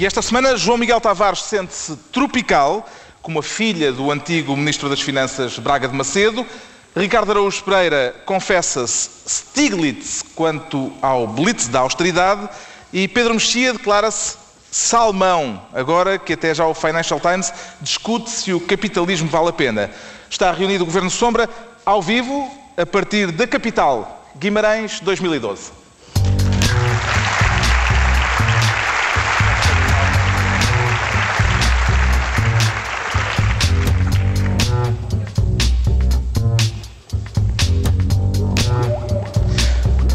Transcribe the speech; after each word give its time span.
E 0.00 0.06
esta 0.06 0.22
semana, 0.22 0.56
João 0.56 0.78
Miguel 0.78 0.98
Tavares 0.98 1.42
sente-se 1.42 1.94
tropical, 2.10 2.88
como 3.20 3.38
a 3.38 3.42
filha 3.42 3.92
do 3.92 4.10
antigo 4.10 4.56
Ministro 4.56 4.88
das 4.88 5.02
Finanças 5.02 5.58
Braga 5.58 5.86
de 5.86 5.94
Macedo. 5.94 6.46
Ricardo 6.96 7.32
Araújo 7.32 7.62
Pereira 7.62 8.16
confessa-se 8.24 9.10
Stiglitz 9.28 10.24
quanto 10.34 10.90
ao 11.02 11.26
blitz 11.26 11.68
da 11.68 11.80
austeridade. 11.80 12.48
E 12.90 13.06
Pedro 13.08 13.34
Mexia 13.34 13.74
declara-se 13.74 14.38
salmão, 14.70 15.60
agora 15.70 16.18
que 16.18 16.32
até 16.32 16.54
já 16.54 16.64
o 16.64 16.72
Financial 16.72 17.20
Times 17.20 17.52
discute 17.82 18.30
se 18.30 18.54
o 18.54 18.60
capitalismo 18.60 19.28
vale 19.28 19.50
a 19.50 19.52
pena. 19.52 19.90
Está 20.30 20.50
reunido 20.50 20.82
o 20.82 20.86
Governo 20.86 21.10
Sombra 21.10 21.46
ao 21.84 22.00
vivo, 22.00 22.50
a 22.74 22.86
partir 22.86 23.30
da 23.32 23.46
capital, 23.46 24.26
Guimarães 24.34 24.98
2012. 25.00 25.79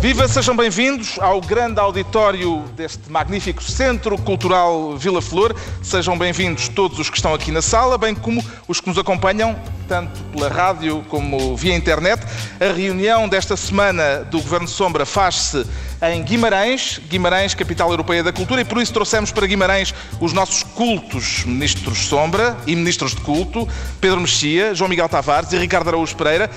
Viva, 0.06 0.28
sejam 0.28 0.56
bem-vindos 0.56 1.18
ao 1.20 1.42
grande 1.42 1.80
auditório 1.80 2.60
deste 2.78 3.12
magnífico 3.12 3.64
Centro 3.64 4.16
Cultural 4.20 4.96
Vila 4.96 5.20
Flor. 5.20 5.56
Sejam 5.82 6.16
bem-vindos 6.16 6.68
todos 6.68 7.00
os 7.00 7.10
que 7.10 7.18
estão 7.18 7.34
aqui 7.34 7.50
na 7.52 7.60
sala, 7.60 7.98
bem 7.98 8.14
como 8.14 8.46
os 8.68 8.80
que 8.80 8.88
nos 8.88 9.00
acompanham, 9.00 9.60
tanto 9.88 10.22
pela 10.26 10.48
rádio 10.48 11.04
como 11.10 11.58
via 11.58 11.76
internet. 11.76 12.22
A 12.60 12.72
reunião 12.72 13.28
desta 13.28 13.58
semana 13.58 14.20
do 14.20 14.40
Governo 14.40 14.68
Sombra 14.68 15.08
faz-se 15.08 15.66
em 16.04 16.22
Guimarães, 16.22 17.02
Guimarães, 17.10 17.56
capital 17.56 17.90
europeia 17.90 18.22
da 18.22 18.32
cultura, 18.32 18.62
e 18.62 18.66
por 18.66 18.80
isso 18.80 18.94
trouxemos 18.94 19.32
para 19.32 19.48
Guimarães 19.48 19.92
os 20.22 20.34
nossos 20.34 20.62
cultos 20.62 21.44
ministros 21.46 22.06
Sombra 22.06 22.56
e 22.68 22.76
ministros 22.76 23.16
de 23.16 23.22
culto, 23.22 23.68
Pedro 24.00 24.22
Mexia, 24.22 24.76
João 24.76 24.88
Miguel 24.88 25.10
Tavares 25.10 25.52
e 25.52 25.58
Ricardo 25.58 25.88
Araújo 25.88 26.16
Pereira. 26.16 26.48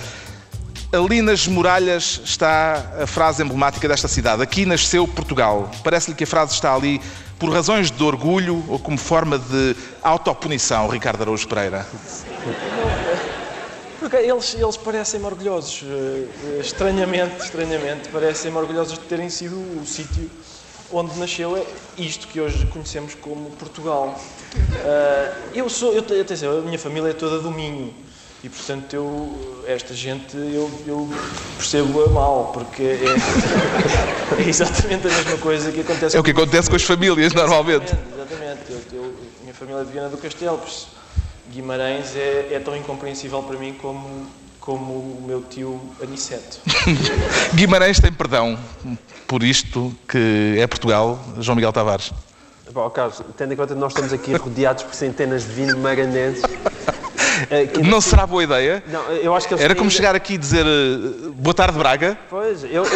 Ali 0.90 1.20
nas 1.20 1.46
muralhas 1.46 2.22
está 2.24 3.02
a 3.02 3.06
frase 3.06 3.42
emblemática 3.42 3.86
desta 3.86 4.08
cidade. 4.08 4.42
Aqui 4.42 4.64
nasceu 4.64 5.06
Portugal. 5.06 5.70
Parece-lhe 5.84 6.16
que 6.16 6.24
a 6.24 6.26
frase 6.26 6.54
está 6.54 6.74
ali 6.74 6.98
por 7.38 7.50
razões 7.52 7.90
de 7.90 8.02
orgulho 8.02 8.64
ou 8.68 8.78
como 8.78 8.96
forma 8.96 9.38
de 9.38 9.76
autopunição, 10.02 10.88
Ricardo 10.88 11.20
Araújo 11.20 11.46
Pereira? 11.46 11.86
Porque 14.00 14.16
eles, 14.16 14.54
eles 14.54 14.76
parecem 14.78 15.22
orgulhosos, 15.22 15.84
eh, 15.84 16.60
estranhamente, 16.60 17.44
estranhamente, 17.44 18.08
parecem 18.08 18.56
orgulhosos 18.56 18.94
de 18.94 19.04
terem 19.04 19.28
sido 19.28 19.56
o 19.56 19.84
sítio 19.84 20.30
onde 20.90 21.18
nasceu 21.18 21.66
isto 21.98 22.26
que 22.28 22.40
hoje 22.40 22.64
conhecemos 22.66 23.14
como 23.14 23.50
Portugal. 23.50 24.18
Eh, 24.56 25.32
eu 25.56 25.68
sou, 25.68 25.92
eu, 25.92 26.00
atenção, 26.00 26.58
a 26.58 26.62
minha 26.62 26.78
família 26.78 27.10
é 27.10 27.12
toda 27.12 27.40
do 27.40 27.50
Minho. 27.50 28.07
E 28.42 28.48
portanto 28.48 28.94
eu, 28.94 29.64
esta 29.66 29.92
gente 29.92 30.36
eu, 30.36 30.70
eu 30.86 31.08
percebo-a 31.56 32.08
mal, 32.08 32.52
porque 32.54 32.82
é, 32.82 34.38
é, 34.40 34.48
exatamente 34.48 35.08
a 35.08 35.10
mesma 35.10 35.38
coisa 35.38 35.72
que 35.72 35.80
acontece 35.80 36.16
É 36.16 36.20
o 36.20 36.22
que 36.22 36.30
acontece 36.30 36.70
com 36.70 36.76
as 36.76 36.84
famílias 36.84 37.32
normalmente. 37.34 37.92
Exatamente, 38.14 38.60
eu, 38.70 38.80
eu, 38.92 39.16
minha 39.42 39.54
família 39.54 39.80
é 39.80 39.84
de 39.84 39.90
Viana 39.90 40.08
do 40.08 40.16
Castelo, 40.18 40.60
Guimarães 41.50 42.14
é, 42.14 42.50
é 42.52 42.60
tão 42.60 42.76
incompreensível 42.76 43.42
para 43.42 43.58
mim 43.58 43.72
como, 43.72 44.26
como 44.60 44.92
o 44.92 45.24
meu 45.26 45.42
tio 45.42 45.80
Aniceto. 46.00 46.60
Guimarães 47.54 47.98
tem 47.98 48.12
perdão 48.12 48.56
por 49.26 49.42
isto 49.42 49.92
que 50.08 50.56
é 50.58 50.66
Portugal, 50.68 51.18
João 51.40 51.56
Miguel 51.56 51.72
Tavares. 51.72 52.12
Bom, 52.72 52.88
Carlos, 52.90 53.22
tendo 53.36 53.54
em 53.54 53.56
conta 53.56 53.74
que 53.74 53.80
nós 53.80 53.92
estamos 53.92 54.12
aqui 54.12 54.34
rodeados 54.34 54.82
por 54.82 54.94
centenas 54.94 55.44
de 55.44 55.52
vinhos 55.52 55.74
maranenses, 55.74 56.42
eh, 57.50 57.68
não 57.88 58.00
será 58.00 58.26
boa 58.26 58.42
ideia? 58.42 58.82
Não, 58.88 59.02
eu 59.12 59.34
acho 59.34 59.48
que 59.48 59.54
Era 59.54 59.74
como 59.74 59.90
chegar 59.90 60.14
aqui 60.14 60.34
e 60.34 60.38
dizer 60.38 60.66
uh, 60.66 61.32
boa 61.32 61.54
tarde, 61.54 61.78
Braga. 61.78 62.18
Pois, 62.28 62.62
eu. 62.64 62.84
eu... 62.84 62.88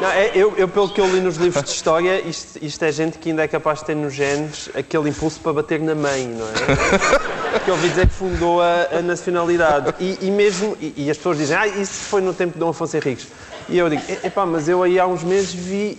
Não, 0.00 0.08
é, 0.10 0.30
eu, 0.32 0.54
eu, 0.56 0.68
pelo 0.68 0.88
que 0.88 1.00
eu 1.00 1.06
li 1.08 1.20
nos 1.20 1.36
livros 1.36 1.64
de 1.64 1.70
história, 1.70 2.20
isto, 2.20 2.64
isto, 2.64 2.84
é 2.84 2.92
gente 2.92 3.18
que 3.18 3.30
ainda 3.30 3.42
é 3.42 3.48
capaz 3.48 3.80
de 3.80 3.86
ter 3.86 3.96
nos 3.96 4.14
genes 4.14 4.70
aquele 4.72 5.08
impulso 5.08 5.40
para 5.40 5.54
bater 5.54 5.80
na 5.80 5.94
mãe, 5.94 6.24
não 6.26 6.46
é? 6.46 7.58
Que 7.64 7.70
eu 7.70 7.74
ouvi 7.74 7.88
dizer 7.88 8.06
que 8.06 8.14
fundou 8.14 8.62
a, 8.62 8.98
a 8.98 9.02
nacionalidade. 9.02 9.92
E, 9.98 10.18
e 10.20 10.30
mesmo, 10.30 10.76
e, 10.80 10.94
e, 10.96 11.10
as 11.10 11.16
pessoas 11.16 11.38
dizem, 11.38 11.56
ah, 11.56 11.66
isso 11.66 12.04
foi 12.04 12.20
no 12.20 12.32
tempo 12.32 12.52
de 12.52 12.60
Dom 12.60 12.68
Afonso 12.68 12.96
Henriques. 12.96 13.26
E 13.68 13.76
eu 13.76 13.90
digo, 13.90 14.02
epá, 14.22 14.46
mas 14.46 14.68
eu 14.68 14.82
aí 14.82 15.00
há 15.00 15.06
uns 15.06 15.24
meses 15.24 15.52
vi 15.52 15.98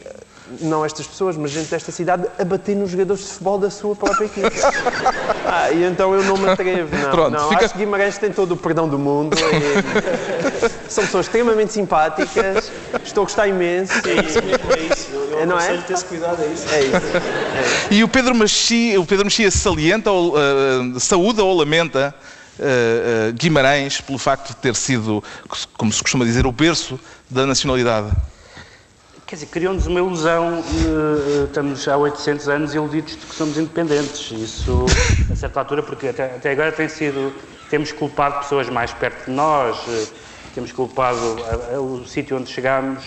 não 0.62 0.86
estas 0.86 1.06
pessoas, 1.08 1.38
mas 1.38 1.52
gente 1.52 1.70
desta 1.70 1.92
cidade, 1.92 2.28
a 2.38 2.44
bater 2.44 2.76
nos 2.76 2.90
jogadores 2.90 3.24
de 3.24 3.30
futebol 3.30 3.58
da 3.58 3.70
sua 3.70 3.96
própria 3.96 4.26
equipe. 4.26 4.60
ah, 5.46 5.72
e 5.72 5.84
então 5.84 6.14
eu 6.14 6.24
não 6.24 6.38
me 6.38 6.50
atrevo, 6.50 6.96
não. 6.96 7.12
Pronto, 7.12 7.32
não. 7.32 7.50
Fica... 7.50 7.66
Acho 7.66 7.74
que 7.74 7.80
Guimarães 7.80 8.18
tem 8.18 8.32
todo 8.32 8.54
o 8.54 8.58
perdão 8.58 8.88
do 8.88 8.98
mundo. 8.98 9.36
E... 9.38 10.90
São 10.90 11.04
pessoas 11.06 11.28
extremamente 11.28 11.74
simpáticas, 11.74 12.72
estou 13.04 13.22
a 13.24 13.26
gostar 13.26 13.48
imenso. 13.48 13.94
É 14.08 14.26
isso 14.26 14.44
mesmo, 14.44 14.72
é 14.74 14.94
isso. 14.94 15.10
Eu, 15.14 15.40
eu 15.40 15.48
não 15.48 15.60
é? 15.60 15.78
ter-se 15.78 16.06
cuidado, 16.06 16.42
é 16.42 16.48
isso. 16.48 16.70
É 16.74 16.82
isso. 16.82 16.96
É. 16.96 17.94
E 17.94 18.04
o 18.04 18.08
Pedro 18.08 18.34
Mexia, 18.34 19.00
o 19.00 19.06
Pedro 19.06 19.26
Mexia 19.26 19.52
salienta, 19.52 20.12
ou, 20.12 20.34
uh, 20.36 21.00
saúda 21.00 21.44
ou 21.44 21.56
lamenta 21.56 22.14
uh, 22.60 23.30
uh, 23.30 23.34
Guimarães 23.34 24.02
pelo 24.02 24.18
facto 24.18 24.50
de 24.50 24.56
ter 24.56 24.76
sido, 24.76 25.24
como 25.78 25.92
se 25.94 26.02
costuma 26.02 26.26
dizer, 26.26 26.46
o 26.46 26.52
berço 26.52 27.00
da 27.30 27.46
nacionalidade? 27.46 28.12
Quer 29.30 29.36
dizer, 29.36 29.46
criou-nos 29.46 29.86
uma 29.86 30.00
ilusão, 30.00 30.56
eh, 30.56 31.42
eh, 31.42 31.44
estamos 31.44 31.88
há 31.88 31.96
800 31.96 32.50
anos 32.50 32.74
iludidos 32.74 33.16
de 33.16 33.28
que 33.28 33.36
somos 33.36 33.60
independentes. 33.60 34.32
Isso, 34.32 34.88
a 35.32 35.36
certa 35.36 35.60
altura, 35.60 35.84
porque 35.84 36.08
até, 36.08 36.36
até 36.36 36.52
agora 36.52 36.72
tem 36.72 36.90
sido, 36.90 37.32
temos 37.70 37.92
culpado 37.92 38.40
pessoas 38.40 38.68
mais 38.72 38.92
perto 38.92 39.26
de 39.26 39.32
nós, 39.32 39.78
eh, 39.88 40.08
temos 40.56 40.72
culpado 40.72 41.20
o 41.78 42.04
sítio 42.08 42.38
onde 42.38 42.50
chegámos, 42.50 43.04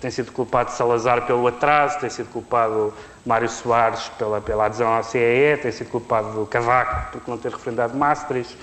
tem 0.00 0.10
sido 0.10 0.32
culpado 0.32 0.70
Salazar 0.70 1.26
pelo 1.26 1.46
atraso, 1.46 2.00
tem 2.00 2.08
sido 2.08 2.30
culpado 2.30 2.94
Mário 3.26 3.50
Soares 3.50 4.10
pela, 4.16 4.40
pela 4.40 4.64
adesão 4.64 4.90
à 4.90 5.02
CEE, 5.02 5.58
tem 5.58 5.70
sido 5.70 5.90
culpado 5.90 6.46
Cavaco 6.46 7.18
por 7.18 7.28
não 7.28 7.36
ter 7.36 7.52
referendado 7.52 7.94
Maastricht, 7.94 8.56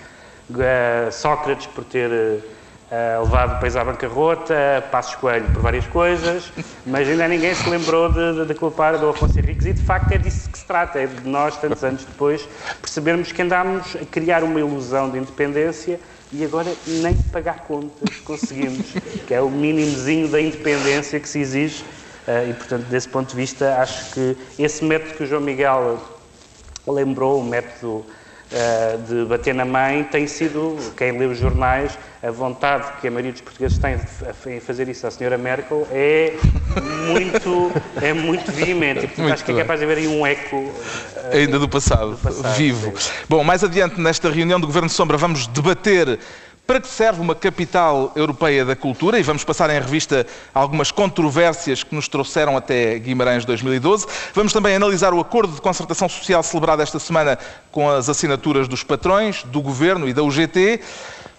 Sócrates 1.12 1.68
por 1.68 1.84
ter 1.84 2.42
Uh, 2.90 3.22
levado 3.22 3.60
país 3.60 3.76
à 3.76 3.84
bancarrota, 3.84 4.56
Passos 4.90 5.16
Coelho 5.16 5.46
por 5.52 5.62
várias 5.62 5.86
coisas, 5.88 6.54
mas 6.86 7.06
ainda 7.06 7.28
ninguém 7.28 7.54
se 7.54 7.70
lembrou 7.70 8.10
de, 8.10 8.36
de, 8.36 8.46
de 8.46 8.54
culpar 8.54 8.98
do 8.98 9.10
Afonso 9.10 9.38
Henriques 9.38 9.66
e 9.66 9.74
de 9.74 9.82
facto 9.82 10.14
é 10.14 10.18
disso 10.18 10.50
que 10.50 10.58
se 10.58 10.64
trata, 10.64 10.98
é 10.98 11.06
de 11.06 11.28
nós, 11.28 11.58
tantos 11.58 11.84
anos 11.84 12.06
depois, 12.06 12.48
percebermos 12.82 13.30
que 13.34 13.42
andámos 13.42 13.98
a 14.02 14.06
criar 14.06 14.42
uma 14.42 14.58
ilusão 14.58 15.10
de 15.10 15.18
independência 15.18 16.00
e 16.32 16.46
agora 16.46 16.74
nem 16.88 17.14
pagar 17.30 17.66
contas 17.66 18.22
conseguimos, 18.24 18.94
que 19.28 19.34
é 19.34 19.42
o 19.42 19.50
mínimozinho 19.50 20.30
da 20.30 20.40
independência 20.40 21.20
que 21.20 21.28
se 21.28 21.40
exige. 21.40 21.84
Uh, 22.26 22.52
e 22.52 22.54
portanto 22.54 22.84
desse 22.86 23.10
ponto 23.10 23.32
de 23.32 23.36
vista 23.36 23.82
acho 23.82 24.12
que 24.14 24.38
esse 24.58 24.84
método 24.86 25.14
que 25.14 25.24
o 25.24 25.28
João 25.28 25.42
Miguel 25.42 26.00
lembrou, 26.88 27.42
o 27.42 27.44
método 27.44 28.06
uh, 28.52 28.98
de 29.04 29.26
bater 29.26 29.54
na 29.54 29.66
mãe, 29.66 30.04
tem 30.04 30.28
sido, 30.28 30.78
quem 30.96 31.18
lê 31.18 31.26
os 31.26 31.38
jornais, 31.38 31.98
a 32.22 32.32
vontade 32.32 33.00
que 33.00 33.08
a 33.08 33.12
maioria 33.12 33.32
dos 33.32 33.42
portugueses 33.42 33.78
tem 33.78 33.96
em 34.56 34.60
fazer 34.60 34.90
isso 34.90 35.06
à 35.06 35.12
senhora 35.12 35.38
Merkel 35.38 35.88
é 35.92 36.34
muito, 37.08 37.72
é 38.02 38.12
muito 38.12 38.52
veemente. 38.52 39.06
E, 39.06 39.08
portanto, 39.08 39.20
muito 39.20 39.34
acho 39.34 39.46
que 39.46 39.52
é 39.52 39.58
capaz 39.58 39.80
de 39.80 39.86
haver 39.86 40.00
aí 40.00 40.08
um 40.08 40.26
eco. 40.26 40.56
Uh, 40.56 40.74
Ainda 41.32 41.60
do 41.60 41.70
passado, 41.70 42.12
do 42.12 42.18
passado 42.18 42.56
vivo. 42.56 43.00
Sim. 43.00 43.12
Bom, 43.30 43.44
mais 43.44 43.64
adiante, 43.64 44.00
nesta 44.02 44.30
reunião 44.30 44.60
do 44.60 44.68
Governo 44.68 44.88
de 44.88 44.94
Sombra, 44.94 45.18
vamos 45.18 45.48
debater 45.48 46.20
para 46.68 46.82
que 46.82 46.88
serve 46.90 47.22
uma 47.22 47.34
capital 47.34 48.12
europeia 48.14 48.66
da 48.66 48.76
cultura? 48.76 49.18
E 49.18 49.24
vamos 49.24 49.46
passar 49.46 49.70
em 49.70 49.80
revista 49.80 50.28
algumas 50.54 50.92
controvérsias 50.92 51.82
que 51.82 51.96
nos 51.96 52.10
trouxeram 52.10 52.58
até 52.58 53.00
Guimarães 53.00 53.46
2012. 53.46 54.06
Vamos 54.34 54.52
também 54.52 54.76
analisar 54.76 55.14
o 55.14 55.20
acordo 55.22 55.54
de 55.54 55.62
concertação 55.62 56.10
social 56.10 56.44
celebrado 56.44 56.82
esta 56.82 57.00
semana 57.00 57.40
com 57.72 57.90
as 57.90 58.10
assinaturas 58.10 58.68
dos 58.68 58.84
patrões, 58.84 59.44
do 59.44 59.62
governo 59.62 60.10
e 60.10 60.14
da 60.14 60.22
UGT. 60.22 60.82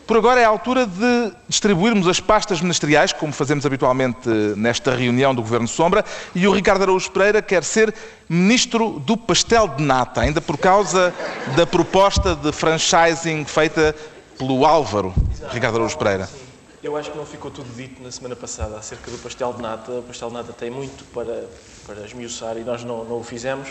Por 0.07 0.17
agora 0.17 0.41
é 0.41 0.45
a 0.47 0.49
altura 0.49 0.87
de 0.87 1.33
distribuirmos 1.47 2.09
as 2.09 2.19
pastas 2.19 2.63
ministeriais, 2.63 3.13
como 3.13 3.31
fazemos 3.31 3.67
habitualmente 3.67 4.27
nesta 4.57 4.95
reunião 4.95 5.35
do 5.35 5.43
Governo 5.43 5.69
Sombra, 5.69 6.03
e 6.35 6.49
o 6.49 6.53
Ricardo 6.53 6.81
Araújo 6.81 7.11
Pereira 7.11 7.43
quer 7.43 7.63
ser 7.63 7.95
ministro 8.27 8.99
do 9.01 9.19
pastel 9.19 9.69
de 9.69 9.83
nata, 9.83 10.23
ainda 10.23 10.41
por 10.41 10.57
causa 10.57 11.13
da 11.55 11.67
proposta 11.67 12.35
de 12.35 12.51
franchising 12.51 13.45
feita 13.45 13.95
pelo 14.39 14.65
Álvaro, 14.65 15.13
Exato. 15.33 15.53
Ricardo 15.53 15.75
Araújo 15.77 15.99
Pereira. 15.99 16.27
Sim. 16.27 16.49
Eu 16.81 16.97
acho 16.97 17.11
que 17.11 17.19
não 17.19 17.27
ficou 17.27 17.51
tudo 17.51 17.69
dito 17.75 18.01
na 18.01 18.11
semana 18.13 18.37
passada 18.37 18.77
acerca 18.77 19.11
do 19.11 19.19
pastel 19.19 19.53
de 19.53 19.61
nata. 19.61 19.91
O 19.91 20.03
pastel 20.05 20.29
de 20.29 20.35
nata 20.35 20.53
tem 20.53 20.71
muito 20.71 21.05
para, 21.13 21.45
para 21.85 22.07
esmiuçar 22.07 22.57
e 22.57 22.61
nós 22.61 22.85
não, 22.85 23.05
não 23.05 23.19
o 23.19 23.25
fizemos, 23.25 23.69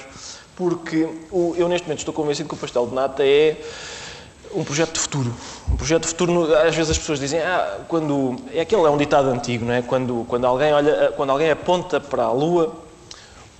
porque 0.57 1.07
o, 1.31 1.55
eu 1.57 1.69
neste 1.69 1.87
momento 1.87 1.99
estou 1.99 2.13
convencido 2.13 2.49
que 2.49 2.55
o 2.55 2.57
pastel 2.57 2.85
de 2.85 2.93
nata 2.93 3.25
é 3.25 3.55
um 4.53 4.61
projeto 4.61 4.93
de 4.93 4.99
futuro. 4.99 5.33
Um 5.71 5.77
projeto 5.77 6.01
de 6.01 6.09
futuro, 6.09 6.53
às 6.53 6.75
vezes 6.75 6.91
as 6.91 6.97
pessoas 6.97 7.19
dizem, 7.19 7.39
ah, 7.39 7.79
quando. 7.87 8.35
É 8.53 8.59
aquele 8.59 8.81
é 8.81 8.89
um 8.89 8.97
ditado 8.97 9.29
antigo, 9.29 9.63
não 9.63 9.73
é? 9.73 9.81
Quando, 9.81 10.25
quando, 10.27 10.45
alguém 10.45 10.73
olha, 10.73 11.13
quando 11.15 11.29
alguém 11.29 11.49
aponta 11.49 12.01
para 12.01 12.23
a 12.23 12.31
Lua, 12.31 12.75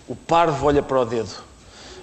O 0.10 0.16
parvo 0.16 0.68
olha 0.68 0.84
para 0.84 1.00
o 1.00 1.06
dedo. 1.06 1.47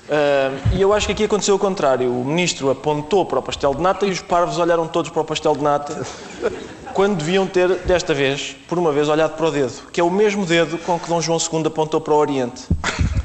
Uh, 0.09 0.77
e 0.77 0.83
eu 0.83 0.93
acho 0.93 1.07
que 1.07 1.13
aqui 1.13 1.25
aconteceu 1.25 1.55
o 1.55 1.59
contrário. 1.59 2.11
O 2.11 2.25
ministro 2.25 2.71
apontou 2.71 3.25
para 3.25 3.39
o 3.39 3.43
pastel 3.43 3.75
de 3.75 3.81
nata 3.81 4.07
e 4.07 4.11
os 4.11 4.21
parvos 4.21 4.59
olharam 4.59 4.87
todos 4.87 5.11
para 5.11 5.23
o 5.23 5.25
pastel 5.25 5.55
de 5.55 5.63
nata, 5.63 6.07
quando 6.93 7.17
deviam 7.17 7.47
ter, 7.47 7.69
desta 7.81 8.13
vez, 8.13 8.55
por 8.69 8.79
uma 8.79 8.93
vez, 8.93 9.09
olhado 9.09 9.37
para 9.37 9.47
o 9.47 9.51
dedo, 9.51 9.73
que 9.91 10.01
é 10.01 10.05
o 10.05 10.11
mesmo 10.11 10.45
dedo 10.45 10.77
com 10.79 10.99
que 10.99 11.09
Dom 11.09 11.21
João 11.21 11.39
II 11.39 11.67
apontou 11.67 12.01
para 12.01 12.13
o 12.13 12.17
Oriente. 12.17 12.65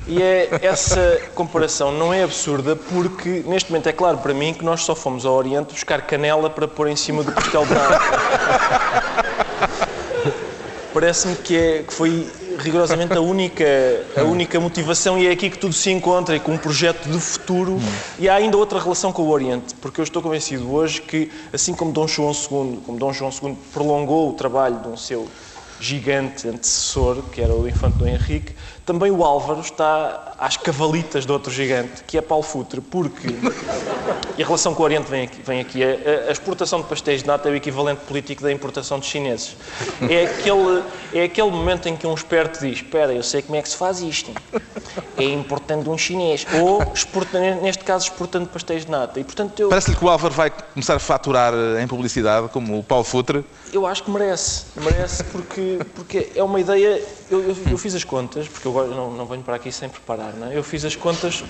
E 0.07 0.23
é, 0.23 0.49
essa 0.63 1.21
comparação 1.35 1.91
não 1.91 2.11
é 2.11 2.23
absurda 2.23 2.75
porque, 2.75 3.43
neste 3.45 3.69
momento, 3.69 3.87
é 3.87 3.93
claro 3.93 4.17
para 4.17 4.33
mim 4.33 4.53
que 4.53 4.65
nós 4.65 4.81
só 4.81 4.95
fomos 4.95 5.25
ao 5.25 5.35
Oriente 5.35 5.73
buscar 5.73 6.01
canela 6.01 6.49
para 6.49 6.67
pôr 6.67 6.87
em 6.87 6.95
cima 6.95 7.23
do 7.23 7.31
pastel 7.31 7.65
de 7.65 7.73
nata. 7.73 7.99
Parece-me 10.91 11.35
que, 11.35 11.55
é, 11.55 11.83
que 11.83 11.93
foi 11.93 12.27
rigorosamente 12.59 13.13
a 13.13 13.21
única, 13.21 13.65
a 14.15 14.23
única 14.23 14.59
motivação 14.59 15.17
e 15.17 15.27
é 15.27 15.31
aqui 15.31 15.49
que 15.49 15.57
tudo 15.57 15.73
se 15.73 15.89
encontra 15.89 16.35
e 16.35 16.39
com 16.39 16.53
um 16.53 16.57
projeto 16.57 17.09
de 17.09 17.19
futuro. 17.19 17.79
E 18.19 18.29
há 18.29 18.35
ainda 18.35 18.57
outra 18.57 18.79
relação 18.79 19.11
com 19.11 19.23
o 19.23 19.29
Oriente, 19.29 19.73
porque 19.75 19.99
eu 19.99 20.03
estou 20.03 20.21
convencido 20.21 20.71
hoje 20.71 21.01
que, 21.01 21.31
assim 21.51 21.73
como 21.73 21.91
Dom 21.91 22.07
João 22.07 22.31
II, 22.31 22.81
como 22.85 22.97
Dom 22.97 23.13
João 23.13 23.31
II 23.31 23.57
prolongou 23.73 24.29
o 24.29 24.33
trabalho 24.33 24.79
de 24.79 24.87
um 24.87 24.97
seu 24.97 25.27
gigante 25.79 26.47
antecessor, 26.47 27.23
que 27.31 27.41
era 27.41 27.53
o 27.53 27.67
infante 27.67 27.97
Dom 27.97 28.07
Henrique, 28.07 28.53
também 28.89 29.11
o 29.11 29.23
Álvaro 29.23 29.61
está 29.61 30.33
às 30.35 30.57
cavalitas 30.57 31.23
de 31.23 31.31
outro 31.31 31.51
gigante, 31.51 32.03
que 32.07 32.17
é 32.17 32.21
Paulo 32.21 32.43
Futre, 32.43 32.81
porque, 32.81 33.27
e 34.35 34.41
a 34.41 34.45
relação 34.45 34.73
com 34.73 34.81
o 34.81 34.85
Oriente 34.85 35.07
vem 35.07 35.25
aqui, 35.25 35.41
vem 35.43 35.61
aqui 35.61 35.83
a, 35.83 36.27
a, 36.27 36.31
exportação 36.31 36.81
de 36.81 36.87
pastéis 36.87 37.21
de 37.21 37.27
nata 37.27 37.47
é 37.47 37.51
o 37.51 37.55
equivalente 37.55 38.01
político 38.07 38.41
da 38.41 38.51
importação 38.51 38.97
de 38.97 39.05
chineses. 39.05 39.55
É 40.09 40.23
aquele, 40.23 40.83
é 41.13 41.23
aquele 41.25 41.51
momento 41.51 41.87
em 41.87 41.95
que 41.95 42.07
um 42.07 42.15
esperto 42.15 42.65
diz, 42.65 42.77
espera, 42.77 43.13
eu 43.13 43.21
sei 43.21 43.43
como 43.43 43.57
é 43.57 43.61
que 43.61 43.69
se 43.69 43.75
faz 43.77 43.99
isto, 43.99 44.31
é 45.15 45.23
importando 45.25 45.91
um 45.91 45.97
chinês, 45.97 46.47
ou, 46.59 46.81
exporta, 46.91 47.39
neste 47.57 47.83
caso, 47.83 48.05
exportando 48.05 48.47
pastéis 48.47 48.85
de 48.85 48.91
nata. 48.91 49.19
E, 49.19 49.23
portanto, 49.23 49.59
eu... 49.59 49.69
Parece-lhe 49.69 49.97
que 49.97 50.03
o 50.03 50.09
Álvaro 50.09 50.33
vai 50.33 50.49
começar 50.49 50.95
a 50.95 50.99
faturar 50.99 51.53
em 51.79 51.87
publicidade, 51.87 52.47
como 52.47 52.79
o 52.79 52.83
Paulo 52.83 53.03
Futre? 53.03 53.45
Eu 53.71 53.85
acho 53.85 54.01
que 54.01 54.09
merece, 54.09 54.65
merece 54.75 55.23
porque, 55.25 55.77
porque 55.93 56.31
é 56.33 56.41
uma 56.41 56.59
ideia, 56.59 57.03
eu, 57.29 57.43
eu, 57.43 57.57
eu 57.69 57.77
fiz 57.77 57.93
as 57.93 58.03
contas, 58.03 58.47
porque 58.47 58.67
eu 58.67 58.78
não, 58.87 59.11
não 59.11 59.25
venho 59.25 59.43
para 59.43 59.55
aqui 59.55 59.71
sem 59.71 59.89
preparar, 59.89 60.33
não 60.33 60.47
é? 60.47 60.57
Eu 60.57 60.63
fiz 60.63 60.85
as 60.85 60.95
contas. 60.95 61.43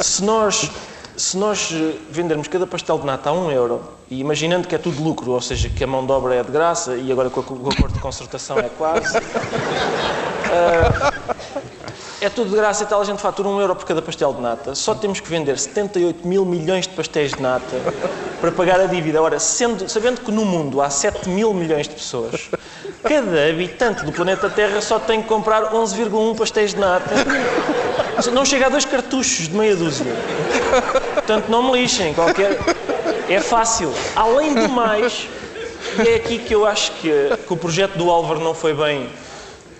Se 0.00 0.22
nós, 0.22 0.70
se 1.16 1.36
nós 1.36 1.72
vendermos 2.10 2.48
cada 2.48 2.66
pastel 2.66 2.98
de 2.98 3.06
nata 3.06 3.30
a 3.30 3.32
um 3.32 3.50
euro, 3.50 3.82
e 4.10 4.20
imaginando 4.20 4.68
que 4.68 4.74
é 4.74 4.78
tudo 4.78 5.02
lucro, 5.02 5.32
ou 5.32 5.40
seja, 5.40 5.68
que 5.68 5.82
a 5.82 5.86
mão 5.86 6.04
de 6.04 6.12
obra 6.12 6.34
é 6.34 6.42
de 6.42 6.50
graça, 6.50 6.96
e 6.96 7.10
agora 7.10 7.30
com, 7.30 7.40
o 7.40 7.68
acordo 7.70 7.94
de 7.94 8.00
concertação 8.00 8.58
é 8.58 8.68
quase. 8.68 9.18
Uh, 9.18 9.22
é 12.24 12.30
tudo 12.30 12.48
de 12.48 12.56
graça 12.56 12.84
e 12.84 12.86
tal, 12.86 13.02
a 13.02 13.04
gente 13.04 13.20
fatura 13.20 13.48
um 13.48 13.60
euro 13.60 13.76
por 13.76 13.84
cada 13.84 14.00
pastel 14.00 14.32
de 14.32 14.40
nata. 14.40 14.74
Só 14.74 14.94
temos 14.94 15.20
que 15.20 15.28
vender 15.28 15.58
78 15.58 16.26
mil 16.26 16.44
milhões 16.46 16.86
de 16.86 16.94
pastéis 16.94 17.32
de 17.32 17.42
nata 17.42 17.76
para 18.40 18.50
pagar 18.50 18.80
a 18.80 18.86
dívida. 18.86 19.20
Ora, 19.20 19.38
sendo, 19.38 19.86
sabendo 19.90 20.22
que 20.22 20.32
no 20.32 20.44
mundo 20.44 20.80
há 20.80 20.88
7 20.88 21.28
mil 21.28 21.52
milhões 21.52 21.86
de 21.86 21.94
pessoas, 21.94 22.48
cada 23.02 23.46
habitante 23.46 24.06
do 24.06 24.12
planeta 24.12 24.48
Terra 24.48 24.80
só 24.80 24.98
tem 24.98 25.20
que 25.20 25.28
comprar 25.28 25.72
11,1 25.72 26.34
pastéis 26.34 26.72
de 26.72 26.80
nata. 26.80 27.14
Não 28.32 28.44
chega 28.44 28.66
a 28.66 28.68
dois 28.70 28.86
cartuchos 28.86 29.48
de 29.48 29.54
meia 29.54 29.76
dúzia. 29.76 30.14
Portanto, 31.14 31.48
não 31.50 31.62
me 31.62 31.80
lixem. 31.80 32.14
Qualquer... 32.14 32.58
É 33.28 33.40
fácil. 33.40 33.92
Além 34.14 34.54
do 34.54 34.68
mais, 34.68 35.28
e 36.02 36.08
é 36.08 36.14
aqui 36.14 36.38
que 36.38 36.54
eu 36.54 36.64
acho 36.66 36.92
que, 36.92 37.10
que 37.46 37.52
o 37.52 37.56
projeto 37.56 37.98
do 37.98 38.10
Álvaro 38.10 38.40
não 38.40 38.54
foi 38.54 38.72
bem 38.72 39.08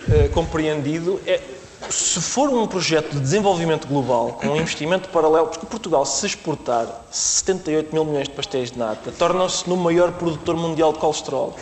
uh, 0.09 0.29
compreendido, 0.31 1.21
é, 1.27 1.41
se 1.91 2.21
for 2.21 2.49
um 2.49 2.67
projeto 2.67 3.13
de 3.13 3.21
desenvolvimento 3.21 3.87
global, 3.87 4.39
com 4.41 4.49
um 4.49 4.57
investimento 4.57 5.09
paralelo, 5.09 5.49
porque 5.49 5.67
Portugal, 5.67 6.05
se 6.05 6.27
exportar 6.27 6.87
78 7.11 7.93
mil 7.93 8.05
milhões 8.05 8.29
de 8.29 8.35
pastéis 8.35 8.71
de 8.71 8.79
nata, 8.79 9.13
torna-se 9.13 9.69
no 9.69 9.77
maior 9.77 10.13
produtor 10.13 10.57
mundial 10.57 10.93
de 10.93 10.99
colesterol. 10.99 11.57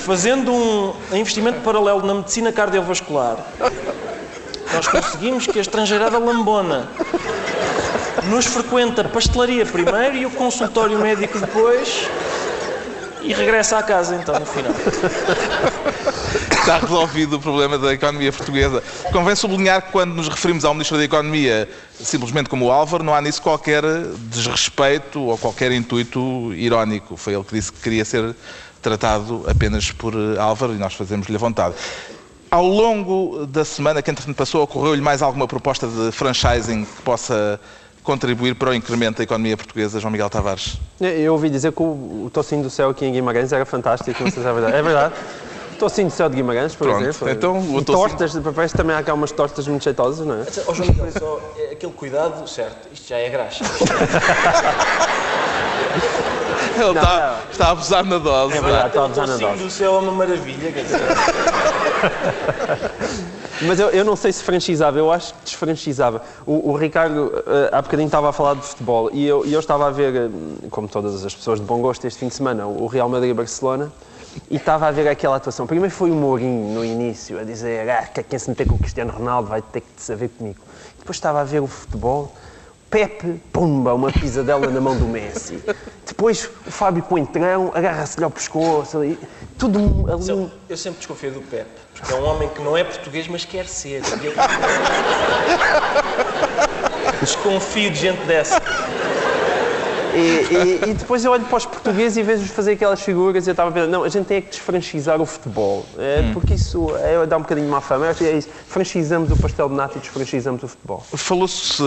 Fazendo 0.00 0.52
um 0.52 0.94
investimento 1.12 1.60
paralelo 1.60 2.02
na 2.02 2.14
medicina 2.14 2.52
cardiovascular, 2.52 3.38
nós 4.72 4.88
conseguimos 4.88 5.46
que 5.46 5.58
a 5.58 5.62
estrangeirada 5.62 6.18
lambona 6.18 6.88
nos 8.24 8.46
frequenta 8.46 9.02
a 9.02 9.08
pastelaria 9.08 9.64
primeiro 9.64 10.16
e 10.16 10.26
o 10.26 10.30
consultório 10.30 10.98
médico 10.98 11.38
depois 11.38 12.08
e 13.22 13.32
regressa 13.32 13.78
à 13.78 13.82
casa 13.82 14.16
então 14.16 14.38
no 14.38 14.46
final 14.46 14.72
está 16.66 16.78
resolvido 16.78 17.36
o 17.36 17.40
problema 17.40 17.78
da 17.78 17.94
economia 17.94 18.32
portuguesa. 18.32 18.82
Convém 19.12 19.36
sublinhar 19.36 19.82
que 19.82 19.92
quando 19.92 20.14
nos 20.14 20.26
referimos 20.26 20.64
ao 20.64 20.74
Ministro 20.74 20.96
da 20.96 21.04
Economia 21.04 21.68
simplesmente 21.94 22.50
como 22.50 22.72
Álvaro, 22.72 23.04
não 23.04 23.14
há 23.14 23.20
nisso 23.20 23.40
qualquer 23.40 23.84
desrespeito 24.18 25.20
ou 25.20 25.38
qualquer 25.38 25.70
intuito 25.70 26.52
irónico. 26.54 27.16
Foi 27.16 27.34
ele 27.34 27.44
que 27.44 27.54
disse 27.54 27.72
que 27.72 27.80
queria 27.80 28.04
ser 28.04 28.34
tratado 28.82 29.44
apenas 29.48 29.92
por 29.92 30.12
Álvaro 30.40 30.74
e 30.74 30.76
nós 30.76 30.94
fazemos-lhe 30.94 31.36
a 31.36 31.38
vontade. 31.38 31.76
Ao 32.50 32.66
longo 32.66 33.46
da 33.46 33.64
semana 33.64 34.02
que 34.02 34.10
entretanto 34.10 34.36
passou, 34.36 34.62
ocorreu-lhe 34.64 35.00
mais 35.00 35.22
alguma 35.22 35.46
proposta 35.46 35.86
de 35.86 36.10
franchising 36.10 36.84
que 36.84 37.02
possa 37.02 37.60
contribuir 38.02 38.56
para 38.56 38.70
o 38.70 38.74
incremento 38.74 39.18
da 39.18 39.24
economia 39.24 39.56
portuguesa, 39.56 40.00
João 40.00 40.10
Miguel 40.10 40.30
Tavares? 40.30 40.78
Eu 41.00 41.32
ouvi 41.32 41.48
dizer 41.48 41.72
que 41.72 41.82
o, 41.82 42.30
tocinho 42.32 42.62
do 42.62 42.70
céu 42.70 42.90
aqui 42.90 43.04
em 43.04 43.12
Guimarães 43.12 43.52
era 43.52 43.64
fantástico, 43.64 44.22
não 44.22 44.30
sei 44.30 44.42
se 44.42 44.48
é 44.48 44.52
verdade. 44.52 44.76
É 44.76 44.82
verdade? 44.82 45.14
Tocinho 45.76 46.08
de 46.08 46.14
céu 46.14 46.28
de 46.28 46.36
Guimarães, 46.36 46.74
por 46.74 46.88
Pronto, 46.88 47.04
exemplo. 47.04 47.30
Então, 47.30 47.78
e 47.78 47.84
tortas 47.84 48.32
de 48.32 48.40
papéis 48.40 48.72
também 48.72 48.96
há 48.96 49.02
cá 49.02 49.14
umas 49.14 49.30
tortas 49.30 49.68
muito 49.68 49.84
jeitosas, 49.84 50.26
não 50.26 50.34
é? 50.34 50.44
Ó 50.66 50.74
João, 50.74 50.88
só, 51.18 51.40
é 51.58 51.72
aquele 51.72 51.92
cuidado, 51.92 52.48
certo, 52.48 52.88
isto 52.92 53.08
já 53.08 53.18
é 53.18 53.28
graxa. 53.28 53.64
Ele 56.76 56.90
está, 56.90 57.40
não. 57.42 57.50
está 57.50 57.66
a 57.66 57.70
abusar 57.70 58.04
na 58.04 58.18
dose. 58.18 58.56
É 58.56 58.60
verdade, 58.60 58.88
está 58.88 59.00
a 59.00 59.04
abusar 59.06 59.26
na 59.26 59.36
dose. 59.36 59.62
do 59.62 59.70
céu 59.70 59.96
é 59.96 59.98
uma 59.98 60.12
maravilha, 60.12 60.72
quer 60.72 60.82
dizer. 60.82 61.00
Mas 63.62 63.80
eu, 63.80 63.88
eu, 63.88 64.04
não 64.04 64.16
sei 64.16 64.32
se 64.32 64.42
franchizava, 64.42 64.98
eu 64.98 65.10
acho 65.10 65.32
que 65.32 65.40
desfranchizava. 65.44 66.20
O, 66.44 66.72
o 66.72 66.76
Ricardo 66.76 67.28
uh, 67.28 67.42
há 67.72 67.80
bocadinho 67.80 68.06
estava 68.06 68.28
a 68.28 68.32
falar 68.32 68.54
de 68.54 68.62
futebol 68.62 69.08
e 69.12 69.26
eu, 69.26 69.46
eu 69.46 69.58
estava 69.58 69.86
a 69.86 69.90
ver, 69.90 70.14
eh, 70.14 70.28
como 70.70 70.86
todas 70.86 71.24
as 71.24 71.34
pessoas 71.34 71.58
de 71.58 71.64
bom 71.64 71.80
gosto 71.80 72.06
este 72.06 72.20
fim 72.20 72.28
de 72.28 72.34
semana, 72.34 72.66
o 72.66 72.86
Real 72.86 73.08
Madrid-Barcelona 73.08 73.86
e 73.86 74.06
estava 74.50 74.86
a 74.86 74.90
ver 74.90 75.08
aquela 75.08 75.36
atuação. 75.36 75.66
Primeiro 75.66 75.94
foi 75.94 76.10
o 76.10 76.14
Mourinho 76.14 76.74
no 76.74 76.84
início, 76.84 77.38
a 77.38 77.44
dizer 77.44 77.88
ah, 77.90 78.06
quem 78.28 78.38
se 78.38 78.48
meter 78.48 78.66
com 78.66 78.74
o 78.74 78.78
Cristiano 78.78 79.12
Ronaldo 79.12 79.48
vai 79.48 79.62
ter 79.62 79.80
que 79.80 79.88
saber 79.96 80.28
comigo. 80.28 80.60
Depois 80.98 81.16
estava 81.16 81.40
a 81.40 81.44
ver 81.44 81.60
o 81.60 81.66
futebol, 81.66 82.32
Pepe, 82.88 83.40
pumba, 83.52 83.92
uma 83.94 84.12
pisadela 84.12 84.68
na 84.68 84.80
mão 84.80 84.96
do 84.96 85.06
Messi. 85.06 85.60
Depois 86.06 86.48
o 86.66 86.70
Fábio 86.70 87.02
Coentrão 87.02 87.72
agarra-se-lhe 87.74 88.24
ao 88.24 88.30
pescoço, 88.30 88.98
ali, 88.98 89.18
tudo 89.58 90.06
ali. 90.08 90.50
Eu 90.68 90.76
sempre 90.76 90.98
desconfio 90.98 91.32
do 91.32 91.40
Pepe, 91.42 91.68
porque 91.92 92.12
é 92.12 92.16
um 92.16 92.24
homem 92.24 92.48
que 92.48 92.62
não 92.62 92.76
é 92.76 92.84
português, 92.84 93.26
mas 93.26 93.44
quer 93.44 93.66
ser. 93.66 94.02
Desconfio 97.20 97.90
de 97.90 97.98
gente 97.98 98.24
dessa. 98.24 98.62
E, 100.16 100.88
e, 100.88 100.90
e, 100.90 100.94
depois 100.94 101.22
eu 101.24 101.30
olho 101.30 101.44
para 101.44 101.58
os 101.58 101.66
portugueses 101.66 102.16
e 102.16 102.22
vejo-os 102.22 102.50
fazer 102.50 102.72
aquelas 102.72 103.02
figuras 103.02 103.46
e 103.46 103.50
eu 103.50 103.52
estava 103.52 103.68
a 103.68 103.72
pensar, 103.72 103.86
não, 103.86 104.02
a 104.02 104.08
gente 104.08 104.24
tem 104.24 104.38
é 104.38 104.40
que 104.40 104.48
desfranchizar 104.48 105.20
o 105.20 105.26
futebol, 105.26 105.84
é, 105.98 106.22
hum. 106.22 106.32
porque 106.32 106.54
isso 106.54 106.88
é, 106.96 107.26
dá 107.26 107.36
um 107.36 107.42
bocadinho 107.42 107.68
má 107.68 107.82
fama. 107.82 108.06
É 108.06 108.32
isso, 108.32 108.48
franchizamos 108.66 109.30
o 109.30 109.36
pastel 109.36 109.68
de 109.68 109.74
nata 109.74 109.98
e 109.98 110.00
desfranchizamos 110.00 110.62
o 110.62 110.68
futebol. 110.68 111.04
Falou-se 111.14 111.82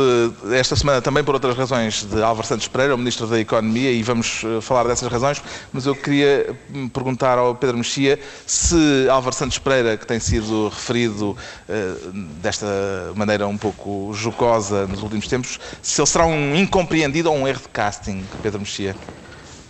esta 0.52 0.76
semana 0.76 1.02
também 1.02 1.24
por 1.24 1.34
outras 1.34 1.58
razões 1.58 2.04
de 2.04 2.22
Álvaro 2.22 2.46
Santos 2.46 2.68
Pereira, 2.68 2.94
o 2.94 2.98
Ministro 2.98 3.26
da 3.26 3.40
Economia, 3.40 3.92
e 3.92 4.04
vamos 4.04 4.44
eh, 4.44 4.62
falar 4.62 4.84
dessas 4.84 5.12
razões, 5.12 5.42
mas 5.74 5.88
eu 5.88 5.96
queria 5.96 6.56
hum, 6.74 6.88
perguntar 6.88 7.38
ao 7.38 7.56
Pedro 7.56 7.78
Mexia 7.78 8.20
se 8.46 9.08
Álvaro 9.10 9.36
Santos 9.36 9.58
Pereira, 9.58 9.98
que 9.98 10.06
tem 10.06 10.20
sido 10.20 10.70
referido 10.70 11.36
desta 12.42 12.68
maneira 13.16 13.48
um 13.48 13.58
pouco 13.58 14.12
jocosa 14.14 14.88
nos 14.88 15.02
últimos 15.02 15.28
tempos, 15.28 15.60
se 15.82 16.00
ele 16.00 16.08
será 16.08 16.26
um 16.26 16.56
incompreendido 16.56 17.32
ou 17.32 17.38
um 17.38 17.48
erro 17.48 17.62
de 17.62 17.70
casting 17.70 18.19
Pedro 18.42 18.60
Mexia? 18.60 18.96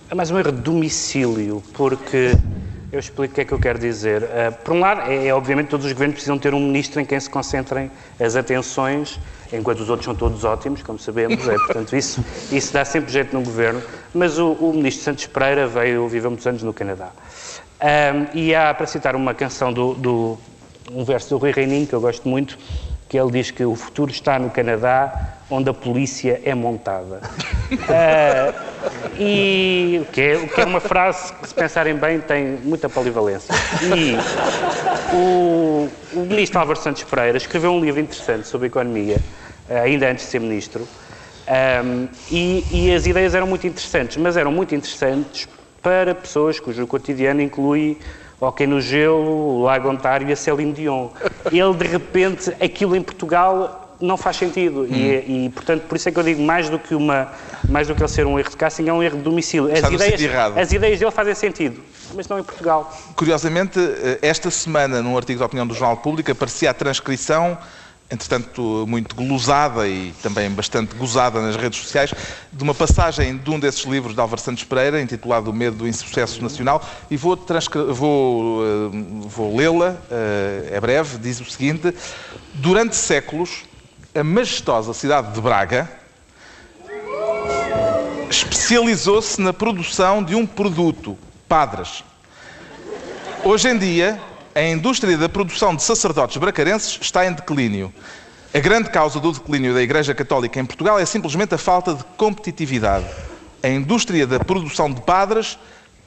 É 0.10 0.15
mais 0.15 0.32
um 0.32 0.39
erro 0.39 0.51
de 0.51 0.62
domicílio, 0.62 1.63
porque 1.74 2.36
eu 2.91 3.00
explico 3.00 3.32
o 3.32 3.36
que 3.36 3.41
é 3.41 3.46
que 3.46 3.51
eu 3.51 3.60
quero 3.60 3.77
dizer. 3.77 4.24
Uh, 4.24 4.51
por 4.63 4.74
um 4.74 4.79
lado, 4.79 5.01
é, 5.01 5.27
é, 5.27 5.34
obviamente 5.34 5.68
todos 5.68 5.86
os 5.86 5.91
governos 5.91 6.15
precisam 6.15 6.39
ter 6.39 6.53
um 6.53 6.60
ministro 6.60 7.00
em 7.00 7.06
quem 7.06 7.20
se 7.20 7.29
concentrem 7.29 7.91
as 8.20 8.36
atenções, 8.36 9.20
enquanto 9.53 9.82
os 9.82 9.89
outros 9.89 10.06
são 10.06 10.15
todos 10.15 10.44
ótimos, 10.44 10.82
como 10.82 10.98
sabemos, 10.98 11.48
é, 11.48 11.56
portanto 11.56 11.96
isso, 11.96 12.24
isso 12.51 12.74
dá 12.74 12.84
sempre 12.84 13.12
jeito 13.12 13.36
no 13.36 13.44
governo. 13.44 13.82
Mas 14.13 14.39
o, 14.39 14.53
o 14.53 14.74
ministro 14.74 15.03
Santos 15.03 15.27
Pereira 15.27 15.68
veio, 15.68 16.08
viveu 16.08 16.32
muitos 16.32 16.48
anos 16.48 16.63
no 16.63 16.74
Canadá. 16.74 17.12
Um, 17.82 18.38
e 18.38 18.56
há, 18.56 18.74
para 18.74 18.88
citar 18.88 19.15
uma 19.15 19.34
canção 19.34 19.72
do, 19.72 19.94
do, 19.94 20.38
um 20.91 21.03
verso 21.03 21.29
do 21.29 21.38
Rui 21.38 21.51
Reininho, 21.51 21.86
que 21.86 21.94
eu 21.94 22.01
gosto 22.01 22.27
muito, 22.27 22.58
que 23.10 23.20
ele 23.20 23.32
diz 23.32 23.51
que 23.51 23.66
o 23.66 23.75
futuro 23.75 24.12
está 24.12 24.39
no 24.39 24.50
Canadá, 24.50 25.39
onde 25.50 25.70
a 25.70 25.74
polícia 25.74 26.39
é 26.46 26.54
montada. 26.54 27.22
uh, 27.72 28.70
E 29.18 30.00
o 30.01 30.06
que, 30.06 30.22
é, 30.22 30.38
o 30.38 30.48
que 30.48 30.62
é 30.62 30.66
uma 30.66 30.80
frase 30.80 31.34
que, 31.34 31.48
se 31.48 31.54
pensarem 31.54 31.96
bem, 31.96 32.20
tem 32.22 32.58
muita 32.63 32.88
polivalência. 32.88 33.54
E 33.84 34.16
o, 35.13 35.89
o 36.13 36.25
ministro 36.25 36.60
Álvaro 36.60 36.80
Santos 36.80 37.04
Pereira 37.04 37.38
escreveu 37.38 37.72
um 37.72 37.82
livro 37.82 38.00
interessante 38.00 38.48
sobre 38.48 38.68
economia, 38.68 39.18
eh, 39.70 39.80
ainda 39.80 40.10
antes 40.10 40.25
de 40.25 40.32
ser 40.32 40.39
ministro, 40.39 40.88
um, 41.84 42.08
e, 42.32 42.63
e 42.72 42.94
as 42.94 43.06
ideias 43.08 43.36
eram 43.36 43.48
muito 43.48 43.68
interessantes, 43.68 44.16
mas 44.18 44.38
eram 44.38 44.51
muito 44.51 44.74
interessantes 44.74 45.50
para 45.82 46.16
pessoas 46.16 46.60
cujo 46.60 46.86
cotidiano 46.88 47.42
inclui 47.42 47.98
Hockey 48.41 48.65
no 48.65 48.79
Gelo, 48.79 49.63
Lago 49.63 49.89
Ontário 49.89 50.27
e 50.29 50.31
a 50.31 50.36
Céline 50.36 50.72
Dion. 50.72 51.10
Ele, 51.51 51.74
de 51.74 51.88
repente, 51.88 52.50
aquilo 52.60 52.96
em 52.96 53.01
Portugal 53.01 53.89
não 54.01 54.15
faz 54.15 54.38
sentido. 54.38 54.88
E, 54.88 55.46
e, 55.46 55.51
portanto, 55.53 55.84
por 55.84 55.96
isso 55.96 56.08
é 56.08 56.12
que 56.12 56.19
eu 56.19 56.24
digo, 56.24 56.41
mais 56.41 56.69
do 56.69 56.79
que, 56.79 56.96
uma, 56.96 57.31
mais 57.67 57.88
do 57.88 57.96
que 57.96 58.01
ele 58.01 58.08
ser 58.08 58.25
um 58.25 58.39
erro 58.39 58.50
de 58.50 58.58
casting, 58.58 58.88
é 58.88 58.93
um 58.93 59.03
erro 59.03 59.17
de 59.17 59.24
domicílio. 59.24 59.69
As 59.72 59.91
ideias, 59.91 60.58
as 60.58 60.72
ideias 60.72 61.00
dele 61.00 61.12
fazem 61.12 61.36
sentido, 61.36 61.81
mas 62.15 62.27
não 62.27 62.39
em 62.39 62.43
Portugal. 62.43 62.91
Curiosamente, 63.15 63.79
eh, 63.79 64.19
esta 64.22 64.50
semana, 64.50 65.01
num 65.01 65.17
artigo 65.17 65.39
de 65.39 65.43
opinião 65.43 65.67
do 65.67 65.74
Jornal 65.74 65.98
Público, 65.98 66.31
aparecia 66.31 66.69
a 66.69 66.74
transcrição, 66.74 67.58
entretanto 68.12 68.86
muito 68.88 69.16
glosada 69.16 69.88
e 69.88 70.12
também 70.24 70.50
bastante 70.50 70.96
gozada 70.96 71.39
nas 71.42 71.56
redes 71.56 71.80
sociais, 71.80 72.13
de 72.51 72.63
uma 72.63 72.74
passagem 72.74 73.38
de 73.38 73.50
um 73.51 73.60
desses 73.60 73.86
livros 73.86 74.16
de 74.16 74.20
Álvaro 74.20 74.42
Santos 74.42 74.63
Pereira, 74.63 75.00
intitulado 75.00 75.51
O 75.51 75.54
Medo 75.54 75.78
do 75.78 75.88
Insucesso 75.88 76.42
Nacional, 76.42 76.84
e 77.10 77.16
vou, 77.16 77.38
vou, 77.94 78.63
eh, 78.63 78.89
vou 79.28 79.56
lê-la, 79.56 79.96
eh, 80.10 80.70
é 80.74 80.82
breve, 80.82 81.20
diz 81.20 81.39
o 81.39 81.46
seguinte, 81.46 81.94
durante 82.56 82.96
séculos, 82.96 83.63
a 84.16 84.24
majestosa 84.24 84.92
cidade 84.94 85.32
de 85.34 85.39
Braga 85.39 85.88
especializou-se 88.30 89.39
na 89.39 89.54
produção 89.54 90.24
de 90.24 90.36
um 90.36 90.46
produto, 90.46 91.18
padres. 91.48 92.04
Hoje 93.44 93.70
em 93.70 93.78
dia, 93.78 94.20
a 94.56 94.62
indústria 94.62 95.18
da 95.18 95.29
produção 95.29 95.75
de 95.75 95.84
sacerdotes 95.84 96.38
bracarenses 96.38 96.98
está 97.01 97.25
em 97.25 97.34
declínio. 97.34 97.94
A 98.53 98.60
grande 98.60 98.89
causa 98.89 99.20
do 99.20 99.32
declínio 99.32 99.74
da 99.74 99.82
Igreja 99.82 100.15
Católica 100.15 100.60
em 100.60 100.65
Portugal 100.65 101.00
é 101.00 101.06
simplesmente 101.06 101.53
a 101.53 101.58
falta 101.58 101.94
de 101.94 102.03
competitividade. 102.18 103.06
A 103.62 103.68
indústria 103.68 104.25
da 104.25 104.39
produção 104.39 104.91
de 104.91 105.01
padres 105.01 105.58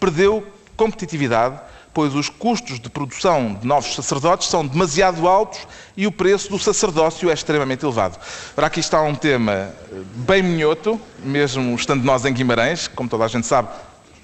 perdeu 0.01 0.45
competitividade, 0.77 1.61
pois 1.95 2.15
os 2.15 2.29
custos 2.29 2.81
de 2.81 2.91
produção 2.91 3.55
de 3.55 3.67
novos 3.67 3.95
sacerdotes 3.95 4.49
são 4.49 4.67
demasiado 4.67 5.29
altos 5.29 5.61
e 5.97 6.07
o 6.07 6.13
preço 6.13 6.51
do 6.51 6.59
sacerdócio 6.59 7.31
é 7.31 7.33
extremamente 7.33 7.85
elevado. 7.85 8.19
Ora, 8.57 8.67
aqui 8.67 8.81
está 8.81 9.01
um 9.03 9.15
tema 9.15 9.53
eh, 9.53 9.73
bem 10.17 10.43
minhoto, 10.43 11.01
mesmo 11.23 11.75
estando 11.77 12.03
nós 12.03 12.25
em 12.25 12.33
Guimarães, 12.33 12.89
como 12.89 13.09
toda 13.09 13.25
a 13.25 13.29
gente 13.29 13.47
sabe, 13.47 13.69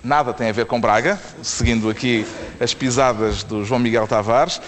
nada 0.02 0.32
tem 0.32 0.48
a 0.48 0.52
ver 0.52 0.66
com 0.66 0.80
Braga, 0.80 1.18
seguindo 1.42 1.90
aqui 1.90 2.26
as 2.60 2.74
pisadas 2.74 3.42
do 3.42 3.64
João 3.64 3.80
Miguel 3.80 4.06
Tavares. 4.06 4.60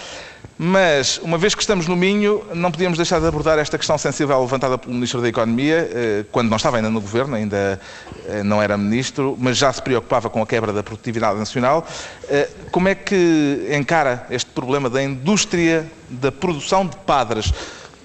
Mas, 0.63 1.17
uma 1.23 1.39
vez 1.39 1.55
que 1.55 1.61
estamos 1.61 1.87
no 1.87 1.95
Minho, 1.95 2.45
não 2.53 2.71
podíamos 2.71 2.95
deixar 2.95 3.19
de 3.19 3.25
abordar 3.25 3.57
esta 3.57 3.79
questão 3.79 3.97
sensível 3.97 4.39
levantada 4.39 4.77
pelo 4.77 4.93
Ministro 4.93 5.19
da 5.19 5.27
Economia, 5.27 5.89
eh, 5.91 6.25
quando 6.31 6.49
não 6.49 6.57
estava 6.57 6.77
ainda 6.77 6.89
no 6.89 7.01
Governo, 7.01 7.35
ainda 7.35 7.81
eh, 8.27 8.43
não 8.43 8.61
era 8.61 8.77
Ministro, 8.77 9.35
mas 9.39 9.57
já 9.57 9.73
se 9.73 9.81
preocupava 9.81 10.29
com 10.29 10.39
a 10.39 10.45
quebra 10.45 10.71
da 10.71 10.83
produtividade 10.83 11.39
nacional. 11.39 11.83
Eh, 12.29 12.47
Como 12.71 12.87
é 12.87 12.93
que 12.93 13.69
encara 13.75 14.27
este 14.29 14.51
problema 14.51 14.87
da 14.87 15.01
indústria 15.01 15.89
da 16.07 16.31
produção 16.31 16.85
de 16.85 16.95
padres? 16.97 17.51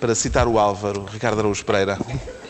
Para 0.01 0.15
citar 0.15 0.47
o 0.47 0.59
Álvaro, 0.59 1.07
Ricardo 1.11 1.41
Araújo 1.41 1.65
Pereira. 1.65 1.99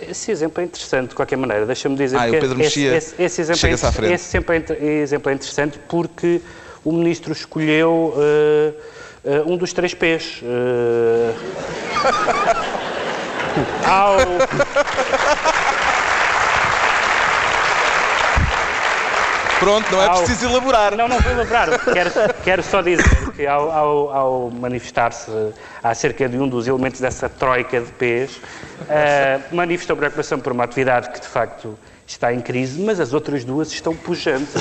Esse 0.08 0.30
exemplo 0.30 0.60
é 0.62 0.64
interessante, 0.64 1.10
de 1.10 1.14
qualquer 1.14 1.36
maneira. 1.36 1.66
Deixa-me 1.66 1.96
dizer 1.96 2.16
Ah, 2.16 2.26
o 2.26 2.30
que 2.30 2.38
Pedro 2.38 2.60
esse, 2.60 2.84
esse, 2.84 3.14
esse 3.22 3.40
exemplo, 3.40 3.66
é, 3.68 3.72
à 3.72 3.92
frente. 3.92 4.12
esse 4.12 4.28
exemplo 4.28 4.54
é 4.54 4.84
exemplo 5.02 5.30
é 5.30 5.34
interessante 5.34 5.78
porque 5.88 6.40
o 6.84 6.92
Ministro 6.92 7.32
escolheu 7.32 8.14
eh, 8.16 8.72
eh, 9.24 9.42
um 9.44 9.56
dos 9.56 9.72
três 9.72 9.92
P's. 9.92 10.40
eh, 10.44 11.34
ao, 13.84 14.18
Pronto, 19.58 19.90
não 19.90 20.02
é 20.02 20.06
Au. 20.06 20.16
preciso 20.22 20.46
elaborar. 20.48 20.94
Não, 20.96 21.08
não 21.08 21.18
vou 21.18 21.34
lembrar. 21.34 21.68
Quero, 21.92 22.10
quero 22.44 22.62
só 22.62 22.82
dizer 22.82 23.32
que 23.34 23.46
ao, 23.46 23.70
ao- 23.70 24.10
ao 24.12 24.50
manifestar-se 24.50 25.30
acerca 25.82 26.28
de 26.28 26.38
um 26.38 26.46
dos 26.48 26.66
elementos 26.68 27.00
dessa 27.00 27.28
troika 27.28 27.80
de 27.80 27.90
P's, 27.92 28.38
eh, 28.88 29.40
manifestou 29.52 29.96
preocupação 29.96 30.38
por 30.38 30.52
uma 30.52 30.64
atividade 30.64 31.08
que 31.10 31.20
de 31.20 31.26
facto 31.26 31.78
está 32.06 32.32
em 32.34 32.40
crise, 32.40 32.80
mas 32.82 33.00
as 33.00 33.12
outras 33.14 33.44
duas 33.44 33.72
estão 33.72 33.96
pujantes. 33.96 34.52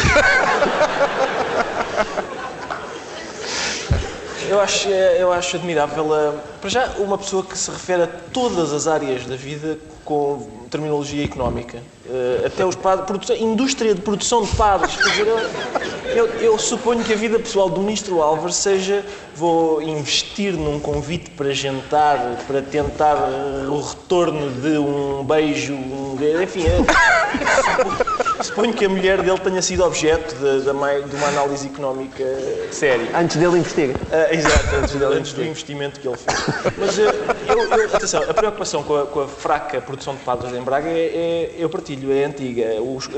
Eu 4.47 4.61
acho, 4.61 4.87
é, 4.89 5.21
eu 5.21 5.33
acho 5.33 5.55
admirável, 5.57 6.13
a, 6.13 6.33
para 6.61 6.69
já, 6.69 6.85
uma 6.99 7.17
pessoa 7.17 7.43
que 7.43 7.57
se 7.57 7.69
refere 7.71 8.03
a 8.03 8.07
todas 8.31 8.71
as 8.73 8.87
áreas 8.87 9.25
da 9.25 9.35
vida 9.35 9.77
com 10.03 10.47
terminologia 10.69 11.25
económica. 11.25 11.79
Eh, 12.07 12.43
até 12.45 12.63
os 12.63 12.75
padres, 12.75 13.05
produção- 13.07 13.35
indústria 13.35 13.95
de 13.95 14.01
produção 14.01 14.43
de 14.43 14.55
padres. 14.55 14.95
Quer 14.95 15.09
dizer, 15.09 15.27
eu, 15.27 16.27
eu- 16.27 16.27
eu 16.39 16.57
suponho 16.59 17.03
que 17.03 17.11
a 17.11 17.15
vida 17.15 17.39
pessoal 17.39 17.67
do 17.67 17.81
Ministro 17.81 18.21
Álvares 18.21 18.55
seja 18.57 19.03
vou 19.35 19.81
investir 19.81 20.53
num 20.53 20.79
convite 20.79 21.31
para 21.31 21.51
jantar, 21.51 22.19
para 22.47 22.61
tentar 22.61 23.15
eh, 23.17 23.67
o 23.67 23.81
retorno 23.81 24.49
de 24.51 24.77
um 24.77 25.23
beijo, 25.23 25.73
um, 25.73 26.15
enfim, 26.43 26.63
é, 26.67 28.43
Suponho 28.43 28.73
que 28.73 28.85
a 28.85 28.89
mulher 28.89 29.21
dele 29.21 29.39
tenha 29.39 29.61
sido 29.61 29.83
objeto 29.83 30.35
de, 30.35 30.61
de 30.65 30.73
mai- 30.73 31.01
de 31.01 31.15
uma 31.15 31.27
análise 31.29 31.67
económica 31.67 32.23
séria. 32.71 33.07
Antes 33.17 33.37
dele 33.37 33.57
investir. 33.57 33.95
Ah, 34.11 34.31
exato, 34.33 34.75
antes, 34.75 34.93
dele- 34.93 35.15
antes 35.15 35.33
do 35.33 35.43
investimento 35.43 35.99
que 35.99 36.07
ele 36.07 36.17
fez. 36.17 36.37
Mas 36.77 36.99
eh, 36.99 37.03
eu- 37.47 37.85
atenção, 37.95 38.21
a 38.29 38.33
preocupação 38.33 38.83
com 38.83 38.97
a, 38.97 39.05
com 39.07 39.21
a 39.21 39.27
fraca 39.27 39.81
produção 39.81 40.13
de 40.15 40.21
padres 40.21 40.53
em 40.53 40.61
Braga 40.61 40.87
é, 40.89 40.91
é- 40.93 41.51
eu 41.57 41.69
partilho, 41.69 41.94
é 42.11 42.25
antiga. 42.25 42.81
Os- 42.81 43.09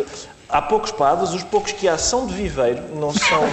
há 0.50 0.62
poucos 0.62 0.92
padres, 0.92 1.34
os 1.34 1.44
poucos 1.44 1.72
que 1.72 1.88
há 1.88 1.98
são 1.98 2.26
de 2.26 2.34
viveiro, 2.34 2.82
não 2.96 3.12
são. 3.14 3.44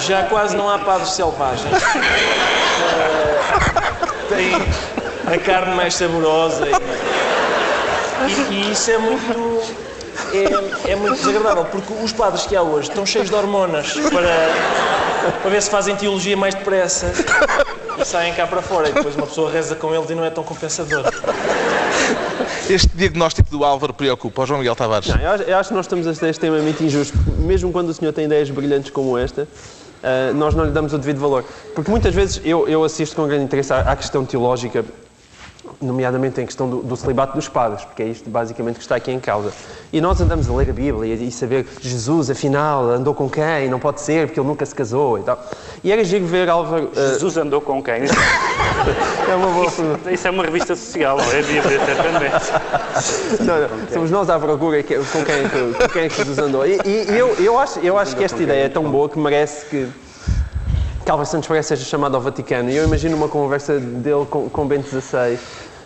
Já 0.00 0.24
quase 0.24 0.56
não 0.56 0.68
há 0.68 0.78
padres 0.78 1.10
selvagens. 1.10 1.72
Ah, 2.94 4.06
tem 4.28 4.54
a 5.34 5.38
carne 5.38 5.74
mais 5.74 5.94
saborosa 5.94 6.66
e, 6.66 8.30
e- 8.30 8.54
e 8.54 8.72
isso 8.72 8.90
é 8.90 8.98
muito. 8.98 9.86
É, 10.32 10.90
é 10.92 10.96
muito 10.96 11.16
desagradável, 11.18 11.64
porque 11.66 11.92
os 12.02 12.12
padres 12.12 12.46
que 12.46 12.56
há 12.56 12.62
hoje 12.62 12.88
estão 12.88 13.04
cheios 13.06 13.28
de 13.28 13.34
hormonas 13.34 13.92
para, 13.92 15.30
para 15.40 15.50
ver 15.50 15.62
se 15.62 15.70
fazem 15.70 15.94
teologia 15.94 16.36
mais 16.36 16.54
depressa 16.54 17.12
e 17.98 18.04
saem 18.04 18.32
cá 18.34 18.46
para 18.46 18.60
fora. 18.62 18.88
E 18.88 18.92
depois 18.92 19.14
uma 19.14 19.26
pessoa 19.26 19.50
reza 19.50 19.74
com 19.76 19.94
eles 19.94 20.08
e 20.10 20.14
não 20.14 20.24
é 20.24 20.30
tão 20.30 20.42
compensador. 20.42 21.04
Este 22.68 22.88
diagnóstico 22.96 23.48
do 23.48 23.64
Álvaro 23.64 23.94
preocupa 23.94 24.44
João 24.44 24.58
Miguel 24.58 24.74
Tavares. 24.74 25.08
Não, 25.08 25.16
eu, 25.20 25.56
acho, 25.56 25.68
que 25.68 25.74
nós 25.74 25.84
estamos 25.86 26.04
a 26.04 26.14
ser 26.14 26.30
extremamente 26.30 26.82
injustos, 26.82 27.20
mesmo 27.38 27.70
quando 27.70 27.90
o 27.90 27.94
senhor 27.94 28.12
tem 28.12 28.24
ideias 28.24 28.50
brilhantes 28.50 28.90
como 28.90 29.16
esta, 29.16 29.46
ah, 30.02 30.32
nós 30.34 30.52
não 30.52 30.64
lhe 30.64 30.72
damos 30.72 30.92
o 30.92 30.98
devido 30.98 31.20
valor. 31.20 31.44
Porque 31.76 31.88
muitas 31.88 32.12
vezes 32.12 32.40
eu, 32.44 32.68
eu 32.68 32.82
assisto 32.82 33.14
com 33.14 33.24
grande 33.28 33.44
interesse 33.44 33.72
à 33.72 33.94
questão 33.94 34.24
teológica, 34.24 34.84
nomeadamente 35.80 36.40
em 36.40 36.46
questão 36.46 36.68
do, 36.68 36.78
do 36.82 36.96
celibato 36.96 37.34
dos 37.34 37.48
padres, 37.48 37.84
porque 37.84 38.02
é 38.02 38.06
isto 38.06 38.28
basicamente 38.28 38.76
que 38.76 38.82
está 38.82 38.96
aqui 38.96 39.10
em 39.12 39.20
causa. 39.20 39.52
E 39.92 40.00
nós 40.00 40.20
andamos 40.20 40.48
a 40.48 40.52
ler 40.54 40.70
a 40.70 40.72
Bíblia 40.72 41.14
e 41.14 41.30
saber 41.30 41.64
que 41.64 41.88
Jesus, 41.88 42.30
afinal, 42.30 42.88
andou 42.90 43.14
com 43.14 43.28
quem? 43.30 43.68
Não 43.68 43.78
pode 43.78 44.00
ser, 44.00 44.26
porque 44.26 44.40
ele 44.40 44.48
nunca 44.48 44.64
se 44.66 44.74
casou 44.74 45.18
e 45.18 45.22
tal. 45.22 45.38
E 45.84 45.92
era 45.92 46.02
giro 46.04 46.26
ver 46.26 46.48
Álvaro. 46.48 46.90
ah, 46.96 47.00
Jesus 47.12 47.36
andou 47.36 47.60
com 47.60 47.82
quem? 47.82 47.94
é 49.30 49.34
uma 49.34 49.48
boa 49.48 49.70
pergunta. 49.70 50.10
Isso 50.12 50.26
é 50.26 50.30
uma 50.30 50.42
revista 50.44 50.74
social, 50.74 51.16
não 51.18 51.24
é? 51.32 51.42
Devia 51.42 51.62
ter 51.62 51.80
certamente. 51.84 52.52
Não, 53.40 53.60
não. 53.60 53.88
Somos 53.92 54.10
nós 54.10 54.30
à 54.30 54.38
procura 54.38 54.82
que- 54.82 54.96
com 54.96 55.24
quem, 55.24 55.48
com 55.78 55.88
quem 55.92 56.02
é 56.04 56.08
que 56.08 56.16
Jesus 56.16 56.38
andou. 56.38 56.66
E, 56.66 56.78
e 56.84 57.16
eu, 57.18 57.34
eu, 57.38 57.58
acho, 57.58 57.78
eu 57.80 57.98
acho 57.98 58.16
que 58.16 58.24
esta 58.24 58.42
ideia 58.42 58.64
é 58.64 58.68
tão 58.68 58.84
boa 58.90 59.08
que 59.08 59.18
merece 59.18 59.66
que, 59.66 59.88
que 61.06 61.24
Santos 61.24 61.46
Pereira 61.46 61.62
seja 61.62 61.84
chamado 61.84 62.16
ao 62.16 62.20
Vaticano. 62.20 62.68
E 62.68 62.76
eu 62.76 62.84
imagino 62.84 63.16
uma 63.16 63.28
conversa 63.28 63.78
dele 63.78 64.26
com, 64.28 64.50
com 64.50 64.66
Bento 64.66 64.88
XVI. 64.88 65.38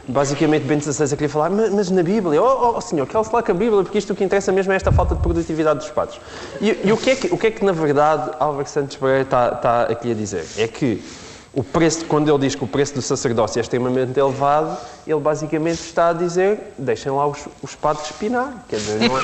Basicamente, 0.08 0.64
Bento 0.64 0.90
XVI 0.90 1.12
a 1.12 1.16
querer 1.16 1.28
falar, 1.28 1.50
mas, 1.50 1.70
mas 1.70 1.90
na 1.90 2.02
Bíblia, 2.02 2.42
oh, 2.42 2.76
oh 2.76 2.80
senhor, 2.80 3.06
cala-se 3.06 3.32
lá 3.32 3.42
com 3.42 3.52
a 3.52 3.54
Bíblia, 3.54 3.82
porque 3.82 3.98
isto 3.98 4.14
o 4.14 4.16
que 4.16 4.24
interessa 4.24 4.50
mesmo 4.50 4.72
é 4.72 4.76
esta 4.76 4.90
falta 4.90 5.14
de 5.14 5.20
produtividade 5.20 5.80
dos 5.80 5.90
padres. 5.90 6.18
E, 6.60 6.80
e 6.84 6.90
o, 6.92 6.96
que 6.96 7.10
é 7.10 7.16
que, 7.16 7.26
o 7.28 7.36
que 7.36 7.46
é 7.48 7.50
que, 7.50 7.62
na 7.64 7.72
verdade, 7.72 8.30
Álvaro 8.40 8.66
Santos 8.66 8.96
Pereira 8.96 9.22
está, 9.22 9.52
está 9.54 9.82
aqui 9.82 10.10
a 10.10 10.14
dizer? 10.14 10.46
É 10.56 10.66
que 10.66 11.04
o 11.52 11.64
preço, 11.64 12.04
quando 12.04 12.28
ele 12.30 12.38
diz 12.38 12.54
que 12.54 12.62
o 12.62 12.66
preço 12.66 12.94
do 12.94 13.02
sacerdócio 13.02 13.58
é 13.58 13.62
extremamente 13.62 14.18
elevado, 14.18 14.76
ele 15.04 15.18
basicamente 15.18 15.80
está 15.80 16.10
a 16.10 16.12
dizer, 16.12 16.72
deixem 16.78 17.10
lá 17.10 17.26
os, 17.26 17.40
os 17.60 17.74
padres 17.74 18.06
espinar. 18.06 18.64
Quer 18.68 18.76
dizer, 18.76 19.08
não 19.08 19.18
é, 19.18 19.22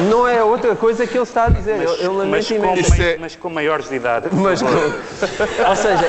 não 0.10 0.28
é 0.28 0.42
outra 0.42 0.74
coisa 0.74 1.06
que 1.06 1.14
ele 1.16 1.24
está 1.24 1.44
a 1.44 1.48
dizer. 1.50 1.74
ele, 1.74 1.90
ele 1.98 2.08
lamenta 2.08 2.28
Mas 2.36 2.48
com, 2.48 2.54
imenso. 2.54 2.90
Mai- 2.90 3.00
é- 3.02 3.16
mas 3.18 3.36
com 3.36 3.50
maiores 3.50 3.88
de 3.90 3.96
idade. 3.96 4.30
por 4.30 4.38
Mas, 4.38 4.60
favor. 4.62 4.94
ou 5.68 5.76
seja, 5.76 6.08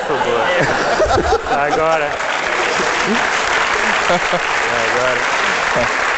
Agora. 1.50 2.08
Agora. 4.88 6.09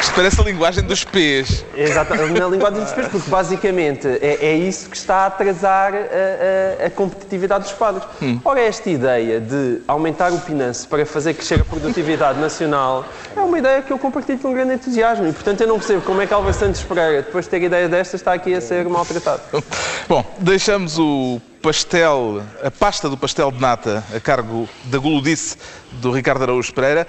Isto 0.00 0.14
parece 0.14 0.40
a 0.40 0.44
linguagem 0.44 0.82
dos 0.84 1.04
P's. 1.04 1.64
Exato, 1.76 2.14
na 2.14 2.46
linguagem 2.48 2.80
dos 2.80 2.92
peixes, 2.92 3.12
porque 3.12 3.30
basicamente 3.30 4.06
é, 4.08 4.38
é 4.46 4.54
isso 4.56 4.88
que 4.88 4.96
está 4.96 5.16
a 5.16 5.26
atrasar 5.26 5.92
a, 5.94 6.84
a- 6.84 6.86
a 6.86 6.90
competitividade 6.90 7.64
dos 7.64 7.72
padres. 7.74 8.04
Ora, 8.44 8.60
esta 8.60 8.88
ideia 8.88 9.40
de 9.40 9.82
aumentar 9.86 10.32
o 10.32 10.38
Pinance 10.40 10.86
para 10.86 11.04
fazer 11.04 11.34
crescer 11.34 11.60
a 11.60 11.64
produtividade 11.64 12.38
nacional 12.40 13.04
é 13.36 13.40
uma 13.40 13.58
ideia 13.58 13.82
que 13.82 13.92
eu 13.92 13.98
compartilho 13.98 14.38
com 14.38 14.52
grande 14.54 14.74
entusiasmo 14.74 15.26
e, 15.28 15.32
portanto, 15.32 15.60
eu 15.60 15.66
não 15.68 15.78
percebo 15.78 16.00
como 16.02 16.20
é 16.22 16.26
que 16.26 16.32
Álvaro 16.32 16.54
Santos 16.54 16.82
Pereira, 16.82 17.22
depois 17.22 17.44
de 17.44 17.50
ter 17.50 17.62
ideia 17.62 17.88
desta, 17.88 18.16
está 18.16 18.32
aqui 18.32 18.54
a 18.54 18.60
ser 18.60 18.88
maltratado. 18.88 19.42
Bom, 20.08 20.24
deixamos 20.38 20.98
o 20.98 21.40
pastel, 21.62 22.42
a 22.64 22.70
pasta 22.70 23.06
do 23.08 23.18
pastel 23.18 23.52
de 23.52 23.60
nata 23.60 24.02
a 24.16 24.18
cargo 24.18 24.66
da 24.84 24.96
guludice 24.96 25.58
do 25.92 26.10
Ricardo 26.10 26.42
Araújo 26.44 26.72
Pereira 26.72 27.06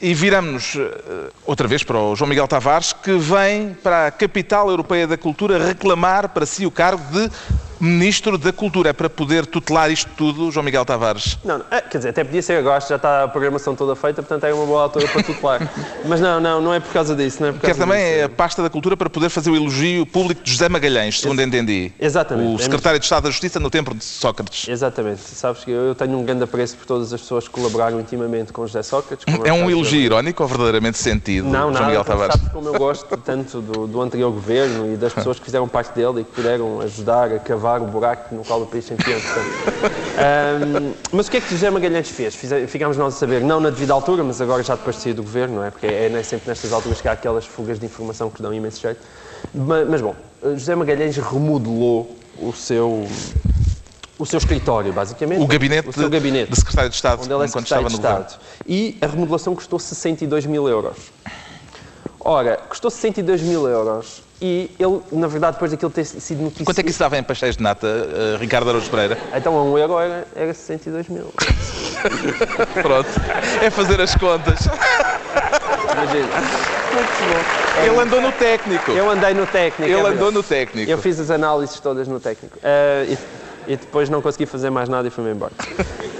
e 0.00 0.12
viramos 0.14 0.76
eh, 0.76 1.30
outra 1.46 1.66
vez 1.66 1.82
para 1.82 1.98
o 1.98 2.14
João 2.14 2.28
Miguel 2.28 2.46
Tavares, 2.46 2.92
que 2.92 3.12
vem 3.12 3.74
para 3.74 4.08
a 4.08 4.10
capital 4.10 4.68
europeia 4.68 5.06
da 5.06 5.16
cultura 5.16 5.64
reclamar 5.64 6.28
para 6.28 6.44
si 6.44 6.66
o 6.66 6.70
cargo 6.70 7.02
de 7.10 7.30
Ministro 7.80 8.38
da 8.38 8.52
Cultura. 8.52 8.90
É 8.90 8.92
para 8.92 9.08
poder 9.10 9.46
tutelar 9.46 9.90
isto 9.90 10.10
tudo, 10.16 10.50
João 10.50 10.64
Miguel 10.64 10.84
Tavares. 10.84 11.38
Não, 11.44 11.58
não, 11.58 11.64
é, 11.70 11.80
quer 11.80 11.98
dizer, 11.98 12.08
até 12.10 12.24
podia 12.24 12.42
ser 12.42 12.54
agora, 12.58 12.80
já 12.80 12.96
está 12.96 13.24
a 13.24 13.28
programação 13.28 13.74
toda 13.74 13.94
feita, 13.96 14.22
portanto 14.22 14.44
é 14.44 14.54
uma 14.54 14.64
boa 14.66 14.82
altura 14.82 15.08
para 15.08 15.22
tutelar. 15.22 15.70
Mas 16.06 16.20
não, 16.20 16.40
não, 16.40 16.60
não 16.60 16.74
é 16.74 16.80
por 16.80 16.92
causa 16.92 17.14
disso, 17.14 17.40
não 17.42 17.48
é 17.48 17.52
por 17.52 17.60
Quer 17.60 17.68
causa 17.68 17.80
também 17.80 18.14
disso. 18.14 18.24
a 18.24 18.28
pasta 18.28 18.62
da 18.62 18.70
cultura 18.70 18.96
para 18.96 19.10
poder 19.10 19.28
fazer 19.28 19.50
o 19.50 19.56
elogio 19.56 20.06
público 20.06 20.42
de 20.42 20.50
José 20.52 20.68
Magalhães, 20.68 21.20
segundo 21.20 21.42
entendi. 21.42 21.92
Exatamente. 21.98 22.54
O 22.54 22.58
secretário 22.58 22.98
de 22.98 23.04
Estado 23.04 23.24
da 23.24 23.30
Justiça 23.30 23.58
no 23.60 23.70
tempo 23.70 23.94
de 23.94 24.04
Sócrates. 24.04 24.68
Exatamente. 24.68 25.20
Sabes 25.20 25.64
que 25.64 25.70
eu 25.70 25.94
tenho 25.94 26.18
um 26.18 26.24
grande 26.24 26.44
apreço 26.44 26.76
por 26.76 26.86
todas 26.86 27.12
as 27.12 27.20
pessoas 27.20 27.46
que 27.48 27.54
colaboraram 27.54 28.00
intimamente 28.00 28.52
com 28.52 28.66
José 28.66 28.82
Sócrates. 28.82 29.24
É 29.44 29.52
um 29.52 29.68
elogio 29.70 29.92
dele. 29.92 30.04
irónico 30.06 30.42
ou 30.42 30.48
verdadeiramente 30.48 30.98
sentido, 30.98 31.48
Não, 31.48 31.72
João 31.72 31.86
Miguel 31.86 32.04
Tavares? 32.04 32.34
sabes 32.36 32.52
como 32.52 32.68
eu 32.68 32.74
gosto 32.78 33.16
tanto 33.16 33.60
do, 33.60 33.86
do 33.86 34.00
anterior 34.00 34.30
governo 34.30 34.92
e 34.92 34.96
das 34.96 35.12
pessoas 35.14 35.38
que 35.38 35.44
fizeram 35.44 35.66
parte 35.68 35.94
dele 35.94 36.20
e 36.20 36.24
que 36.24 36.32
puderam 36.32 36.80
ajudar 36.80 37.32
a 37.32 37.38
cavar 37.38 37.65
o 37.74 37.86
buraco 37.86 38.34
no 38.34 38.44
qual 38.44 38.62
o 38.62 38.66
país 38.66 38.84
se 38.84 38.94
portanto. 38.94 39.26
Ahm, 40.18 40.92
mas 41.12 41.26
o 41.26 41.30
que 41.30 41.36
é 41.36 41.40
que 41.40 41.50
José 41.50 41.68
Magalhães 41.70 42.08
fez? 42.08 42.34
Ficámos 42.68 42.96
nós 42.96 43.14
a 43.14 43.18
saber, 43.18 43.42
não 43.42 43.60
na 43.60 43.70
devida 43.70 43.92
altura, 43.92 44.22
mas 44.22 44.40
agora 44.40 44.62
já 44.62 44.74
depois 44.74 44.96
de 44.96 45.02
sair 45.02 45.14
do 45.14 45.22
governo, 45.22 45.56
não 45.56 45.64
é? 45.64 45.70
Porque 45.70 45.86
é, 45.86 46.10
é 46.10 46.22
sempre 46.22 46.48
nestas 46.48 46.72
alturas 46.72 47.00
que 47.00 47.08
há 47.08 47.12
aquelas 47.12 47.44
fugas 47.44 47.78
de 47.78 47.86
informação 47.86 48.30
que 48.30 48.40
dão 48.40 48.52
imenso 48.54 48.80
jeito. 48.80 49.00
Mas, 49.54 49.88
mas 49.88 50.00
bom, 50.00 50.14
José 50.42 50.74
Magalhães 50.74 51.16
remodelou 51.16 52.16
o 52.40 52.52
seu, 52.52 53.06
o 54.18 54.26
seu 54.26 54.38
escritório, 54.38 54.92
basicamente. 54.92 55.42
O 55.42 55.46
gabinete, 55.46 55.88
o 55.88 55.92
seu 55.92 56.08
gabinete 56.08 56.50
de 56.50 56.56
secretário 56.56 56.90
de 56.90 56.96
Estado, 56.96 57.22
onde 57.22 57.32
ele 57.32 57.42
é 57.42 57.46
enquanto 57.46 57.64
estava 57.64 57.88
no 57.88 57.96
governo. 57.96 58.20
Estado. 58.20 58.40
E 58.66 58.96
a 59.00 59.06
remodelação 59.06 59.54
custou 59.54 59.78
62 59.78 60.46
mil 60.46 60.68
euros. 60.68 60.96
Ora, 62.20 62.56
custou 62.68 62.90
62 62.90 63.42
mil 63.42 63.68
euros 63.68 64.25
e 64.40 64.70
ele, 64.78 65.00
na 65.12 65.26
verdade, 65.26 65.54
depois 65.54 65.70
daquilo 65.70 65.90
ter 65.90 66.04
sido 66.04 66.42
noticiado... 66.42 66.64
Quanto 66.66 66.78
é 66.78 66.82
que 66.82 66.90
isso 66.90 66.98
dava 66.98 67.16
em 67.16 67.22
pastéis 67.22 67.56
de 67.56 67.62
nata, 67.62 67.86
eh, 67.86 68.36
Ricardo 68.38 68.68
Araújo 68.68 68.90
Pereira? 68.90 69.16
Então, 69.34 69.56
a 69.56 69.62
um 69.62 69.78
euro 69.78 69.98
era, 69.98 70.26
era 70.34 70.52
62 70.52 71.08
mil. 71.08 71.32
Pronto. 72.82 73.08
É 73.62 73.70
fazer 73.70 74.00
as 74.00 74.14
contas. 74.14 74.58
Imagina. 75.92 76.28
Ele 77.84 77.98
andou 77.98 78.20
no 78.20 78.32
técnico. 78.32 78.90
Eu 78.90 79.10
andei 79.10 79.32
no 79.32 79.46
técnico. 79.46 79.82
é 79.82 79.86
Ele 79.86 79.94
verdade. 79.94 80.16
andou 80.16 80.32
no 80.32 80.42
técnico. 80.42 80.90
Eu 80.90 80.98
fiz 80.98 81.18
as 81.18 81.30
análises 81.30 81.80
todas 81.80 82.06
no 82.06 82.20
técnico. 82.20 82.58
Ah, 82.62 83.04
e, 83.04 83.18
e 83.72 83.76
depois 83.76 84.08
não 84.10 84.20
consegui 84.20 84.44
fazer 84.46 84.68
mais 84.70 84.88
nada 84.88 85.08
e 85.08 85.10
fui-me 85.10 85.30
embora. 85.30 85.52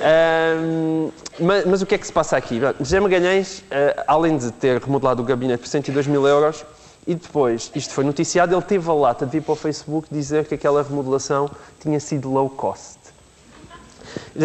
Ahm, 0.03 1.11
mas, 1.41 1.65
mas 1.67 1.83
o 1.83 1.87
que 1.87 1.95
é 1.95 1.99
que 1.99 2.07
se 2.07 2.13
passa 2.13 2.37
aqui? 2.37 2.61
Bom, 2.61 2.73
José 2.81 3.01
Magalhães, 3.01 3.63
ah, 3.71 4.05
além 4.07 4.37
de 4.39 4.51
ter 4.53 4.81
remodelado 4.81 5.23
o 5.23 5.25
gabinete 5.25 5.61
por 5.61 5.69
102 5.69 6.07
mil 6.07 6.27
euros, 6.27 6.65
e 7.07 7.15
depois 7.15 7.71
isto 7.75 7.95
foi 7.95 8.05
noticiado, 8.05 8.55
ele 8.55 8.63
teve 8.63 8.91
a 8.91 8.95
lata 8.95 9.25
de 9.25 9.33
vir 9.33 9.43
para 9.43 9.53
o 9.53 9.57
Facebook 9.57 10.09
dizer 10.11 10.47
que 10.47 10.55
aquela 10.55 10.83
remodelação 10.83 11.49
tinha 11.81 12.01
sido 12.01 12.31
low 12.31 12.51
cost. 12.51 12.97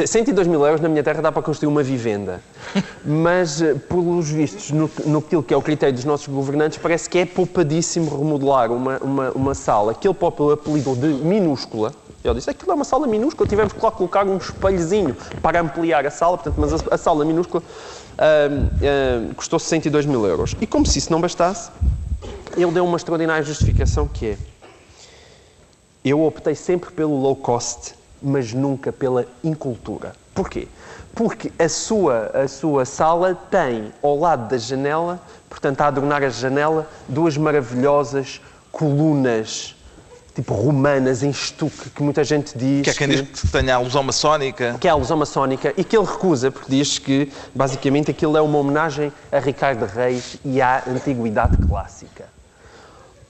102 0.05 0.47
mil 0.47 0.65
euros 0.65 0.81
na 0.81 0.89
minha 0.89 1.03
terra 1.03 1.21
dá 1.21 1.31
para 1.31 1.41
construir 1.41 1.67
uma 1.67 1.83
vivenda. 1.83 2.41
Mas, 3.05 3.61
eh, 3.61 3.73
pelos 3.73 4.29
vistos, 4.29 4.71
no, 4.71 4.89
no 5.05 5.21
que 5.21 5.53
é 5.53 5.57
o 5.57 5.61
critério 5.61 5.93
dos 5.93 6.05
nossos 6.05 6.27
governantes, 6.27 6.77
parece 6.77 7.09
que 7.09 7.19
é 7.19 7.25
poupadíssimo 7.25 8.09
remodelar 8.17 8.71
uma, 8.71 8.97
uma, 8.99 9.31
uma 9.31 9.53
sala 9.53 9.93
que 9.93 10.07
ele 10.07 10.13
próprio 10.13 10.51
apelidou 10.51 10.95
de 10.95 11.07
minúscula. 11.07 11.93
Ele 12.23 12.35
disse, 12.35 12.49
aquilo 12.49 12.71
é 12.71 12.75
uma 12.75 12.83
sala 12.83 13.07
minúscula, 13.07 13.47
tivemos 13.49 13.73
que 13.73 13.79
colocar 13.79 14.25
um 14.25 14.37
espelhozinho 14.37 15.15
para 15.41 15.59
ampliar 15.59 16.05
a 16.05 16.11
sala, 16.11 16.37
portanto, 16.37 16.55
mas 16.57 16.73
a, 16.73 16.95
a 16.95 16.97
sala 16.97 17.25
minúscula 17.25 17.63
ahm, 18.17 18.69
ahm, 18.81 19.33
custou 19.33 19.57
62 19.57 20.05
mil 20.05 20.25
euros. 20.25 20.55
E 20.61 20.67
como 20.67 20.85
se 20.85 20.99
isso 20.99 21.11
não 21.11 21.19
bastasse, 21.19 21.71
ele 22.57 22.71
deu 22.71 22.85
uma 22.85 22.97
extraordinária 22.97 23.43
justificação 23.43 24.07
que 24.07 24.27
é 24.27 24.37
eu 26.03 26.23
optei 26.25 26.55
sempre 26.55 26.91
pelo 26.91 27.15
low 27.15 27.35
cost, 27.35 27.93
mas 28.21 28.53
nunca 28.53 28.91
pela 28.91 29.25
incultura. 29.43 30.13
Porquê? 30.33 30.67
Porque 31.13 31.51
a 31.59 31.69
sua, 31.69 32.31
a 32.33 32.47
sua 32.47 32.85
sala 32.85 33.35
tem, 33.35 33.91
ao 34.01 34.17
lado 34.17 34.49
da 34.49 34.57
janela, 34.57 35.21
portanto, 35.49 35.81
a 35.81 35.87
adornar 35.87 36.23
a 36.23 36.29
janela, 36.29 36.89
duas 37.07 37.37
maravilhosas 37.37 38.41
colunas, 38.71 39.75
tipo 40.33 40.53
romanas, 40.55 41.21
em 41.21 41.29
estuque, 41.29 41.89
que 41.91 42.01
muita 42.01 42.23
gente 42.23 42.57
diz 42.57 42.83
Que 42.83 42.89
é 42.89 42.93
quem 42.93 43.07
diz 43.09 43.21
que 43.21 43.47
tenha 43.49 43.75
alusão 43.75 44.01
maçónica. 44.01 44.77
que 44.79 44.87
é 44.87 44.89
a 44.89 44.93
alusão 44.93 45.17
maçónica 45.17 45.73
e 45.77 45.83
que 45.83 45.95
ele 45.95 46.05
recusa, 46.05 46.49
porque 46.49 46.71
diz 46.71 46.97
que, 46.97 47.31
basicamente, 47.53 48.09
aquilo 48.09 48.37
é 48.37 48.41
uma 48.41 48.57
homenagem 48.57 49.11
a 49.31 49.37
Ricardo 49.39 49.85
Reis 49.85 50.37
e 50.43 50.61
à 50.61 50.81
antiguidade 50.87 51.57
clássica. 51.67 52.40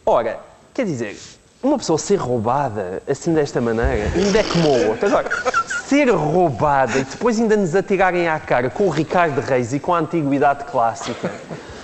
Ora, 0.05 0.39
quer 0.73 0.85
dizer, 0.85 1.17
uma 1.61 1.77
pessoa 1.77 1.97
ser 1.97 2.15
roubada 2.15 3.03
assim 3.07 3.33
desta 3.33 3.61
maneira, 3.61 4.11
ainda 4.15 4.39
é 4.39 4.43
como 4.43 4.69
o 4.69 4.89
outro. 4.89 5.07
Agora, 5.07 5.29
ser 5.85 6.09
roubada 6.09 6.97
e 6.97 7.03
depois 7.03 7.39
ainda 7.39 7.55
nos 7.55 7.75
atirarem 7.75 8.27
à 8.27 8.39
cara 8.39 8.69
com 8.69 8.87
o 8.87 8.89
Ricardo 8.89 9.39
Reis 9.41 9.73
e 9.73 9.79
com 9.79 9.93
a 9.93 9.99
antiguidade 9.99 10.65
clássica. 10.65 11.31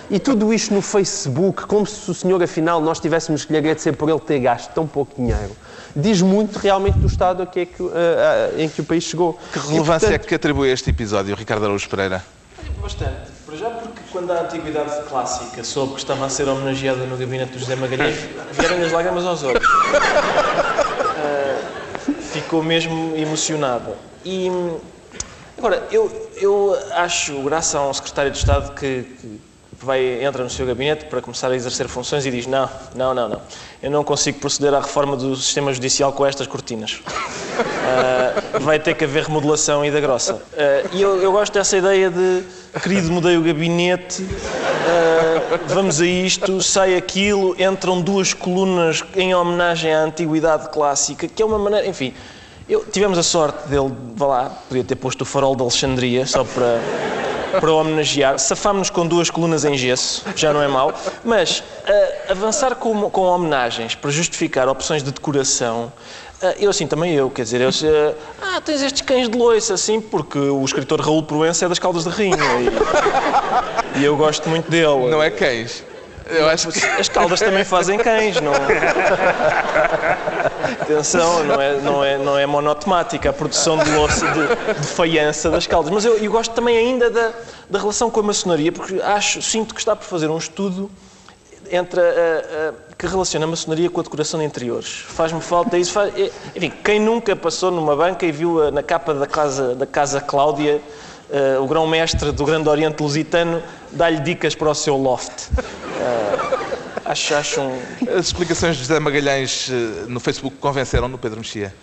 E 0.09 0.19
tudo 0.19 0.53
isto 0.53 0.73
no 0.73 0.81
Facebook, 0.81 1.67
como 1.67 1.85
se 1.85 2.09
o 2.09 2.13
senhor, 2.13 2.41
afinal, 2.41 2.79
nós 2.79 2.99
tivéssemos 2.99 3.43
que 3.43 3.51
lhe 3.51 3.59
agradecer 3.59 3.91
por 3.91 4.09
ele 4.09 4.19
ter 4.21 4.39
gasto 4.39 4.71
tão 4.71 4.87
pouco 4.87 5.13
dinheiro, 5.17 5.51
diz 5.93 6.21
muito 6.21 6.57
realmente 6.57 6.97
do 6.97 7.07
estado 7.07 7.43
a 7.43 7.45
que 7.45 7.59
é 7.59 7.65
que, 7.65 7.83
ah, 7.83 8.51
ah, 8.55 8.61
em 8.61 8.69
que 8.69 8.79
o 8.79 8.85
país 8.85 9.03
chegou. 9.03 9.37
Que 9.51 9.59
E, 9.59 9.61
relevância 9.61 10.05
é 10.05 10.09
portanto, 10.11 10.27
que 10.29 10.35
atribui 10.35 10.69
a 10.69 10.73
este 10.73 10.89
episódio, 10.89 11.35
Ricardo 11.35 11.65
Araújo 11.65 11.89
Pereira? 11.89 12.23
Bastante. 12.81 13.36
Já 13.57 13.71
porque 13.71 14.01
quando 14.11 14.31
a 14.31 14.41
antiguidade 14.41 15.01
clássica 15.09 15.63
soube 15.63 15.93
que 15.93 15.99
estava 15.99 16.25
a 16.25 16.29
ser 16.29 16.47
homenageada 16.47 17.05
no 17.05 17.17
gabinete 17.17 17.53
do 17.53 17.59
José 17.59 17.75
Magalhães, 17.75 18.15
vieram 18.51 18.85
as 18.85 18.91
lágrimas 18.91 19.25
aos 19.25 19.43
olhos. 19.43 19.67
Ah, 21.19 21.59
ficou 22.31 22.61
mesmo 22.61 23.15
emocionada. 23.17 23.97
E 24.23 24.47
agora, 25.57 25.87
eu, 25.91 26.29
eu 26.35 26.77
acho 26.91 27.41
graça 27.41 27.79
a 27.79 27.89
um 27.89 27.93
secretário 27.93 28.29
de 28.29 28.37
Estado 28.37 28.75
que, 28.75 29.03
que 29.19 29.41
vai, 29.81 30.23
entra 30.23 30.43
no 30.43 30.49
seu 30.49 30.65
gabinete 30.65 31.05
para 31.05 31.21
começar 31.21 31.51
a 31.51 31.55
exercer 31.55 31.87
funções 31.87 32.25
e 32.25 32.31
diz 32.31 32.47
não, 32.47 32.69
não, 32.95 33.13
não, 33.13 33.29
não. 33.29 33.41
Eu 33.81 33.91
não 33.91 34.03
consigo 34.03 34.39
proceder 34.39 34.73
à 34.73 34.79
reforma 34.79 35.15
do 35.15 35.35
sistema 35.35 35.71
judicial 35.71 36.11
com 36.11 36.25
estas 36.25 36.47
cortinas. 36.47 36.93
Uh, 36.93 38.59
vai 38.61 38.79
ter 38.79 38.95
que 38.95 39.03
haver 39.03 39.23
remodelação 39.25 39.85
e 39.85 39.91
da 39.91 39.99
grossa. 39.99 40.35
Uh, 40.35 40.39
e 40.93 41.01
eu, 41.01 41.21
eu 41.21 41.31
gosto 41.31 41.53
dessa 41.53 41.77
ideia 41.77 42.09
de, 42.09 42.43
querido, 42.81 43.11
mudei 43.11 43.37
o 43.37 43.41
gabinete, 43.43 44.23
uh, 44.23 45.59
vamos 45.67 46.01
a 46.01 46.05
isto, 46.05 46.61
sai 46.61 46.95
aquilo, 46.95 47.55
entram 47.61 48.01
duas 48.01 48.33
colunas 48.33 49.03
em 49.15 49.35
homenagem 49.35 49.93
à 49.93 50.01
antiguidade 50.01 50.69
clássica, 50.69 51.27
que 51.27 51.41
é 51.41 51.45
uma 51.45 51.59
maneira, 51.59 51.87
enfim. 51.87 52.13
Eu, 52.67 52.83
tivemos 52.83 53.17
a 53.17 53.23
sorte 53.23 53.69
dele, 53.69 53.93
vá 54.13 54.25
lá, 54.25 54.49
podia 54.67 54.83
ter 54.83 54.95
posto 54.95 55.21
o 55.21 55.25
farol 55.25 55.55
de 55.55 55.61
Alexandria 55.61 56.25
só 56.25 56.43
para, 56.43 56.81
para 57.59 57.71
homenagear. 57.71 58.39
Safámos-nos 58.39 58.89
com 58.89 59.05
duas 59.05 59.29
colunas 59.29 59.65
em 59.65 59.77
gesso, 59.77 60.23
já 60.35 60.53
não 60.53 60.61
é 60.61 60.67
mau. 60.67 60.93
Mas 61.23 61.63
ah, 61.85 62.31
avançar 62.31 62.75
com, 62.75 63.09
com 63.09 63.21
homenagens 63.21 63.95
para 63.95 64.11
justificar 64.11 64.67
opções 64.67 65.03
de 65.03 65.11
decoração, 65.11 65.91
ah, 66.41 66.53
eu 66.59 66.69
assim 66.69 66.85
também 66.85 67.15
eu, 67.15 67.29
quer 67.29 67.43
dizer, 67.43 67.61
eu, 67.61 67.69
ah, 68.39 68.57
ah, 68.57 68.61
tens 68.61 68.81
estes 68.81 69.01
cães 69.01 69.29
de 69.29 69.37
loiça, 69.37 69.73
assim, 69.73 69.99
porque 69.99 70.37
o 70.37 70.63
escritor 70.63 71.01
Raul 71.01 71.23
Proença 71.23 71.65
é 71.65 71.69
das 71.69 71.79
Caldas 71.79 72.03
de 72.03 72.09
Rainha 72.09 72.37
e, 73.95 73.99
e 73.99 74.05
eu 74.05 74.15
gosto 74.15 74.47
muito 74.47 74.69
dele. 74.69 75.09
Não 75.09 75.21
é 75.21 75.31
cães. 75.31 75.83
Eu 76.29 76.47
acho 76.49 76.69
que. 76.69 76.85
As 76.85 77.09
caldas 77.09 77.39
também 77.39 77.63
fazem 77.63 77.97
cães, 77.97 78.39
não. 78.41 78.51
Atenção, 80.81 81.43
não 81.43 81.61
é, 81.61 81.81
não 81.81 82.03
é, 82.03 82.17
não 82.17 82.37
é 82.37 82.45
monotemática 82.45 83.29
a 83.29 83.33
produção 83.33 83.77
de 83.77 83.89
louça 83.91 84.25
de, 84.31 84.73
de 84.81 84.87
faiança 84.87 85.49
das 85.49 85.65
caldas. 85.67 85.91
Mas 85.91 86.05
eu, 86.05 86.17
eu 86.17 86.31
gosto 86.31 86.53
também 86.53 86.77
ainda 86.77 87.09
da, 87.09 87.31
da 87.69 87.79
relação 87.79 88.09
com 88.09 88.19
a 88.19 88.23
maçonaria, 88.23 88.71
porque 88.71 89.01
acho, 89.01 89.41
sinto 89.41 89.73
que 89.73 89.79
está 89.81 89.95
por 89.95 90.05
fazer 90.05 90.29
um 90.29 90.37
estudo 90.37 90.89
entre 91.71 91.99
a, 91.99 92.03
a- 92.03 92.73
que 92.97 93.05
relaciona 93.05 93.45
a 93.45 93.47
maçonaria 93.49 93.89
com 93.89 93.99
a 93.99 94.03
decoração 94.03 94.39
de 94.39 94.45
interiores. 94.45 94.87
Faz-me 95.07 95.39
falta 95.41 95.77
isso. 95.77 95.91
Faz, 95.93 96.11
enfim, 96.55 96.71
quem 96.83 96.99
nunca 96.99 97.35
passou 97.35 97.69
numa 97.69 97.95
banca 97.95 98.25
e 98.25 98.31
viu 98.31 98.71
na 98.71 98.81
capa 98.81 99.13
da 99.13 99.27
casa, 99.27 99.75
da 99.75 99.85
casa 99.85 100.19
Cláudia 100.19 100.81
eh, 101.31 101.57
o 101.59 101.67
grão-mestre 101.67 102.31
do 102.31 102.45
Grande 102.45 102.69
Oriente 102.69 103.01
Lusitano 103.01 103.61
dá-lhe 103.91 104.19
dicas 104.21 104.55
para 104.55 104.69
o 104.69 104.75
seu 104.75 104.95
loft. 104.97 105.49
acho, 107.05 107.35
acho 107.35 107.61
um... 107.61 107.79
As 108.17 108.27
explicações 108.27 108.75
de 108.75 108.81
José 108.83 108.99
Magalhães 108.99 109.69
eh, 109.71 110.05
no 110.07 110.19
Facebook 110.19 110.57
convenceram 110.57 111.07
no 111.07 111.17
Pedro 111.17 111.39
Mexia? 111.39 111.73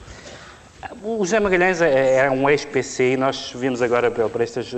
O 1.03 1.19
José 1.25 1.41
Magalhães 1.41 1.81
é- 1.81 2.15
era 2.17 2.31
um 2.33 2.49
ex-PC 2.49 3.13
e 3.13 3.17
nós 3.17 3.53
vimos 3.55 3.81
agora 3.83 4.11
por 4.11 4.29
por 4.31 4.41
estas 4.41 4.71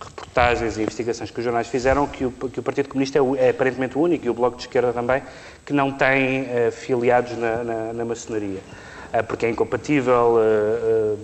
reportagens 0.00 0.78
e 0.78 0.82
investigações 0.82 1.30
que 1.30 1.38
os 1.38 1.44
jornais 1.44 1.66
fizeram 1.66 2.06
que 2.06 2.24
o, 2.24 2.30
que 2.30 2.58
o 2.58 2.62
Partido 2.62 2.88
Comunista 2.88 3.18
é, 3.18 3.20
o- 3.22 3.36
é 3.36 3.50
aparentemente 3.50 3.98
o 3.98 4.00
único, 4.00 4.24
e 4.26 4.30
o 4.30 4.34
Bloco 4.34 4.56
de 4.56 4.62
Esquerda 4.62 4.92
também, 4.94 5.22
que 5.64 5.72
não 5.74 5.92
tem 5.92 6.48
eh, 6.50 6.70
filiados 6.70 7.36
na, 7.36 7.62
na, 7.64 7.92
na 7.92 8.04
maçonaria, 8.04 8.60
Eh, 9.12 9.22
porque 9.22 9.44
é 9.44 9.50
incompatível 9.50 10.38
eh, 10.40 11.14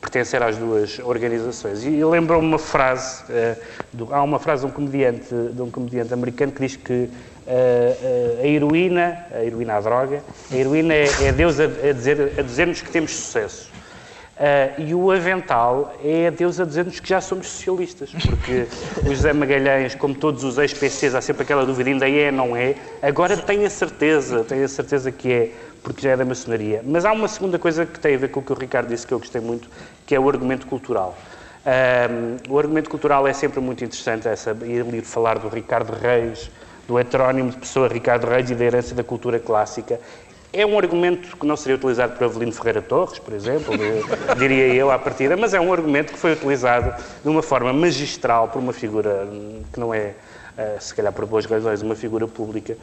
pertencer 0.00 0.42
às 0.42 0.56
duas 0.56 0.98
organizações. 1.00 1.84
E 1.84 2.04
lembro-me 2.04 2.46
uma 2.46 2.58
frase, 2.58 3.24
eh, 3.30 3.56
do- 3.92 4.12
há 4.14 4.22
uma 4.22 4.38
frase 4.38 4.62
de 4.64 4.68
um 4.70 4.74
comediante, 4.74 5.28
de 5.32 5.62
um 5.62 5.70
comediante 5.70 6.12
americano 6.12 6.52
que 6.52 6.60
diz 6.60 6.76
que 6.76 7.08
eh, 7.46 8.40
a 8.42 8.46
heroína, 8.46 9.26
a 9.32 9.44
heroína 9.44 9.74
à 9.76 9.80
droga, 9.80 10.22
a 10.50 10.54
heroína 10.56 10.94
é, 10.94 11.04
é 11.24 11.32
Deus 11.32 11.58
a, 11.58 11.64
a 11.64 11.92
dizer, 11.92 12.34
a 12.38 12.42
dizer-nos 12.42 12.80
que 12.82 12.90
temos 12.90 13.12
sucesso. 13.16 13.70
Ah, 14.42 14.70
e 14.78 14.94
o 14.94 15.10
avental 15.10 15.94
é 16.02 16.30
Deus 16.30 16.58
a 16.58 16.64
dizer-nos 16.64 16.98
que 16.98 17.06
já 17.06 17.20
somos 17.20 17.46
socialistas, 17.46 18.10
porque 18.24 18.66
o 19.04 19.14
José 19.14 19.34
Magalhães, 19.34 19.94
como 19.94 20.14
todos 20.14 20.44
os 20.44 20.56
ex-PCs, 20.56 21.14
há 21.14 21.20
sempre 21.20 21.42
aquela 21.42 21.66
dúvida, 21.66 21.90
ainda 21.90 22.08
é, 22.08 22.30
não 22.30 22.56
é? 22.56 22.74
Agora 23.02 23.36
tenho 23.36 23.66
a 23.66 23.70
certeza, 23.70 24.42
tenho 24.42 24.64
a 24.64 24.68
certeza 24.68 25.12
que 25.12 25.30
é, 25.30 25.50
porque 25.82 26.02
já 26.02 26.10
é 26.10 26.16
da 26.16 26.24
maçonaria. 26.24 26.82
Mas 26.84 27.04
há 27.04 27.12
uma 27.12 27.28
segunda 27.28 27.58
coisa 27.58 27.86
que 27.86 27.98
tem 27.98 28.14
a 28.14 28.18
ver 28.18 28.28
com 28.28 28.40
o 28.40 28.42
que 28.42 28.52
o 28.52 28.56
Ricardo 28.56 28.88
disse, 28.88 29.06
que 29.06 29.14
eu 29.14 29.18
gostei 29.18 29.40
muito, 29.40 29.68
que 30.06 30.14
é 30.14 30.20
o 30.20 30.28
argumento 30.28 30.66
cultural. 30.66 31.16
Ahm, 31.64 32.38
o 32.48 32.58
argumento 32.58 32.88
cultural 32.88 33.26
é 33.26 33.32
sempre 33.32 33.60
muito 33.60 33.84
interessante, 33.84 34.26
essa, 34.26 34.56
ir 34.64 35.02
falar 35.02 35.38
do 35.38 35.48
Ricardo 35.48 35.92
Reis, 35.92 36.50
do 36.88 36.98
heterónimo 36.98 37.50
de 37.50 37.58
pessoa 37.58 37.86
Ricardo 37.86 38.26
Reis 38.26 38.50
e 38.50 38.54
da 38.54 38.64
herança 38.64 38.94
da 38.94 39.04
cultura 39.04 39.38
clássica. 39.38 40.00
É 40.52 40.66
um 40.66 40.76
argumento 40.76 41.36
que 41.36 41.46
não 41.46 41.56
seria 41.56 41.76
utilizado 41.76 42.16
por 42.16 42.24
Avelino 42.24 42.52
Ferreira 42.52 42.82
Torres, 42.82 43.20
por 43.20 43.32
exemplo, 43.32 43.72
diria 44.36 44.66
eu 44.74 44.90
à 44.90 44.98
partida, 44.98 45.36
mas 45.36 45.54
é 45.54 45.60
um 45.60 45.72
argumento 45.72 46.12
que 46.12 46.18
foi 46.18 46.32
utilizado 46.32 46.92
de 47.22 47.28
uma 47.28 47.42
forma 47.42 47.72
magistral 47.72 48.48
por 48.48 48.58
uma 48.58 48.72
figura 48.72 49.28
hum, 49.30 49.62
que 49.72 49.78
não 49.78 49.94
é, 49.94 50.14
eh, 50.58 50.76
se 50.80 50.92
calhar 50.92 51.12
por 51.12 51.24
boas 51.26 51.46
razões, 51.46 51.82
uma 51.82 51.94
figura 51.94 52.26
pública. 52.26 52.76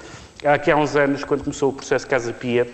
Aqui 0.46 0.72
há 0.72 0.78
uns 0.78 0.96
anos, 0.96 1.26
quando 1.26 1.44
começou 1.44 1.72
o 1.72 1.74
processo 1.74 2.08
Casa 2.08 2.32
Pia, 2.32 2.66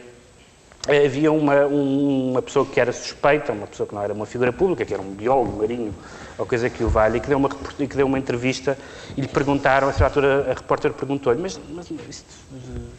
havia 0.87 1.31
uma, 1.31 1.65
um- 1.65 2.31
uma 2.31 2.41
pessoa 2.41 2.65
que 2.65 2.79
era 2.79 2.91
suspeita, 2.91 3.53
uma 3.53 3.67
pessoa 3.67 3.87
que 3.87 3.95
não 3.95 4.01
era 4.01 4.13
uma 4.13 4.25
figura 4.25 4.51
pública, 4.51 4.83
que 4.85 4.93
era 4.93 5.01
um 5.01 5.13
biólogo 5.13 5.57
marinho, 5.57 5.95
ou 6.37 6.45
coisa 6.45 6.69
que 6.69 6.83
o 6.83 6.89
valha, 6.89 7.17
e 7.17 7.21
que 7.21 7.27
deu 7.29 7.37
uma, 7.37 7.49
que 7.49 7.87
deu 7.87 8.05
uma 8.05 8.19
entrevista 8.19 8.77
e 9.15 9.21
lhe 9.21 9.27
perguntaram, 9.27 9.89
a 9.89 10.03
altura 10.03 10.51
a 10.51 10.53
repórter 10.53 10.93
perguntou-lhe, 10.93 11.41
mas, 11.41 11.59
mas 11.69 11.89
isto 12.09 12.35
de 12.51 12.91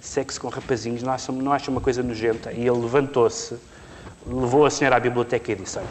sexo 0.00 0.40
com 0.40 0.48
rapazinhos 0.48 1.02
não 1.02 1.12
acha, 1.12 1.30
não 1.32 1.52
acha 1.52 1.70
uma 1.70 1.80
coisa 1.80 2.02
nojenta? 2.02 2.52
E 2.52 2.60
ele 2.60 2.70
levantou-se, 2.80 3.58
levou 4.26 4.66
a 4.66 4.70
senhora 4.70 4.96
à 4.96 5.00
biblioteca 5.00 5.52
e 5.52 5.54
disse, 5.54 5.78
olha, 5.78 5.88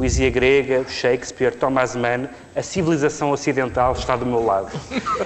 poesia 0.00 0.30
grega, 0.30 0.82
Shakespeare, 0.88 1.54
Thomas 1.54 1.94
Mann, 1.94 2.26
a 2.56 2.62
civilização 2.62 3.32
ocidental 3.32 3.92
está 3.92 4.16
do 4.16 4.24
meu 4.24 4.42
lado. 4.42 4.70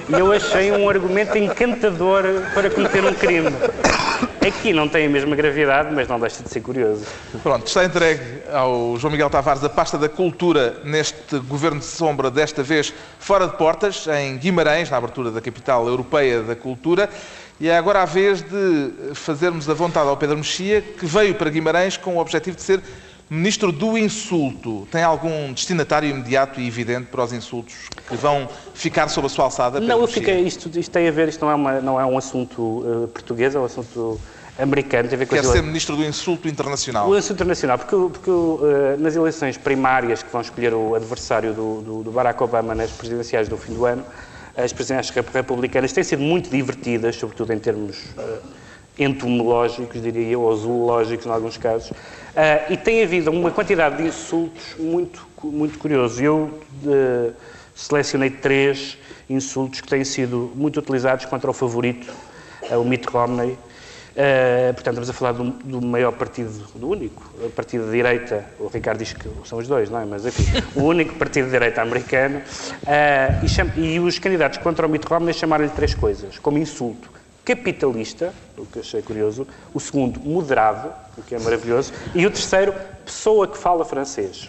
E 0.09 0.13
eu 0.19 0.33
achei 0.33 0.73
um 0.73 0.89
argumento 0.89 1.39
encantador 1.39 2.25
para 2.53 2.69
cometer 2.69 3.05
um 3.05 3.15
crime. 3.15 3.53
Aqui 4.45 4.73
não 4.73 4.89
tem 4.89 5.07
a 5.07 5.09
mesma 5.09 5.37
gravidade, 5.37 5.95
mas 5.95 6.09
não 6.09 6.19
deixa 6.19 6.43
de 6.43 6.49
ser 6.49 6.61
curioso. 6.61 7.05
Pronto, 7.41 7.69
está 7.69 7.85
entregue 7.85 8.21
ao 8.53 8.97
João 8.99 9.13
Miguel 9.13 9.31
Tavares 9.31 9.63
a 9.63 9.69
pasta 9.69 9.97
da 9.97 10.09
cultura 10.09 10.81
neste 10.83 11.39
governo 11.39 11.79
de 11.79 11.87
sombra, 11.87 12.29
desta 12.29 12.65
vez 12.65 12.93
fora 13.21 13.47
de 13.47 13.57
portas, 13.57 14.09
em 14.09 14.37
Guimarães, 14.37 14.91
na 14.91 14.97
abertura 14.97 15.31
da 15.31 15.41
capital 15.41 15.87
europeia 15.87 16.43
da 16.43 16.57
cultura. 16.57 17.09
E 17.61 17.69
é 17.69 17.79
agora 17.79 18.03
a 18.03 18.05
vez 18.05 18.43
de 18.43 19.15
fazermos 19.15 19.71
a 19.71 19.75
vontade 19.75 20.09
ao 20.09 20.17
Pedro 20.17 20.37
Mexia, 20.37 20.83
que 20.83 21.07
veio 21.07 21.37
para 21.37 21.49
Guimarães 21.49 21.97
com 21.97 22.17
o 22.17 22.19
objetivo 22.19 22.57
de 22.57 22.63
ser 22.63 22.83
ministro 23.29 23.73
do 23.73 23.97
insulto. 23.97 24.87
Tem 24.91 25.03
algum 25.03 25.53
destinatário 25.53 26.09
imediato 26.09 26.61
e 26.61 26.67
evidente 26.67 27.07
para 27.07 27.25
os 27.25 27.33
insultos 27.33 27.89
que 28.07 28.17
vão 28.17 28.49
ficar 28.75 29.09
sob 29.09 29.27
a 29.27 29.31
sua 29.31 29.45
alçada? 29.47 29.81
Não, 29.81 30.01
eu 30.01 30.07
fiquei, 30.07 30.41
isto, 30.41 30.71
isto 30.79 30.91
tem 30.91 31.09
a 31.09 31.11
ver, 31.11 31.29
isto 31.29 31.45
não 31.45 31.51
é, 31.51 31.55
uma, 31.55 31.81
não 31.81 32.01
é 32.01 32.05
um 32.05 32.19
assunto 32.19 32.85
eh, 33.05 33.07
português, 33.09 33.55
é 33.55 33.59
um 33.59 33.65
assunto 33.65 34.21
americano, 34.59 35.09
tem 35.09 35.17
a 35.17 35.19
ver 35.19 35.27
com 35.27 35.35
Quer 35.35 35.45
ser 35.45 35.63
ministro 35.63 35.97
do 35.97 36.05
insulto 36.05 36.47
internacional. 36.47 37.09
O 37.09 37.15
assunto 37.15 37.35
internacional, 37.37 37.79
porque, 37.79 37.97
porque 37.97 38.31
eh, 38.31 38.97
nas 38.99 39.17
eleições 39.17 39.57
primárias 39.57 40.23
que 40.23 40.31
vão 40.31 40.41
escolher 40.43 40.75
o 40.75 40.95
adversário 40.95 41.53
do, 41.55 41.81
do- 41.83 42.03
do 42.05 42.11
Barack 42.13 42.41
Obama 42.43 42.75
nas 42.75 42.93
presidenciais 42.93 43.49
do 43.49 43.57
fim 43.57 43.73
do 43.73 43.85
ano, 43.87 44.05
as 44.57 44.73
presidenciais 44.73 45.11
rep- 45.11 45.35
republicanas 45.35 45.93
têm 45.93 46.05
sido 46.05 46.23
muito 46.23 46.49
divertidas, 46.51 47.17
sobretudo 47.17 47.53
em 47.53 47.59
termos 47.59 47.97
eh, 48.19 48.39
entomológicos, 48.99 50.01
diria 50.01 50.29
eu, 50.29 50.43
ou 50.43 50.57
zoológicos, 50.57 51.27
em 51.27 51.31
alguns 51.31 51.57
casos, 51.57 51.93
Eh, 52.37 52.73
e 52.73 52.77
tem 52.77 53.03
havido 53.03 53.31
uma 53.31 53.51
quantidade 53.51 53.97
de 53.99 54.09
insultos 54.09 54.75
muito, 54.77 55.25
muito 55.45 55.79
curiosos. 55.79 56.21
Eu 56.21 56.51
eh, 56.85 57.31
selecionei 57.75 58.31
três 58.31 58.99
insultos 59.31 59.81
que 59.81 59.89
têm 59.89 60.05
sido 60.05 60.51
muito 60.55 60.81
utilizados 60.81 61.25
contra 61.27 61.49
o 61.49 61.53
favorito, 61.53 62.13
eh, 62.69 62.77
o 62.77 62.85
Mitt 62.85 63.07
Romney, 63.09 63.57
Uh, 64.15 64.73
portanto, 64.75 65.03
estamos 65.03 65.11
a 65.11 65.13
falar 65.13 65.33
do, 65.33 65.43
do 65.51 65.85
maior 65.85 66.13
partido, 66.13 66.69
do 66.77 66.89
único 66.89 67.21
uh, 67.43 67.51
partido 67.51 67.87
de 67.87 67.91
direita, 67.91 68.45
o 68.61 68.69
Ricardo 68.69 68.99
diz 68.99 69.13
que 69.13 69.29
são 69.45 69.59
os 69.59 69.67
dois, 69.67 69.91
não 69.91 69.99
é? 69.99 70.05
Mas 70.05 70.25
enfim, 70.25 70.45
o 70.77 70.85
único 70.85 71.17
partido 71.17 71.47
de 71.47 71.51
direita 71.51 71.83
americano. 71.83 72.39
Uh, 72.39 73.77
e, 73.77 73.95
e 73.97 73.99
os 73.99 74.17
candidatos 74.21 74.59
contra 74.59 74.87
o 74.87 74.89
Mitt 74.89 75.05
Romney 75.05 75.35
chamaram-lhe 75.35 75.71
três 75.71 75.97
coisas, 75.97 76.39
como 76.39 76.59
insulto. 76.59 77.11
Capitalista, 77.45 78.33
o 78.57 78.65
que 78.65 78.79
achei 78.79 79.03
curioso. 79.03 79.47
O 79.75 79.81
segundo, 79.81 80.19
moderado, 80.21 80.91
o 81.19 81.23
que 81.23 81.35
é 81.35 81.39
maravilhoso. 81.39 81.93
E 82.15 82.25
o 82.27 82.31
terceiro, 82.31 82.73
pessoa 83.05 83.47
que 83.47 83.59
fala 83.59 83.85
francês. 83.85 84.49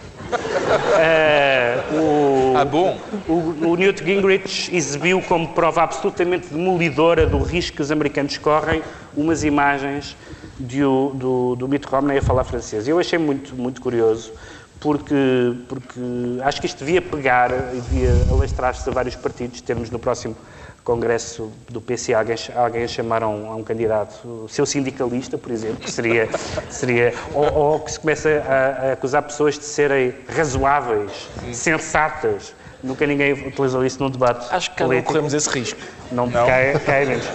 Uh, 1.92 2.00
o, 2.54 2.58
Ah, 2.58 2.64
bom. 2.64 2.98
o, 3.28 3.68
o 3.68 3.76
Newt 3.76 4.02
Gingrich 4.04 4.74
exibiu 4.74 5.22
como 5.22 5.50
prova 5.50 5.84
absolutamente 5.84 6.48
demolidora 6.48 7.26
do 7.26 7.40
risco 7.40 7.76
que 7.76 7.82
os 7.82 7.92
americanos 7.92 8.38
correm 8.38 8.82
umas 9.16 9.44
imagens 9.44 10.16
de 10.58 10.80
do, 10.80 11.56
do 11.58 11.68
Mitt 11.68 11.86
Romney 11.88 12.18
a 12.18 12.22
falar 12.22 12.46
francês. 12.46 12.88
Eu 12.88 12.98
achei 12.98 13.20
muito, 13.20 13.56
muito 13.56 13.82
curioso, 13.82 14.32
porque, 14.80 15.54
porque 15.68 16.00
acho 16.44 16.62
que 16.62 16.68
isto 16.68 16.80
devia 16.80 17.02
pegar 17.02 17.52
e 17.74 17.82
devia 17.82 18.26
alastrar-se 18.32 18.88
a 18.90 18.94
vários 18.94 19.16
partidos, 19.16 19.60
termos 19.60 19.90
no 19.90 20.00
próximo 20.00 20.36
congresso 20.86 21.52
do 21.68 21.82
PC 21.82 22.14
alguém, 22.14 22.36
alguém 22.56 22.84
a 22.84 22.88
chamar 22.88 23.24
a 23.24 23.28
um, 23.28 23.52
a 23.52 23.56
um 23.56 23.64
candidato, 23.64 24.16
o 24.46 24.48
seu 24.48 24.68
sindicalista, 24.68 25.36
por 25.36 25.52
exemplo, 25.52 25.78
que 25.78 25.92
seria, 25.92 26.30
seria 26.70 27.12
ou, 27.34 27.52
ou 27.52 27.80
que 27.80 27.92
se 27.92 28.00
começa 28.00 28.30
a, 28.48 28.90
a 28.90 28.92
acusar 28.94 29.24
pessoas 29.24 29.58
de 29.58 29.66
serem 29.66 30.14
razoáveis, 30.30 31.28
sensatas. 31.52 32.54
Nunca 32.84 33.08
ninguém 33.08 33.34
utilizou 33.34 33.84
isso 33.84 34.02
num 34.02 34.12
debate 34.12 34.46
Acho 34.54 34.72
que 34.76 34.80
não 34.82 34.90
político. 34.90 35.12
corremos 35.12 35.34
esse 35.34 35.50
risco. 35.50 35.80
Não, 36.12 36.30
Cai, 36.30 36.80
cai 36.86 37.06
menos. 37.06 37.26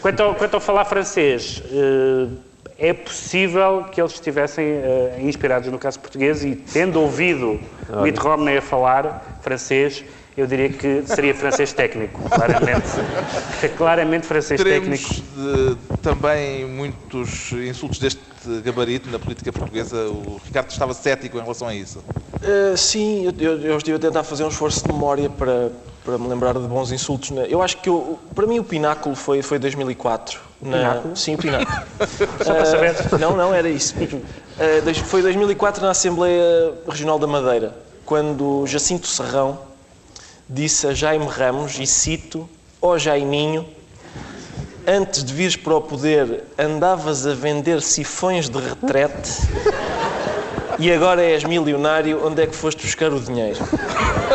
Quanto 0.00 0.22
ao, 0.22 0.34
quanto 0.36 0.54
ao 0.54 0.60
falar 0.60 0.84
francês, 0.84 1.60
eh, 1.72 2.28
é 2.78 2.92
possível 2.92 3.84
que 3.90 4.00
eles 4.00 4.12
estivessem 4.12 4.64
eh, 4.64 5.18
inspirados 5.22 5.68
no 5.72 5.78
caso 5.78 5.98
português 5.98 6.44
e, 6.44 6.54
tendo 6.54 7.00
ouvido 7.00 7.58
Mitt 8.00 8.20
Romney 8.20 8.58
a 8.58 8.62
falar 8.62 9.40
francês, 9.42 10.04
eu 10.36 10.46
diria 10.46 10.68
que 10.70 11.02
seria 11.06 11.34
francês 11.34 11.72
técnico, 11.72 12.20
claramente. 12.30 12.88
claramente 13.76 14.26
francês 14.26 14.60
Teremos 14.62 15.00
técnico. 15.00 15.22
de- 15.36 15.76
também 15.98 16.64
muitos 16.66 17.52
insultos 17.52 17.98
deste 17.98 18.20
gabarito 18.64 19.10
na 19.10 19.18
política 19.18 19.52
portuguesa. 19.52 19.96
O 20.08 20.40
Ricardo 20.44 20.70
estava 20.70 20.94
cético 20.94 21.36
em 21.36 21.40
relação 21.42 21.68
a 21.68 21.74
isso. 21.74 21.98
Uh, 22.42 22.76
sim, 22.76 23.26
eu, 23.26 23.32
eu, 23.38 23.60
eu 23.60 23.76
estive 23.76 23.96
a 23.96 24.00
tentar 24.00 24.22
fazer 24.22 24.44
um 24.44 24.48
esforço 24.48 24.82
de 24.86 24.92
memória 24.92 25.28
para, 25.28 25.70
para 26.04 26.16
me 26.16 26.26
lembrar 26.28 26.54
de 26.54 26.60
bons 26.60 26.90
insultos. 26.92 27.30
né? 27.32 27.46
Eu 27.48 27.60
acho 27.60 27.76
que, 27.78 27.88
eu- 27.88 28.18
para 28.34 28.46
mim, 28.46 28.58
o 28.58 28.64
pináculo 28.64 29.14
foi, 29.14 29.42
foi 29.42 29.58
2004. 29.58 30.40
Na, 30.62 30.76
Pináculo? 30.76 31.16
Sim, 31.16 31.34
o 31.34 31.38
pináculo. 31.38 31.86
Só 32.44 32.54
para 32.54 32.64
saber. 32.66 32.90
Uh, 33.12 33.18
não, 33.18 33.36
não, 33.36 33.52
era 33.54 33.68
isso 33.68 33.94
mesmo. 33.98 34.18
Uh, 34.20 35.04
foi 35.04 35.22
2004 35.22 35.82
na 35.82 35.90
Assembleia 35.90 36.74
Regional 36.88 37.18
da 37.18 37.26
Madeira, 37.26 37.74
quando 38.04 38.64
Jacinto 38.66 39.06
Serrão 39.06 39.69
disse 40.52 40.86
a 40.88 40.92
Jaime 40.92 41.26
Ramos, 41.26 41.78
e 41.78 41.86
cito, 41.86 42.48
ó 42.82 42.98
Jaiminho, 42.98 43.64
antes 44.86 45.22
de 45.22 45.32
vires 45.32 45.54
para 45.54 45.74
o 45.76 45.80
poder 45.80 46.42
andavas 46.58 47.24
a 47.26 47.34
vender 47.34 47.80
sifões 47.80 48.48
de 48.48 48.58
retrete 48.58 49.30
e 50.78 50.90
agora 50.90 51.22
és 51.22 51.44
milionário, 51.44 52.26
onde 52.26 52.42
é 52.42 52.46
que 52.48 52.56
foste 52.56 52.82
buscar 52.84 53.12
o 53.12 53.20
dinheiro? 53.20 53.60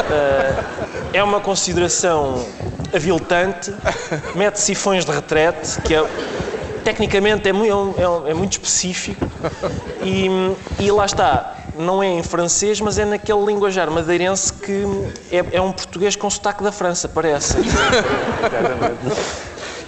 Ah, 0.10 0.64
é 1.12 1.22
uma 1.22 1.42
consideração 1.42 2.46
aviltante, 2.94 3.74
mete 4.36 4.58
sifões 4.60 5.04
de 5.04 5.12
retrete, 5.12 5.82
que 5.82 5.94
é, 5.96 6.06
tecnicamente 6.86 7.50
é, 7.50 7.52
mui- 7.54 7.68
é 7.68 7.72
é 7.72 8.08
um- 8.08 8.28
é 8.28 8.34
muito 8.34 8.54
específico, 8.54 9.26
e, 10.02 10.28
e 10.80 10.92
lá 10.92 11.06
está. 11.06 11.55
Não 11.78 12.02
é 12.02 12.08
em 12.08 12.24
francês, 12.24 12.80
mas 12.82 12.98
é 12.98 13.06
naquele 13.06 13.44
linguajar 13.46 13.90
madeirense 13.92 14.52
que 14.54 14.84
é, 15.32 15.44
é 15.58 15.62
um 15.62 15.72
português 15.72 16.16
com 16.16 16.30
sotaque 16.30 16.64
da 16.64 16.72
França, 16.72 17.08
parece. 17.10 17.56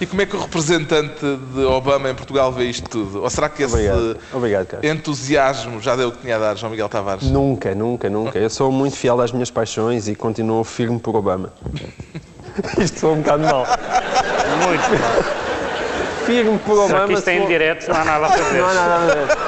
E 0.00 0.06
como 0.06 0.22
é 0.22 0.26
que 0.26 0.36
o 0.36 0.40
representante 0.40 1.24
de 1.54 1.64
Obama 1.64 2.08
em 2.08 2.14
Portugal 2.14 2.52
vê 2.52 2.64
isto 2.66 2.88
tudo? 2.88 3.20
Ou 3.22 3.28
será 3.28 3.48
que 3.48 3.64
esse 3.64 3.72
Obrigado. 3.74 4.16
Obrigado, 4.32 4.78
entusiasmo 4.84 5.80
já 5.80 5.96
deu 5.96 6.08
o 6.08 6.12
que 6.12 6.18
tinha 6.18 6.36
a 6.36 6.38
dar, 6.38 6.56
João 6.56 6.70
Miguel 6.70 6.88
Tavares? 6.88 7.24
Nunca, 7.28 7.74
nunca, 7.74 8.08
nunca. 8.08 8.38
Eu 8.38 8.48
sou 8.48 8.70
muito 8.70 8.96
fiel 8.96 9.20
às 9.20 9.32
minhas 9.32 9.50
paixões 9.50 10.06
e 10.06 10.14
continuo 10.14 10.62
firme 10.62 11.00
por 11.00 11.16
Obama. 11.16 11.52
Isto 12.78 13.00
foi 13.00 13.10
um 13.10 13.16
bocado 13.22 13.42
mal. 13.44 13.66
Muito 14.66 14.90
mal. 14.90 15.24
Firme 16.26 16.58
por 16.58 16.78
Obama. 16.78 17.06
que 17.08 17.12
isto 17.14 17.28
é 17.30 17.34
sou- 17.36 17.44
em 17.44 17.46
direto, 17.48 17.88
não 17.88 17.96
há 17.96 18.04
nada 18.04 18.26
a 18.26 18.28
fazer. 18.38 18.58
Não 18.60 18.68
há 18.68 18.74
nada 18.74 18.94
a 18.94 19.14
ver. 19.14 19.47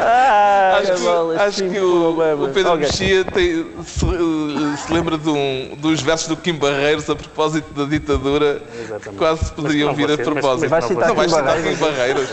Ah, 0.00 0.78
Acho 0.80 0.92
que, 0.94 1.00
bolas, 1.00 1.40
acho 1.40 1.64
que 1.68 1.80
o, 1.80 2.44
o 2.44 2.48
Pedro 2.52 2.72
Ok. 2.74 2.86
Mexia 2.86 3.24
tem- 3.24 3.66
se, 3.84 4.04
eh, 4.06 4.76
se 4.76 4.92
lembra 4.92 5.18
de 5.18 5.28
um, 5.28 5.76
dos 5.78 6.00
versos 6.00 6.28
do 6.28 6.36
Kim 6.36 6.54
Barreiros 6.54 7.08
a 7.10 7.16
propósito 7.16 7.72
da 7.74 7.84
ditadura 7.84 8.60
que 8.60 8.82
Exatamente. 8.82 9.18
quase 9.18 9.44
se 9.46 9.52
poderiam 9.52 9.94
vir 9.94 10.04
a 10.10 10.16
mas- 10.16 10.20
propósito. 10.20 10.70
mas 10.70 10.70
Vai 10.70 10.80
não 10.80 10.88
não 11.08 11.14
vais 11.16 11.32
Kim 11.32 11.38
citar 11.38 11.62
Kim 11.62 11.74
Barreiros? 11.76 12.28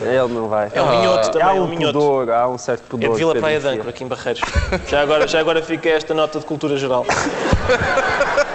Ele 0.00 0.34
não 0.34 0.48
vai. 0.48 0.70
É 0.72 0.82
um 0.82 0.90
minhoto 1.00 1.30
também, 1.32 1.46
Há 1.48 1.50
é 1.50 1.60
um 1.60 1.64
um 1.64 1.68
minhoto. 1.68 1.98
pudor, 1.98 2.30
há 2.30 2.48
um 2.48 2.58
certo 2.58 2.82
pudor. 2.88 3.06
É 3.08 3.12
de 3.12 3.18
Vila 3.18 3.34
Praia 3.34 3.58
de 3.60 3.66
aqui 3.88 4.04
em 4.04 4.06
Barreiros. 4.08 4.40
Já 4.88 5.02
agora, 5.02 5.26
já 5.26 5.40
agora 5.40 5.62
fica 5.62 5.88
esta 5.88 6.14
nota 6.14 6.38
de 6.38 6.44
cultura 6.44 6.76
geral. 6.76 7.04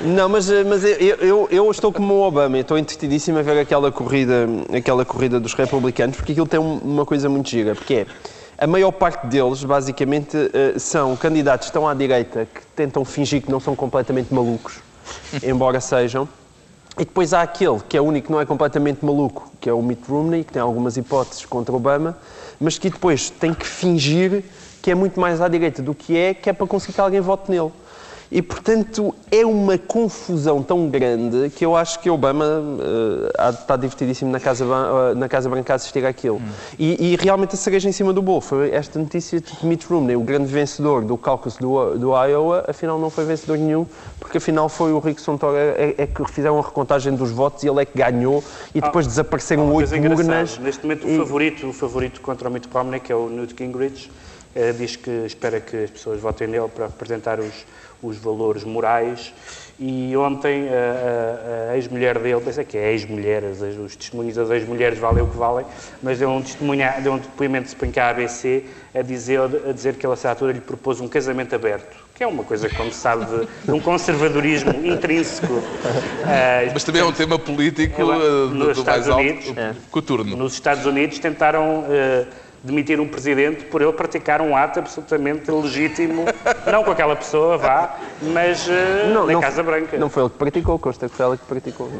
Não, 0.00 0.28
mas, 0.28 0.48
eh, 0.48 0.62
mas 0.64 0.84
eu, 0.84 1.16
eu, 1.16 1.48
eu 1.50 1.70
estou 1.70 1.92
como 1.92 2.14
o 2.14 2.22
Obama, 2.22 2.58
estou 2.58 2.78
entretidíssimo 2.78 3.38
a 3.38 3.42
ver 3.42 3.58
aquela 3.58 3.90
corrida, 3.90 4.46
aquela 4.76 5.04
corrida 5.04 5.40
dos 5.40 5.54
republicanos, 5.54 6.16
porque 6.16 6.32
aquilo 6.32 6.46
tem 6.46 6.60
um- 6.60 6.78
uma 6.78 7.04
coisa 7.04 7.28
muito 7.28 7.48
gira, 7.48 7.74
porque 7.74 7.94
é, 7.94 8.06
a 8.56 8.66
maior 8.66 8.92
parte 8.92 9.26
deles, 9.26 9.64
basicamente, 9.64 10.36
eh, 10.52 10.78
são 10.78 11.16
candidatos 11.16 11.66
que 11.66 11.70
estão 11.70 11.88
à 11.88 11.94
direita, 11.94 12.46
que 12.46 12.60
tentam 12.76 13.04
fingir 13.04 13.42
que 13.42 13.50
não 13.50 13.58
são 13.58 13.74
completamente 13.74 14.32
malucos, 14.32 14.74
embora 15.42 15.80
sejam, 15.80 16.28
e 16.96 17.04
depois 17.04 17.32
há 17.32 17.42
aquele 17.42 17.80
que 17.88 17.96
é 17.96 18.00
o 18.00 18.04
único 18.04 18.26
que 18.26 18.32
não 18.32 18.40
é 18.40 18.46
completamente 18.46 19.04
maluco, 19.04 19.50
que 19.60 19.68
é 19.68 19.72
o 19.72 19.82
Mitt 19.82 20.02
Romney, 20.08 20.44
que 20.44 20.52
tem 20.52 20.62
algumas 20.62 20.96
hipóteses 20.96 21.44
contra 21.44 21.74
Obama, 21.74 22.16
mas 22.60 22.78
que 22.78 22.88
depois 22.90 23.30
tem 23.30 23.52
que 23.52 23.66
fingir 23.66 24.44
que 24.80 24.92
é 24.92 24.94
muito 24.94 25.18
mais 25.18 25.40
à 25.40 25.48
direita 25.48 25.82
do 25.82 25.92
que 25.92 26.16
é, 26.16 26.34
que 26.34 26.48
é 26.50 26.52
para 26.52 26.66
conseguir 26.68 26.92
que 26.94 27.00
alguém 27.00 27.20
vote 27.20 27.50
nele. 27.50 27.70
E, 28.30 28.42
portanto, 28.42 29.14
é 29.30 29.44
uma 29.46 29.78
confusão 29.78 30.62
tão 30.62 30.88
grande 30.88 31.48
que 31.50 31.64
eu 31.64 31.74
acho 31.74 31.98
que 32.00 32.10
Obama 32.10 32.44
eh, 32.44 33.32
há 33.38 33.50
de 33.50 33.60
estar 33.60 33.76
divertidíssimo 33.76 34.30
na 34.30 34.38
Casa, 34.38 34.66
eh, 34.66 35.14
na 35.14 35.28
casa 35.30 35.48
Branca 35.48 35.72
a 35.72 35.76
assistir 35.76 36.04
àquilo. 36.04 36.40
E, 36.78 37.12
e 37.12 37.16
realmente 37.16 37.54
a 37.54 37.56
cereja 37.56 37.88
em 37.88 37.92
cima 37.92 38.12
do 38.12 38.20
bolo 38.20 38.42
foi 38.42 38.70
esta 38.70 38.98
notícia 38.98 39.40
de 39.40 39.50
que 39.50 39.64
Mitt 39.64 39.86
Romney, 39.86 40.14
o 40.14 40.20
grande 40.20 40.46
vencedor 40.52 41.04
do 41.04 41.16
caucus 41.16 41.56
do, 41.56 41.96
do 41.96 42.10
Iowa, 42.14 42.64
afinal 42.68 42.98
não 42.98 43.08
foi 43.08 43.24
vencedor 43.24 43.56
nenhum, 43.56 43.86
porque 44.20 44.36
afinal 44.36 44.68
foi 44.68 44.92
o 44.92 44.98
Rick 44.98 45.22
Santorum 45.22 45.56
é, 45.56 45.94
é 45.96 46.06
que 46.06 46.22
fizeram 46.30 46.58
a 46.58 46.62
recontagem 46.62 47.14
dos 47.14 47.30
votos 47.30 47.64
e 47.64 47.68
ele 47.68 47.80
é 47.80 47.86
que 47.86 47.96
ganhou 47.96 48.44
e 48.74 48.80
depois 48.80 49.06
desapareceram 49.06 49.64
Uma 49.64 49.74
oito 49.74 49.94
urnas. 49.94 50.58
Neste 50.58 50.82
momento, 50.82 51.06
o 51.06 51.10
E- 51.10 51.16
favorito, 51.16 51.66
o 51.66 51.72
favorito 51.72 52.20
contra 52.20 52.48
o 52.50 52.52
Mitt 52.52 52.68
Romney, 52.70 53.00
que 53.00 53.10
é 53.10 53.16
o 53.16 53.30
Newt 53.30 53.54
Gingrich, 53.56 54.10
eh, 54.54 54.72
diz 54.72 54.96
que 54.96 55.10
espera 55.24 55.60
que 55.60 55.84
as 55.84 55.90
pessoas 55.90 56.20
votem 56.20 56.46
nele 56.46 56.68
para 56.68 56.86
representar 56.86 57.38
os, 57.38 57.64
os 58.02 58.16
valores 58.16 58.64
morais. 58.64 59.32
E 59.80 60.16
ontem 60.16 60.68
a, 60.68 61.68
a- 61.68 61.72
a 61.72 61.76
ex-mulher 61.76 62.18
dele, 62.18 62.40
pensa 62.40 62.64
que 62.64 62.76
é 62.76 62.90
ex-mulher, 62.92 63.44
as- 63.44 63.60
os 63.60 63.94
testemunhos 63.94 64.34
das 64.34 64.50
ex-mulheres 64.50 64.98
valem 64.98 65.22
o 65.22 65.26
que 65.28 65.36
valem, 65.36 65.64
mas 66.02 66.18
deu 66.18 66.28
um, 66.30 66.42
deu 67.00 67.12
um 67.12 67.18
depoimento 67.18 67.76
cá 67.92 68.06
à 68.06 68.10
ABC 68.10 68.64
a 68.92 69.02
dizer, 69.02 69.38
a 69.40 69.72
dizer 69.72 69.94
que 69.94 70.04
ele, 70.04 70.16
a 70.20 70.28
altura, 70.30 70.52
lhe 70.52 70.60
propôs 70.60 71.00
um 71.00 71.06
casamento 71.06 71.54
aberto, 71.54 71.96
que 72.12 72.24
é 72.24 72.26
uma 72.26 72.42
coisa, 72.42 72.68
como 72.70 72.90
se 72.90 72.98
sabe, 72.98 73.24
de, 73.26 73.46
de 73.66 73.70
um 73.70 73.78
conservadorismo 73.78 74.72
intrínseco. 74.84 75.62
eh, 76.26 76.70
Mas 76.72 76.82
também 76.82 77.00
é 77.00 77.04
um 77.04 77.12
tema 77.12 77.38
político 77.38 78.02
É 78.02 78.16
eh, 78.16 78.18
do, 78.18 78.48
nos 78.54 78.78
do 78.78 78.84
mais 78.84 79.08
alto 79.08 79.20
Unidos. 79.20 79.54
Coturno. 79.92 80.36
Nos 80.36 80.54
Estados 80.54 80.86
Unidos 80.86 81.20
tentaram 81.20 81.84
eh, 81.88 82.26
demitir 82.68 83.00
um 83.00 83.08
presidente 83.08 83.64
por 83.64 83.82
ele 83.82 83.92
praticar 83.92 84.40
um 84.40 84.56
ato 84.56 84.78
absolutamente 84.78 85.50
legítimo, 85.50 86.24
não 86.70 86.84
com 86.84 86.90
aquela 86.90 87.16
pessoa, 87.16 87.56
vá, 87.58 87.96
mas 88.22 88.68
eh, 88.68 89.12
na 89.26 89.40
Casa 89.40 89.62
Branca. 89.62 89.96
Não 89.98 90.08
foi 90.08 90.22
ele 90.22 90.30
que 90.30 90.38
praticou, 90.38 90.78
consta 90.78 91.08
que 91.08 91.14
foi 91.16 91.26
ela 91.26 91.36
que 91.36 91.44
praticou. 91.44 91.90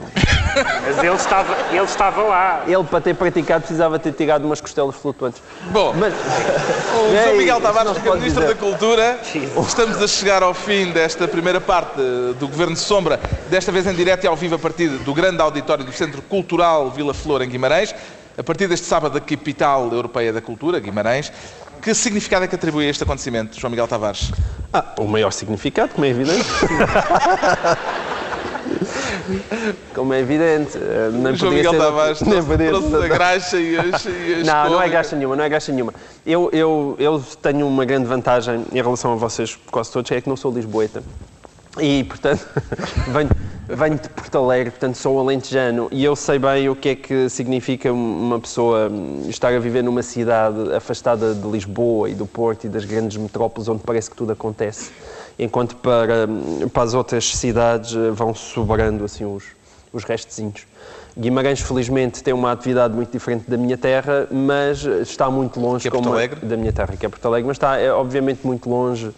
Mas 0.85 0.98
ele 0.98 1.14
estava, 1.14 1.57
ele 1.70 1.85
estava 1.85 2.22
lá. 2.22 2.62
Ele, 2.66 2.85
para 2.85 3.00
ter 3.00 3.14
praticado, 3.14 3.61
precisava 3.61 3.98
ter 3.98 4.12
tirado 4.12 4.44
umas 4.44 4.61
costelas 4.61 4.94
flutuantes. 4.96 5.42
Bom, 5.70 5.94
Mas, 5.94 6.14
o 6.14 7.11
João 7.11 7.33
Ei, 7.33 7.38
Miguel 7.38 7.57
isso 7.57 7.66
Tavares, 7.66 7.92
não 7.92 8.00
que 8.00 8.09
é 8.09 8.14
Ministro 8.14 8.42
dizer. 8.42 8.54
da 8.54 8.61
Cultura, 8.61 9.20
estamos 9.66 10.02
a 10.02 10.07
chegar 10.07 10.42
ao 10.42 10.54
fim 10.54 10.90
desta 10.92 11.26
primeira 11.26 11.61
parte 11.61 11.96
do 12.38 12.48
Governo 12.48 12.74
de 12.74 12.81
Sombra, 12.81 13.20
desta 13.48 13.72
vez 13.72 13.87
em 13.87 13.94
direto 13.94 14.24
e 14.24 14.26
ao 14.26 14.37
vivo 14.37 14.54
a 14.54 14.59
partir 14.59 14.88
do 14.88 15.14
grande 15.14 15.40
auditório 15.40 15.85
do 15.85 15.92
Centro 15.92 16.20
Cultural 16.22 16.90
Vila 16.90 17.14
Flor, 17.14 17.42
em 17.42 17.48
Guimarães, 17.48 17.94
a 18.38 18.42
partir 18.42 18.68
deste 18.68 18.87
sábado 18.87 19.12
da 19.14 19.20
capital 19.20 19.90
europeia 19.92 20.33
da 20.33 20.40
cultura, 20.40 20.79
Guimarães. 20.79 21.33
Que 21.83 21.94
significado 21.94 22.44
é 22.44 22.48
que 22.48 22.55
atribui 22.57 22.87
a 22.87 22.90
este 22.90 23.03
acontecimento, 23.05 23.59
João 23.59 23.70
Miguel 23.70 23.87
Tavares? 23.88 24.31
ah, 24.72 24.85
o 24.98 25.05
maior 25.07 25.31
significado, 25.33 25.92
como 25.94 26.05
é 26.05 26.09
evidente. 26.11 26.44
como 29.94 30.12
é 30.12 30.20
evidente. 30.20 30.77
eh, 30.77 31.11
Nem 31.12 31.35
João 31.35 31.51
podia 31.53 31.55
Miguel 31.70 31.72
ser- 31.72 31.79
Tavares 31.79 32.20
nem 32.22 32.42
podia 32.42 32.68
trouxe 32.70 32.90
ser- 32.90 33.03
a 33.05 33.09
graxa 33.09 33.61
e 33.61 33.79
as, 33.79 34.05
e 34.07 34.42
Não, 34.44 34.70
não 34.70 34.83
é 34.83 34.88
graxa 34.88 35.16
nenhuma, 35.16 35.37
não 35.37 35.44
é 35.44 35.48
graxa 35.48 35.72
nenhuma. 35.72 35.94
Eu, 36.27 36.51
eu, 36.53 36.96
eu 36.98 37.22
tenho 37.42 37.66
uma 37.66 37.85
grande 37.85 38.07
vantagem 38.07 38.64
em 38.72 38.83
relação 38.83 39.12
a 39.12 39.16
vocês, 39.16 39.57
quase 39.70 39.90
todos, 39.92 40.11
é 40.11 40.20
que 40.20 40.29
não 40.29 40.37
sou 40.37 40.53
lisboeta. 40.53 41.03
E, 41.80 42.04
portanto, 42.04 42.46
venho, 43.12 43.30
venho 43.68 43.98
de 43.98 44.08
Porto 44.08 44.38
Alegre, 44.38 44.70
portanto 44.70 44.96
sou 44.96 45.18
alentejano. 45.20 45.88
E 45.92 46.04
eu 46.04 46.16
sei 46.16 46.38
bem 46.38 46.68
o 46.68 46.74
que 46.76 46.88
é 46.90 46.94
que 46.94 47.28
significa 47.28 47.92
uma 47.92 48.40
pessoa 48.40 48.88
hum, 48.90 49.26
estar 49.28 49.52
a 49.52 49.58
viver 49.58 49.82
numa 49.82 50.02
cidade 50.02 50.74
afastada 50.74 51.34
de 51.34 51.46
Lisboa 51.48 52.08
e 52.10 52.14
do 52.14 52.26
Porto 52.26 52.64
e 52.64 52.68
das 52.68 52.84
grandes 52.84 53.16
metrópoles 53.16 53.68
onde 53.68 53.82
parece 53.82 54.10
que 54.10 54.16
tudo 54.16 54.32
acontece, 54.32 54.90
enquanto 55.38 55.76
para, 55.76 56.26
hum, 56.28 56.68
para 56.68 56.82
as 56.82 56.94
outras 56.94 57.36
cidades 57.36 57.94
eh, 57.94 58.10
vão 58.10 58.34
sobrando 58.34 59.04
assim 59.04 59.24
os, 59.24 59.44
os 59.92 60.04
restezinhos. 60.04 60.66
Guimarães, 61.16 61.60
felizmente, 61.60 62.22
tem 62.22 62.32
uma 62.32 62.52
atividade 62.52 62.94
muito 62.94 63.10
diferente 63.10 63.50
da 63.50 63.56
minha 63.56 63.76
terra, 63.76 64.28
mas 64.30 64.84
está 64.84 65.28
muito 65.28 65.58
longe 65.58 65.82
Que 65.82 65.88
é 65.88 66.00
como- 66.00 66.14
da 66.46 66.56
minha 66.56 66.72
terra, 66.72 66.96
que 66.96 67.04
é 67.04 67.08
Porto 67.08 67.26
Alegre, 67.26 67.48
mas 67.48 67.56
está, 67.56 67.76
é, 67.76 67.90
obviamente, 67.92 68.46
muito 68.46 68.70
longe 68.70 69.10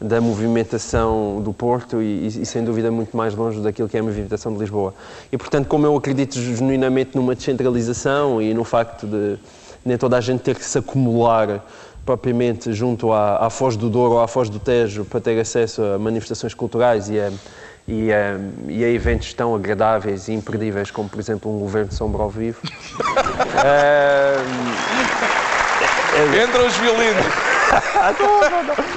da 0.00 0.20
movimentação 0.20 1.40
do 1.42 1.52
Porto 1.52 2.02
e, 2.02 2.26
e, 2.26 2.46
sem 2.46 2.64
dúvida, 2.64 2.90
muito 2.90 3.16
mais 3.16 3.34
longe 3.34 3.60
daquilo 3.60 3.88
que 3.88 3.96
é 3.96 4.00
a 4.00 4.02
movimentação 4.02 4.52
de 4.52 4.58
Lisboa. 4.58 4.94
E, 5.30 5.38
portanto, 5.38 5.66
como 5.66 5.86
eu 5.86 5.96
acredito 5.96 6.34
genuinamente 6.38 7.16
numa 7.16 7.34
descentralização 7.34 8.42
e 8.42 8.52
no 8.52 8.64
facto 8.64 9.06
de 9.06 9.38
nem 9.84 9.96
toda 9.96 10.16
a 10.16 10.20
gente 10.20 10.40
ter 10.40 10.56
que 10.56 10.64
se 10.64 10.78
acumular 10.78 11.64
propriamente 12.04 12.72
junto 12.72 13.12
à, 13.12 13.46
à 13.46 13.50
Foz 13.50 13.76
do 13.76 13.88
Douro 13.88 14.14
ou 14.14 14.20
à 14.20 14.28
Foz 14.28 14.48
do 14.48 14.58
Tejo 14.58 15.04
para 15.04 15.20
ter 15.20 15.38
acesso 15.38 15.82
a 15.82 15.98
manifestações 15.98 16.54
culturais 16.54 17.08
e 17.08 17.18
a, 17.18 17.30
e 17.86 18.12
a, 18.12 18.36
e 18.68 18.84
a 18.84 18.88
eventos 18.88 19.32
tão 19.32 19.54
agradáveis 19.54 20.28
e 20.28 20.32
imperdíveis 20.32 20.90
como, 20.90 21.08
por 21.08 21.18
exemplo, 21.18 21.54
um 21.54 21.58
governo 21.58 21.88
de 21.88 21.94
sombra 21.94 22.22
ao 22.22 22.30
vivo. 22.30 22.60
Ah, 23.56 24.36
Entram 26.44 26.66
os 26.66 26.76
violinos. 26.76 27.24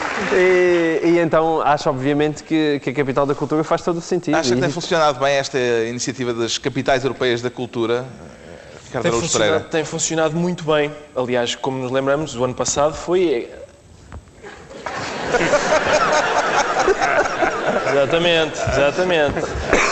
E, 0.32 0.99
e 1.03 1.19
então 1.19 1.62
acho 1.62 1.89
obviamente 1.89 2.43
que, 2.43 2.80
que 2.84 2.89
a 2.89 2.93
capital 2.93 3.25
da 3.25 3.36
cultura 3.36 3.63
faz 3.63 3.82
todo 3.84 3.97
o 3.97 4.01
sentido. 4.01 4.36
Acha 4.36 4.56
que 4.56 4.62
tem 4.62 4.69
funcionado 4.69 5.19
bem 5.19 5.36
esta 5.36 5.60
iniciativa 5.88 6.34
das 6.34 6.58
capitais 6.58 7.03
europeias 7.03 7.41
da 7.41 7.49
cultura? 7.51 8.06
Ricardo 8.86 9.03
Tem 9.03 9.12
Araújo 9.12 9.21
funcionado, 9.27 9.51
Pereira. 9.51 9.69
tem 9.69 9.86
funcionado 9.86 10.36
muito 10.36 10.63
bem. 10.63 10.91
Aliás, 11.15 11.53
como 11.56 11.77
nos 11.77 11.91
lembramos, 11.91 12.36
o 12.36 12.43
ano 12.43 12.56
passado 12.56 12.95
foi. 12.95 13.47
exatamente, 17.91 18.60
exatamente. 18.71 19.36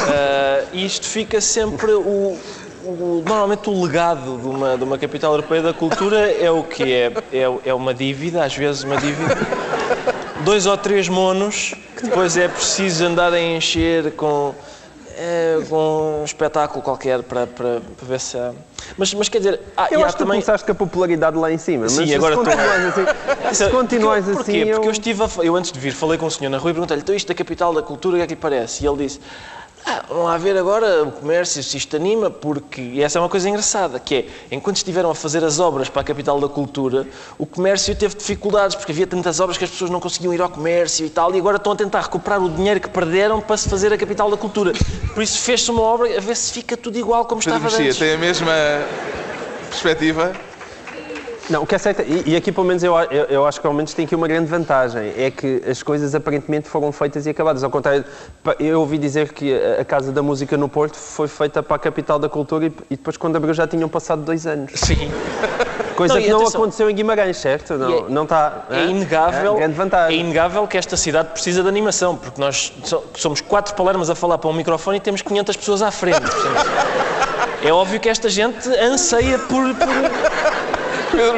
Ah, 0.09 0.63
isto 0.73 1.05
fica 1.07 1.39
sempre 1.41 1.91
o, 1.91 2.37
o- 2.83 3.23
Normalmente 3.25 3.67
o 3.69 3.83
legado 3.83 4.37
de 4.39 4.47
uma, 4.47 4.77
de 4.77 4.83
uma 4.83 4.95
capital 4.97 5.33
europeia 5.33 5.61
da 5.63 5.73
cultura 5.73 6.31
é 6.31 6.49
o 6.51 6.63
que 6.63 6.93
é, 6.93 7.11
é, 7.33 7.51
é 7.65 7.73
uma 7.73 7.93
dívida, 7.95 8.43
às 8.45 8.55
vezes 8.55 8.83
uma 8.83 8.95
dívida. 8.97 9.35
Dois 10.45 10.65
ou 10.65 10.77
três 10.77 11.09
monos 11.09 11.73
que 11.97 12.03
depois 12.03 12.37
é 12.37 12.47
preciso 12.47 13.03
andar 13.05 13.33
a 13.33 13.39
encher 13.41 14.11
com 14.11 14.53
é, 15.17 15.59
com 15.69 16.19
um 16.21 16.25
espetáculo 16.25 16.83
qualquer 16.83 17.23
para, 17.23 17.47
para, 17.47 17.79
para 17.79 18.05
ver 18.07 18.19
se 18.19 18.37
há... 18.37 18.51
Mas, 18.97 19.13
mas 19.13 19.29
quer 19.29 19.37
dizer, 19.37 19.61
há, 19.75 19.87
Eu 19.89 20.01
acho 20.03 20.07
que 20.07 20.17
tu 20.17 20.25
também... 20.25 20.41
começaste 20.41 20.65
com 20.65 20.71
a 20.73 20.75
popularidade 20.75 21.37
lá 21.37 21.49
em 21.51 21.57
cima, 21.57 21.87
Sim, 21.87 22.01
mas 22.01 22.13
agora 22.13 22.35
se 22.43 22.43
estou- 22.43 22.51
continuares 22.53 22.85
assim, 23.47 23.53
se 23.55 23.69
continuares 23.69 24.25
Porquê? 24.25 24.41
assim, 24.41 24.51
Porquê? 24.51 24.69
eu... 24.71 24.75
Porque 24.75 24.87
eu 24.87 24.91
estive 24.91 25.23
a... 25.23 25.29
Eu 25.43 25.55
antes 25.55 25.71
de 25.71 25.79
vir 25.79 25.93
falei 25.93 26.17
com 26.17 26.25
o 26.25 26.31
senhor 26.31 26.49
na 26.49 26.57
rua 26.57 26.71
e 26.71 26.73
perguntei-lhe, 26.73 27.01
então 27.01 27.15
isto 27.15 27.27
da 27.29 27.33
capital 27.33 27.73
da 27.73 27.81
cultura, 27.81 28.15
o 28.15 28.19
que 28.19 28.23
é 28.23 28.27
que 28.27 28.33
lhe 28.35 28.39
parece? 28.39 28.83
E 28.83 28.87
ele 28.87 28.97
disse, 29.05 29.21
Ah, 29.87 30.03
vão 30.09 30.23
lá 30.23 30.35
ver 30.35 30.57
agora 30.57 31.03
o 31.03 31.11
comércio, 31.11 31.61
se 31.61 31.77
isto 31.77 31.95
anima, 31.95 32.31
porque. 32.31 32.81
E 32.81 33.03
essa 33.03 33.19
é 33.19 33.21
uma 33.21 33.29
coisa 33.29 33.47
engraçada, 33.47 33.99
que 33.99 34.15
é, 34.15 34.25
enquanto 34.51 34.77
estiveram 34.77 35.11
a 35.11 35.15
fazer 35.15 35.43
as 35.43 35.59
obras 35.59 35.89
para 35.89 36.01
a 36.01 36.03
capital 36.03 36.39
da 36.39 36.47
cultura, 36.47 37.05
o 37.37 37.45
comércio 37.45 37.95
teve 37.95 38.15
dificuldades, 38.15 38.75
porque 38.75 38.91
havia 38.91 39.05
tantas 39.05 39.39
obras 39.39 39.59
que 39.59 39.63
as 39.63 39.69
pessoas 39.69 39.91
não 39.91 39.99
conseguiam 39.99 40.33
ir 40.33 40.41
ao 40.41 40.49
comércio 40.49 41.05
e 41.05 41.09
tal, 41.09 41.35
e 41.35 41.37
agora 41.37 41.57
estão 41.57 41.73
a 41.73 41.75
tentar 41.75 42.01
recuperar 42.01 42.41
o 42.43 42.49
dinheiro 42.49 42.79
que 42.79 42.89
perderam 42.89 43.39
para 43.39 43.57
se 43.57 43.69
fazer 43.69 43.93
a 43.93 43.97
capital 43.97 44.31
da 44.31 44.37
cultura. 44.37 44.73
Por 45.13 45.21
isso 45.21 45.39
fez-se 45.39 45.69
uma 45.69 45.81
obra 45.81 46.17
a 46.17 46.19
ver 46.19 46.35
se 46.35 46.51
fica 46.51 46.75
tudo 46.75 46.97
igual 46.97 47.25
como 47.25 47.39
estava 47.39 47.59
Mexia, 47.59 47.85
antes. 47.85 47.97
tem 47.97 48.13
a 48.13 48.17
mesma 48.17 48.53
perspectiva? 49.69 50.33
Não, 51.47 51.61
o 51.61 51.67
que 51.67 51.75
é 51.75 51.77
certo, 51.77 52.01
e, 52.01 52.31
e 52.31 52.35
aqui 52.35 52.51
pelo 52.51 52.65
menos 52.65 52.83
eu, 52.83 52.95
eu, 53.11 53.25
eu 53.25 53.45
acho 53.45 53.59
que 53.59 53.61
pelo 53.61 53.73
menos 53.75 53.93
tem 53.93 54.05
aqui 54.05 54.15
uma 54.15 54.27
grande 54.27 54.47
vantagem, 54.49 55.13
é 55.15 55.29
que 55.29 55.61
as 55.69 55.83
coisas 55.83 56.15
aparentemente 56.15 56.67
foram 56.67 56.91
feitas 56.91 57.27
e 57.27 57.29
acabadas. 57.29 57.63
Ao 57.63 57.69
contrário, 57.69 58.03
eu 58.59 58.79
ouvi 58.79 58.97
dizer 58.97 59.31
que 59.31 59.53
a, 59.79 59.85
Casa 59.85 60.11
da 60.11 60.23
Música 60.23 60.57
no 60.57 60.67
Porto 60.67 60.97
foi 60.97 61.27
feita 61.27 61.61
para 61.61 61.75
a 61.75 61.79
capital 61.79 62.17
da 62.17 62.27
cultura 62.27 62.65
e, 62.65 62.73
e 62.89 62.95
depois 62.97 63.15
quando 63.15 63.35
abriu 63.35 63.53
já 63.53 63.67
tinham 63.67 63.87
passado 63.87 64.23
dois 64.23 64.47
anos. 64.47 64.71
Sim. 64.73 65.11
Coisa 65.95 66.15
Não, 66.15 66.21
que 66.21 66.29
não 66.29 66.41
atenção- 66.41 66.61
aconteceu 66.61 66.89
em 66.89 66.95
Guimarães, 66.95 67.37
certo? 67.37 67.75
Não, 67.75 67.93
é- 67.99 68.03
não 68.09 68.23
está. 68.23 68.65
É 68.71 68.85
inegável, 68.85 69.53
É, 69.53 69.57
grande 69.59 69.73
vantagem. 69.75 70.17
é 70.17 70.21
inegável 70.21 70.67
que 70.67 70.77
esta 70.77 70.97
cidade 70.97 71.29
precisa 71.29 71.61
de 71.61 71.69
animação, 71.69 72.15
porque 72.17 72.41
nós 72.41 72.73
so- 72.83 73.03
somos 73.15 73.39
quatro 73.39 73.75
palermas 73.75 74.09
a 74.09 74.15
falar 74.15 74.39
para 74.39 74.49
um 74.49 74.53
microfone 74.53 74.97
e 74.97 74.99
temos 74.99 75.21
500 75.21 75.55
pessoas 75.55 75.81
à 75.83 75.91
frente. 75.91 76.19
é 77.63 77.71
óbvio 77.71 77.99
que 77.99 78.09
esta 78.09 78.29
gente 78.29 78.67
anseia 78.79 79.37
por- 79.39 79.73
por 79.75 80.34
Pedro. 81.15 81.37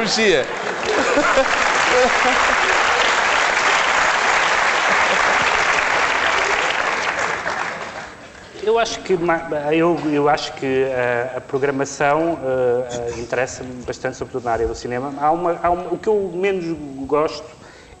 Eu 8.62 8.78
acho 8.78 9.00
que, 9.00 9.12
eu, 9.72 9.96
eu 10.12 10.28
acho 10.28 10.52
que 10.54 10.66
eh, 10.66 11.32
a, 11.36 11.40
programação 11.40 12.38
eh, 12.42 13.12
eh, 13.16 13.20
interessa-me 13.20 13.82
bastante, 13.84 14.16
sobretudo 14.16 14.44
na 14.44 14.50
área 14.52 14.66
do 14.66 14.74
cinema. 14.74 15.14
Há 15.20 15.30
uma, 15.30 15.58
há 15.62 15.70
uma- 15.70 15.92
o 15.92 15.98
que 15.98 16.08
eu 16.08 16.30
menos 16.34 16.64
gosto 17.06 17.46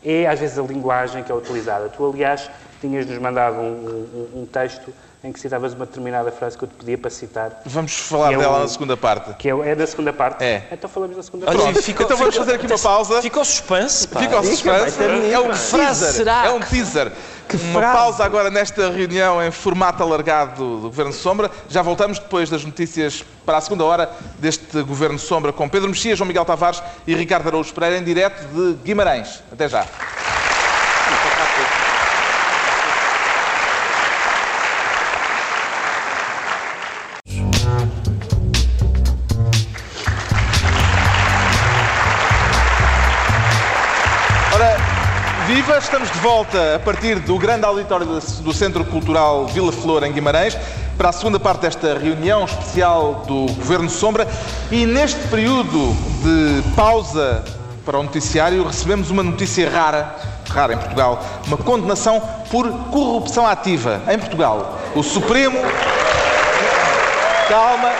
é, 0.04 0.26
às 0.26 0.40
vezes, 0.40 0.58
a 0.58 0.62
linguagem 0.62 1.22
que 1.22 1.30
é 1.30 1.34
utilizada. 1.34 1.88
Tu, 1.88 2.04
aliás, 2.04 2.50
tinhas-nos 2.80 3.16
mandado 3.18 3.56
um, 3.56 4.28
um- 4.34 4.42
um 4.42 4.46
texto 4.46 4.92
em 5.22 5.32
que 5.32 5.40
citavas 5.40 5.74
uma 5.74 5.84
determinada 5.84 6.30
frase 6.30 6.56
que 6.56 6.62
eu 6.64 6.68
te 6.68 6.74
pedia 6.76 6.96
para 6.96 7.10
citar, 7.10 7.60
Vamos 7.66 7.92
falar 7.98 8.28
Que 8.28 8.34
é 8.34 8.38
dela 8.38 8.58
o- 8.58 8.60
na 8.60 8.68
segunda 8.68 8.96
parte. 8.96 9.34
que 9.34 9.50
é, 9.50 9.52
é 9.70 9.74
da 9.74 9.86
segunda 9.86 10.12
parte. 10.12 10.44
É. 10.44 10.68
Então 10.70 10.88
falamos 10.88 11.16
da 11.16 11.22
segunda 11.24 11.46
Olha, 11.50 11.58
parte. 11.58 11.82
ficou- 11.82 12.06
então 12.06 12.16
vamos 12.16 12.34
ficou- 12.34 12.46
fazer 12.46 12.56
aqui 12.58 12.66
uma 12.72 12.78
pausa. 12.78 13.20
Fica 13.20 13.40
o 13.40 13.44
suspense, 13.44 14.06
pá. 14.06 14.20
Fica 14.20 14.36
ao 14.36 14.44
suspense. 14.44 14.96
É 15.32 15.38
um 15.40 15.50
teaser. 15.50 16.12
será? 16.12 16.46
É 16.46 16.50
um 16.50 16.60
teaser. 16.60 17.10
Uma 17.70 17.80
frase? 17.80 17.96
pausa 17.96 18.24
agora 18.24 18.50
nesta 18.50 18.90
reunião 18.90 19.42
em 19.42 19.50
formato 19.50 20.02
alargado 20.02 20.54
do, 20.56 20.76
do 20.76 20.88
Governo 20.90 21.12
Sombra. 21.14 21.50
Já 21.68 21.80
voltamos 21.82 22.18
depois 22.18 22.48
das 22.50 22.62
notícias 22.64 23.24
para 23.46 23.56
a 23.56 23.60
segunda 23.60 23.84
hora 23.84 24.10
deste 24.38 24.82
Governo 24.82 25.18
Sombra 25.18 25.50
com 25.52 25.66
Pedro 25.68 25.88
Mexia, 25.88 26.14
João 26.14 26.28
Miguel 26.28 26.44
Tavares 26.44 26.82
e 27.06 27.14
Ricardo 27.14 27.48
Araújo 27.48 27.72
Pereira 27.72 27.96
em 27.98 28.04
direto 28.04 28.44
de 28.48 28.74
Guimarães. 28.84 29.42
Até 29.50 29.66
já. 29.68 29.86
Viva! 45.68 45.78
Estamos 45.78 46.10
de 46.10 46.18
volta 46.20 46.76
a 46.76 46.78
partir 46.78 47.18
do 47.20 47.38
grande 47.38 47.64
auditório 47.64 48.06
do- 48.06 48.54
Centro 48.54 48.84
Cultural 48.84 49.46
Vila 49.46 49.70
Flor, 49.70 50.02
em 50.02 50.12
Guimarães, 50.12 50.56
para 50.96 51.10
a 51.10 51.12
segunda 51.12 51.38
parte 51.38 51.60
desta 51.60 51.98
reunião 51.98 52.44
especial 52.44 53.24
do 53.26 53.52
Governo 53.52 53.90
Sombra. 53.90 54.26
E 54.70 54.86
neste 54.86 55.20
período 55.28 55.94
de 56.22 56.62
pausa 56.74 57.44
para 57.84 57.98
o 57.98 58.02
noticiário, 58.02 58.66
recebemos 58.66 59.10
uma 59.10 59.22
notícia 59.22 59.68
rara, 59.68 60.16
rara 60.48 60.72
em 60.74 60.78
Portugal, 60.78 61.22
uma 61.46 61.56
condenação 61.58 62.20
por 62.50 62.66
corrupção 62.90 63.46
ativa 63.46 64.00
em 64.08 64.18
Portugal. 64.18 64.78
O 64.94 65.02
Supremo. 65.02 65.58
Calma, 67.48 67.92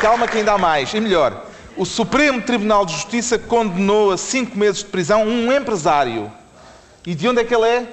calma 0.00 0.28
que 0.28 0.38
ainda 0.38 0.52
há 0.52 0.58
mais. 0.58 0.92
E 0.94 1.00
melhor, 1.00 1.44
o 1.76 1.84
Supremo 1.84 2.40
Tribunal 2.42 2.84
de 2.86 2.92
Justiça 2.94 3.38
condenou 3.38 4.12
a 4.12 4.16
cinco 4.18 4.56
meses 4.58 4.78
de 4.78 4.86
prisão 4.86 5.24
um 5.24 5.52
empresário. 5.52 6.30
E 7.08 7.14
de 7.14 7.26
onde 7.26 7.40
é 7.40 7.44
que 7.44 7.54
ele 7.54 7.66
é? 7.66 7.86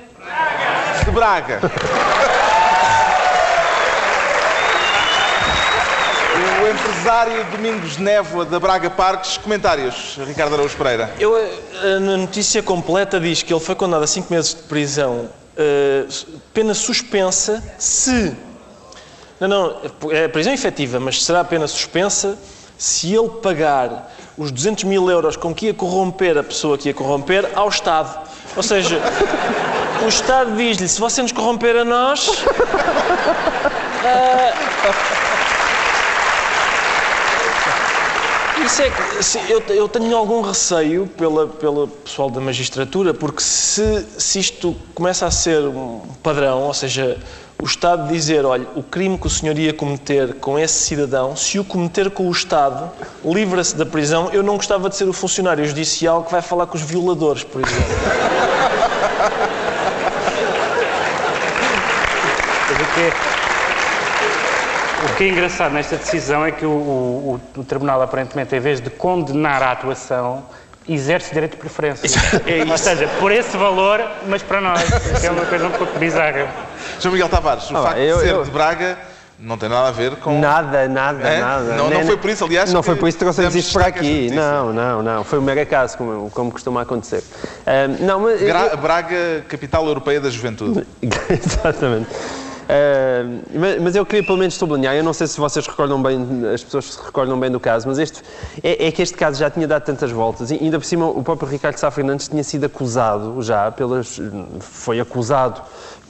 De 1.05 1.11
Braga. 1.11 1.61
O 6.61 6.67
empresário 6.67 7.45
Domingos 7.45 7.95
Névoa 7.95 8.43
da 8.43 8.59
Braga 8.59 8.89
Parques. 8.89 9.37
Comentários, 9.37 10.19
Ricardo 10.27 10.55
Araújo 10.55 10.75
Pereira. 10.75 11.13
Eu, 11.17 11.33
eh, 11.37 11.99
na 12.01 12.17
notícia 12.17 12.61
completa 12.61 13.17
diz 13.17 13.41
que 13.41 13.53
ele 13.53 13.61
foi 13.61 13.73
condenado 13.73 14.03
a 14.03 14.07
5 14.07 14.33
meses 14.33 14.53
de 14.53 14.63
prisão, 14.63 15.29
eh, 15.55 16.03
pena 16.53 16.73
suspensa, 16.73 17.63
se. 17.77 18.35
Não, 19.39 19.47
não, 19.47 19.77
é 20.11 20.27
prisão 20.27 20.51
efetiva, 20.51 20.99
mas 20.99 21.23
será 21.23 21.41
pena 21.45 21.69
suspensa 21.69 22.37
se 22.77 23.15
ele 23.15 23.29
pagar 23.41 24.13
os 24.37 24.51
200 24.51 24.83
mil 24.83 25.09
euros 25.09 25.37
com 25.37 25.55
que 25.55 25.67
ia 25.67 25.73
corromper 25.73 26.37
a 26.37 26.43
pessoa 26.43 26.77
que 26.77 26.89
ia 26.89 26.93
corromper 26.93 27.49
ao 27.55 27.69
Estado. 27.69 28.34
Ou 28.55 28.63
seja, 28.63 29.01
o 30.03 30.07
Estado 30.07 30.55
diz-lhe: 30.55 30.87
se 30.87 30.99
você 30.99 31.21
nos 31.21 31.31
corromper 31.31 31.75
a 31.75 31.85
nós. 31.85 32.29
Isso 38.65 38.81
é 38.81 38.89
que 38.89 39.23
se- 39.23 39.41
eu, 39.51 39.61
eu 39.69 39.87
tenho 39.87 40.15
algum 40.15 40.41
receio 40.41 41.05
pela, 41.07 41.45
pela 41.47 41.87
pessoal 41.87 42.29
da 42.29 42.39
magistratura, 42.39 43.13
porque 43.13 43.41
se, 43.41 44.05
se 44.17 44.39
isto 44.39 44.75
começa 44.95 45.25
a 45.25 45.31
ser 45.31 45.61
um 45.61 45.99
padrão, 46.23 46.61
ou 46.63 46.73
seja, 46.73 47.17
o 47.61 47.65
Estado 47.65 48.07
dizer, 48.11 48.45
olha, 48.45 48.67
o 48.75 48.83
crime 48.83 49.17
que 49.17 49.27
o 49.27 49.29
senhor 49.29 49.57
ia 49.57 49.73
cometer 49.73 50.35
com 50.35 50.59
esse 50.59 50.73
cidadão, 50.85 51.35
se 51.35 51.57
o 51.57 51.63
cometer 51.63 52.09
com 52.11 52.27
o 52.27 52.31
Estado, 52.31 52.91
livra-se 53.23 53.75
da 53.75 53.85
prisão, 53.85 54.29
eu 54.33 54.43
não 54.43 54.57
gostava 54.57 54.89
de 54.89 54.95
ser 54.95 55.05
o 55.07 55.13
funcionário 55.13 55.65
judicial 55.65 56.23
que 56.23 56.31
vai 56.31 56.41
falar 56.41 56.65
com 56.67 56.75
os 56.75 56.81
violadores, 56.83 57.43
por 57.43 57.61
exemplo. 57.65 57.95
O 65.11 65.15
que 65.17 65.23
é, 65.23 65.27
engraçado 65.29 65.71
nesta 65.73 65.97
decisão 65.97 66.45
é 66.45 66.51
que 66.51 66.65
o, 66.65 66.69
o- 66.69 67.41
o- 67.57 67.63
Tribunal, 67.63 68.01
aparentemente, 68.01 68.55
em 68.55 68.59
vez 68.59 68.81
de 68.81 68.89
condenar 68.89 69.61
a 69.61 69.71
atuação, 69.71 70.43
exerce 70.87 71.33
direito 71.33 71.51
de 71.53 71.57
preferência. 71.57 72.09
É. 72.45 72.69
Ou 72.69 72.77
seja, 72.77 73.07
por 73.19 73.31
esse 73.31 73.55
valor, 73.57 74.01
mas 74.27 74.41
para 74.43 74.61
nós, 74.61 74.81
é 75.23 75.29
uma 75.29 75.45
coisa 75.45 75.67
um 75.67 75.71
pouco 75.71 75.97
bizarra. 75.99 76.47
João 76.99 77.13
Miguel 77.13 77.29
Tavares, 77.29 77.69
o 77.69 77.77
Ah, 77.77 77.83
facto 77.83 77.97
eu- 77.99 78.17
de 78.17 78.23
ser 78.23 78.29
eu- 78.33 78.43
de 78.43 78.51
Braga 78.51 78.97
não 79.37 79.57
tem 79.57 79.67
nada 79.67 79.89
a 79.89 79.91
ver 79.91 80.15
com. 80.17 80.39
Nada, 80.39 80.87
nada, 80.87 81.27
É? 81.27 81.39
nada. 81.41 81.63
Não- 81.75 81.89
não 81.89 82.05
foi 82.05 82.17
por 82.17 82.29
isso, 82.29 82.43
aliás, 82.45 82.71
Não 82.73 82.81
foi 82.81 82.95
por 82.95 83.07
isso 83.09 83.17
que 83.17 83.23
trouxemos 83.23 83.53
isto 83.55 83.73
para 83.73 83.87
aqui. 83.87 84.31
Não, 84.31 84.71
não, 84.73 85.03
não. 85.03 85.23
Foi 85.23 85.39
um 85.39 85.41
mero 85.41 85.61
acaso, 85.61 85.97
como, 85.97 86.29
como 86.31 86.51
costuma 86.51 86.81
acontecer. 86.81 87.23
Não, 87.99 88.21
mas. 88.21 88.41
Gra- 88.41 88.75
Braga, 88.77 89.43
capital 89.47 89.85
europeia 89.87 90.21
da 90.21 90.29
juventude. 90.29 90.85
Exatamente. 91.29 92.07
Ahm, 92.67 93.41
mas, 93.53 93.79
mas 93.81 93.95
eu 93.95 94.03
queria 94.03 94.23
pelo 94.25 94.39
menos 94.39 94.55
sublinhar, 94.55 94.95
eu 94.95 95.03
não 95.03 95.13
sei 95.13 95.27
se 95.27 95.39
vocês 95.39 95.67
recordam 95.67 96.01
bem, 96.01 96.17
as 96.51 96.63
pessoas 96.63 96.93
se 96.95 96.99
recordam 97.05 97.39
bem 97.39 97.51
do 97.51 97.59
caso, 97.59 97.87
mas 97.87 97.99
este, 97.99 98.23
é, 98.63 98.87
é 98.87 98.91
que 98.91 99.03
este 99.03 99.15
caso 99.15 99.37
já 99.39 99.51
tinha 99.51 99.67
dado 99.67 99.83
tantas 99.83 100.09
voltas 100.09 100.49
e 100.49 100.55
ainda 100.55 100.79
por 100.79 100.85
cima 100.85 101.05
o 101.05 101.21
próprio 101.21 101.47
Ricardo 101.47 101.77
Sá 101.77 101.91
Fernandes 101.91 102.27
tinha 102.27 102.43
sido 102.43 102.65
acusado 102.65 103.39
já 103.43 103.69
pelas. 103.71 104.19
foi 104.59 104.99
acusado 104.99 105.61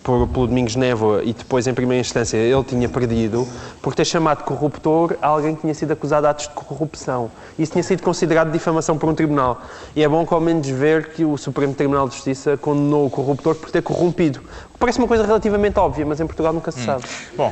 por, 0.05 0.27
pelo 0.27 0.47
Domingos 0.47 0.75
Névoa 0.75 1.23
e 1.23 1.33
depois, 1.33 1.65
em 1.65 1.73
primeira 1.73 1.99
instância, 1.99 2.37
ele 2.37 2.63
tinha 2.63 2.87
perdido 2.87 3.47
por 3.81 3.95
ter 3.95 4.05
chamado 4.05 4.43
corruptor 4.43 5.17
alguém 5.19 5.55
que 5.55 5.61
tinha 5.61 5.73
sido 5.73 5.91
acusado 5.91 6.21
de 6.21 6.29
atos 6.29 6.47
de 6.47 6.53
corrupção. 6.53 7.31
Isso 7.57 7.71
tinha 7.71 7.83
sido 7.83 8.03
considerado 8.03 8.51
difamação 8.51 8.99
por 8.99 9.09
um 9.09 9.15
tribunal. 9.15 9.61
E 9.95 10.03
é 10.03 10.07
bom, 10.07 10.25
ao 10.29 10.39
menos, 10.39 10.67
ver 10.69 11.09
que 11.09 11.25
o 11.25 11.35
Supremo 11.37 11.73
Tribunal 11.73 12.07
de 12.07 12.13
Justiça 12.13 12.55
condenou 12.55 13.07
o 13.07 13.09
corruptor 13.09 13.55
por 13.55 13.71
ter 13.71 13.81
corrompido. 13.81 14.41
Parece 14.77 14.99
uma 14.99 15.07
coisa 15.07 15.25
relativamente 15.25 15.79
óbvia, 15.79 16.05
mas 16.05 16.19
em 16.19 16.27
Portugal 16.27 16.53
nunca 16.53 16.71
se 16.71 16.85
sabe. 16.85 17.03
Bom, 17.35 17.51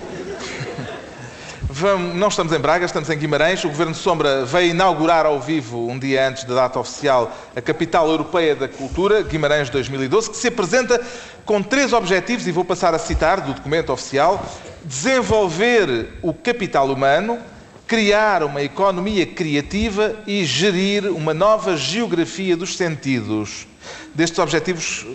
vamos- 1.83 2.15
não 2.15 2.29
estamos 2.29 2.53
em 2.53 2.59
Braga, 2.59 2.85
estamos 2.85 3.09
em 3.09 3.17
Guimarães. 3.17 3.63
O 3.63 3.67
Governo 3.69 3.93
Sombra 3.93 4.45
veio 4.45 4.71
inaugurar 4.71 5.25
ao 5.25 5.39
vivo, 5.39 5.87
um 5.87 5.99
dia 5.99 6.27
antes 6.27 6.45
da 6.45 6.55
data 6.55 6.79
oficial, 6.79 7.31
a 7.55 7.61
Capital 7.61 8.09
Europeia 8.09 8.55
da 8.55 8.67
Cultura, 8.67 9.21
Guimarães 9.21 9.69
2012, 9.69 10.31
que 10.31 10.37
se 10.37 10.47
apresenta 10.47 10.99
com 11.45 11.61
três 11.61 11.91
objetivos, 11.93 12.47
e 12.47 12.51
vou 12.51 12.63
passar 12.65 12.95
a 12.95 12.99
citar 12.99 13.41
do 13.41 13.53
documento 13.53 13.91
oficial: 13.91 14.43
desenvolver 14.83 16.07
o 16.21 16.33
capital 16.33 16.87
humano, 16.89 17.37
criar 17.85 18.43
uma 18.43 18.61
economia 18.63 19.25
criativa 19.25 20.15
e 20.25 20.45
gerir 20.45 21.05
uma 21.11 21.33
nova 21.33 21.75
geografia 21.75 22.55
dos 22.57 22.75
sentidos. 22.77 23.67
Destes 24.15 24.39
objetivos, 24.39 25.05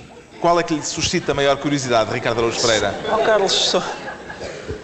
qual 0.41 0.61
é 0.61 0.63
que 0.63 0.75
lhe 0.75 0.83
suscita 0.83 1.33
maior 1.35 1.57
curiosidade, 1.57 2.13
Ricardo 2.13 2.39
Araújo 2.39 2.61
Pereira? 2.61 2.95
Ó 3.11 3.19
Carlos, 3.25 3.53
só, 3.53 3.83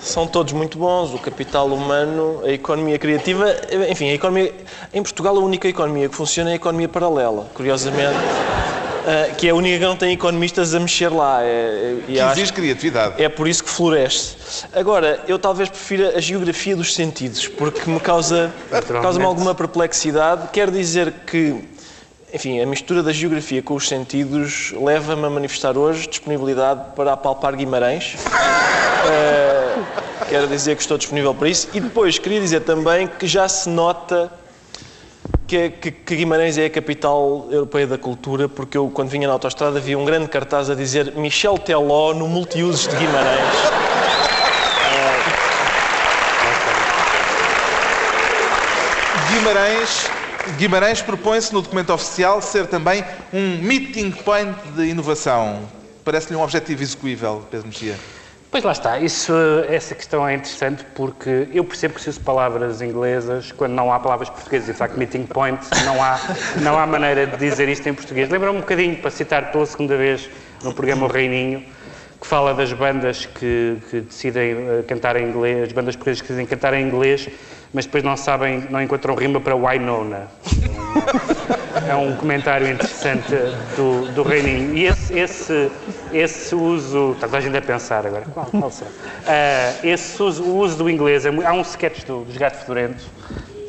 São 0.05 0.27
todos 0.27 0.53
muito 0.53 0.77
bons, 0.77 1.15
o 1.15 1.19
capital 1.19 1.67
humano, 1.69 2.43
a 2.45 2.51
economia 2.51 2.99
criativa, 2.99 3.47
enfim, 3.89 4.11
a 4.11 4.13
economia. 4.13 4.53
Em 4.93 5.03
Portugal, 5.03 5.35
a 5.35 5.41
única 5.41 5.67
economia 5.67 6.11
que 6.11 6.15
funciona 6.15 6.51
é 6.51 6.53
a 6.53 6.57
economia 6.57 6.87
paralela, 6.87 7.49
curiosamente. 7.55 8.13
Uh, 8.13 9.35
que 9.37 9.49
é 9.49 9.51
a 9.51 9.55
única 9.55 9.79
que 9.79 9.85
não 9.85 9.97
tem 9.97 10.13
economistas 10.13 10.75
a 10.75 10.79
mexer 10.79 11.09
lá. 11.09 11.43
É, 11.43 11.97
que 12.05 12.19
exige 12.19 12.53
criatividade. 12.53 13.23
É 13.23 13.31
por 13.31 13.49
isso 13.49 13.65
que 13.65 13.71
floresce. 13.71 14.37
Agora, 14.75 15.21
eu 15.27 15.39
talvez 15.39 15.71
prefira 15.71 16.19
a 16.19 16.21
geografia 16.21 16.77
dos 16.77 16.95
sentidos, 16.95 17.49
porque 17.49 17.91
me 17.91 17.99
causa, 17.99 18.53
causa 19.01 19.19
-me 19.19 19.25
alguma 19.25 19.55
perplexidade. 19.55 20.49
Quer 20.53 20.71
dizer 20.71 21.15
que, 21.27 21.65
enfim, 22.35 22.61
a 22.61 22.67
mistura 22.67 23.01
da 23.01 23.13
geografia 23.13 23.63
com 23.63 23.75
os 23.75 23.87
sentidos 23.87 24.75
leva-me 24.77 25.25
a 25.25 25.31
manifestar 25.31 25.79
hoje 25.79 26.09
disponibilidade 26.09 26.81
para 26.97 27.13
apalpar 27.13 27.55
Guimarães. 27.55 28.17
Uh, 29.07 29.85
quero 30.29 30.49
dizer 30.49 30.75
que 30.75 30.83
estou 30.83 30.99
disponível 30.99 31.33
para 31.33 31.49
isso. 31.49 31.69
E 31.73 31.79
depois, 31.79 32.19
queria 32.19 32.41
dizer 32.41 32.63
também 32.63 33.07
que 33.07 33.29
já 33.29 33.49
se 33.49 33.69
nota 33.69 34.33
que, 35.47 35.71
que, 35.71 35.93
que, 35.93 36.17
Guimarães 36.17 36.59
é 36.59 36.65
a 36.65 36.71
capital 36.71 37.47
europeia 37.53 37.87
da 37.87 37.97
cultura, 37.97 38.49
porque 38.49 38.77
eu, 38.77 38.91
quando 38.93 39.11
vinha 39.11 39.29
na 39.29 39.35
autostrada, 39.35 39.79
vi 39.79 39.95
um 39.95 40.05
grande 40.05 40.27
cartaz 40.27 40.69
a 40.69 40.75
dizer 40.75 41.13
Michel 41.13 41.57
Teló 41.57 42.13
no 42.13 42.27
multiusos 42.27 42.89
de 42.89 42.97
Guimarães. 42.97 43.55
Guimarães, 49.31 50.11
Guimarães 50.53 51.03
propõe-se 51.03 51.53
no 51.53 51.63
documento 51.63 51.93
oficial 51.93 52.41
ser 52.41 52.67
também 52.67 53.05
um 53.33 53.59
meeting 53.59 54.11
point 54.11 54.57
de 54.77 54.85
inovação. 54.85 55.69
Parece-lhe 56.05 56.37
um 56.37 56.43
objetivo 56.43 56.83
execuível, 56.83 57.45
Pedro 57.51 57.67
Mexia. 57.67 57.97
Pois 58.51 58.63
lá 58.63 58.71
está, 58.71 59.01
Isso, 59.01 59.33
essa 59.69 59.97
questão 59.97 60.29
é 60.29 60.35
interessante 60.35 60.85
porque 60.95 61.49
eu 61.53 61.65
percebo 61.65 61.95
que 61.95 62.01
se 62.01 62.09
uso 62.09 62.21
palavras 62.21 62.81
inglesas 62.81 63.51
quando 63.51 63.73
não 63.73 63.93
há 63.93 63.99
palavras 63.99 64.31
portuguesas. 64.31 64.69
De 64.69 64.75
facto, 64.75 64.97
meeting 64.97 65.27
point, 65.27 65.61
não 65.85 66.01
há, 66.01 66.21
não 66.63 66.79
há 66.79 66.87
maneira 66.87 67.27
de 67.27 67.37
dizer 67.37 67.69
isto 67.69 67.89
em 67.89 67.95
português. 67.95 68.29
Lembra-me 68.29 68.59
um 68.59 68.61
bocadinho, 68.61 68.97
para 68.99 69.11
citar 69.11 69.51
pela 69.51 69.67
segunda 69.67 69.97
vez 69.97 70.31
no 70.63 70.73
programa 70.73 71.07
O 71.07 71.09
Reininho, 71.09 71.65
que 72.21 72.27
fala 72.29 72.55
das 72.55 72.73
bandas 72.73 73.27
que, 73.27 73.77
que 73.91 74.01
decidem 74.03 74.53
eh, 74.53 74.85
cantar 74.87 75.17
em 75.17 75.29
inglês, 75.29 75.65
as 75.65 75.73
bandas 75.73 75.97
portuguesas 75.97 76.23
que 76.23 76.29
decidem 76.29 76.47
cantar 76.47 76.75
em 76.75 76.87
inglês, 76.87 77.29
mas 77.75 77.85
depois 77.85 78.05
não 78.05 78.17
sabem, 78.17 78.65
não 78.71 78.81
encontram 78.81 79.17
rima 79.17 79.41
para 79.41 79.55
Wynonna. 79.55 80.29
É 81.87 81.95
um 81.95 82.17
comentário 82.17 82.67
interessante 82.69 83.31
do, 83.77 84.11
do 84.13 84.23
Reininho. 84.23 84.75
E 84.75 84.87
esse, 84.87 85.19
esse, 85.19 85.71
esse 86.13 86.55
uso. 86.55 87.13
Está 87.13 87.27
toda 87.27 87.39
a 87.39 87.41
gente 87.41 87.57
a 87.57 87.61
pensar 87.61 88.07
agora. 88.07 88.25
Qual, 88.33 88.47
qual 88.47 88.71
será? 88.71 88.91
Uh, 88.91 89.87
esse 89.87 90.23
uso, 90.23 90.45
o 90.45 90.57
uso 90.57 90.79
do 90.79 90.89
inglês. 90.89 91.27
É, 91.27 91.31
há 91.45 91.53
um 91.53 91.63
sketch 91.63 92.05
do, 92.05 92.21
dos 92.21 92.37
Gatos 92.37 92.61
Fedorentos. 92.61 93.05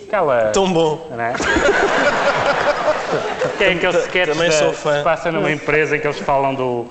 Aquela. 0.08 0.52
Tão 0.52 0.72
bom! 0.72 1.08
Não 1.12 1.20
é? 1.20 1.34
que 3.58 3.64
é 3.64 3.72
aquele 3.72 3.98
sketch 3.98 4.30
Também 4.30 4.50
da, 4.50 4.56
sou 4.56 4.72
fã. 4.72 4.92
que 4.92 4.98
se 5.00 5.04
passa 5.04 5.32
numa 5.32 5.52
empresa 5.52 5.98
em 5.98 6.00
que 6.00 6.08
eles 6.08 6.20
falam 6.20 6.54
do 6.54 6.86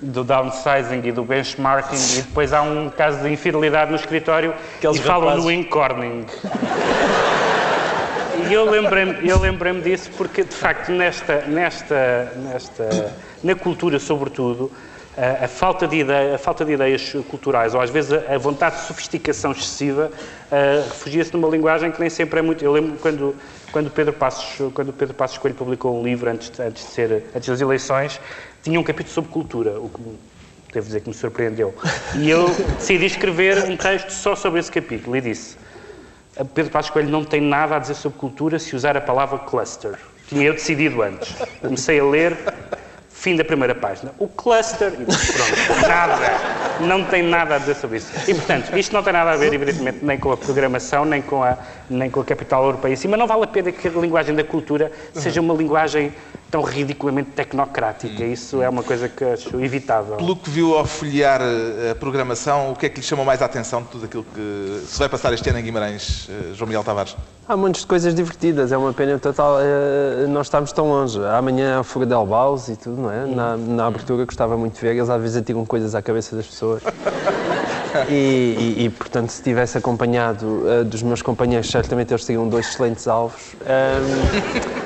do 0.00 0.24
downsizing 0.24 1.02
e 1.04 1.12
do 1.12 1.22
benchmarking 1.22 2.18
e 2.18 2.22
depois 2.22 2.52
há 2.52 2.62
um 2.62 2.88
caso 2.88 3.22
de 3.22 3.30
infidelidade 3.30 3.90
no 3.90 3.96
escritório 3.96 4.54
Aqueles 4.78 4.96
e 4.96 5.02
falam 5.02 5.28
rapazes. 5.28 5.44
no 5.44 5.52
encorning. 5.52 6.26
E 8.48 8.52
eu 8.52 8.68
lembrei-me 8.70 9.28
eu 9.28 9.38
lembrei 9.38 9.80
disso 9.80 10.10
porque, 10.16 10.42
de 10.42 10.54
facto, 10.54 10.90
nesta, 10.90 11.42
nesta, 11.42 12.32
nesta, 12.36 13.14
na 13.44 13.54
cultura, 13.54 13.98
sobretudo, 13.98 14.72
a, 15.16 15.44
a, 15.44 15.48
falta 15.48 15.86
de 15.86 15.96
ideia, 15.96 16.34
a 16.34 16.38
falta 16.38 16.64
de 16.64 16.72
ideias 16.72 17.12
culturais, 17.28 17.74
ou 17.74 17.80
às 17.80 17.90
vezes 17.90 18.12
a, 18.12 18.34
a 18.34 18.38
vontade 18.38 18.76
de 18.76 18.86
sofisticação 18.86 19.52
excessiva, 19.52 20.10
uh, 20.10 20.88
refugia-se 20.88 21.32
numa 21.34 21.48
linguagem 21.48 21.90
que 21.90 22.00
nem 22.00 22.08
sempre 22.08 22.38
é 22.38 22.42
muito... 22.42 22.64
Eu 22.64 22.72
lembro 22.72 22.96
quando, 22.98 23.36
quando 23.70 23.90
Pedro 23.90 24.14
Passos, 24.14 24.72
quando 24.72 24.92
Pedro 24.92 25.14
Passos 25.14 25.36
Coelho 25.36 25.56
publicou 25.56 26.00
um 26.00 26.02
livro 26.02 26.30
antes, 26.30 26.58
antes, 26.58 26.86
de 26.86 26.90
ser, 26.90 27.24
antes 27.34 27.48
das 27.48 27.60
eleições, 27.60 28.20
tinha 28.62 28.78
um 28.78 28.82
capítulo 28.82 29.14
sobre 29.14 29.30
cultura, 29.30 29.80
o 29.80 29.88
que 29.88 30.00
devo 30.72 30.86
dizer 30.86 31.00
que 31.00 31.08
me 31.08 31.14
surpreendeu. 31.14 31.74
E 32.14 32.28
eu 32.28 32.48
decidi 32.76 33.06
escrever 33.06 33.64
um 33.64 33.76
texto 33.76 34.10
só 34.10 34.34
sobre 34.34 34.60
esse 34.60 34.70
capítulo 34.70 35.16
e 35.16 35.20
disse: 35.20 35.56
Pedro 36.54 36.70
Passos 36.70 36.90
Coelho 36.90 37.10
não 37.10 37.24
tem 37.24 37.40
nada 37.40 37.76
a 37.76 37.78
dizer 37.78 37.94
sobre 37.94 38.18
cultura 38.18 38.58
se 38.58 38.76
usar 38.76 38.96
a 38.96 39.00
palavra 39.00 39.38
cluster. 39.38 39.98
Tinha 40.28 40.44
eu 40.44 40.52
decidido 40.52 41.02
antes. 41.02 41.34
Comecei 41.60 41.98
a 41.98 42.04
ler, 42.04 42.36
Fim 43.20 43.36
da 43.36 43.44
primeira 43.44 43.74
página. 43.74 44.14
O 44.18 44.26
cluster. 44.26 44.94
E 44.94 45.04
pronto, 45.04 45.86
nada. 45.86 46.16
Não 46.80 47.04
tem 47.04 47.22
nada 47.22 47.56
a 47.56 47.58
dizer 47.58 47.74
sobre 47.74 47.98
isso. 47.98 48.10
E, 48.26 48.32
portanto, 48.32 48.74
isto 48.78 48.94
não 48.94 49.02
tem 49.02 49.12
nada 49.12 49.32
a 49.32 49.36
ver, 49.36 49.52
evidentemente, 49.52 49.98
nem 50.02 50.18
com 50.18 50.32
a 50.32 50.38
programação, 50.38 51.04
nem 51.04 51.20
com 51.20 51.44
a, 51.44 51.58
nem 51.90 52.08
com 52.08 52.20
a 52.20 52.24
capital 52.24 52.64
europeia 52.64 52.94
em 52.94 52.96
si, 52.96 53.06
mas 53.06 53.18
não 53.18 53.26
vale 53.26 53.44
a 53.44 53.46
pena 53.46 53.70
que 53.70 53.88
a 53.88 53.90
linguagem 53.90 54.34
da 54.34 54.42
cultura 54.42 54.90
seja 55.12 55.38
uma 55.38 55.52
linguagem 55.52 56.14
tão 56.50 56.62
ridiculamente 56.62 57.30
tecnocrática. 57.30 58.24
Isso 58.24 58.60
é 58.60 58.68
uma 58.68 58.82
coisa 58.82 59.08
que 59.08 59.24
acho 59.24 59.60
evitável. 59.60 60.16
Pelo 60.16 60.36
que 60.36 60.50
viu 60.50 60.76
ao 60.76 60.84
folhear 60.84 61.40
eh, 61.40 61.90
a 61.92 61.94
programação, 61.94 62.72
o 62.72 62.76
que 62.76 62.86
é 62.86 62.88
que 62.88 63.00
lhe 63.00 63.06
chamou 63.06 63.24
mais 63.24 63.40
a 63.40 63.44
atenção 63.44 63.82
de 63.82 63.88
tudo 63.88 64.04
aquilo 64.06 64.24
que 64.34 64.82
se 64.86 64.98
vai 64.98 65.08
passar 65.08 65.32
este 65.32 65.48
ano 65.48 65.58
em 65.60 65.62
Guimarães, 65.62 66.28
eh, 66.28 66.54
João 66.54 66.66
Miguel 66.66 66.82
Tavares? 66.82 67.16
Há 67.48 67.56
muitas 67.56 67.84
coisas 67.84 68.14
divertidas, 68.14 68.72
é 68.72 68.76
uma 68.76 68.92
pena 68.92 69.18
total 69.18 69.58
eh, 69.60 70.26
nós 70.28 70.46
estamos 70.46 70.72
tão 70.72 70.88
longe. 70.88 71.18
Amanhã 71.24 71.80
a 71.80 71.84
Fuga 71.84 72.06
del 72.06 72.26
Baus 72.26 72.68
e 72.68 72.76
tudo, 72.76 73.00
não 73.00 73.10
é? 73.10 73.26
Na, 73.26 73.56
na 73.56 73.86
abertura 73.86 74.24
gostava 74.24 74.56
muito 74.56 74.74
de 74.74 74.80
ver, 74.80 74.96
eles 74.96 75.08
às 75.08 75.20
vezes 75.20 75.36
atiram 75.36 75.64
coisas 75.64 75.94
à 75.94 76.02
cabeça 76.02 76.34
das 76.34 76.46
pessoas. 76.46 76.82
E, 78.08 78.76
e, 78.78 78.84
e, 78.84 78.90
portanto, 78.90 79.30
se 79.30 79.42
tivesse 79.42 79.76
acompanhado 79.76 80.46
uh, 80.46 80.84
dos 80.84 81.02
meus 81.02 81.22
companheiros, 81.22 81.68
certamente 81.68 82.12
eles 82.12 82.24
teriam 82.24 82.48
dois 82.48 82.68
excelentes 82.68 83.08
alvos. 83.08 83.56
Um, 83.62 84.79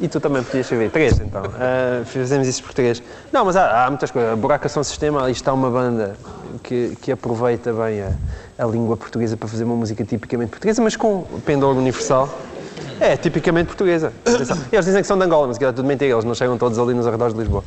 e 0.00 0.08
tu 0.08 0.20
também 0.20 0.42
podias 0.42 0.66
saber. 0.66 0.90
Três, 0.90 1.18
então. 1.20 1.42
Uh, 1.42 2.04
fizemos 2.04 2.46
isso 2.46 2.62
por 2.62 2.74
três. 2.74 3.02
Não, 3.32 3.44
mas 3.44 3.56
há, 3.56 3.84
há 3.84 3.90
muitas 3.90 4.10
coisas. 4.10 4.32
A 4.32 4.36
Buracação 4.36 4.82
Sistema, 4.84 5.22
ali 5.22 5.32
está 5.32 5.52
uma 5.52 5.70
banda 5.70 6.16
que, 6.62 6.96
que 7.00 7.12
aproveita 7.12 7.72
bem 7.72 8.02
a, 8.02 8.12
a 8.58 8.66
língua 8.66 8.96
portuguesa 8.96 9.36
para 9.36 9.48
fazer 9.48 9.64
uma 9.64 9.76
música 9.76 10.04
tipicamente 10.04 10.50
portuguesa, 10.50 10.82
mas 10.82 10.96
com 10.96 11.24
pendor 11.44 11.76
universal. 11.76 12.28
É, 13.00 13.16
tipicamente 13.16 13.66
portuguesa. 13.66 14.12
Eles 14.72 14.84
dizem 14.84 15.02
que 15.02 15.06
são 15.06 15.18
de 15.18 15.24
Angola, 15.24 15.48
mas 15.48 15.58
que 15.58 15.64
é 15.64 15.72
tudo 15.72 15.86
mentira, 15.86 16.12
eles 16.12 16.24
não 16.24 16.34
chegam 16.34 16.56
todos 16.56 16.78
ali 16.78 16.94
nos 16.94 17.06
arredores 17.06 17.34
de 17.34 17.40
Lisboa. 17.40 17.64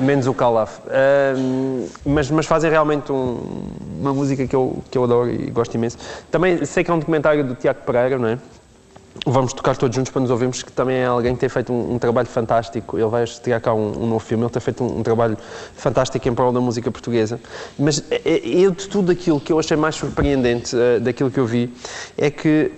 Menos 0.00 0.26
o 0.26 0.34
Calaf. 0.34 0.78
Uh, 0.80 1.88
mas, 2.04 2.30
mas 2.30 2.46
fazem 2.46 2.68
realmente 2.68 3.12
um, 3.12 3.68
uma 4.00 4.12
música 4.12 4.46
que 4.46 4.54
eu, 4.54 4.82
que 4.90 4.98
eu 4.98 5.04
adoro 5.04 5.30
e 5.30 5.50
gosto 5.50 5.74
imenso. 5.76 5.98
Também 6.30 6.64
sei 6.64 6.82
que 6.82 6.90
é 6.90 6.94
um 6.94 6.98
documentário 6.98 7.44
do 7.44 7.54
Tiago 7.54 7.80
Pereira, 7.86 8.18
não 8.18 8.28
é? 8.28 8.38
Vamos 9.26 9.52
tocar 9.52 9.76
todos 9.76 9.94
juntos 9.94 10.12
para 10.12 10.20
nos 10.20 10.30
ouvirmos, 10.30 10.62
que 10.62 10.72
também 10.72 10.96
é 10.96 11.06
alguém 11.06 11.34
que 11.34 11.40
tem 11.40 11.48
feito 11.48 11.72
um, 11.72 11.94
um 11.94 11.98
trabalho 11.98 12.28
fantástico. 12.28 12.98
Ele 12.98 13.08
vai 13.08 13.24
estrear 13.24 13.60
cá 13.60 13.72
um, 13.72 14.04
um, 14.04 14.06
novo 14.06 14.20
filme, 14.20 14.44
ele 14.44 14.50
tem 14.50 14.60
feito 14.60 14.82
um, 14.82 14.98
um, 14.98 15.02
trabalho 15.02 15.36
fantástico 15.76 16.28
em 16.28 16.34
prol 16.34 16.52
da 16.52 16.60
música 16.60 16.90
portuguesa. 16.90 17.40
Mas 17.78 18.02
é, 18.10 18.22
é, 18.26 18.70
de 18.70 18.88
tudo 18.88 19.12
aquilo 19.12 19.40
que 19.40 19.52
eu 19.52 19.58
achei 19.58 19.76
mais 19.76 19.94
surpreendente 19.94 20.74
uh, 20.74 21.00
daquilo 21.00 21.30
que 21.30 21.38
eu 21.38 21.46
vi 21.46 21.72
é 22.16 22.30
que 22.30 22.72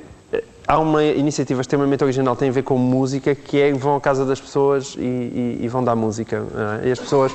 há 0.66 0.78
uma 0.78 1.04
iniciativa 1.04 1.60
extremamente 1.60 2.02
original, 2.02 2.34
tem 2.34 2.48
a 2.48 2.52
ver 2.52 2.62
com 2.62 2.76
música, 2.76 3.34
que 3.34 3.60
é 3.60 3.72
vão 3.72 3.96
à 3.96 4.00
casa 4.00 4.24
das 4.24 4.40
pessoas 4.40 4.94
e, 4.98 5.00
e, 5.00 5.58
e 5.62 5.68
vão 5.68 5.84
dar 5.84 5.94
música. 5.94 6.42
Uh, 6.42 6.86
e 6.86 6.90
as 6.90 6.98
pessoas 6.98 7.32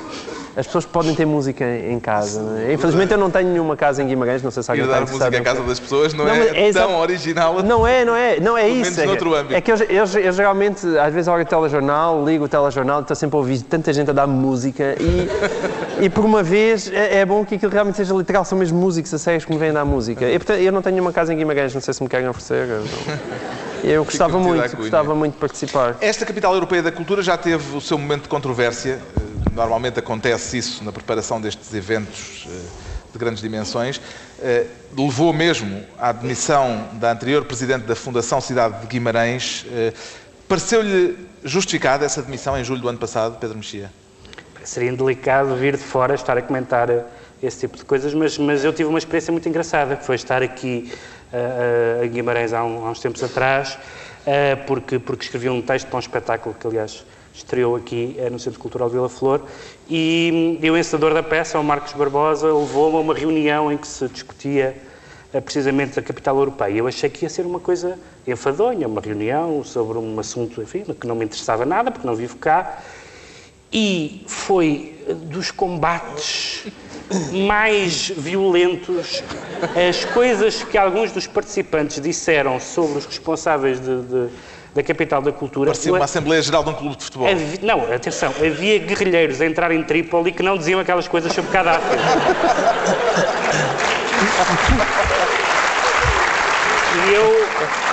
as 0.56 0.66
pessoas 0.66 0.84
podem 0.84 1.14
ter 1.14 1.24
música 1.24 1.64
em 1.64 1.98
casa. 1.98 2.40
É? 2.60 2.74
Infelizmente 2.74 3.12
eu 3.12 3.18
não 3.18 3.30
tenho 3.30 3.48
nenhuma 3.48 3.76
casa 3.76 4.02
em 4.02 4.06
Guimarães, 4.06 4.42
não 4.42 4.50
sei 4.50 4.62
se 4.62 4.70
alguém 4.70 4.84
está 4.84 5.00
música 5.00 5.26
à 5.26 5.40
casa 5.40 5.62
das 5.62 5.80
pessoas 5.80 6.12
não, 6.12 6.26
não 6.26 6.34
é, 6.34 6.68
é, 6.68 6.72
tão 6.72 6.98
original. 6.98 7.62
Não 7.62 7.86
é, 7.86 8.04
não 8.04 8.14
é, 8.14 8.40
não 8.40 8.58
é 8.58 8.68
isso. 8.68 9.00
É, 9.00 9.04
âmbito. 9.04 9.54
é 9.54 9.60
que 9.60 9.72
eu, 9.72 9.76
eu, 9.76 10.04
eu, 10.04 10.32
geralmente, 10.32 10.86
às 10.98 11.12
vezes, 11.12 11.28
olho 11.28 11.42
o 11.42 11.46
telejornal, 11.46 12.24
ligo 12.24 12.44
o 12.44 12.48
telejornal 12.48 13.00
e 13.00 13.02
estou 13.02 13.16
sempre 13.16 13.36
a 13.36 13.38
ouvir 13.38 13.62
tanta 13.62 13.92
gente 13.92 14.10
a 14.10 14.12
dar 14.12 14.26
música 14.26 14.94
e, 15.00 16.04
e 16.04 16.10
por 16.10 16.24
uma 16.24 16.42
vez 16.42 16.90
é, 16.92 17.20
é, 17.20 17.26
bom 17.26 17.44
que 17.44 17.54
aquilo 17.54 17.72
realmente 17.72 17.96
seja 17.96 18.14
literal, 18.14 18.44
são 18.44 18.58
mesmo 18.58 18.78
músicos 18.78 19.12
a 19.14 19.18
sérios 19.18 19.44
que 19.44 19.52
me 19.52 19.58
vêm 19.58 19.72
dar 19.72 19.84
música. 19.84 20.28
E, 20.28 20.38
portanto, 20.38 20.60
eu 20.60 20.72
não 20.72 20.82
tenho 20.82 21.00
uma 21.00 21.12
casa 21.12 21.32
em 21.32 21.36
Guimarães, 21.36 21.72
não 21.72 21.80
sei 21.80 21.94
se 21.94 22.02
me 22.02 22.08
querem 22.08 22.28
oferecer. 22.28 22.68
Eu 23.82 24.04
gostava 24.04 24.38
muito, 24.38 24.76
gostava 24.76 25.14
muito 25.14 25.34
de 25.34 25.40
participar. 25.40 25.96
Esta 26.00 26.24
capital 26.24 26.54
europeia 26.54 26.82
da 26.82 26.92
cultura 26.92 27.20
já 27.20 27.36
teve 27.36 27.76
o 27.76 27.80
seu 27.80 27.98
momento 27.98 28.22
de 28.22 28.28
controvérsia 28.28 29.00
normalmente 29.54 29.98
acontece 29.98 30.58
isso 30.58 30.84
na 30.84 30.92
preparação 30.92 31.40
destes 31.40 31.72
eventos 31.74 32.46
eh, 32.48 32.60
de 33.12 33.18
grandes 33.18 33.42
dimensões, 33.42 34.00
eh, 34.40 34.66
levou 34.96 35.32
mesmo 35.32 35.84
à 35.98 36.08
admissão 36.08 36.88
da 36.94 37.12
anterior 37.12 37.44
presidente 37.44 37.84
da 37.84 37.94
Fundação 37.94 38.40
Cidade 38.40 38.80
de 38.80 38.86
Guimarães. 38.86 39.66
Eh, 39.70 39.92
pareceu-lhe 40.48 41.16
justificada 41.44 42.04
essa 42.04 42.20
admissão 42.20 42.58
em 42.58 42.64
julho 42.64 42.80
do 42.80 42.88
ano 42.88 42.98
passado, 42.98 43.38
Pedro 43.38 43.56
Mexia? 43.56 43.90
Seria 44.64 44.90
indelicado 44.90 45.54
vir 45.56 45.76
de 45.76 45.82
fora 45.82 46.14
estar 46.14 46.38
a 46.38 46.42
comentar 46.42 46.88
esse 47.42 47.60
tipo 47.60 47.76
de 47.76 47.84
coisas, 47.84 48.14
mas, 48.14 48.38
mas 48.38 48.64
eu 48.64 48.72
tive 48.72 48.88
uma 48.88 48.98
experiência 48.98 49.32
muito 49.32 49.48
engraçada, 49.48 49.96
que 49.96 50.04
foi 50.04 50.14
estar 50.14 50.42
aqui 50.42 50.92
uh, 51.32 52.04
em 52.04 52.08
Guimarães 52.08 52.52
há, 52.52 52.62
um, 52.64 52.86
há, 52.86 52.90
uns 52.90 53.00
tempos 53.00 53.22
atrás, 53.22 53.74
uh, 53.74 54.64
porque, 54.66 55.00
porque 55.00 55.24
escrevi 55.24 55.48
um 55.48 55.60
texto 55.60 55.88
para 55.88 55.96
um 55.96 56.00
espetáculo 56.00 56.54
que, 56.54 56.66
aliás, 56.68 57.04
estreou 57.32 57.76
aqui 57.76 58.16
eh, 58.18 58.28
no 58.30 58.38
Centro 58.38 58.60
Cultural 58.60 58.88
Vila 58.88 59.08
Flor, 59.08 59.42
e, 59.88 60.58
e 60.60 60.70
o 60.70 60.76
encenador 60.76 61.14
da 61.14 61.22
peça, 61.22 61.58
o 61.58 61.64
Marcos 61.64 61.92
Barbosa, 61.92 62.52
levou-me 62.52 62.96
a 62.96 63.00
uma 63.00 63.14
reunião 63.14 63.72
em 63.72 63.76
que 63.76 63.86
se 63.86 64.06
discutia 64.08 64.76
eh, 65.32 65.40
precisamente 65.40 65.98
a 65.98 66.02
capital 66.02 66.36
europeia. 66.38 66.78
Eu 66.78 66.86
achei 66.86 67.08
que 67.08 67.24
ia 67.24 67.28
ser 67.28 67.46
uma 67.46 67.60
coisa 67.60 67.98
enfadonha, 68.26 68.86
uma 68.86 69.00
reunião 69.00 69.64
sobre 69.64 69.98
um 69.98 70.20
assunto, 70.20 70.60
enfim, 70.62 70.84
que 70.84 71.06
não 71.06 71.14
me 71.14 71.24
interessava 71.24 71.64
nada, 71.64 71.90
porque 71.90 72.06
não 72.06 72.14
vivo 72.14 72.36
cá, 72.36 72.82
e 73.72 74.22
foi 74.26 74.94
dos 75.30 75.50
combates 75.50 76.66
mais 77.46 78.08
violentos 78.08 79.22
as 79.88 80.04
coisas 80.04 80.62
que 80.62 80.76
alguns 80.76 81.12
dos 81.12 81.26
participantes 81.26 82.00
disseram 82.00 82.58
sobre 82.58 82.98
os 82.98 83.06
responsáveis 83.06 83.80
de, 83.80 84.02
de, 84.02 84.28
da 84.74 84.82
capital 84.82 85.22
da 85.22 85.32
cultura. 85.32 85.70
Parecia 85.70 85.92
uma 85.92 86.04
Assembleia 86.04 86.42
Geral 86.42 86.64
de 86.64 86.70
um 86.70 86.74
clube 86.74 86.96
de 86.96 87.04
futebol. 87.04 87.28
Havia, 87.28 87.58
não, 87.62 87.92
atenção, 87.92 88.30
havia 88.30 88.78
guerrilheiros 88.78 89.40
a 89.40 89.46
entrar 89.46 89.70
em 89.72 89.82
Trípoli 89.82 90.32
que 90.32 90.42
não 90.42 90.56
diziam 90.56 90.80
aquelas 90.80 91.08
coisas 91.08 91.32
sobre 91.32 91.50
Gaddafi. 91.50 91.84
e 97.08 97.14
eu 97.14 97.91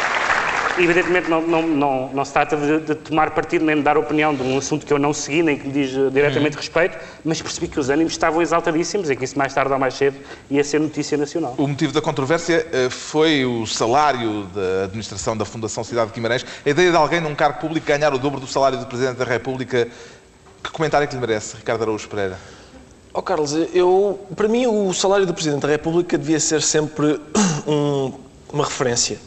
evidentemente 0.79 1.29
não, 1.29 1.41
não, 1.41 1.61
não, 1.61 2.09
não 2.13 2.25
se 2.25 2.31
trata 2.31 2.55
de, 2.55 2.79
de, 2.79 2.95
tomar 2.95 3.31
partido 3.31 3.65
nem 3.65 3.75
de 3.75 3.81
dar 3.81 3.97
opinião 3.97 4.33
de 4.33 4.41
um 4.41 4.57
assunto 4.57 4.85
que 4.85 4.93
eu 4.93 4.99
não 4.99 5.13
segui, 5.13 5.43
nem 5.43 5.57
que 5.57 5.67
me 5.67 5.73
diz 5.73 5.95
uh, 5.95 6.09
diretamente 6.09 6.55
uhum. 6.55 6.61
respeito, 6.61 6.97
mas 7.23 7.41
percebi 7.41 7.67
que 7.67 7.79
os 7.79 7.89
ânimos 7.89 8.13
estavam 8.13 8.41
exaltadíssimos 8.41 9.09
e 9.09 9.15
que 9.15 9.25
isso 9.25 9.37
mais 9.37 9.53
tarde 9.53 9.71
ou 9.71 9.79
mais 9.79 9.93
cedo 9.93 10.17
ia 10.49 10.63
ser 10.63 10.79
notícia 10.79 11.17
nacional. 11.17 11.55
O 11.57 11.67
motivo 11.67 11.91
da 11.91 12.01
controvérsia 12.01 12.65
uh, 12.67 12.89
foi 12.89 13.45
o 13.45 13.65
salário 13.65 14.43
da 14.45 14.85
administração 14.85 15.35
da 15.35 15.45
Fundação 15.45 15.83
Cidade 15.83 16.07
de 16.07 16.15
Guimarães. 16.15 16.45
A 16.65 16.69
ideia 16.69 16.91
de 16.91 16.97
alguém 16.97 17.19
num 17.19 17.35
cargo 17.35 17.59
público 17.59 17.85
ganhar 17.85 18.13
o 18.13 18.17
dobro 18.17 18.39
do 18.39 18.47
salário 18.47 18.77
do 18.77 18.85
Presidente 18.85 19.17
da 19.17 19.25
República. 19.25 19.87
Que 20.63 20.71
comentário 20.71 21.05
é 21.05 21.07
que 21.07 21.15
lhe 21.15 21.21
merece, 21.21 21.55
Ricardo 21.55 21.83
Araújo 21.83 22.07
Pereira? 22.09 22.37
Oh, 23.13 23.21
Carlos, 23.21 23.53
eu, 23.73 24.19
para 24.35 24.47
mim 24.47 24.67
o 24.67 24.93
salário 24.93 25.25
do 25.25 25.33
Presidente 25.33 25.61
da 25.61 25.67
República 25.67 26.17
devia 26.17 26.39
ser 26.39 26.61
sempre 26.61 27.19
um, 27.67 28.13
uma 28.51 28.65
referência 28.65 29.17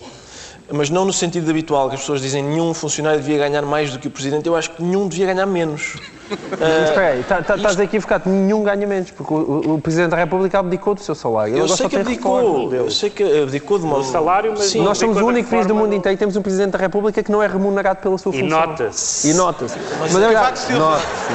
mas 0.73 0.91
não 0.91 1.05
no 1.05 1.13
sentido 1.13 1.51
habitual, 1.51 1.89
que 1.89 1.95
as 1.95 2.01
pessoas 2.01 2.21
dizem 2.21 2.43
nenhum 2.43 2.73
funcionário 2.73 3.21
devia 3.21 3.39
ganhar 3.39 3.63
mais 3.63 3.93
do 3.93 3.99
que 3.99 4.09
o 4.09 4.11
Presidente, 4.11 4.47
eu 4.47 4.57
acho 4.57 4.71
que 4.71 4.83
nenhum 4.83 5.07
devia 5.07 5.27
ganhar 5.27 5.47
menos. 5.47 5.97
Mas 6.59 6.89
espera 6.89 7.09
aí, 7.09 7.23
tá, 7.25 7.43
tá, 7.43 7.57
estás 7.57 7.79
equivocado, 7.79 8.31
nenhum 8.31 8.63
ganha 8.63 8.87
menos, 8.87 9.11
porque 9.11 9.35
o, 9.35 9.75
o, 9.75 9.81
Presidente 9.81 10.11
da 10.11 10.17
República 10.17 10.61
abdicou 10.61 10.95
do 10.95 11.01
seu 11.03 11.15
salário. 11.15 11.59
Eu 11.59 11.69
sei 11.69 11.89
que 11.89 11.97
abdicou, 11.97 12.73
eu 12.73 12.91
sei 12.91 13.11
que 13.11 13.23
abdicou 13.43 13.79
de 13.79 13.85
um 13.85 14.03
salário, 14.03 14.55
mas 14.57 14.71
Sim, 14.71 14.83
nós 14.83 14.97
somos 14.97 15.19
o 15.19 15.27
único 15.27 15.51
país 15.51 15.67
do 15.67 15.75
mundo 15.75 15.95
inteiro 15.95 16.17
que 16.17 16.21
temos 16.21 16.35
um 16.37 16.43
Presidente 16.43 16.71
da 16.71 16.79
República 16.79 17.23
que 17.23 17.31
não 17.31 17.43
é 17.43 17.47
remunerado 17.47 18.01
pela 18.01 18.17
sua 18.17 18.33
função. 18.33 18.47
E 18.47 18.51
nota-se. 18.51 19.29
E 19.29 19.35
nota-se. 19.35 19.79
Mas, 20.01 20.13
mas 20.13 20.23
é 20.23 20.27
verdade. 20.27 20.73
Nota-se, 20.73 21.33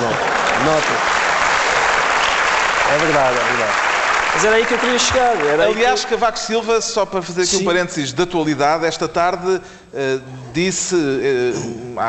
nota-se. 0.65 1.17
É 2.89 2.97
verdade, 2.97 3.37
é 3.37 3.43
verdade. 3.43 3.96
Mas 4.37 4.45
era 4.45 4.57
aí 4.57 4.67
que 4.67 4.73
eu 4.75 4.77
queria 4.77 4.99
chegar. 4.99 5.35
Aliás, 5.59 6.05
que... 6.05 6.11
Cavaco 6.11 6.37
Silva, 6.37 6.79
só 6.79 7.07
para 7.07 7.23
fazer 7.23 7.41
aqui 7.41 7.55
Sim. 7.55 7.63
um 7.63 7.65
parênteses 7.65 8.13
de 8.13 8.21
atualidade, 8.21 8.85
esta 8.85 9.07
tarde 9.07 9.47
uh, 9.47 9.61
disse 10.53 10.93
uh, 10.93 11.99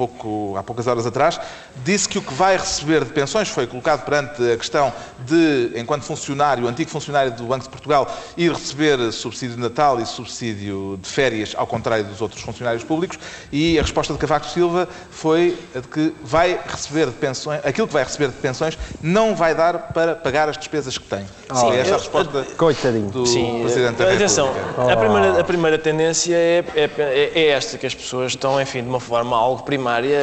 pouco, 0.00 0.56
há 0.56 0.62
poucas 0.62 0.86
horas 0.86 1.06
atrás, 1.06 1.38
disse 1.84 2.08
que 2.08 2.16
o 2.16 2.22
que 2.22 2.32
vai 2.32 2.56
receber 2.56 3.04
de 3.04 3.12
pensões 3.12 3.50
foi 3.50 3.66
colocado 3.66 4.02
perante 4.02 4.50
a 4.50 4.56
questão 4.56 4.90
de, 5.26 5.72
enquanto 5.76 6.04
funcionário, 6.04 6.66
antigo 6.66 6.88
funcionário 6.88 7.32
do 7.32 7.44
Banco 7.44 7.64
de 7.64 7.68
Portugal, 7.68 8.10
ir 8.34 8.50
receber 8.50 9.12
subsídio 9.12 9.56
de 9.56 9.60
Natal 9.62 10.00
e 10.00 10.06
subsídio 10.06 10.98
de 11.02 11.06
férias, 11.06 11.52
ao 11.54 11.66
contrário 11.66 12.06
dos 12.06 12.22
outros 12.22 12.40
funcionários 12.40 12.82
públicos, 12.82 13.18
e 13.52 13.78
a 13.78 13.82
resposta 13.82 14.14
de 14.14 14.18
Cavaco 14.18 14.46
Silva 14.46 14.88
foi 15.10 15.58
de 15.74 15.86
que 15.86 16.14
vai 16.22 16.58
receber 16.66 17.06
de 17.06 17.12
pensões, 17.12 17.60
aquilo 17.62 17.86
que 17.86 17.92
vai 17.92 18.04
receber 18.04 18.28
de 18.28 18.36
pensões 18.36 18.78
não 19.02 19.36
vai 19.36 19.54
dar 19.54 19.92
para 19.92 20.16
pagar 20.16 20.48
as 20.48 20.56
despesas 20.56 20.96
que 20.96 21.04
tem. 21.04 21.26
Sim, 21.52 21.72
esta 21.72 21.90
é 21.90 21.94
a 21.94 21.98
resposta 21.98 22.46
coitadinho. 22.56 23.10
do 23.10 23.26
Sim, 23.26 23.60
Presidente 23.62 23.96
da 23.96 24.04
República. 24.04 24.14
Atenção, 24.14 24.50
a 24.90 24.96
primeira, 24.96 25.40
a 25.40 25.44
primeira 25.44 25.78
tendência 25.78 26.34
é, 26.34 26.64
é, 26.74 27.32
é 27.34 27.48
esta, 27.48 27.76
que 27.76 27.86
as 27.86 27.94
pessoas 27.94 28.32
estão, 28.32 28.58
enfim, 28.60 28.82
de 28.82 28.88
uma 28.88 29.00
forma 29.00 29.36
algo 29.36 29.62
primária 29.62 29.89
primária 29.90 30.18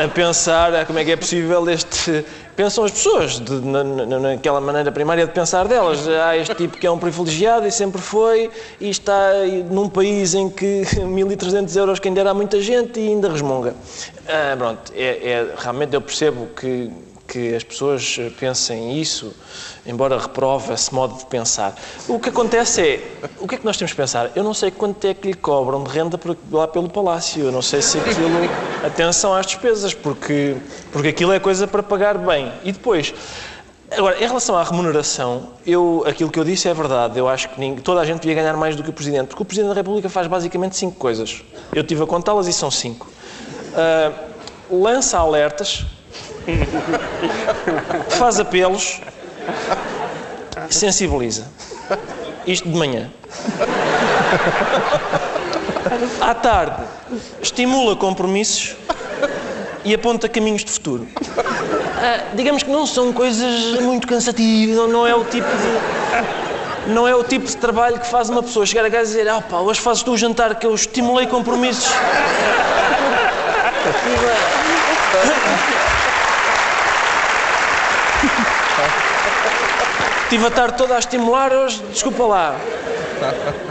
a, 0.00 0.04
a, 0.04 0.08
pensar 0.08 0.86
como 0.86 0.98
é 0.98 1.04
que 1.04 1.12
é 1.12 1.16
possível 1.16 1.68
este. 1.70 2.24
Pensam 2.56 2.84
as 2.84 2.90
pessoas, 2.90 3.40
de, 3.40 3.52
na, 3.60 3.82
naquela 3.82 4.60
maneira 4.60 4.92
primária 4.92 5.26
de 5.26 5.32
pensar 5.32 5.66
delas. 5.68 6.06
Há 6.06 6.36
este 6.36 6.54
tipo 6.54 6.76
que 6.76 6.86
é 6.86 6.90
um 6.90 6.98
privilegiado 6.98 7.66
e 7.66 7.72
sempre 7.72 8.00
foi, 8.00 8.50
e 8.80 8.90
está 8.90 9.30
num 9.70 9.88
país 9.88 10.34
em 10.34 10.50
que 10.50 10.82
1.300 11.00 11.76
euros 11.76 11.98
quem 11.98 12.12
dera 12.12 12.30
a 12.30 12.34
muita 12.34 12.60
gente 12.60 13.00
e 13.00 13.08
ainda 13.08 13.30
resmunga. 13.30 13.74
Ah, 14.28 14.54
pronto, 14.56 14.92
é, 14.94 15.30
é, 15.30 15.54
realmente 15.56 15.94
eu 15.94 16.00
percebo 16.00 16.48
que, 16.54 16.90
que 17.26 17.54
as 17.54 17.64
pessoas 17.64 18.18
pensem 18.38 19.00
isso 19.00 19.34
embora 19.86 20.18
reprove 20.18 20.72
esse 20.72 20.94
modo 20.94 21.16
de 21.18 21.26
pensar. 21.26 21.74
O 22.08 22.18
que 22.18 22.28
acontece 22.28 22.80
é, 22.80 23.28
o 23.38 23.48
que 23.48 23.56
é 23.56 23.58
que 23.58 23.64
nós 23.64 23.76
temos 23.76 23.92
que 23.92 23.96
pensar? 23.96 24.30
Eu 24.34 24.44
não 24.44 24.54
sei 24.54 24.70
quanto 24.70 25.04
é 25.06 25.14
que 25.14 25.28
lhe 25.28 25.34
cobram 25.34 25.82
de 25.82 25.90
renda 25.90 26.18
lá 26.50 26.68
pelo 26.68 26.88
palácio, 26.88 27.44
eu 27.44 27.52
não 27.52 27.62
sei 27.62 27.82
se 27.82 27.98
aquilo, 27.98 28.28
atenção 28.84 29.34
às 29.34 29.46
despesas, 29.46 29.92
porque, 29.94 30.56
porque 30.92 31.08
aquilo 31.08 31.32
é 31.32 31.40
coisa 31.40 31.66
para 31.66 31.82
pagar 31.82 32.18
bem. 32.18 32.52
E 32.64 32.72
depois, 32.72 33.12
Agora, 33.94 34.16
em 34.16 34.26
relação 34.26 34.56
à 34.56 34.64
remuneração, 34.64 35.50
eu, 35.66 36.02
aquilo 36.06 36.30
que 36.30 36.38
eu 36.38 36.44
disse 36.44 36.66
é 36.66 36.72
verdade. 36.72 37.18
Eu 37.18 37.28
acho 37.28 37.50
que 37.50 37.60
ninguém, 37.60 37.82
toda 37.82 38.00
a 38.00 38.04
gente 38.06 38.20
devia 38.20 38.34
ganhar 38.34 38.56
mais 38.56 38.74
do 38.74 38.82
que 38.82 38.88
o 38.88 38.92
Presidente, 38.92 39.28
porque 39.28 39.42
o 39.42 39.44
Presidente 39.44 39.68
da 39.68 39.74
República 39.74 40.08
faz 40.08 40.26
basicamente 40.26 40.76
cinco 40.76 40.96
coisas. 40.96 41.42
Eu 41.74 41.82
estive 41.82 42.02
a 42.02 42.06
contá-las 42.06 42.46
e 42.46 42.54
são 42.54 42.70
cinco. 42.70 43.06
Uh, 43.10 44.80
lança 44.82 45.18
alertas, 45.18 45.84
faz 48.18 48.40
apelos, 48.40 49.02
sensibiliza. 50.70 51.46
Isto 52.46 52.68
de 52.68 52.76
manhã. 52.76 53.10
À 56.20 56.34
tarde, 56.34 56.82
estimula 57.40 57.96
compromissos 57.96 58.76
e 59.84 59.94
aponta 59.94 60.28
caminhos 60.28 60.64
de 60.64 60.70
futuro. 60.70 61.06
Ah, 61.96 62.24
digamos 62.34 62.62
que 62.62 62.70
não 62.70 62.86
são 62.86 63.12
coisas 63.12 63.80
muito 63.80 64.06
cansativas, 64.06 64.90
não 64.90 65.06
é 65.06 65.14
o 65.14 65.24
tipo 65.24 65.46
de. 65.46 66.92
Não 66.92 67.06
é 67.06 67.14
o 67.14 67.22
tipo 67.22 67.46
de 67.46 67.56
trabalho 67.56 68.00
que 68.00 68.06
faz 68.08 68.28
uma 68.28 68.42
pessoa 68.42 68.66
chegar 68.66 68.84
a 68.84 68.90
casa 68.90 69.04
e 69.04 69.18
dizer: 69.18 69.28
Ah, 69.28 69.40
pá, 69.40 69.58
hoje 69.58 69.80
fazes 69.80 70.02
tu 70.02 70.12
o 70.12 70.18
jantar 70.18 70.56
que 70.56 70.66
eu 70.66 70.74
estimulei 70.74 71.26
compromissos. 71.26 71.92
Estive 80.32 80.46
a 80.46 80.50
tarde 80.50 80.78
toda 80.78 80.96
a 80.96 80.98
estimular, 80.98 81.52
hoje, 81.52 81.82
desculpa 81.92 82.24
lá. 82.24 82.58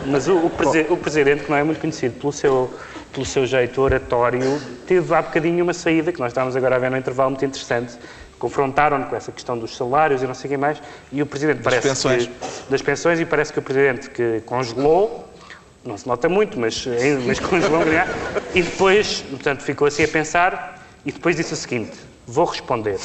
Mas 0.06 0.28
o, 0.28 0.46
o, 0.46 0.50
presi 0.52 0.86
o, 0.92 0.96
Presidente, 0.96 1.44
que 1.44 1.50
não 1.50 1.58
é 1.58 1.64
muito 1.64 1.82
conhecido 1.82 2.20
pelo 2.20 2.32
seu, 2.32 2.72
pelo 3.12 3.26
seu 3.26 3.48
jeito 3.48 3.82
oratório, 3.82 4.62
teve 4.86 5.12
há 5.12 5.24
bocadinho 5.24 5.64
uma 5.64 5.74
saída, 5.74 6.12
que 6.12 6.20
nós 6.20 6.30
estávamos 6.30 6.56
agora 6.56 6.76
a 6.76 6.78
ver 6.78 6.92
no 6.92 6.98
intervalo, 6.98 7.32
muito 7.32 7.44
interessante. 7.44 7.98
Confrontaram-no 8.38 9.08
com 9.08 9.16
essa 9.16 9.32
questão 9.32 9.58
dos 9.58 9.76
salários 9.76 10.22
e 10.22 10.28
não 10.28 10.36
sei 10.36 10.50
o 10.50 10.52
que 10.52 10.58
mais, 10.58 10.80
e 11.12 11.24
o 11.24 11.26
Presidente 11.26 11.64
das 11.64 11.64
parece 11.64 11.88
pensões. 11.88 12.28
Que, 12.28 12.34
das 12.70 12.82
pensões, 12.84 13.20
e 13.20 13.26
parece 13.26 13.52
que 13.52 13.58
o 13.58 13.64
Presidente 13.64 14.12
que 14.12 14.44
congelou, 14.46 15.28
não 15.84 15.98
se 15.98 16.08
nota 16.08 16.30
muito, 16.30 16.60
mas, 16.60 16.86
mas 17.26 17.40
congelou, 17.40 17.82
e 18.54 18.62
depois, 18.62 19.26
portanto, 19.32 19.64
ficou 19.64 19.88
assim 19.88 20.04
a 20.04 20.08
pensar, 20.08 20.80
e 21.04 21.12
depois 21.12 21.36
disse 21.36 21.54
o 21.54 21.58
seguinte, 21.58 22.11
Vou 22.28 22.46
responder. 22.46 22.98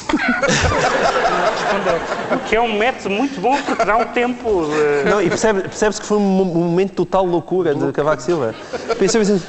o 2.31 2.39
que 2.47 2.55
é 2.55 2.61
um 2.61 2.77
método 2.77 3.09
muito 3.09 3.41
bom 3.41 3.61
porque 3.61 3.83
dá 3.83 3.97
um 3.97 4.05
tempo. 4.05 4.65
De... 4.65 5.09
Não, 5.09 5.21
e 5.21 5.29
percebe-se 5.29 5.67
percebe 5.67 5.95
que 5.95 6.05
foi 6.05 6.17
um 6.17 6.45
momento 6.45 6.89
de 6.89 6.95
total 6.95 7.25
loucura 7.25 7.75
de 7.75 7.91
Cavaco 7.91 8.21
Silva. 8.21 8.55
Pensou 8.97 9.21
assim, 9.21 9.41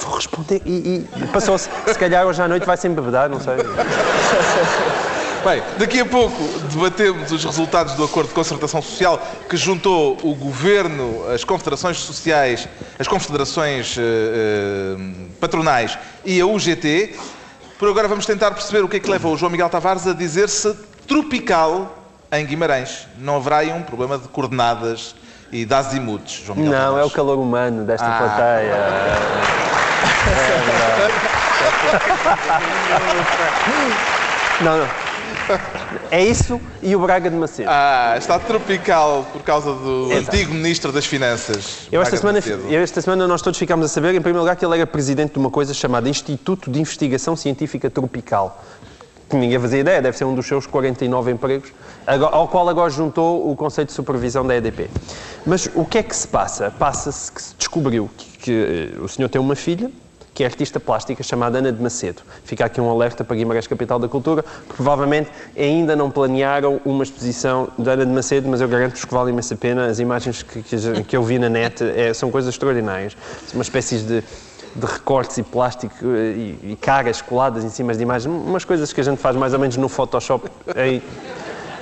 vou 0.00 0.14
responder. 0.14 0.62
E, 0.64 1.06
e 1.16 1.26
passou-se, 1.32 1.68
se 1.86 1.98
calhar 1.98 2.26
hoje 2.26 2.42
à 2.42 2.48
noite 2.48 2.66
vai 2.66 2.76
sem 2.76 2.90
embebedar, 2.90 3.28
não 3.28 3.40
sei. 3.40 3.54
Bem, 5.42 5.62
daqui 5.78 5.98
a 6.00 6.04
pouco 6.04 6.36
debatemos 6.70 7.32
os 7.32 7.42
resultados 7.42 7.94
do 7.94 8.04
acordo 8.04 8.28
de 8.28 8.34
concertação 8.34 8.82
social 8.82 9.18
que 9.48 9.56
juntou 9.56 10.18
o 10.22 10.34
governo, 10.34 11.26
as 11.32 11.44
confederações 11.44 11.96
sociais, 11.96 12.68
as 12.98 13.08
confederações 13.08 13.96
eh, 13.96 14.02
eh, 14.02 14.96
patronais 15.40 15.98
e 16.26 16.42
a 16.42 16.46
UGT. 16.46 17.16
Por 17.80 17.88
agora 17.88 18.06
vamos 18.06 18.26
tentar 18.26 18.50
perceber 18.50 18.84
o 18.84 18.88
que 18.88 18.98
é 18.98 19.00
que 19.00 19.08
leva 19.10 19.26
o 19.26 19.38
João 19.38 19.50
Miguel 19.50 19.70
Tavares 19.70 20.06
a 20.06 20.12
dizer-se 20.12 20.76
tropical 21.08 21.96
em 22.30 22.44
Guimarães. 22.44 23.08
Não 23.16 23.36
haverá 23.36 23.56
aí 23.56 23.72
um 23.72 23.80
problema 23.80 24.18
de 24.18 24.28
coordenadas 24.28 25.14
e 25.50 25.64
de 25.64 25.72
azimuts, 25.74 26.42
João 26.44 26.58
Miguel 26.58 26.72
Não, 26.72 26.78
Tavares. 26.78 27.04
é 27.04 27.06
o 27.06 27.10
calor 27.10 27.38
humano 27.38 27.84
desta 27.84 28.06
ah. 28.06 28.18
plateia. 28.18 28.74
É 34.60 34.64
não, 34.64 34.78
não. 34.78 35.09
É 36.10 36.24
isso 36.24 36.60
e 36.82 36.94
o 36.94 37.00
Braga 37.00 37.30
de 37.30 37.36
Macedo. 37.36 37.68
Ah, 37.70 38.14
está 38.18 38.38
tropical 38.38 39.26
por 39.32 39.42
causa 39.42 39.72
do 39.72 40.12
antigo 40.12 40.52
Ministro 40.52 40.92
das 40.92 41.06
Finanças. 41.06 41.88
Eu 41.90 42.02
esta, 42.02 42.16
semana, 42.16 42.40
eu 42.68 42.80
esta 42.80 43.00
semana 43.00 43.26
nós 43.26 43.42
todos 43.42 43.58
ficámos 43.58 43.86
a 43.86 43.88
saber, 43.88 44.14
em 44.14 44.20
primeiro 44.20 44.40
lugar, 44.40 44.56
que 44.56 44.64
ele 44.64 44.76
era 44.76 44.86
presidente 44.86 45.32
de 45.32 45.38
uma 45.38 45.50
coisa 45.50 45.72
chamada 45.72 46.08
Instituto 46.08 46.70
de 46.70 46.80
Investigação 46.80 47.36
Científica 47.36 47.88
Tropical. 47.88 48.62
Que 49.28 49.36
ninguém 49.36 49.60
fazia 49.60 49.78
ideia, 49.78 50.02
deve 50.02 50.16
ser 50.16 50.24
um 50.24 50.34
dos 50.34 50.46
seus 50.46 50.66
49 50.66 51.30
empregos, 51.30 51.72
ao 52.32 52.48
qual 52.48 52.68
agora 52.68 52.90
juntou 52.90 53.48
o 53.48 53.54
Conselho 53.54 53.86
de 53.86 53.92
Supervisão 53.92 54.44
da 54.44 54.56
EDP. 54.56 54.90
Mas 55.46 55.70
o 55.74 55.84
que 55.84 55.98
é 55.98 56.02
que 56.02 56.14
se 56.16 56.26
passa? 56.26 56.70
Passa-se 56.70 57.30
que 57.30 57.40
se 57.40 57.54
descobriu 57.56 58.10
que, 58.16 58.38
que, 58.38 58.92
eh, 58.98 59.00
o 59.00 59.06
senhor 59.06 59.28
tem 59.28 59.40
uma 59.40 59.54
filha, 59.54 59.90
que 60.40 60.44
é 60.44 60.46
artista 60.46 60.80
plástica, 60.80 61.22
chamada 61.22 61.58
Ana 61.58 61.70
de 61.70 61.82
Macedo. 61.82 62.22
Fica 62.44 62.64
aqui 62.64 62.80
um 62.80 62.88
alerta 62.88 63.22
para 63.22 63.36
Guimarães 63.36 63.66
Capital 63.66 63.98
da 63.98 64.08
Cultura, 64.08 64.42
provavelmente 64.68 65.28
ainda 65.54 65.94
não 65.94 66.10
planearam 66.10 66.80
uma 66.82 67.04
exposição 67.04 67.68
da 67.76 67.92
Ana 67.92 68.06
de 68.06 68.12
Macedo, 68.12 68.48
mas 68.48 68.62
eu 68.62 68.66
garanto-vos 68.66 69.04
que 69.04 69.12
vale 69.12 69.32
imensa 69.32 69.54
pena. 69.54 69.84
As 69.84 69.98
imagens 69.98 70.42
que, 70.42 70.62
que, 70.62 71.02
que 71.02 71.14
eu 71.14 71.22
vi 71.22 71.38
na 71.38 71.50
net 71.50 71.84
eh, 71.84 72.14
são 72.14 72.30
coisas 72.30 72.54
extraordinárias. 72.54 73.14
Uma 73.52 73.62
espécie 73.62 73.98
de, 73.98 74.24
de 74.76 74.86
recortes 74.86 75.36
e 75.36 75.42
plástico 75.42 75.94
eh, 76.06 76.32
e, 76.62 76.72
e 76.72 76.78
caras 76.80 77.20
coladas 77.20 77.62
em 77.62 77.68
cima 77.68 77.92
de 77.94 78.02
imagens, 78.02 78.34
umas 78.34 78.64
coisas 78.64 78.94
que 78.94 79.00
a 79.02 79.04
gente 79.04 79.18
faz 79.18 79.36
mais 79.36 79.52
ou 79.52 79.58
menos 79.58 79.76
no 79.76 79.90
Photoshop 79.90 80.48
em 80.74 81.02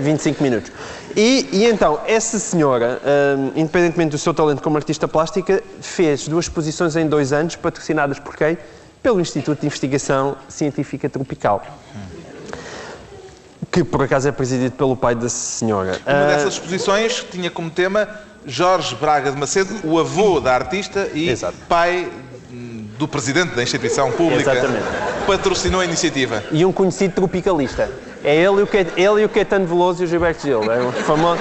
25 0.00 0.42
minutos. 0.42 0.72
E, 1.18 1.48
e 1.50 1.64
então, 1.64 1.98
essa 2.06 2.38
senhora, 2.38 3.02
hum, 3.36 3.50
independentemente 3.56 4.12
do 4.12 4.18
seu 4.18 4.32
talento 4.32 4.62
como 4.62 4.76
artista 4.76 5.08
plástica, 5.08 5.60
fez 5.80 6.28
duas 6.28 6.44
exposições 6.44 6.94
em 6.94 7.08
dois 7.08 7.32
anos, 7.32 7.56
patrocinadas 7.56 8.20
por 8.20 8.36
quem? 8.36 8.56
Pelo 9.02 9.20
Instituto 9.20 9.58
de 9.58 9.66
Investigação 9.66 10.36
Científica 10.48 11.08
Tropical. 11.08 11.66
Que 13.68 13.82
por 13.82 14.00
acaso 14.00 14.28
é 14.28 14.32
presidido 14.32 14.76
pelo 14.76 14.96
pai 14.96 15.16
da 15.16 15.28
senhora. 15.28 16.00
Uma 16.06 16.24
Ah, 16.24 16.26
dessas 16.28 16.54
exposições 16.54 17.26
tinha 17.28 17.50
como 17.50 17.68
tema 17.68 18.08
Jorge 18.46 18.94
Braga 18.94 19.32
de 19.32 19.36
Macedo, 19.36 19.74
o 19.82 19.98
avô 19.98 20.38
da 20.38 20.54
artista 20.54 21.10
e 21.12 21.30
Exato. 21.30 21.56
pai 21.68 22.08
hum, 22.48 22.86
do 22.96 23.08
presidente 23.08 23.56
da 23.56 23.62
instituição 23.64 24.12
pública. 24.12 24.52
Exatamente. 24.52 24.84
Patrocinou 25.26 25.80
a 25.80 25.84
iniciativa. 25.84 26.44
e 26.52 26.64
um 26.64 26.72
conhecido 26.72 27.14
tropicalista. 27.14 27.90
É 28.24 28.34
ele 28.34 28.60
e 28.60 28.62
o, 28.62 28.68
ele 28.96 29.22
e 29.22 29.24
o 29.24 29.28
Caetano 29.28 29.66
Veloso 29.66 30.02
e 30.02 30.04
o 30.04 30.08
Gilberto 30.08 30.42
Gil. 30.42 30.62
É 30.70 30.80
um 30.82 30.92
famo- 30.92 31.36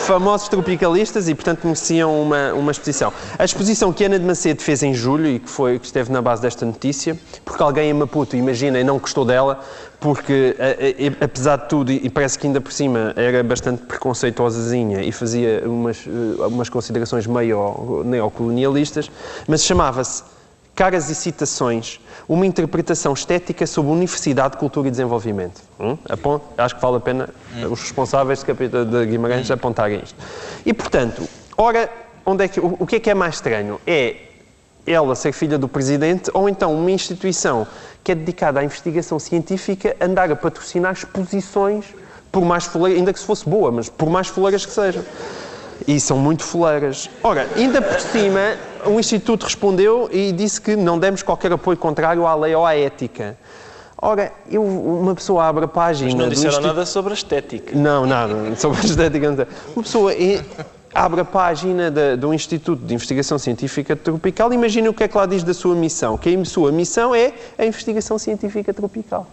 famosos 0.00 0.48
tropicalistas 0.48 1.28
e, 1.28 1.34
portanto, 1.34 1.60
mereciam 1.64 2.20
uma, 2.20 2.52
uma 2.54 2.72
exposição. 2.72 3.12
A 3.38 3.44
exposição 3.44 3.92
que 3.92 4.04
Ana 4.04 4.18
de 4.18 4.24
Macedo 4.24 4.60
fez 4.60 4.82
em 4.82 4.92
julho 4.92 5.26
e 5.28 5.38
que, 5.38 5.48
foi, 5.48 5.78
que 5.78 5.86
esteve 5.86 6.10
na 6.10 6.20
base 6.20 6.42
desta 6.42 6.66
notícia, 6.66 7.16
porque 7.44 7.62
alguém 7.62 7.90
em 7.90 7.94
Maputo, 7.94 8.34
imaginem, 8.36 8.82
não 8.82 8.98
gostou 8.98 9.24
dela, 9.24 9.60
porque, 10.00 10.56
a- 10.58 11.22
a- 11.22 11.24
apesar 11.24 11.56
de 11.56 11.68
tudo, 11.68 11.92
e 11.92 12.10
parece 12.10 12.36
que 12.36 12.48
ainda 12.48 12.60
por 12.60 12.72
cima 12.72 13.12
era 13.14 13.44
bastante 13.44 13.82
preconceituosazinha 13.84 15.02
e 15.02 15.12
fazia 15.12 15.62
umas, 15.64 15.98
eh, 16.04 16.46
umas 16.46 16.68
considerações 16.68 17.24
meio 17.28 18.02
neocolonialistas, 18.04 19.08
mas 19.46 19.62
chamava-se 19.64 20.24
Caras 20.74 21.10
e 21.10 21.14
Citações, 21.14 22.00
uma 22.26 22.46
interpretação 22.46 23.12
estética 23.12 23.66
sobre 23.66 23.92
Universidade, 23.92 24.56
Cultura 24.56 24.88
e 24.88 24.90
Desenvolvimento. 24.90 25.60
Hum? 25.78 25.98
Acho 26.56 26.76
que 26.76 26.80
vale 26.80 26.96
a 26.96 27.00
pena 27.00 27.28
os 27.70 27.80
responsáveis 27.80 28.42
de, 28.42 29.06
Guimarães 29.06 29.50
apontarem 29.50 30.00
isto. 30.02 30.16
E, 30.64 30.72
portanto, 30.72 31.28
ora, 31.58 31.90
onde 32.24 32.44
é 32.44 32.48
que, 32.48 32.58
o, 32.58 32.86
que 32.86 32.96
é 32.96 33.00
que 33.00 33.10
é 33.10 33.14
mais 33.14 33.34
estranho? 33.34 33.80
É 33.86 34.16
ela 34.86 35.14
ser 35.14 35.32
filha 35.32 35.58
do 35.58 35.68
presidente 35.68 36.30
ou 36.34 36.48
então 36.48 36.74
uma 36.74 36.90
instituição 36.90 37.66
que 38.02 38.10
é 38.10 38.14
dedicada 38.14 38.58
à 38.60 38.64
investigação 38.64 39.18
científica 39.18 39.94
andar 40.00 40.30
a 40.32 40.34
patrocinar 40.34 40.92
exposições, 40.92 41.84
por 42.32 42.44
mais 42.44 42.64
foleiras, 42.64 42.98
ainda 42.98 43.12
que 43.12 43.20
se 43.20 43.26
fosse 43.26 43.48
boa, 43.48 43.70
mas 43.70 43.88
por 43.88 44.08
mais 44.08 44.26
foleiras 44.26 44.66
que 44.66 44.72
sejam. 44.72 45.04
E 45.86 46.00
são 46.00 46.16
muito 46.16 46.42
foleiras. 46.42 47.10
Ora, 47.22 47.46
ainda 47.56 47.82
por 47.82 48.00
cima, 48.00 48.56
o 48.86 48.98
Instituto 49.00 49.44
respondeu 49.44 50.08
e 50.12 50.32
disse 50.32 50.60
que 50.60 50.74
não 50.76 50.98
demos 50.98 51.22
qualquer 51.22 51.52
apoio 51.52 51.76
contrário 51.76 52.26
à 52.26 52.34
lei 52.34 52.54
ou 52.54 52.64
à 52.66 52.74
ética. 52.76 53.36
Ora, 54.04 54.32
eu, 54.50 54.62
uma 54.64 55.14
pessoa 55.14 55.44
abre 55.44 55.64
a 55.64 55.68
página. 55.68 56.06
Mas 56.10 56.14
não 56.18 56.24
do 56.26 56.30
disseram 56.30 56.50
Instituto- 56.54 56.74
nada 56.74 56.86
sobre 56.86 57.12
a 57.12 57.14
estética. 57.14 57.76
não, 57.78 58.04
nada. 58.04 58.34
Sobre 58.56 58.80
a 58.80 58.84
estética. 58.84 59.46
Uma 59.76 59.82
pessoa 59.84 60.10
abre 60.92 61.20
a 61.20 61.24
página 61.24 61.90
da- 61.90 62.16
do 62.16 62.34
Instituto 62.34 62.84
de 62.84 62.94
Investigação 62.94 63.38
Científica 63.38 63.94
Tropical 63.94 64.52
e 64.52 64.56
imagina 64.56 64.90
o 64.90 64.94
que 64.94 65.04
é 65.04 65.08
que 65.08 65.16
lá 65.16 65.24
diz 65.24 65.44
da 65.44 65.54
sua 65.54 65.74
missão. 65.76 66.18
Que 66.18 66.34
a 66.34 66.44
sua 66.44 66.72
missão 66.72 67.14
é 67.14 67.32
a 67.56 67.64
investigação 67.64 68.18
científica 68.18 68.74
tropical. 68.74 69.26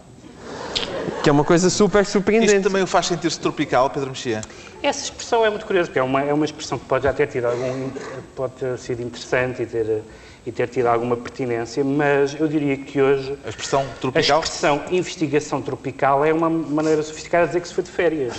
Que 1.22 1.28
é 1.28 1.32
uma 1.32 1.44
coisa 1.44 1.68
super 1.68 2.06
surpreendente. 2.06 2.54
Isto 2.54 2.64
também 2.64 2.82
o 2.82 2.86
faz 2.86 3.06
sentir-se 3.06 3.38
tropical, 3.38 3.90
Pedro 3.90 4.10
Mexia. 4.10 4.40
Essa 4.82 5.04
expressão 5.04 5.44
é 5.44 5.50
muito 5.50 5.66
curiosa, 5.66 5.88
porque 5.88 5.98
é 5.98 6.02
uma, 6.02 6.22
é 6.22 6.32
uma 6.32 6.46
expressão 6.46 6.78
que 6.78 6.86
pode 6.86 7.04
já 7.04 7.12
ter 7.12 7.26
tido 7.26 7.44
algum, 7.44 7.90
pode 8.34 8.54
ter 8.54 8.78
sido 8.78 9.02
interessante 9.02 9.62
e 9.62 9.66
ter, 9.66 10.02
e 10.46 10.50
ter 10.50 10.68
tido 10.68 10.86
alguma 10.86 11.18
pertinência, 11.18 11.84
mas 11.84 12.34
eu 12.40 12.48
diria 12.48 12.78
que 12.78 13.02
hoje 13.02 13.36
A 13.44 13.50
expressão 13.50 13.82
a 13.82 14.00
tropical. 14.00 14.40
expressão 14.40 14.82
investigação 14.90 15.60
tropical 15.60 16.24
é 16.24 16.32
uma 16.32 16.48
maneira 16.48 17.02
sofisticada 17.02 17.44
de 17.44 17.48
dizer 17.50 17.60
que 17.60 17.68
se 17.68 17.74
foi 17.74 17.84
de 17.84 17.90
férias. 17.90 18.34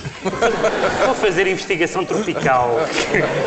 Vou 1.06 1.14
fazer 1.14 1.46
investigação 1.46 2.04
tropical, 2.04 2.78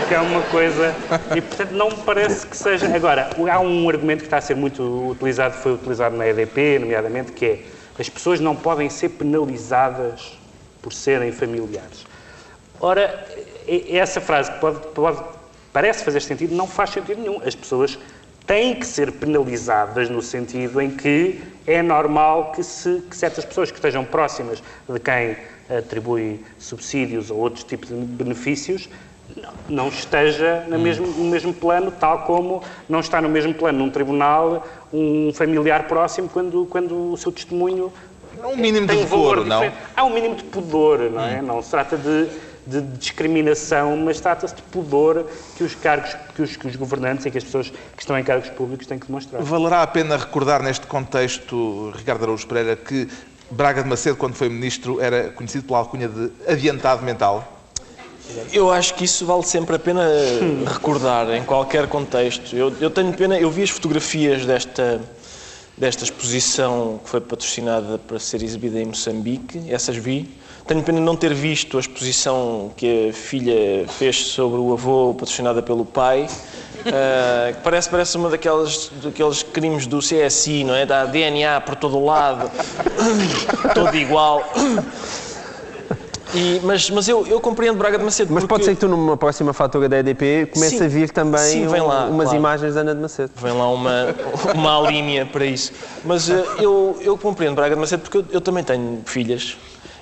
que 0.07 0.15
é 0.15 0.21
uma 0.21 0.43
coisa. 0.43 0.95
E 1.35 1.41
portanto 1.41 1.73
não 1.73 1.91
me 1.91 1.97
parece 1.97 2.47
que 2.47 2.57
seja. 2.57 2.95
Agora, 2.95 3.31
há 3.51 3.59
um 3.59 3.89
argumento 3.89 4.21
que 4.21 4.27
está 4.27 4.37
a 4.37 4.41
ser 4.41 4.55
muito 4.55 5.11
utilizado, 5.11 5.57
foi 5.57 5.73
utilizado 5.73 6.17
na 6.17 6.29
EDP, 6.29 6.79
nomeadamente, 6.79 7.33
que 7.33 7.45
é 7.45 7.59
as 7.99 8.09
pessoas 8.09 8.41
não 8.41 8.57
podem 8.57 8.91
ser 8.91 9.11
penalizadas 9.11 10.39
por 10.83 10.93
serem 10.93 11.33
familiares. 11.33 12.07
Ora, 12.81 13.27
essa 13.89 14.21
frase 14.21 14.53
pode, 14.61 14.79
pode- 14.89 15.23
parece 15.73 16.05
fazer 16.05 16.21
sentido, 16.21 16.55
não 16.55 16.67
faz 16.67 16.91
sentido 16.91 17.21
nenhum. 17.21 17.41
As 17.45 17.55
pessoas 17.55 17.99
têm 18.47 18.75
que 18.75 18.87
ser 18.87 19.13
penalizadas 19.13 20.11
no 20.11 20.21
sentido 20.21 20.81
em 20.81 20.91
que 20.91 21.41
é 21.67 21.81
normal 21.83 22.53
que, 22.53 22.63
se, 22.63 23.03
que 23.09 23.17
certas 23.17 23.45
pessoas 23.45 23.71
que 23.71 23.79
estejam 23.79 24.05
próximas 24.05 24.63
de 24.89 25.01
quem 25.01 25.37
atribui 25.75 26.45
subsídios 26.59 27.31
ou 27.31 27.39
outros 27.39 27.65
tipos 27.65 27.89
de 27.89 27.95
benefícios 27.95 28.89
não, 29.69 29.89
esteja 29.89 30.65
no 30.69 30.79
mesmo, 30.79 31.07
no 31.07 31.25
mesmo 31.25 31.53
plano, 31.53 31.91
tal 31.91 32.21
como 32.21 32.63
não 32.89 33.01
está 33.01 33.21
no 33.21 33.29
mesmo 33.29 33.55
plano 33.55 33.79
num 33.79 33.91
tribunal 33.91 34.67
um 34.93 35.33
familiar 35.33 35.87
próximo 35.87 36.29
quando, 36.29 36.67
quando 36.67 37.13
o 37.13 37.17
seu 37.17 37.33
testemunho 37.33 37.93
Há 38.43 38.49
um 38.49 38.57
mínimo 38.57 38.87
de 38.87 38.95
tem 38.95 39.07
um 39.07 39.45
não? 39.45 39.73
Há 39.97 40.05
um 40.05 40.13
mínimo 40.13 40.35
de 40.35 40.45
pudor, 40.45 41.11
não 41.11 41.25
é? 41.25 41.41
Não 41.41 41.63
se 41.63 41.71
trata 41.71 41.97
de, 41.97 42.29
de 42.67 42.81
discriminação, 42.99 43.97
mas 43.97 44.21
trata-se 44.21 44.55
de 44.55 44.63
pudor 44.63 45.27
que 45.57 45.65
os 45.65 45.75
cargos, 45.75 46.15
que 46.35 46.43
os, 46.43 46.57
que 46.57 46.67
os 46.67 46.77
governantes 46.77 47.25
e 47.25 47.31
que 47.31 47.39
as 47.39 47.45
pessoas 47.45 47.71
que 47.71 48.03
estão 48.03 48.19
em 48.19 48.23
cargos 48.23 48.51
públicos 48.51 48.87
têm 48.87 48.99
que 48.99 49.07
demonstrar. 49.07 49.41
Valerá 49.41 49.83
a 49.83 49.87
pena 49.87 50.19
recordar 50.19 50.63
neste 50.63 50.87
contexto, 50.87 51.91
Ricardo 51.97 52.25
Araújo 52.25 52.47
Pereira, 52.47 52.77
que 52.77 53.09
Braga 53.51 53.83
de 53.83 53.89
Macedo, 53.89 54.17
quando 54.17 54.35
foi 54.35 54.49
ministro, 54.49 55.01
era 55.01 55.31
conhecido 55.31 55.65
pela 55.65 55.79
alcunha 55.79 56.09
de 56.09 56.31
adiantado 56.47 57.03
mental. 57.03 57.54
Eu 58.53 58.71
acho 58.71 58.95
que 58.95 59.05
isso 59.05 59.27
vale 59.27 59.43
sempre 59.43 59.77
a 59.77 59.79
pena 59.79 60.09
recordar 60.67 61.31
em 61.31 61.45
qualquer 61.45 61.87
contexto. 61.87 62.57
Eu, 62.57 62.73
eu 62.81 62.91
tenho 62.91 63.13
pena, 63.13 63.39
eu 63.39 63.51
vi 63.51 63.63
as 63.63 63.71
fotografias 63.71 64.47
desta, 64.47 65.01
desta 65.77 66.05
exposição 66.05 67.01
que 67.03 67.11
foi 67.11 67.21
patrocinada 67.21 67.99
para 67.99 68.19
ser 68.19 68.43
exibida 68.43 68.81
em 68.81 68.87
Moçambique, 68.87 69.63
essas 69.69 69.97
vi. 69.97 70.29
Tenho 70.67 70.83
pena 70.83 70.99
de 70.99 71.05
não 71.05 71.15
ter 71.15 71.35
visto 71.35 71.77
a 71.77 71.81
exposição 71.81 72.73
que 72.75 73.11
a 73.11 73.13
filha 73.13 73.87
fez 73.87 74.17
sobre 74.29 74.59
o 74.59 74.73
avô, 74.73 75.13
patrocinada 75.13 75.61
pelo 75.61 75.85
pai. 75.85 76.27
que 76.83 77.61
parece, 77.63 77.91
parece 77.91 78.17
uma 78.17 78.31
daquelas, 78.31 78.91
daqueles 79.03 79.43
crimes 79.43 79.87
do 79.87 79.99
CSI, 79.99 80.65
não 80.65 80.75
é? 80.75 80.87
Dá 80.87 81.05
DNA 81.05 81.61
por 81.61 81.77
todo 81.77 81.99
o 81.99 82.05
lado, 82.07 82.51
todo 83.75 83.95
igual. 83.95 84.43
E- 86.33 86.61
mas 86.65 86.89
mas 86.91 87.07
eu, 87.09 87.27
eu 87.27 87.39
compreendo 87.41 87.77
Braga 87.77 87.99
de 87.99 88.05
Macedo. 88.05 88.33
Mas 88.33 88.43
porque 88.43 88.55
pode 88.55 88.65
ser 88.65 88.75
que 88.75 88.81
tu, 88.81 88.89
numa 88.89 89.17
próxima 89.17 89.53
fatura 89.53 89.89
da 89.89 89.99
EDP, 89.99 90.47
comece 90.53 90.79
Sim. 90.79 90.85
a 90.85 90.89
vir 90.89 91.11
também 91.11 91.41
Sim, 91.41 91.67
vem 91.67 91.83
lá, 91.83 92.07
um- 92.07 92.11
umas 92.13 92.25
claro. 92.25 92.39
imagens 92.39 92.75
da 92.75 92.81
Ana 92.81 92.95
de 92.95 93.01
Macedo. 93.01 93.31
Vem 93.37 93.53
lá 93.53 93.69
uma, 93.71 94.15
uma 94.55 94.81
linha 94.91 95.27
para 95.27 95.45
isso. 95.45 95.73
Mas 96.05 96.31
eh, 96.31 96.45
eu, 96.59 96.97
eu 97.01 97.19
compreendo 97.19 97.55
Braga 97.57 97.75
de 97.75 97.81
Macedo 97.81 98.03
porque 98.03 98.19
eu, 98.19 98.25
eu 98.31 98.41
também 98.41 98.65
tenho 98.65 99.03
filhas 99.05 99.57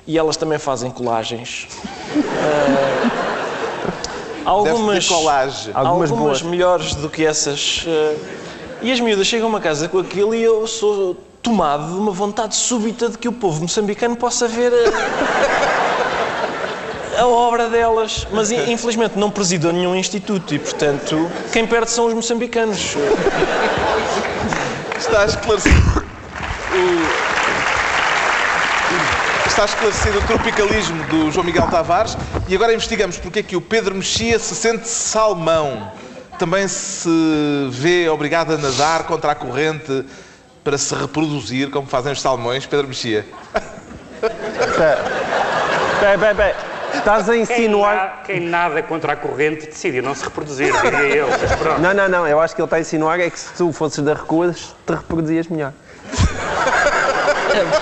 e 0.07 0.17
elas 0.17 0.37
também 0.37 0.59
fazem 0.59 0.91
colagens. 0.91 1.67
Eh, 2.15 3.11
algumas, 4.45 5.07
colagem. 5.09 5.73
Algumas 5.75 6.11
algumas, 6.11 6.43
melhores 6.43 6.95
do 6.95 7.09
que 7.11 7.25
essas. 7.27 7.85
eh, 7.87 8.17
e 8.83 8.93
as 8.93 9.01
miúdas 9.01 9.27
chegam 9.27 9.55
a 9.55 9.61
casa 9.61 9.89
com 9.89 9.99
aquilo 9.99 10.35
e 10.35 10.43
eu 10.43 10.67
sou 10.67 11.17
tomado 11.43 11.93
de 11.93 11.99
uma 11.99 12.13
vontade 12.13 12.55
súbita 12.55 13.09
de 13.09 13.19
que 13.19 13.29
o 13.29 13.33
povo 13.33 13.63
moçambicano 13.63 14.17
possa 14.17 14.47
ver 14.49 14.73
a, 14.73 15.82
a 17.23 17.27
obra 17.29 17.69
delas. 17.69 18.27
Mas 18.33 18.51
in- 18.51 18.73
infelizmente 18.73 19.19
não 19.19 19.31
presidam 19.31 19.73
nenhum 19.73 19.95
instituto 19.95 20.55
e, 20.55 20.59
portanto, 20.59 21.31
quem 21.53 21.67
perde 21.67 21.91
são 21.91 22.07
os 22.07 22.15
moçambicanos. 22.15 22.97
Está 24.99 25.25
esclarecido. 25.25 26.03
Está 29.47 29.65
esclarecido 29.67 30.19
o 30.19 30.23
tropicalismo 30.23 31.05
do 31.05 31.31
João 31.31 31.45
Miguel 31.45 31.67
Tavares 31.69 32.17
e 32.49 32.55
agora 32.55 32.73
investigamos 32.73 33.19
porque 33.19 33.41
é 33.41 33.43
que 33.43 33.55
o 33.57 33.61
Pedro 33.61 33.95
Mexia 33.95 34.39
se 34.39 34.55
sente 34.55 34.89
salmão. 34.89 35.93
Também 36.39 36.67
se 36.67 37.09
vê 37.71 38.09
obrigado 38.09 38.55
a 38.55 38.57
nadar 38.57 39.05
contra 39.05 39.33
a 39.33 39.35
corrente 39.35 40.05
para 40.65 40.79
se 40.79 40.95
reproduzir, 40.95 41.71
como 41.71 41.87
fazem 41.87 42.13
os 42.13 42.21
salmões. 42.21 42.65
Pedro 42.65 42.89
Mexia. 42.89 43.27
Peraí, 44.21 46.19
peraí, 46.19 46.35
peraí. 46.35 46.55
Estás 46.95 47.29
a 47.29 47.33
Quem, 47.33 47.43
insinuar. 47.43 47.95
na- 47.97 48.09
quem 48.25 48.41
nada 48.41 48.83
contra 48.83 49.13
a 49.13 49.17
corrente 49.17 49.67
decidiu 49.67 50.03
não 50.03 50.15
se 50.15 50.25
reproduzir, 50.25 50.73
diria 50.83 51.17
eu. 51.17 51.29
Mas 51.29 51.53
pronto. 51.57 51.81
Não, 51.81 51.93
não, 51.95 52.09
não. 52.09 52.27
Eu 52.27 52.41
acho 52.41 52.55
que 52.55 52.61
ele 52.61 52.67
está 52.67 52.77
a 52.77 52.81
insinuar 52.81 53.19
é 53.21 53.29
que 53.31 53.39
se 53.39 53.53
tu 53.55 53.73
fosses 53.73 54.03
da 54.05 54.15
recuas, 54.15 54.75
te 54.87 54.93
reproduzias 54.95 55.47
melhor. 55.49 55.73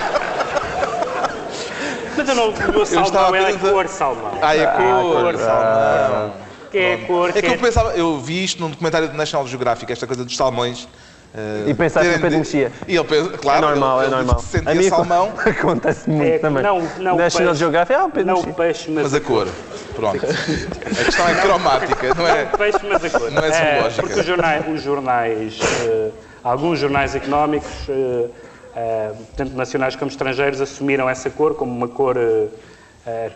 Mas 2.16 2.28
eu 2.28 2.34
não, 2.34 2.48
o 2.50 2.86
salmão 2.86 3.34
é 3.34 3.44
a 3.46 3.48
a- 3.48 3.58
cor 3.58 3.88
salmão. 3.88 4.32
Ah, 4.42 4.56
é 4.56 4.66
cor. 4.66 5.22
cor 5.22 5.36
salmão. 5.36 6.32
Que 6.70 6.78
é 6.78 6.94
a 6.94 7.06
cor, 7.06 7.30
É 7.30 7.32
que 7.32 7.42
que 7.42 7.46
eu 7.54 7.58
pensava, 7.58 7.90
eu 7.96 8.18
vi 8.20 8.44
isto 8.44 8.60
num 8.60 8.70
documentário 8.70 9.08
do 9.08 9.14
National 9.16 9.46
Geographic, 9.46 9.90
esta 9.92 10.06
coisa 10.06 10.24
dos 10.24 10.36
salmões. 10.36 10.86
Eh, 11.34 11.64
E 11.68 11.74
pensaste 11.74 12.08
no 12.10 12.20
Pedro 12.20 12.38
Mexia. 12.38 12.72
E 12.88 12.96
ele 12.96 13.04
pensa, 13.04 13.30
claro, 13.38 13.64
é 13.66 13.68
normal, 13.70 13.98
ele, 14.02 14.06
é 14.06 14.16
normal. 14.16 14.38
sentia 14.40 14.70
A 14.70 14.74
mim 14.74 14.88
salmão, 14.88 15.32
acontece 15.44 16.08
muito 16.10 16.26
É, 16.34 16.38
também. 16.38 16.62
não, 16.62 16.80
não 16.98 17.14
o 17.14 17.18
National 17.18 17.48
peixe. 17.48 17.58
Geographic, 17.60 17.94
ah, 18.00 18.04
o 18.06 18.10
Pedro 18.10 18.26
Não 18.34 18.40
o 18.40 18.54
peixe, 18.54 18.90
mas, 18.90 19.02
mas 19.04 19.14
a 19.14 19.20
cor. 19.20 19.48
Pronto. 19.94 20.16
A 20.24 21.04
questão 21.04 21.28
é 21.28 21.34
cromática, 21.34 22.14
não 22.14 22.26
é? 22.26 22.44
o 22.44 22.56
peixe, 22.58 22.78
mas 22.88 23.04
a 23.04 23.10
cor. 23.18 23.30
Não 23.30 23.42
é 23.44 23.50
zoológica. 23.74 24.02
porque 24.02 24.20
os 24.20 24.26
jornais, 24.26 24.64
os 24.68 24.82
jornais 24.82 25.58
eh, 25.86 26.10
alguns 26.42 26.78
jornais 26.78 27.14
económicos, 27.14 27.70
eh, 27.88 29.12
tanto 29.36 29.54
nacionais 29.56 29.96
como 29.96 30.10
estrangeiros, 30.10 30.60
assumiram 30.60 31.08
essa 31.08 31.28
cor 31.30 31.54
como 31.54 31.70
uma 31.72 31.88
cor, 31.88 32.16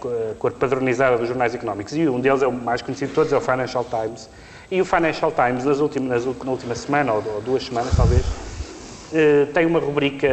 co- 0.01 0.11
eh, 0.11 0.35
cor 0.39 0.53
padronizada 0.53 1.17
dos 1.19 1.29
jornais 1.29 1.55
económicos. 1.55 1.95
E 1.97 2.09
um 2.09 2.21
deles 2.21 2.41
é 2.43 2.47
o 2.47 2.53
mais 2.53 2.81
conhecido 2.83 3.09
de 3.09 3.15
todos, 3.15 3.33
é 3.33 3.37
o 3.37 3.41
Financial 3.41 3.85
Times. 3.85 4.29
E 4.71 4.81
o 4.81 4.85
Financial 4.85 5.31
Times, 5.31 5.65
nas 5.65 5.81
últimas, 5.81 6.25
nas, 6.25 6.37
na 6.45 6.51
última 6.51 6.75
semana, 6.75 7.13
ou, 7.13 7.41
duas 7.41 7.65
semanas 7.67 7.95
talvez, 7.95 8.27
eh, 9.13 9.47
tem 9.53 9.67
uma 9.67 9.79
rubrica, 9.79 10.29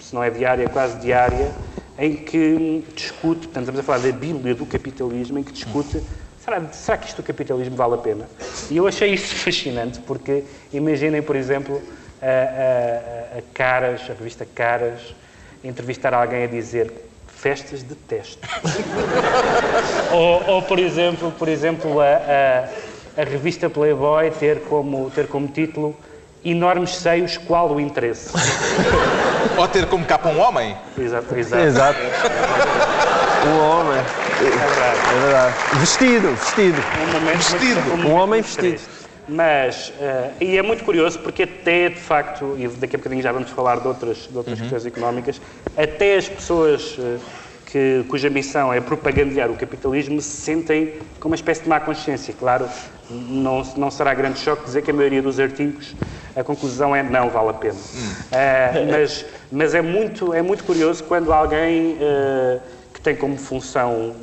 se 0.00 0.14
não 0.14 0.22
é 0.22 0.30
diária, 0.30 0.68
quase 0.68 0.98
diária, 0.98 1.54
em 1.98 2.14
que 2.16 2.84
discute, 2.94 3.46
portanto, 3.46 3.62
estamos 3.62 3.80
a 3.80 3.82
falar 3.82 3.98
da 3.98 4.12
Bíblia 4.12 4.54
do 4.54 4.66
capitalismo, 4.66 5.38
em 5.38 5.42
que 5.42 5.52
discute 5.52 6.02
será, 6.36 6.62
será 6.72 6.98
que 6.98 7.06
isto 7.08 7.22
do 7.22 7.26
capitalismo 7.26 7.76
vale 7.76 7.94
a 7.94 7.98
pena? 7.98 8.28
E 8.70 8.76
eu 8.76 8.86
achei 8.86 9.14
isto 9.14 9.34
fascinante, 9.42 10.00
porque 10.00 10.44
imaginem, 10.72 11.22
por 11.22 11.36
exemplo, 11.36 11.82
a, 12.20 12.26
a- 12.26 13.38
a- 13.38 13.42
Caras, 13.54 14.02
a 14.10 14.14
revista 14.14 14.44
Caras, 14.44 15.14
entrevistar 15.64 16.12
alguém 16.12 16.44
a 16.44 16.46
dizer 16.46 16.92
festas 17.28 17.82
de 17.82 17.94
teste. 17.94 18.40
ou, 20.12 20.54
ou, 20.56 20.62
por 20.62 20.78
exemplo, 20.78 21.32
por 21.32 21.48
exemplo 21.48 22.00
a, 22.00 22.68
a- 23.16 23.22
revista 23.24 23.68
Playboy 23.70 24.30
ter 24.30 24.60
como, 24.62 25.10
ter 25.10 25.26
como 25.26 25.48
título 25.48 25.94
Enormes 26.44 26.94
seios, 26.96 27.36
qual 27.38 27.70
o 27.72 27.80
interesse? 27.80 28.30
Ou 29.58 29.66
ter 29.66 29.86
como 29.86 30.04
capa 30.04 30.28
um 30.28 30.38
homem. 30.40 30.76
Exato, 30.98 31.34
exato. 31.36 31.62
Exato. 31.64 31.98
O 33.46 33.58
homem. 33.60 33.98
É 34.00 34.42
verdade. 34.66 34.98
É 35.14 35.20
verdade. 35.20 35.54
Vestido, 35.78 36.34
vestido. 36.34 36.82
Um 37.00 37.12
momento 37.12 37.36
Vestido. 37.36 37.80
muito- 37.80 37.92
Um 37.92 37.96
momento 37.98 38.20
homem 38.22 38.42
vestido. 38.42 38.80
Mas, 39.28 39.92
eh, 40.00 40.30
e 40.40 40.58
é 40.58 40.62
muito 40.62 40.82
curioso 40.84 41.18
porque 41.20 41.44
até, 41.44 41.88
de 41.90 42.00
facto, 42.00 42.56
e 42.58 42.66
daqui 42.66 42.96
a 42.96 42.98
bocadinho 42.98 43.22
já 43.22 43.30
vamos 43.30 43.50
falar 43.50 43.78
de 43.80 43.86
outras, 43.86 44.26
de 44.28 44.36
outras 44.36 44.58
questões 44.60 44.84
económicas, 44.86 45.40
até 45.76 46.16
as 46.16 46.28
pessoas 46.28 46.96
eh, 46.98 47.18
que, 47.76 48.04
cuja 48.08 48.30
missão 48.30 48.72
é 48.72 48.80
propagandear 48.80 49.50
o 49.50 49.54
capitalismo 49.54 50.18
se 50.22 50.30
sentem 50.30 50.94
com 51.20 51.28
uma 51.28 51.34
espécie 51.34 51.62
de 51.62 51.68
má 51.68 51.78
consciência. 51.78 52.32
Claro, 52.32 52.66
não, 53.10 53.62
não 53.76 53.90
será 53.90 54.14
grande 54.14 54.38
choque 54.38 54.64
dizer 54.64 54.80
que 54.80 54.90
a 54.90 54.94
maioria 54.94 55.20
dos 55.20 55.38
artigos, 55.38 55.94
a 56.34 56.42
conclusão 56.42 56.96
é 56.96 57.02
não 57.02 57.28
vale 57.28 57.50
a 57.50 57.52
pena. 57.52 57.78
Eh, 58.32 58.88
mas, 58.90 59.26
mas 59.52 59.74
é 59.74 59.82
muito, 59.82 60.32
é 60.32 60.40
muito 60.40 60.64
curioso 60.64 61.04
quando 61.04 61.30
alguém 61.32 61.98
eh, 62.00 62.60
que 62.94 63.00
tem 63.00 63.14
como 63.14 63.36
função 63.36 64.14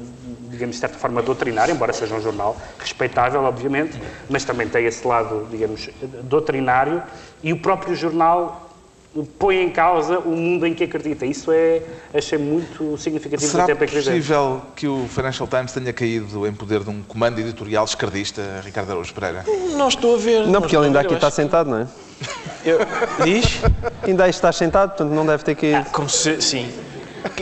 digamos, 0.50 0.76
de 0.76 0.82
certa 0.82 0.98
forma 1.00 1.22
doutrinária, 1.22 1.72
embora 1.72 1.92
seja 1.92 2.14
um 2.14 2.22
jornal 2.22 2.56
respeitável, 2.78 3.44
obviamente, 3.44 4.00
mas 4.30 4.46
também 4.46 4.68
tem 4.68 4.86
esse 4.86 5.06
lado, 5.08 5.48
digamos, 5.50 5.90
doutrinário, 6.24 7.02
e 7.42 7.52
o 7.52 7.58
próprio 7.58 7.96
jornal 7.96 8.63
põe 9.38 9.62
em 9.62 9.70
causa 9.70 10.18
o 10.20 10.30
mundo 10.36 10.66
em 10.66 10.74
que 10.74 10.84
acredita. 10.84 11.26
Isso 11.26 11.52
é, 11.52 11.82
achei 12.14 12.38
muito 12.38 12.98
significativo 12.98 13.52
Será 13.52 13.64
do 13.64 13.68
tempo 13.68 13.84
em 13.84 13.88
que 13.88 13.96
vivemos. 13.96 14.20
possível 14.20 14.62
que 14.76 14.88
o 14.88 15.06
Financial 15.08 15.48
Times 15.48 15.72
tenha 15.72 15.94
caído 15.94 16.48
em 16.48 16.54
poder 16.54 16.80
de 16.84 16.90
um 16.90 17.02
comando 17.04 17.40
editorial 17.40 17.86
esquerdista, 17.86 18.42
Ricardo 18.64 18.90
Araújo 18.92 19.14
Pereira? 19.14 19.44
Não 19.76 19.88
estou 19.88 20.16
a 20.16 20.18
ver. 20.18 20.48
Não, 20.48 20.62
porque 20.62 20.76
ele 20.76 20.88
ainda 20.88 21.00
aqui 21.02 21.14
está 21.14 21.28
acho- 21.28 21.36
sentado, 21.36 21.70
não 21.70 21.80
é? 21.80 21.88
eu- 22.66 22.80
Diz? 23.24 23.62
Ainda 24.02 24.24
aí 24.24 24.30
está 24.30 24.52
sentado, 24.52 24.90
portanto 24.90 25.12
não 25.12 25.26
deve 25.26 25.44
ter 25.44 25.56
caído. 25.56 25.90
Como 25.92 26.10
se, 26.10 26.42
sim. 26.42 26.70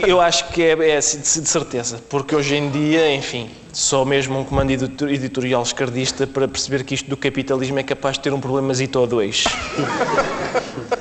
Eu 0.06 0.20
acho 0.20 0.48
que 0.50 0.62
é, 0.62 0.90
é 0.90 0.96
assim, 0.98 1.18
de 1.20 1.48
certeza, 1.48 2.00
porque 2.08 2.36
hoje 2.36 2.54
em 2.54 2.70
dia, 2.70 3.12
enfim, 3.14 3.50
só 3.72 4.04
mesmo 4.04 4.38
um 4.38 4.44
comando 4.44 4.70
editor- 4.70 5.10
editorial 5.10 5.62
esquerdista 5.62 6.26
para 6.26 6.46
perceber 6.46 6.84
que 6.84 6.94
isto 6.94 7.08
do 7.08 7.16
capitalismo 7.16 7.78
é 7.78 7.82
capaz 7.82 8.16
de 8.16 8.22
ter 8.22 8.32
um 8.32 8.40
problemazito 8.40 8.98
ou 8.98 9.06
dois. 9.06 9.44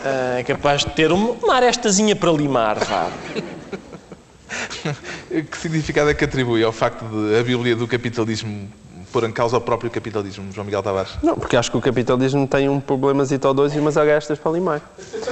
Ah, 0.03 0.39
é 0.39 0.43
capaz 0.43 0.83
de 0.83 0.89
ter 0.91 1.11
uma 1.11 1.53
arestazinha 1.53 2.15
para 2.15 2.31
limar, 2.31 2.79
vá. 2.79 3.11
Que 5.29 5.57
significado 5.57 6.09
é 6.09 6.13
que 6.13 6.25
atribui 6.25 6.63
ao 6.63 6.71
facto 6.71 7.03
de 7.05 7.39
a 7.39 7.43
Bíblia 7.43 7.75
do 7.75 7.87
capitalismo 7.87 8.69
pôr 9.11 9.23
em 9.25 9.31
causa 9.31 9.57
o 9.57 9.61
próprio 9.61 9.89
capitalismo, 9.91 10.51
João 10.51 10.65
Miguel 10.65 10.81
Tavares? 10.81 11.11
Não, 11.21 11.35
porque 11.35 11.57
acho 11.57 11.69
que 11.69 11.77
o 11.77 11.81
capitalismo 11.81 12.47
tem 12.47 12.69
um 12.69 12.79
problemazito 12.79 13.47
ou 13.47 13.53
dois 13.53 13.75
e 13.75 13.79
umas 13.79 13.97
arestas 13.97 14.39
para 14.39 14.51
limar. 14.51 14.81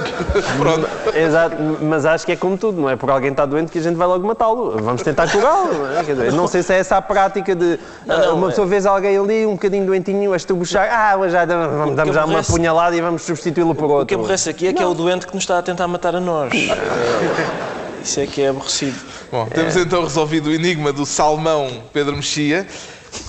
Pronto. 0.58 0.88
Exato, 1.16 1.56
mas 1.82 2.04
acho 2.04 2.26
que 2.26 2.32
é 2.32 2.36
como 2.36 2.56
tudo, 2.58 2.80
não 2.80 2.90
é? 2.90 2.96
Porque 2.96 3.10
alguém 3.10 3.30
está 3.30 3.46
doente 3.46 3.72
que 3.72 3.78
a 3.78 3.82
gente 3.82 3.96
vai 3.96 4.06
logo 4.06 4.26
matá-lo. 4.26 4.76
Vamos 4.82 5.02
tentar 5.02 5.30
curá-lo, 5.30 5.72
não 5.72 5.98
é? 5.98 6.02
Dizer, 6.02 6.32
não 6.32 6.46
sei 6.46 6.62
se 6.62 6.72
é 6.74 6.78
essa 6.78 6.96
a 6.96 7.02
prática 7.02 7.54
de 7.54 7.78
ah, 8.08 8.16
não, 8.18 8.36
uma 8.36 8.46
é- 8.46 8.50
pessoa 8.50 8.66
vês 8.66 8.84
alguém 8.86 9.16
ali 9.16 9.46
um 9.46 9.52
bocadinho 9.52 9.86
doentinho 9.86 10.32
a 10.32 10.36
estrubuchar, 10.36 10.88
ah, 10.90 11.28
já 11.28 11.44
damos, 11.44 12.14
já 12.14 12.24
uma 12.24 12.42
punhalada 12.42 12.94
e 12.96 13.00
vamos 13.00 13.22
substituí-lo 13.22 13.74
por 13.74 13.84
O 13.84 13.88
que 13.88 13.94
outro. 13.94 14.14
aborrece 14.16 14.50
aqui 14.50 14.66
é 14.66 14.72
que 14.72 14.82
é 14.82 14.86
o 14.86 14.94
doente 14.94 15.26
que 15.26 15.34
nos 15.34 15.42
está 15.44 15.58
a 15.58 15.62
tentar 15.62 15.88
matar 15.88 16.14
a 16.14 16.20
nós. 16.20 16.52
É, 16.52 18.02
isso 18.02 18.20
é 18.20 18.26
que 18.26 18.42
é 18.42 18.48
aborrecido. 18.48 18.96
Bom, 19.30 19.46
temos 19.46 19.76
então 19.76 20.02
resolvido 20.02 20.48
o 20.48 20.52
enigma 20.52 20.92
do 20.92 21.06
salmão 21.06 21.82
Pedro 21.92 22.16
Mexia. 22.16 22.66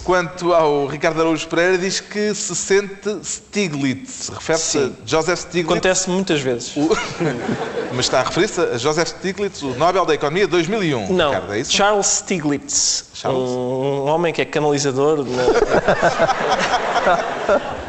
Quanto 0.03 0.51
ao 0.53 0.87
Ricardo 0.87 1.21
Araújo 1.21 1.47
Pereira, 1.47 1.77
diz 1.77 1.99
que 1.99 2.33
se 2.33 2.55
sente 2.55 3.19
Stiglitz. 3.23 4.29
Refere-se 4.29 4.77
a. 4.79 4.89
Joseph 5.05 5.39
Stiglitz. 5.39 5.69
Acontece 5.71 6.09
muitas 6.09 6.41
vezes. 6.41 6.75
o- 6.75 6.89
Mas 7.93 8.05
está 8.05 8.21
a 8.21 8.23
referir-se 8.23 8.59
a 8.61 8.77
Joseph 8.77 9.09
Stiglitz, 9.09 9.61
o 9.61 9.75
Nobel 9.75 10.05
da 10.05 10.13
Economia 10.15 10.47
2001. 10.47 11.13
Não, 11.13 11.29
Ricardo, 11.31 11.53
é? 11.53 11.63
Charles 11.63 12.07
Stiglitz, 12.07 13.05
Charles? 13.13 13.41
Um, 13.49 14.05
homem 14.07 14.33
que 14.33 14.41
é 14.41 14.45
canalizador 14.45 15.23
na- 15.25 15.43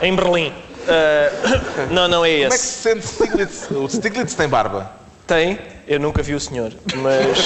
em 0.07 0.14
Berlim. 0.14 0.53
Ah, 0.88 1.30
não, 1.90 2.09
não 2.09 2.24
é 2.24 2.43
Como 2.43 2.45
é 2.45 2.49
que 2.49 2.55
esse. 2.55 2.66
se 2.66 2.82
sente 2.82 3.07
Stiglitz? 3.07 3.70
O 3.70 3.88
Stiglitz 3.88 4.34
tem 4.34 4.49
barba. 4.49 4.90
Tem, 5.33 5.59
eu 5.89 5.99
nunca 5.99 6.22
vi 6.22 6.35
o 6.35 6.41
senhor, 6.41 6.74
mas, 6.97 7.39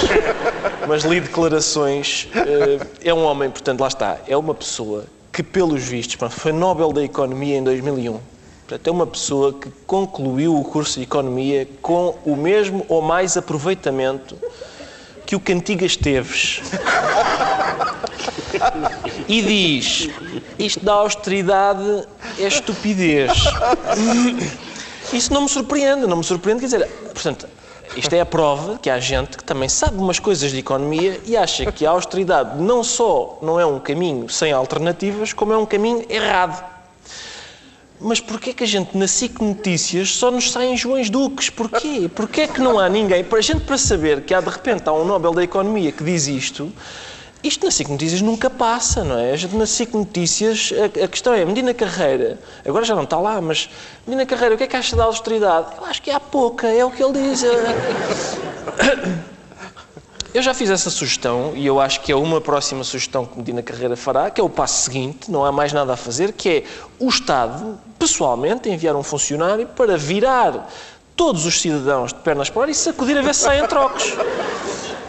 mas 0.89 1.03
li 1.05 1.21
declarações. 1.21 2.27
eh, 2.35 2.85
é 3.01 3.13
um 3.13 3.23
homem, 3.23 3.49
portanto, 3.49 3.79
lá 3.79 3.87
está, 3.87 4.17
é 4.27 4.35
uma 4.35 4.53
pessoa 4.53 5.05
que, 5.31 5.41
pelos 5.41 5.83
vistos, 5.83 6.17
foi 6.31 6.51
Nobel 6.51 6.91
da 6.91 7.01
Economia 7.01 7.55
em 7.55 7.63
2001. 7.63 8.19
Portanto, 8.67 8.87
é 8.87 8.91
uma 8.91 9.07
pessoa 9.07 9.53
que 9.53 9.69
concluiu 9.85 10.59
o 10.59 10.65
curso 10.65 10.99
de 10.99 11.03
Economia 11.03 11.65
com 11.81 12.13
o 12.25 12.35
mesmo 12.35 12.85
ou 12.89 13.01
mais 13.01 13.37
aproveitamento 13.37 14.37
que 15.25 15.33
o 15.33 15.39
Cantigas 15.39 15.95
Teves. 15.95 16.61
E 19.29 19.41
diz: 19.41 20.09
isto 20.59 20.83
da 20.83 20.91
austeridade 20.91 22.05
é 22.37 22.47
estupidez. 22.47 23.31
Isso 25.13 25.33
não 25.33 25.43
me 25.43 25.49
surpreende, 25.49 26.05
não 26.05 26.17
me 26.17 26.23
surpreende, 26.25 26.59
quer 26.59 26.65
dizer, 26.65 26.85
portanto, 27.13 27.47
isto 27.95 28.13
é 28.13 28.19
a 28.19 28.25
prova 28.25 28.77
que 28.77 28.89
há 28.89 28.99
gente 28.99 29.37
que 29.37 29.43
também 29.43 29.69
sabe 29.69 29.97
umas 29.97 30.19
coisas 30.19 30.51
de 30.51 30.59
economia 30.59 31.19
e 31.25 31.37
acha 31.37 31.71
que 31.71 31.85
a 31.85 31.91
austeridade 31.91 32.61
não 32.61 32.83
só 32.83 33.39
não 33.41 33.59
é 33.59 33.65
um 33.65 33.79
caminho 33.79 34.29
sem 34.29 34.51
alternativas, 34.51 35.33
como 35.33 35.53
é 35.53 35.57
um 35.57 35.65
caminho 35.65 36.05
errado. 36.09 36.63
Mas 37.99 38.19
porquê 38.19 38.53
que 38.53 38.63
a 38.63 38.67
gente 38.67 38.95
na 38.95 39.07
SIC 39.07 39.41
Notícias 39.41 40.11
só 40.11 40.29
nos 40.29 40.51
saem 40.51 40.77
Joões 40.77 41.09
Duques? 41.09 41.49
Porquê? 41.49 42.09
Porquê 42.13 42.41
é 42.41 42.47
que 42.47 42.61
não 42.61 42.77
há 42.77 42.87
ninguém? 42.87 43.23
Para 43.23 43.39
a 43.39 43.41
gente 43.41 43.61
para 43.61 43.77
saber 43.77 44.21
que 44.21 44.33
há 44.33 44.41
de 44.41 44.49
repente 44.49 44.87
há 44.87 44.93
um 44.93 45.03
Nobel 45.03 45.33
da 45.33 45.43
Economia 45.43 45.91
que 45.91 46.03
diz 46.03 46.27
isto, 46.27 46.71
isto 47.47 47.65
na 47.65 47.71
SIC 47.71 47.89
Notícias 47.89 48.21
nunca 48.21 48.49
passa, 48.49 49.03
não 49.03 49.17
é? 49.17 49.31
A 49.31 49.35
gente 49.35 49.55
na 49.55 49.65
SIC 49.65 49.93
Notícias, 49.93 50.73
a, 50.73 51.05
a 51.05 51.07
questão 51.07 51.33
é, 51.33 51.43
Medina 51.45 51.73
Carreira, 51.73 52.39
agora 52.65 52.85
já 52.85 52.95
não 52.95 53.03
está 53.03 53.17
lá, 53.19 53.39
mas 53.41 53.69
Medina 54.05 54.25
Carreira, 54.25 54.55
o 54.55 54.57
que 54.57 54.63
é 54.63 54.67
que 54.67 54.75
acha 54.75 54.95
da 54.95 55.05
austeridade? 55.05 55.67
Eu 55.77 55.85
acho 55.85 56.01
que 56.01 56.11
há 56.11 56.19
pouca, 56.19 56.67
é 56.67 56.83
o 56.83 56.91
que 56.91 57.03
ele 57.03 57.13
diz. 57.13 57.43
é- 57.43 59.27
Eu 60.33 60.43
já 60.43 60.53
fiz 60.53 60.69
essa 60.69 60.91
sugestão 60.91 61.53
e 61.55 61.65
eu 61.65 61.79
acho 61.79 62.01
que 62.01 62.11
é 62.11 62.15
uma 62.15 62.39
próxima 62.39 62.83
sugestão 62.83 63.25
que 63.25 63.37
Medina 63.37 63.63
Carreira 63.63 63.95
fará, 63.95 64.29
que 64.29 64.39
é 64.39 64.43
o 64.43 64.49
passo 64.49 64.83
seguinte, 64.83 65.31
não 65.31 65.43
há 65.43 65.51
mais 65.51 65.73
nada 65.73 65.93
a 65.93 65.97
fazer, 65.97 66.31
que 66.33 66.49
é 66.49 66.63
o 66.99 67.09
Estado, 67.09 67.79
pessoalmente, 67.97 68.69
enviar 68.69 68.95
um 68.95 69.01
funcionário 69.01 69.65
para 69.65 69.97
virar 69.97 70.69
todos 71.15 71.45
os 71.47 71.59
cidadãos 71.59 72.13
de 72.13 72.19
pernas 72.19 72.51
para 72.51 72.59
o 72.59 72.63
ar 72.63 72.69
e 72.69 72.75
sacudir 72.75 73.17
a 73.17 73.21
ver 73.23 73.33
se 73.33 73.41
saem 73.41 73.65
trocos. 73.67 74.13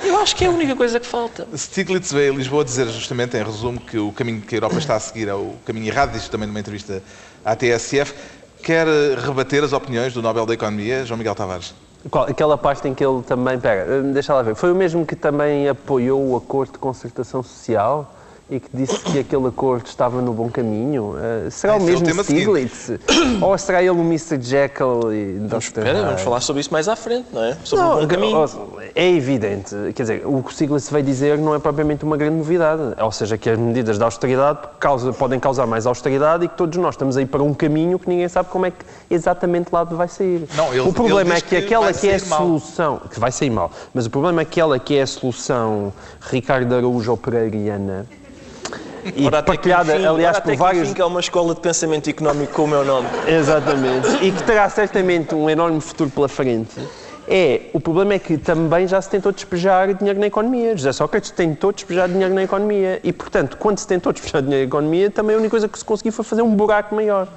Eu 0.03 0.19
acho 0.19 0.35
que 0.37 0.45
é 0.45 0.47
a 0.47 0.51
única 0.51 0.75
coisa 0.77 1.01
que 1.01 1.07
falta. 1.07 1.47
Stiglitz 1.57 2.13
veio 2.13 2.33
a 2.33 2.37
Lisboa 2.37 2.65
dizer 2.65 2.87
justamente, 2.89 3.37
em 3.37 3.43
resumo, 3.43 3.81
que 3.81 3.99
o 3.99 4.13
caminho 4.13 4.41
que 4.41 4.55
a 4.55 4.59
Europa 4.59 4.79
está 4.79 4.97
a 4.97 5.01
seguir 5.01 5.29
é 5.29 5.35
o 5.35 5.55
caminho 5.65 5.87
errado, 5.87 6.13
disse 6.13 6.31
também 6.31 6.47
numa 6.47 6.61
entrevista 6.61 7.03
à 7.45 7.57
TSF. 7.57 8.15
Quer 8.63 8.87
rebater 9.19 9.63
as 9.63 9.73
opiniões 9.73 10.13
do 10.13 10.21
Nobel 10.21 10.45
da 10.47 10.55
Economia, 10.55 11.05
João 11.05 11.19
Miguel 11.19 11.35
Tavares? 11.35 11.75
Qual? 12.11 12.25
Aquela 12.25 12.57
pasta 12.57 12.89
em 12.89 12.95
que 12.95 13.05
ele 13.05 13.23
também 13.23 13.59
pega. 13.59 14.03
Deixa 14.03 14.35
lá 14.35 14.43
ver. 14.43 14.55
Foi 14.55 14.73
o 14.73 14.75
mesmo 14.75 15.05
que 15.05 15.17
também 15.17 15.69
apoiou 15.69 16.31
o 16.31 16.37
acordo 16.37 16.73
de 16.73 16.79
concertação 16.79 17.43
social? 17.43 18.15
E 18.51 18.59
que 18.59 18.69
disse 18.73 18.99
que 19.01 19.19
aquele 19.19 19.47
acordo 19.47 19.87
estava 19.87 20.23
no 20.23 20.33
bom 20.33 20.49
caminho. 20.49 21.15
Uh, 21.15 21.51
será 21.51 21.77
o 21.77 21.83
mesmo 21.83 22.09
é 22.09 22.13
o 22.13 22.25
Stiglitz? 22.25 22.93
Ou 23.43 23.59
será 23.59 23.83
ele 23.83 23.91
o 23.91 24.01
Mr. 24.01 24.41
Jekyll 24.41 25.13
e 25.13 25.39
Dr. 25.41 25.57
Espera, 25.59 26.03
vamos 26.03 26.23
falar 26.23 26.41
sobre 26.41 26.61
isso 26.61 26.73
mais 26.73 26.89
à 26.89 26.97
frente, 26.97 27.27
não 27.33 27.45
é? 27.45 27.57
Sobre 27.63 27.85
não, 27.85 27.99
o 27.99 28.01
bom 28.01 28.07
caminho. 28.07 28.45
É 28.95 29.11
evidente. 29.11 29.75
Quer 29.95 30.03
dizer, 30.03 30.23
o 30.25 30.43
que 30.43 30.49
o 30.49 30.53
Stiglitz 30.53 30.89
veio 30.91 31.05
dizer 31.05 31.37
não 31.39 31.55
é 31.55 31.59
propriamente 31.59 32.05
uma 32.05 32.17
grande 32.17 32.37
novidade. 32.37 32.83
Ou 32.99 33.13
seja, 33.13 33.37
que 33.37 33.51
as 33.51 33.59
medidas 33.59 33.99
de 33.99 34.05
austeridade 34.05 34.61
causa, 34.81 35.13
podem 35.13 35.39
causar 35.39 35.67
mais 35.67 35.87
austeridade 35.87 36.47
e 36.47 36.49
que 36.49 36.57
todos 36.57 36.79
nós 36.79 36.95
estamos 36.95 37.17
aí 37.17 37.27
para 37.27 37.43
um 37.43 37.53
caminho 37.53 37.99
que 37.99 38.09
ninguém 38.09 38.29
sabe 38.29 38.49
como 38.49 38.65
é 38.65 38.71
que 38.71 38.85
exatamente 39.11 39.69
lá 39.71 39.85
vai 39.85 40.09
sair. 40.09 40.49
Não, 40.57 40.71
ele, 40.73 40.81
o 40.81 40.93
problema 40.93 41.35
é 41.35 41.41
que, 41.41 41.49
que 41.49 41.57
aquela 41.57 41.93
que 41.93 42.09
é 42.09 42.15
a 42.15 42.19
solução... 42.19 42.93
Mal. 42.93 43.09
Que 43.11 43.21
vai 43.21 43.33
sair 43.33 43.51
mal. 43.51 43.71
Mas 43.93 44.07
o 44.07 44.11
problema 44.11 44.41
é 44.41 44.45
que 44.45 44.59
aquela 44.59 44.79
que 44.79 44.97
é 44.97 45.03
a 45.03 45.07
solução 45.07 45.93
Ricardo 46.21 46.75
Araújo 46.75 47.11
ou 47.11 47.17
Pereiriana 47.17 48.07
e 49.17 49.27
ora, 49.27 49.43
partilhada, 49.43 49.95
fim, 49.95 50.05
aliás, 50.05 50.41
por 50.41 50.57
vários... 50.57 50.93
que 50.93 51.01
é 51.01 51.05
uma 51.05 51.21
escola 51.21 51.55
de 51.55 51.61
pensamento 51.61 52.09
económico 52.09 52.53
com 52.53 52.65
o 52.65 52.69
meu 52.69 52.85
nome. 52.85 53.09
Exatamente. 53.27 54.09
E 54.23 54.33
que 54.33 54.43
terá 54.43 54.69
certamente 54.69 55.35
um 55.35 55.49
enorme 55.49 55.81
futuro 55.81 56.11
pela 56.11 56.29
frente. 56.29 56.81
É, 57.31 57.63
o 57.75 57.81
problema 57.81 58.15
é 58.15 58.19
que 58.19 58.39
também 58.39 58.87
já 58.87 59.03
se 59.03 59.11
tentou 59.11 59.31
despejar 59.31 59.93
dinheiro 59.93 60.19
na 60.19 60.27
economia. 60.27 60.75
José 60.75 60.93
Sócrates 60.93 61.31
tentou 61.31 61.73
despejar 61.73 62.09
dinheiro 62.09 62.33
na 62.33 62.43
economia. 62.43 63.01
E, 63.05 63.13
portanto, 63.13 63.59
quando 63.59 63.79
se 63.79 63.87
tentou 63.87 64.15
despejar 64.15 64.41
dinheiro 64.41 64.63
na 64.63 64.69
economia, 64.69 65.11
também 65.11 65.37
a 65.37 65.39
única 65.39 65.51
coisa 65.51 65.69
que 65.69 65.79
se 65.79 65.85
conseguiu 65.85 66.11
foi 66.11 66.25
fazer 66.25 66.41
um 66.41 66.55
buraco 66.55 66.95
maior. 66.95 67.29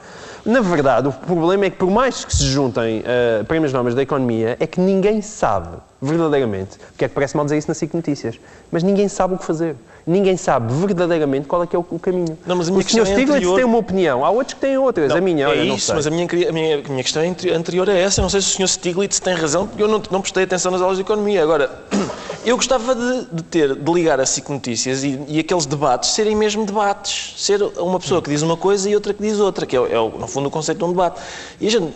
Na 0.46 0.62
verdade, 0.62 1.10
o 1.10 1.12
problema 1.12 1.66
é 1.66 1.70
que, 1.70 1.76
por 1.76 1.92
mais 1.92 2.24
que 2.24 2.34
se 2.34 2.46
juntem 2.46 3.02
uh, 3.02 3.44
prémios 3.46 3.74
normas 3.74 3.94
da 3.94 4.02
economia, 4.02 4.56
é 4.62 4.66
que 4.66 4.80
ninguém 4.80 5.22
sabe, 5.22 5.78
verdadeiramente, 6.02 6.78
porque 6.78 7.06
é 7.06 7.08
que 7.08 7.14
parece 7.14 7.36
mal 7.36 7.46
dizer 7.46 7.58
isso 7.58 7.68
na 7.68 7.74
SIC 7.74 7.94
Notícias, 7.94 8.40
mas 8.72 8.84
ninguém 8.84 9.08
sabe 9.08 9.36
o 9.36 9.38
que 9.38 9.46
fazer 9.46 9.76
ninguém 10.06 10.38
sabe 10.38 10.74
verdadeiramente 10.74 11.48
qual 11.48 11.64
é 11.64 11.68
que 11.68 11.76
é 11.76 11.80
o, 11.80 11.86
o 11.90 12.00
caminho. 12.00 12.38
Não, 12.46 12.56
mas 12.56 12.68
a 12.68 12.72
minha 12.72 12.84
o. 12.84 12.86
É 12.86 13.06
Stiglitz 13.06 13.30
anterior... 13.30 13.56
tem 13.56 13.66
uma 13.66 13.78
opinião, 13.78 14.26
há 14.26 14.30
outros 14.30 14.54
que 14.54 14.62
têm 14.62 14.78
outras. 14.78 15.10
Não, 15.10 15.18
a 15.18 15.22
minha, 15.22 15.46
é 15.46 15.48
olha, 15.48 15.74
isso, 15.74 15.94
mas 15.94 16.08
a 16.08 16.10
minha, 16.10 16.26
a, 16.26 16.52
minha, 16.52 16.80
a 16.80 16.90
minha 16.90 17.04
questão 17.04 17.22
é 17.22 17.28
anterior 17.54 17.88
é 17.90 18.00
essa. 18.00 18.20
Eu 18.20 18.24
não 18.24 18.30
sei 18.30 18.42
se 18.42 18.50
o 18.50 18.68
Sr. 18.68 18.68
Stiglitz 18.68 19.20
tem 19.20 19.34
razão, 19.34 19.68
porque 19.68 19.82
eu 19.82 19.88
não, 19.88 20.02
não 20.12 20.22
prestei 20.22 20.44
atenção 20.44 20.72
nas 20.72 20.82
aulas 20.82 20.98
de 20.98 21.04
economia. 21.04 21.42
Agora, 21.44 21.70
eu 22.46 22.56
gostava 22.56 22.96
de, 22.96 23.28
de 23.32 23.44
ter, 23.44 23.76
de 23.76 23.92
ligar 23.92 24.20
a 24.20 24.26
SIC 24.26 24.50
Notícias 24.50 25.04
e, 25.04 25.20
e, 25.28 25.40
aqueles 25.40 25.66
debates 25.66 26.12
serem 26.12 26.36
mesmo 26.36 26.66
debates. 26.66 27.36
Ser 27.38 27.62
uma 27.62 28.00
pessoa 28.00 28.22
que 28.22 28.30
diz 28.30 28.42
uma 28.42 28.58
coisa 28.58 28.90
e 28.90 28.96
outra 28.96 29.14
que 29.14 29.22
diz 29.22 29.40
outra, 29.40 29.66
que 29.66 29.76
é, 29.76 29.80
é 29.80 29.96
no 29.96 30.28
fundo, 30.28 30.48
o 30.48 30.52
conceito 30.52 30.80
de 30.80 30.84
um 30.86 30.90
debate. 30.90 31.20
E 31.60 31.68
a 31.68 31.70
gente, 31.70 31.94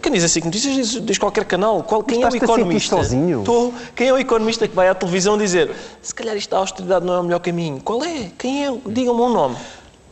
quem 0.00 0.12
diz 0.12 0.24
a 0.24 0.28
SIC 0.28 0.44
Notícias 0.44 0.74
diz, 0.74 1.00
diz 1.02 1.18
qualquer 1.18 1.44
canal. 1.44 1.82
Qual, 1.82 2.02
quem 2.02 2.22
é 2.22 2.28
o 2.28 2.36
economista? 2.36 2.96
Sozinho? 2.96 3.31
Estou, 3.40 3.74
quem 3.94 4.08
é 4.08 4.12
o 4.12 4.18
economista 4.18 4.66
que 4.68 4.74
vai 4.74 4.88
à 4.88 4.94
televisão 4.94 5.38
dizer 5.38 5.70
se 6.00 6.14
calhar 6.14 6.36
isto 6.36 6.50
da 6.50 6.58
austeridade 6.58 7.04
não 7.04 7.14
é 7.14 7.20
o 7.20 7.22
melhor 7.22 7.40
caminho? 7.40 7.80
Qual 7.80 8.04
é? 8.04 8.24
é? 8.24 8.30
Quem 8.38 8.66
é? 8.66 8.70
Digam-me 8.86 9.20
um 9.20 9.32
nome. 9.32 9.56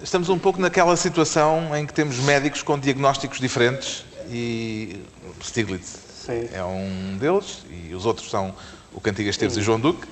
Estamos 0.02 0.28
um 0.28 0.38
pouco 0.38 0.60
naquela 0.60 0.96
situação 0.96 1.76
em 1.76 1.86
que 1.86 1.92
temos 1.92 2.18
médicos 2.18 2.62
com 2.62 2.78
diagnósticos 2.78 3.38
diferentes 3.38 4.04
e 4.30 5.02
Stiglitz 5.42 5.98
Sim. 6.24 6.48
é 6.52 6.64
um 6.64 7.16
deles 7.18 7.64
e 7.70 7.94
os 7.94 8.06
outros 8.06 8.30
são 8.30 8.54
o 8.92 9.00
Cantigas 9.00 9.36
Teves 9.36 9.56
e 9.56 9.62
João 9.62 9.78
Duque. 9.78 10.06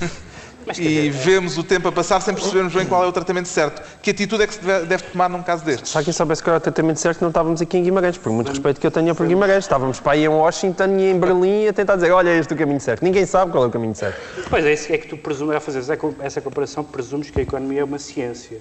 e 0.78 1.10
vemos 1.10 1.58
o 1.58 1.64
tempo 1.64 1.88
a 1.88 1.92
passar 1.92 2.20
sem 2.20 2.34
percebermos 2.34 2.72
bem 2.72 2.86
qual 2.86 3.04
é 3.04 3.06
o 3.06 3.12
tratamento 3.12 3.48
certo. 3.48 3.82
Que 4.02 4.10
atitude 4.10 4.42
é 4.42 4.46
que 4.46 4.54
se 4.54 4.60
deve 4.60 5.02
tomar 5.04 5.28
num 5.28 5.42
caso 5.42 5.64
deste? 5.64 5.88
Se 5.88 5.96
alguém 5.96 6.12
soubesse 6.12 6.42
qual 6.42 6.54
era 6.54 6.58
o 6.58 6.62
tratamento 6.62 6.98
certo, 6.98 7.20
não 7.22 7.28
estávamos 7.28 7.60
aqui 7.62 7.78
em 7.78 7.82
Guimarães, 7.82 8.18
por 8.18 8.32
muito 8.32 8.48
respeito 8.48 8.80
que 8.80 8.86
eu 8.86 8.90
tenho 8.90 9.14
por 9.14 9.26
Guimarães. 9.26 9.64
Estávamos 9.64 10.00
para 10.00 10.12
aí 10.12 10.24
em 10.24 10.28
Washington 10.28 10.96
e 10.98 11.10
em 11.10 11.18
Berlim 11.18 11.68
a 11.68 11.72
tentar 11.72 11.96
dizer, 11.96 12.10
olha, 12.12 12.30
este 12.30 12.52
é 12.52 12.54
o 12.54 12.58
caminho 12.58 12.80
certo. 12.80 13.02
Ninguém 13.02 13.26
sabe 13.26 13.50
qual 13.52 13.64
é 13.64 13.66
o 13.66 13.70
caminho 13.70 13.94
certo. 13.94 14.18
Pois 14.48 14.64
é, 14.64 14.72
isso 14.72 14.92
é 14.92 14.98
que 14.98 15.08
tu 15.08 15.16
presumes, 15.16 15.56
a 15.56 15.60
fazer 15.60 15.82
essa 16.20 16.40
comparação, 16.40 16.84
presumes 16.84 17.30
que 17.30 17.40
a 17.40 17.42
economia 17.42 17.80
é 17.80 17.84
uma 17.84 17.98
ciência. 17.98 18.58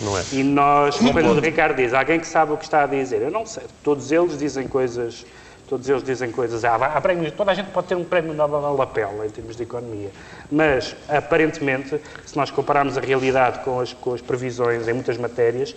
não 0.00 0.18
é? 0.18 0.22
E 0.32 0.42
nós, 0.42 0.96
como 0.96 1.18
o 1.18 1.40
Ricardo 1.40 1.76
diz, 1.76 1.92
alguém 1.92 2.20
que 2.20 2.26
sabe 2.26 2.52
o 2.52 2.56
que 2.56 2.64
está 2.64 2.84
a 2.84 2.86
dizer. 2.86 3.22
Eu 3.22 3.30
não 3.30 3.46
sei. 3.46 3.64
Todos 3.82 4.12
eles 4.12 4.38
dizem 4.38 4.66
coisas 4.68 5.24
todos 5.72 5.88
eles 5.88 6.02
dizem 6.02 6.30
coisas. 6.30 6.66
Há, 6.66 6.74
há 6.74 7.00
prémios, 7.00 7.32
toda 7.32 7.50
a 7.50 7.54
gente 7.54 7.70
pode 7.70 7.86
ter 7.86 7.94
um 7.94 8.04
prémio 8.04 8.34
Nobel 8.34 8.60
na 8.60 8.70
lapela 8.72 9.24
em 9.24 9.30
termos 9.30 9.56
de 9.56 9.62
economia. 9.62 10.10
Mas, 10.50 10.94
aparentemente, 11.08 11.98
se 12.26 12.36
nós 12.36 12.50
compararmos 12.50 12.98
a 12.98 13.00
realidade 13.00 13.60
com 13.60 13.80
as, 13.80 13.94
com 13.94 14.12
as 14.12 14.20
previsões 14.20 14.86
em 14.86 14.92
muitas 14.92 15.16
matérias, 15.16 15.74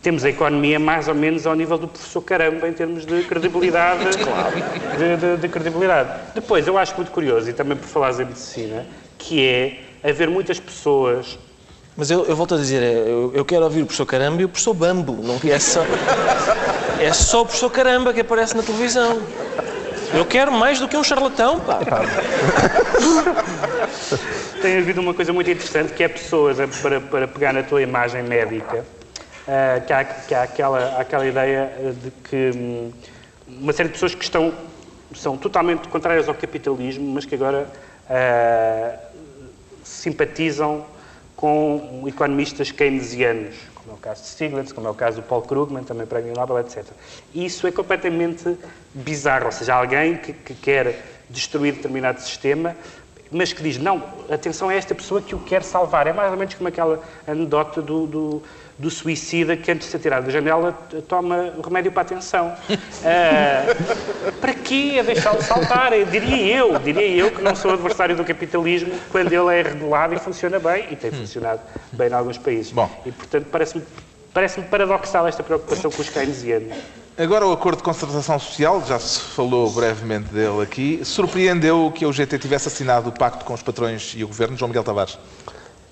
temos 0.00 0.24
a 0.24 0.30
economia 0.30 0.78
mais 0.78 1.08
ou 1.08 1.14
menos 1.14 1.44
ao 1.44 1.56
nível 1.56 1.76
do 1.76 1.88
professor 1.88 2.22
Caramba 2.22 2.68
em 2.68 2.72
termos 2.72 3.04
de 3.04 3.24
credibilidade. 3.24 4.04
claro. 4.22 4.54
De, 4.96 5.16
de, 5.16 5.36
de, 5.38 5.48
credibilidade. 5.48 6.08
Depois, 6.32 6.64
eu 6.64 6.78
acho 6.78 6.94
muito 6.94 7.10
curioso, 7.10 7.50
e 7.50 7.52
também 7.52 7.76
por 7.76 7.88
falares 7.88 8.20
em 8.20 8.26
medicina, 8.26 8.86
que 9.18 9.44
é 9.44 9.80
haver 10.08 10.30
muitas 10.30 10.60
pessoas. 10.60 11.36
Mas 11.96 12.12
eu, 12.12 12.24
eu 12.26 12.36
volto 12.36 12.54
a 12.54 12.58
dizer, 12.58 12.80
eu, 12.80 13.32
eu 13.34 13.44
quero 13.44 13.64
ouvir 13.64 13.82
o 13.82 13.86
professor 13.86 14.06
Caramba 14.06 14.40
e 14.42 14.44
o 14.44 14.48
professor 14.48 14.72
Bambo, 14.72 15.14
não 15.20 15.40
é 15.50 15.58
só. 15.58 15.80
É 17.00 17.12
só 17.12 17.42
o 17.42 17.44
professor 17.44 17.70
Caramba 17.70 18.12
que 18.12 18.20
aparece 18.20 18.56
na 18.56 18.62
televisão. 18.62 19.20
Eu 20.14 20.24
quero 20.24 20.50
mais 20.50 20.80
do 20.80 20.88
que 20.88 20.96
um 20.96 21.04
charlatão, 21.04 21.60
pá. 21.60 21.80
Tem 24.62 24.78
havido 24.78 25.00
uma 25.00 25.12
coisa 25.12 25.32
muito 25.32 25.50
interessante 25.50 25.92
que 25.92 26.02
é 26.02 26.08
pessoas, 26.08 26.56
para, 26.80 27.00
para 27.00 27.28
pegar 27.28 27.52
na 27.52 27.62
tua 27.62 27.82
imagem 27.82 28.22
médica, 28.22 28.84
uh, 29.46 29.86
que, 29.86 29.92
há, 29.92 30.04
que 30.04 30.34
há 30.34 30.42
aquela, 30.44 31.00
aquela 31.00 31.26
ideia 31.26 31.70
de 32.02 32.10
que 32.10 32.50
um, 32.56 32.92
uma 33.46 33.72
série 33.72 33.88
de 33.88 33.94
pessoas 33.94 34.14
que 34.14 34.24
estão, 34.24 34.54
são 35.14 35.36
totalmente 35.36 35.88
contrárias 35.88 36.28
ao 36.28 36.34
capitalismo, 36.34 37.12
mas 37.12 37.26
que 37.26 37.34
agora 37.34 37.66
uh, 38.08 38.98
simpatizam 39.84 40.86
com 41.36 42.04
economistas 42.06 42.70
keynesianos 42.70 43.54
como 43.86 43.96
é 43.96 43.98
o 43.98 44.00
caso 44.00 44.22
de 44.22 44.28
Stiglitz, 44.28 44.72
como 44.72 44.88
é 44.88 44.90
o 44.90 44.94
caso 44.94 45.20
do 45.20 45.22
Paul 45.22 45.42
Krugman, 45.42 45.84
também 45.84 46.06
Prémio 46.06 46.34
Nobel, 46.34 46.58
etc. 46.58 46.84
Isso 47.32 47.68
é 47.68 47.70
completamente 47.70 48.58
bizarro, 48.92 49.46
ou 49.46 49.52
seja, 49.52 49.74
alguém 49.74 50.16
que, 50.16 50.32
que 50.32 50.54
quer 50.54 51.04
destruir 51.30 51.74
determinado 51.74 52.20
sistema, 52.20 52.76
mas 53.30 53.52
que 53.52 53.62
diz, 53.62 53.78
não, 53.78 54.02
atenção 54.30 54.68
a 54.68 54.74
esta 54.74 54.94
pessoa 54.94 55.20
que 55.20 55.34
o 55.34 55.38
quer 55.38 55.62
salvar. 55.62 56.06
É 56.06 56.12
mais 56.12 56.30
ou 56.30 56.38
menos 56.38 56.54
como 56.54 56.68
aquela 56.68 57.02
anedota 57.26 57.82
do, 57.82 58.06
do 58.06 58.42
do 58.78 58.90
suicida 58.90 59.56
que 59.56 59.70
antes 59.70 59.86
de 59.86 59.92
ser 59.92 59.98
tirado 59.98 60.26
da 60.26 60.30
janela 60.30 60.72
toma 61.08 61.54
o 61.56 61.62
remédio 61.62 61.90
para 61.90 62.02
a 62.02 62.04
atenção. 62.04 62.54
Uh, 62.68 64.32
para 64.38 64.52
quê 64.52 64.98
a 65.00 65.02
deixá-lo 65.02 65.42
saltar? 65.42 65.92
Diria 66.10 66.56
eu, 66.56 66.78
diria 66.78 67.08
eu 67.08 67.30
que 67.30 67.40
não 67.40 67.56
sou 67.56 67.72
adversário 67.72 68.14
do 68.14 68.24
capitalismo 68.24 68.92
quando 69.10 69.32
ele 69.32 69.54
é 69.54 69.62
regulado 69.62 70.14
e 70.14 70.18
funciona 70.18 70.58
bem, 70.58 70.86
e 70.90 70.96
tem 70.96 71.10
funcionado 71.10 71.60
bem 71.92 72.08
em 72.08 72.12
alguns 72.12 72.36
países. 72.36 72.70
Bom. 72.70 72.90
E, 73.06 73.12
portanto, 73.12 73.46
parece-me 73.50 73.82
parece 74.34 74.60
paradoxal 74.60 75.26
esta 75.26 75.42
preocupação 75.42 75.90
com 75.90 76.02
os 76.02 76.10
keynesianos. 76.10 76.76
Agora 77.18 77.46
o 77.46 77.52
acordo 77.52 77.78
de 77.78 77.82
concertação 77.82 78.38
social, 78.38 78.84
já 78.86 78.98
se 78.98 79.18
falou 79.18 79.70
brevemente 79.70 80.28
dele 80.28 80.60
aqui, 80.62 81.00
surpreendeu 81.02 81.90
que 81.94 82.04
a 82.04 82.08
UGT 82.08 82.38
tivesse 82.38 82.68
assinado 82.68 83.08
o 83.08 83.12
pacto 83.12 83.42
com 83.42 83.54
os 83.54 83.62
patrões 83.62 84.12
e 84.14 84.22
o 84.22 84.28
governo, 84.28 84.54
João 84.54 84.68
Miguel 84.68 84.84
Tavares? 84.84 85.18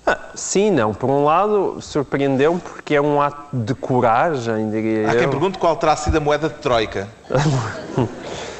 Ah, 0.05 0.19
sim, 0.35 0.69
não. 0.69 0.93
Por 0.93 1.09
um 1.09 1.23
lado, 1.23 1.81
surpreendeu-me 1.81 2.59
porque 2.59 2.93
é 2.93 3.01
um 3.01 3.19
ato 3.19 3.57
de 3.57 3.73
coragem, 3.73 4.69
diria 4.69 5.09
Há 5.09 5.13
eu. 5.15 5.19
quem 5.21 5.29
pergunte 5.29 5.57
qual 5.57 5.75
terá 5.77 5.95
sido 5.95 6.15
a 6.15 6.19
moeda 6.19 6.47
de 6.47 6.55
Troika. 6.59 7.07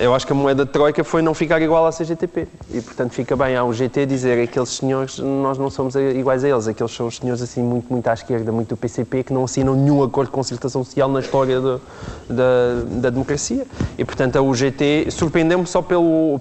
eu 0.00 0.14
acho 0.14 0.26
que 0.26 0.32
a 0.32 0.36
moeda 0.36 0.64
de 0.64 0.70
Troika 0.70 1.04
foi 1.04 1.20
não 1.20 1.34
ficar 1.34 1.60
igual 1.60 1.86
à 1.86 1.92
CGTP. 1.92 2.48
E, 2.72 2.80
portanto, 2.80 3.12
fica 3.12 3.36
bem 3.36 3.56
ao 3.56 3.72
GT 3.72 4.06
dizer 4.06 4.42
aqueles 4.42 4.70
senhores, 4.70 5.18
nós 5.18 5.58
não 5.58 5.68
somos 5.68 5.94
iguais 5.94 6.44
a 6.44 6.48
eles. 6.48 6.66
Aqueles 6.66 6.92
são 6.92 7.06
os 7.06 7.16
senhores, 7.16 7.42
assim, 7.42 7.62
muito, 7.62 7.92
muito 7.92 8.06
à 8.08 8.14
esquerda, 8.14 8.50
muito 8.52 8.68
do 8.68 8.76
PCP, 8.76 9.24
que 9.24 9.32
não 9.32 9.44
assinam 9.44 9.74
nenhum 9.74 10.02
acordo 10.02 10.28
de 10.28 10.32
concertação 10.32 10.82
social 10.82 11.08
na 11.08 11.20
história 11.20 11.60
do, 11.60 11.80
da, 12.28 12.82
da 13.00 13.10
democracia. 13.10 13.66
E, 13.98 14.04
portanto, 14.04 14.36
a 14.36 14.42
UGT 14.42 15.10
surpreendeu-me 15.10 15.66
só 15.66 15.82
pelo, 15.82 16.40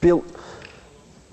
pelo 0.00 0.22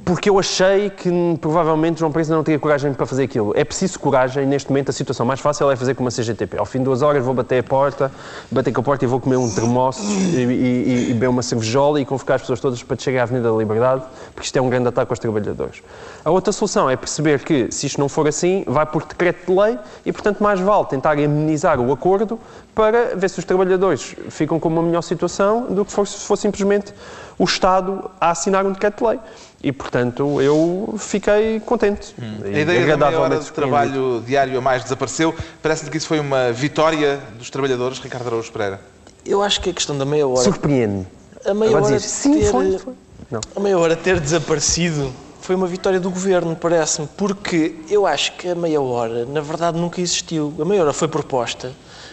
porque 0.04 0.30
eu 0.30 0.39
achei 0.39 0.89
que 0.89 1.10
provavelmente 1.39 1.99
João 1.99 2.12
Prensa 2.12 2.34
não 2.34 2.43
teria 2.43 2.60
coragem 2.60 2.93
para 2.93 3.06
fazer 3.06 3.24
aquilo. 3.24 3.54
É 3.56 3.64
preciso 3.64 3.99
coragem, 3.99 4.45
neste 4.45 4.70
momento 4.70 4.89
a 4.89 4.93
situação 4.93 5.26
mais 5.26 5.39
fácil 5.39 5.70
é 5.70 5.76
fazer 5.76 5.93
como 5.93 6.10
a 6.10 6.12
CGTP. 6.12 6.58
Ao 6.58 6.66
fim 6.66 6.80
de 6.80 6.86
duas 6.86 7.02
horas 7.02 7.24
vou 7.24 7.34
bater 7.34 7.60
a 7.60 7.64
porta, 7.64 8.12
bater 8.49 8.74
com 8.74 8.82
a 8.82 8.84
porta 8.84 9.06
e 9.06 9.08
vou 9.08 9.20
comer 9.20 9.38
um 9.38 9.49
termoço 9.54 10.02
e, 10.02 10.38
e, 10.38 11.10
e 11.10 11.14
beber 11.14 11.30
uma 11.30 11.43
cervejola 11.43 12.02
e 12.02 12.06
convocar 12.06 12.36
as 12.36 12.41
pessoas 12.41 12.60
todas 12.60 12.82
para 12.82 12.97
chegar 12.97 13.22
à 13.22 13.24
Avenida 13.24 13.52
da 13.52 13.58
Liberdade, 13.58 14.04
porque 14.34 14.45
isto 14.45 14.58
é 14.58 14.62
um 14.62 14.70
grande 14.70 14.88
ataque 14.88 15.12
aos 15.12 15.20
trabalhadores. 15.20 15.84
A 16.26 16.32
outra 16.32 16.52
solução 16.52 16.89
é 16.89 16.95
perceber 16.95 17.43
que, 17.43 17.72
se 17.72 17.86
isto 17.86 17.99
não 17.99 18.10
for 18.10 18.28
assim, 18.28 18.64
vai 18.68 18.86
por 18.86 19.06
decreto 19.06 19.52
de 19.52 19.60
lei 19.60 19.78
e, 20.06 20.12
portanto, 20.12 20.41
mais 20.41 20.60
vale 20.60 20.86
tentar 20.86 21.12
amenizar 21.12 21.80
o 21.80 21.91
acordo 21.91 22.39
para 22.74 23.16
ver 23.16 23.30
se 23.30 23.38
os 23.38 23.45
trabalhadores 23.45 24.16
ficam 24.30 24.60
com 24.60 24.68
uma 24.68 24.82
melhor 24.82 25.02
situação 25.02 25.68
do 25.70 25.86
que 25.86 25.91
se 25.91 26.26
for 26.26 26.36
simplesmente 26.36 26.93
o 27.38 27.43
Estado 27.43 28.10
a 28.20 28.32
assinar 28.32 28.66
um 28.66 28.72
decreto 28.72 29.04
de 29.04 29.10
lei. 29.10 29.20
E, 29.64 29.72
portanto, 29.72 30.41
eu 30.41 30.95
fiquei 30.97 31.59
contente. 31.59 32.16
Hum. 32.20 32.38
A 32.43 32.59
ideia 32.59 32.97
da 32.97 33.09
meia 33.09 33.20
hora 33.20 33.39
de 33.39 33.51
trabalho 33.51 34.24
diário 34.26 34.57
a 34.57 34.62
mais 34.62 34.84
desapareceu. 34.84 35.36
Parece-lhe 35.62 35.91
que 35.91 35.97
isso 35.97 36.07
foi 36.07 36.20
uma 36.20 36.51
vitória 36.51 37.20
dos 37.38 37.49
trabalhadores, 37.49 37.99
Ricardo 37.99 38.28
Araújo 38.28 38.51
Pereira? 38.51 38.82
Eu 39.24 39.43
acho 39.43 39.62
que 39.62 39.70
a 39.70 39.74
questão 39.74 39.95
da 39.95 40.05
meia 40.05 40.28
hora... 40.28 40.41
Surpreende. 40.41 41.05
A 41.45 41.53
meia 41.53 41.70
Agora 41.70 41.86
hora 41.86 41.95
dizer, 41.95 42.07
sim, 42.07 42.39
ter... 42.39 42.51
foi, 42.51 42.78
foi. 42.80 42.93
Não. 43.30 43.41
A 43.55 43.59
meia 43.59 43.78
hora 43.78 43.95
ter 43.95 44.20
desaparecido 44.20 45.12
foi 45.41 45.55
uma 45.55 45.68
vitória 45.68 45.99
do 45.99 46.09
governo, 46.09 46.55
parece-me, 46.55 47.07
porque 47.16 47.76
eu 47.89 48.05
acho 48.05 48.34
que 48.34 48.47
a 48.47 48.55
meia 48.55 48.82
hora, 48.82 49.26
na 49.26 49.41
verdade, 49.41 49.78
nunca 49.78 50.01
existiu. 50.01 50.53
A 50.59 50.66
meia 50.66 50.82
hora 50.82 50.93
foi 50.93 51.07
proposta 51.07 51.72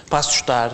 para 0.09 0.21
assustar. 0.21 0.73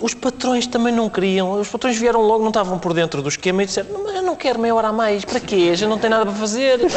Os 0.00 0.14
patrões 0.14 0.66
também 0.66 0.92
não 0.92 1.08
queriam. 1.08 1.52
Os 1.60 1.68
patrões 1.68 1.96
vieram 1.96 2.20
logo, 2.20 2.40
não 2.40 2.48
estavam 2.48 2.78
por 2.78 2.92
dentro 2.92 3.22
do 3.22 3.28
esquema 3.28 3.62
e 3.62 3.66
disseram: 3.66 4.02
Mas 4.02 4.16
eu 4.16 4.22
não 4.22 4.36
quero 4.36 4.58
meia 4.58 4.74
hora 4.74 4.88
a 4.88 4.92
mais. 4.92 5.24
Para 5.24 5.40
quê? 5.40 5.74
Gente 5.74 5.88
não 5.88 5.98
tem 5.98 6.10
nada 6.10 6.26
para 6.26 6.34
fazer. 6.34 6.80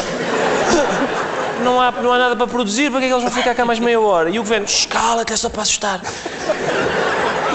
Não 1.64 1.80
há, 1.80 1.89
não 1.89 2.12
há 2.12 2.18
nada 2.18 2.36
para 2.36 2.48
produzir. 2.48 2.91
Para 2.91 3.00
que 3.00 3.06
é 3.06 3.08
que 3.08 3.14
eles 3.14 3.24
vão 3.24 3.32
ficar 3.32 3.56
cá 3.56 3.64
mais 3.64 3.80
meia 3.80 3.98
hora? 3.98 4.30
E 4.30 4.38
o 4.38 4.43
governo: 4.43 4.66
Escala, 4.66 5.24
que 5.24 5.32
é 5.32 5.38
só 5.38 5.50
para 5.50 5.62
assustar. 5.62 6.02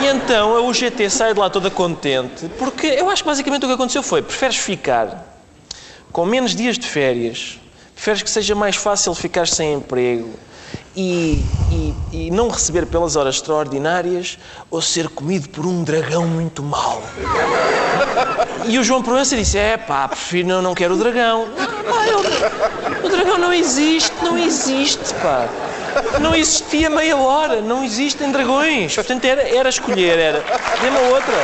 E 0.01 0.07
então 0.07 0.57
a 0.57 0.63
UGT 0.63 1.11
sai 1.11 1.35
de 1.35 1.39
lá 1.39 1.51
toda 1.51 1.71
contente, 1.71 2.49
porque 2.59 2.87
eu 2.87 3.11
acho 3.11 3.23
que 3.23 3.29
basicamente 3.29 3.65
o 3.67 3.69
que 3.69 3.75
aconteceu 3.75 4.03
foi: 4.03 4.23
preferes 4.23 4.57
ficar 4.57 5.23
com 6.11 6.25
menos 6.25 6.57
dias 6.57 6.79
de 6.79 6.89
férias, 6.89 7.61
preferes 7.95 8.23
que 8.23 8.31
seja 8.31 8.55
mais 8.55 8.75
fácil 8.75 9.15
ficar 9.15 9.47
sem 9.47 9.75
emprego 9.75 10.31
e, 10.97 11.43
e, 11.71 11.95
e, 12.13 12.31
não 12.31 12.49
receber 12.49 12.85
pelas 12.87 13.15
horas 13.15 13.37
extraordinárias 13.37 14.39
ou 14.71 14.83
ser 14.83 15.09
comido 15.09 15.49
por 15.49 15.65
um 15.65 15.85
dragão 15.85 16.27
muito 16.27 16.63
mau. 16.63 17.03
E 18.67 18.79
o 18.79 18.85
João 18.85 19.03
Proença 19.03 19.37
disse: 19.37 19.57
É 19.57 19.77
pá, 19.77 20.09
prefiro, 20.09 20.49
não, 20.49 20.63
não 20.63 20.75
quero 20.75 20.95
o 20.95 20.97
dragão. 20.97 21.49
Pá, 21.57 22.07
eu, 22.07 23.07
o 23.07 23.09
dragão 23.09 23.39
não 23.39 23.53
existe, 23.53 24.13
não 24.23 24.37
existe, 24.37 25.15
pá. 25.15 25.49
Não 26.21 26.35
existia 26.35 26.89
meia 26.91 27.17
hora, 27.17 27.61
não 27.61 27.85
existem 27.85 28.31
dragões. 28.31 28.95
Portanto, 28.95 29.25
era, 29.25 29.43
era 29.43 29.69
escolher, 29.69 30.19
era. 30.19 30.45
Dê-me 30.81 30.99
outra. 31.13 31.35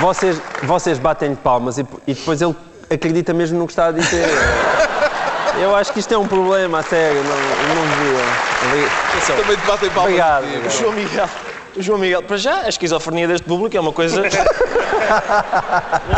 Vocês, 0.00 0.40
vocês 0.64 0.98
batem 0.98 1.34
palmas 1.34 1.78
e, 1.78 1.86
e 2.06 2.14
depois 2.14 2.42
ele 2.42 2.56
acredita 2.92 3.32
mesmo 3.32 3.58
no 3.58 3.66
que 3.66 3.72
está 3.72 3.86
a 3.86 3.92
dizer. 3.92 4.26
Eu 5.60 5.76
acho 5.76 5.92
que 5.92 6.00
isto 6.00 6.12
é 6.14 6.18
um 6.18 6.26
problema, 6.26 6.78
a 6.78 6.82
sério, 6.82 7.22
não, 7.24 7.36
não 7.74 7.82
devia. 7.86 9.36
Também 9.36 9.56
te 9.56 9.66
batem 9.66 9.90
palmas. 9.90 10.12
Obrigado. 10.12 10.46
O 10.66 10.70
João 10.70 10.92
Miguel. 10.92 11.28
João 11.76 11.98
Miguel, 11.98 12.22
para 12.22 12.36
já, 12.36 12.62
a 12.62 12.68
esquizofrenia 12.68 13.28
deste 13.28 13.46
público 13.46 13.76
é 13.76 13.80
uma 13.80 13.92
coisa 13.92 14.22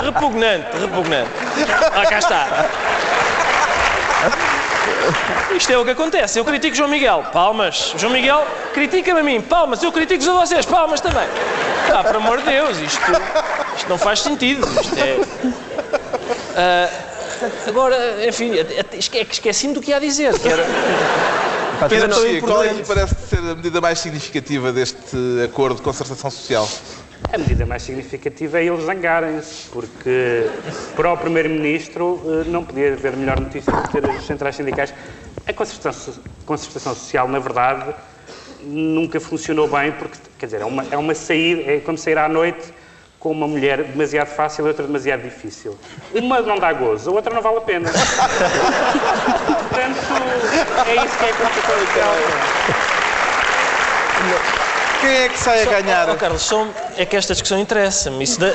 repugnante, 0.02 0.66
repugnante. 0.78 1.30
Ah, 1.94 2.06
cá 2.06 2.18
está. 2.18 2.46
Isto 5.54 5.72
é 5.72 5.78
o 5.78 5.84
que 5.84 5.90
acontece. 5.90 6.38
Eu 6.38 6.44
critico 6.44 6.74
João 6.76 6.88
Miguel, 6.88 7.24
palmas. 7.32 7.94
João 7.96 8.12
Miguel 8.12 8.44
critica-me 8.72 9.20
a 9.20 9.22
mim, 9.22 9.40
palmas. 9.40 9.82
Eu 9.82 9.92
critico-vos 9.92 10.28
a 10.28 10.32
vocês, 10.40 10.66
palmas 10.66 11.00
também. 11.00 11.28
Ah, 11.92 12.02
por 12.02 12.16
amor 12.16 12.38
de 12.38 12.44
Deus, 12.44 12.78
isto, 12.78 13.00
isto 13.76 13.88
não 13.88 13.98
faz 13.98 14.20
sentido. 14.20 14.66
Isto 14.80 14.98
é. 14.98 15.20
Uh, 16.54 17.68
agora, 17.68 18.26
enfim, 18.26 18.52
é 18.52 18.96
esqueci-me 18.96 19.74
do 19.74 19.80
que 19.80 19.90
ia 19.90 20.00
dizer. 20.00 20.38
Que 20.38 20.48
era... 20.48 20.64
Pedro 21.88 22.08
Mexia, 22.08 22.40
qual 22.40 22.62
é 22.62 22.68
que 22.68 22.86
parece 22.86 23.14
ser 23.28 23.38
a 23.38 23.54
medida 23.54 23.80
mais 23.80 23.98
significativa 23.98 24.72
deste 24.72 25.16
acordo 25.44 25.76
de 25.76 25.82
concertação 25.82 26.30
social? 26.30 26.68
A 27.32 27.38
medida 27.38 27.66
mais 27.66 27.82
significativa 27.82 28.60
é 28.60 28.66
eles 28.66 28.84
zangarem-se, 28.84 29.68
porque 29.70 30.48
para 30.94 31.12
o 31.12 31.16
Primeiro-Ministro 31.16 32.22
eh, 32.24 32.48
não 32.48 32.64
podia 32.64 32.92
haver 32.92 33.16
melhor 33.16 33.40
notícia 33.40 33.72
do 33.72 33.82
que 33.82 34.00
ter 34.00 34.08
as 34.08 34.24
centrais 34.24 34.54
sindicais. 34.54 34.94
A 35.46 35.52
concertação, 35.52 36.14
concertação 36.46 36.94
social, 36.94 37.26
na 37.26 37.40
verdade, 37.40 37.92
nunca 38.62 39.18
funcionou 39.18 39.68
bem, 39.68 39.92
porque, 39.92 40.16
quer 40.38 40.46
dizer, 40.46 40.60
é 40.60 40.64
uma, 40.64 40.86
é 40.90 40.96
uma 40.96 41.14
saída, 41.14 41.72
é 41.72 41.80
como 41.80 41.98
sair 41.98 42.18
à 42.18 42.28
noite 42.28 42.72
com 43.24 43.30
uma 43.30 43.48
mulher 43.48 43.82
demasiado 43.84 44.28
fácil 44.28 44.66
e 44.66 44.68
outra 44.68 44.86
demasiado 44.86 45.22
difícil. 45.22 45.78
Uma 46.12 46.42
não 46.42 46.58
dá 46.58 46.74
gozo, 46.74 47.08
a 47.08 47.14
outra 47.14 47.34
não 47.34 47.40
vale 47.40 47.56
a 47.56 47.60
pena. 47.62 47.88
Portanto, 49.70 49.96
é 50.86 51.06
isso 51.06 51.16
que 51.16 51.24
é 51.24 51.30
a 51.30 51.34
constitucional. 51.34 52.14
Quem 55.00 55.10
é 55.10 55.28
que 55.30 55.38
sai 55.38 55.62
a 55.62 55.80
ganhar? 55.80 56.10
Oh, 56.10 56.16
Carlos, 56.16 56.42
só 56.42 56.66
é 56.98 57.06
que 57.06 57.16
esta 57.16 57.32
discussão 57.32 57.58
interessa-me. 57.58 58.22
Isso 58.22 58.38
da... 58.38 58.52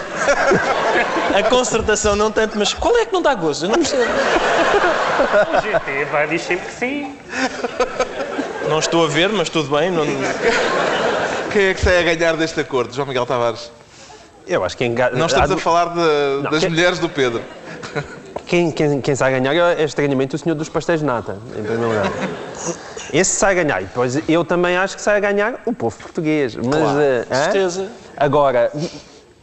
A 1.35 1.41
concertação 1.49 2.15
não 2.15 2.31
tanto, 2.31 2.55
mas 2.55 2.71
qual 2.71 2.95
é 2.95 3.07
que 3.07 3.13
não 3.13 3.23
dá 3.23 3.33
gozo? 3.33 3.65
Eu 3.65 3.69
não 3.69 3.77
percebo. 3.79 4.03
O 4.03 5.61
GT 5.61 6.05
vai 6.11 6.27
dizer 6.27 6.45
sempre 6.45 6.67
que 6.67 6.73
sim. 6.73 7.17
Não 8.69 8.77
estou 8.77 9.03
a 9.03 9.07
ver, 9.07 9.29
mas 9.29 9.49
tudo 9.49 9.75
bem. 9.75 9.89
Não... 9.89 10.05
Quem 11.51 11.69
é 11.69 11.73
que 11.73 11.81
sai 11.81 11.97
a 11.97 12.03
ganhar 12.03 12.37
deste 12.37 12.59
acordo? 12.59 12.93
João 12.93 13.07
Miguel 13.07 13.25
Tavares. 13.25 13.78
Eu 14.49 14.65
acho 14.65 14.75
que. 14.75 14.89
Não 14.89 15.27
estamos 15.27 15.51
a 15.51 15.57
falar 15.57 15.93
de, 15.93 16.43
não, 16.43 16.51
das 16.51 16.59
quem... 16.59 16.69
mulheres 16.69 16.99
do 16.99 17.07
Pedro. 17.07 17.41
Quem, 18.45 18.71
quem, 18.71 18.99
quem 18.99 19.15
sai 19.15 19.35
a 19.35 19.39
ganhar 19.39 19.79
é 19.79 19.83
estranhamente 19.83 20.35
o 20.35 20.39
senhor 20.39 20.55
dos 20.55 20.67
pastéis 20.67 21.01
de 21.01 21.05
nata, 21.05 21.37
em 21.55 21.61
primeiro 21.61 21.89
lugar. 21.89 22.11
Esse 23.13 23.35
sai 23.35 23.51
a 23.51 23.63
ganhar. 23.63 23.81
E 23.81 23.85
depois 23.85 24.27
eu 24.27 24.43
também 24.43 24.75
acho 24.75 24.95
que 24.95 25.01
sai 25.03 25.17
a 25.17 25.19
ganhar 25.19 25.61
o 25.67 25.73
povo 25.73 25.95
português. 25.97 26.55
Mas, 26.55 26.65
claro, 26.65 26.99
uh, 26.99 27.35
certeza. 27.35 27.87
Agora, 28.17 28.71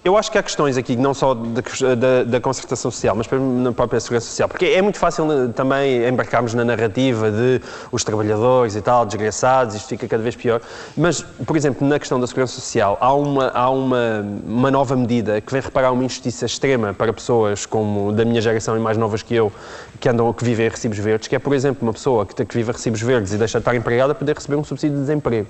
eu 0.06 0.16
acho 0.16 0.30
que 0.30 0.38
há 0.38 0.42
questões 0.42 0.76
aqui, 0.76 0.94
não 0.94 1.12
só 1.12 1.34
da, 1.34 1.94
da, 1.96 2.24
da, 2.24 2.40
concertação 2.40 2.92
social, 2.92 3.16
mas 3.16 3.26
na 3.28 3.72
própria 3.72 3.98
segurança 3.98 4.26
social, 4.26 4.48
porque 4.48 4.66
é 4.66 4.80
muito 4.80 5.00
fácil 5.00 5.24
né, 5.24 5.52
também 5.52 6.06
embarcarmos 6.06 6.54
na 6.54 6.64
narrativa 6.64 7.28
de 7.28 7.60
os 7.90 8.04
trabalhadores 8.04 8.76
e 8.76 8.80
tal, 8.80 9.04
desgraçados, 9.04 9.74
isto 9.74 9.88
fica 9.88 10.06
cada 10.06 10.22
vez 10.22 10.36
pior. 10.36 10.60
Mas, 10.96 11.22
por 11.22 11.56
exemplo, 11.56 11.86
na 11.86 11.98
questão 11.98 12.20
da 12.20 12.26
segurança 12.28 12.54
social, 12.54 12.96
há 13.00 13.12
uma, 13.12 13.48
há 13.48 13.68
uma, 13.68 14.24
uma 14.46 14.70
nova 14.70 14.94
medida 14.94 15.40
que 15.40 15.52
vem 15.52 15.60
reparar 15.60 15.90
uma 15.90 16.04
injustiça 16.04 16.46
extrema 16.46 16.94
para 16.94 17.12
pessoas 17.12 17.66
como 17.66 18.12
da 18.12 18.24
minha 18.24 18.40
geração 18.40 18.76
e 18.76 18.80
mais 18.80 18.96
novas 18.96 19.24
que 19.24 19.34
eu, 19.34 19.52
que 19.98 20.08
andam, 20.08 20.32
que 20.32 20.44
vivem 20.44 20.68
recibos 20.68 20.98
verdes, 20.98 21.26
que 21.26 21.34
é, 21.34 21.38
por 21.40 21.52
exemplo, 21.52 21.82
uma 21.82 21.92
pessoa 21.92 22.24
que, 22.24 22.44
que 22.44 22.56
vive 22.56 22.70
recibos 22.70 23.02
verdes 23.02 23.32
e 23.32 23.38
deixa 23.38 23.58
de 23.58 23.62
estar 23.62 23.74
empregada 23.74 24.14
poder 24.14 24.36
receber 24.36 24.54
um 24.54 24.62
subsídio 24.62 24.98
de 24.98 25.02
desemprego. 25.02 25.48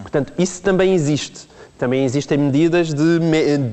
Portanto, 0.00 0.32
isso 0.38 0.62
também 0.62 0.94
existe 0.94 1.46
também 1.78 2.04
existem 2.04 2.36
medidas 2.36 2.92
de, 2.92 3.18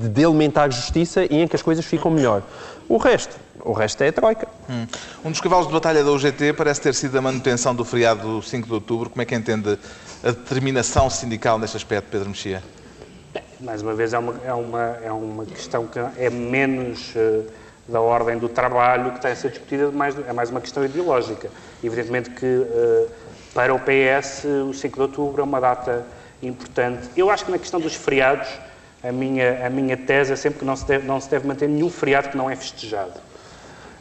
de 0.08 0.24
alimentar 0.24 0.70
justiça 0.70 1.24
e 1.24 1.42
em 1.42 1.48
que 1.48 1.56
as 1.56 1.62
coisas 1.62 1.84
ficam 1.84 2.10
melhor. 2.10 2.42
O 2.88 2.98
resto, 2.98 3.36
o 3.64 3.72
resto 3.72 4.02
é 4.04 4.08
a 4.08 4.12
troika. 4.12 4.46
Hum. 4.70 4.86
Um 5.24 5.30
dos 5.30 5.40
cavalos 5.40 5.66
de 5.66 5.72
batalha 5.72 6.04
da 6.04 6.10
UGT 6.12 6.52
parece 6.52 6.80
ter 6.80 6.94
sido 6.94 7.18
a 7.18 7.20
manutenção 7.20 7.74
do 7.74 7.84
feriado 7.84 8.40
5 8.40 8.66
de 8.66 8.72
outubro. 8.72 9.10
Como 9.10 9.20
é 9.20 9.24
que 9.24 9.34
entende 9.34 9.76
a 10.22 10.30
determinação 10.30 11.10
sindical 11.10 11.58
neste 11.58 11.76
aspecto, 11.76 12.08
Pedro 12.08 12.28
Mexia? 12.28 12.62
Mais 13.60 13.82
uma 13.82 13.94
vez, 13.94 14.12
é 14.12 14.18
uma, 14.18 14.34
é 14.44 14.52
uma, 14.52 14.98
é 15.02 15.12
uma 15.12 15.44
questão 15.44 15.86
que 15.86 15.98
é 15.98 16.30
menos 16.30 17.12
uh, 17.16 17.44
da 17.88 18.00
ordem 18.00 18.38
do 18.38 18.48
trabalho 18.48 19.10
que 19.10 19.16
está 19.16 19.30
a 19.30 19.36
ser 19.36 19.50
discutida, 19.50 19.90
mais, 19.90 20.16
é 20.16 20.32
mais 20.32 20.50
uma 20.50 20.60
questão 20.60 20.84
ideológica. 20.84 21.50
Evidentemente 21.82 22.30
que 22.30 22.46
uh, 22.46 23.10
para 23.52 23.74
o 23.74 23.80
PS 23.80 24.44
o 24.68 24.72
5 24.72 24.94
de 24.94 25.02
outubro 25.02 25.40
é 25.40 25.44
uma 25.44 25.60
data 25.60 26.06
importante. 26.42 27.08
Eu 27.16 27.30
acho 27.30 27.44
que 27.44 27.50
na 27.50 27.58
questão 27.58 27.80
dos 27.80 27.94
feriados, 27.94 28.48
a 29.02 29.12
minha, 29.12 29.66
a 29.66 29.70
minha 29.70 29.96
tese 29.96 30.32
é 30.32 30.36
sempre 30.36 30.60
que 30.60 30.64
não 30.64 30.76
se, 30.76 30.86
deve, 30.86 31.06
não 31.06 31.20
se 31.20 31.30
deve 31.30 31.46
manter 31.46 31.68
nenhum 31.68 31.90
feriado 31.90 32.28
que 32.28 32.36
não 32.36 32.50
é 32.50 32.56
festejado. 32.56 33.26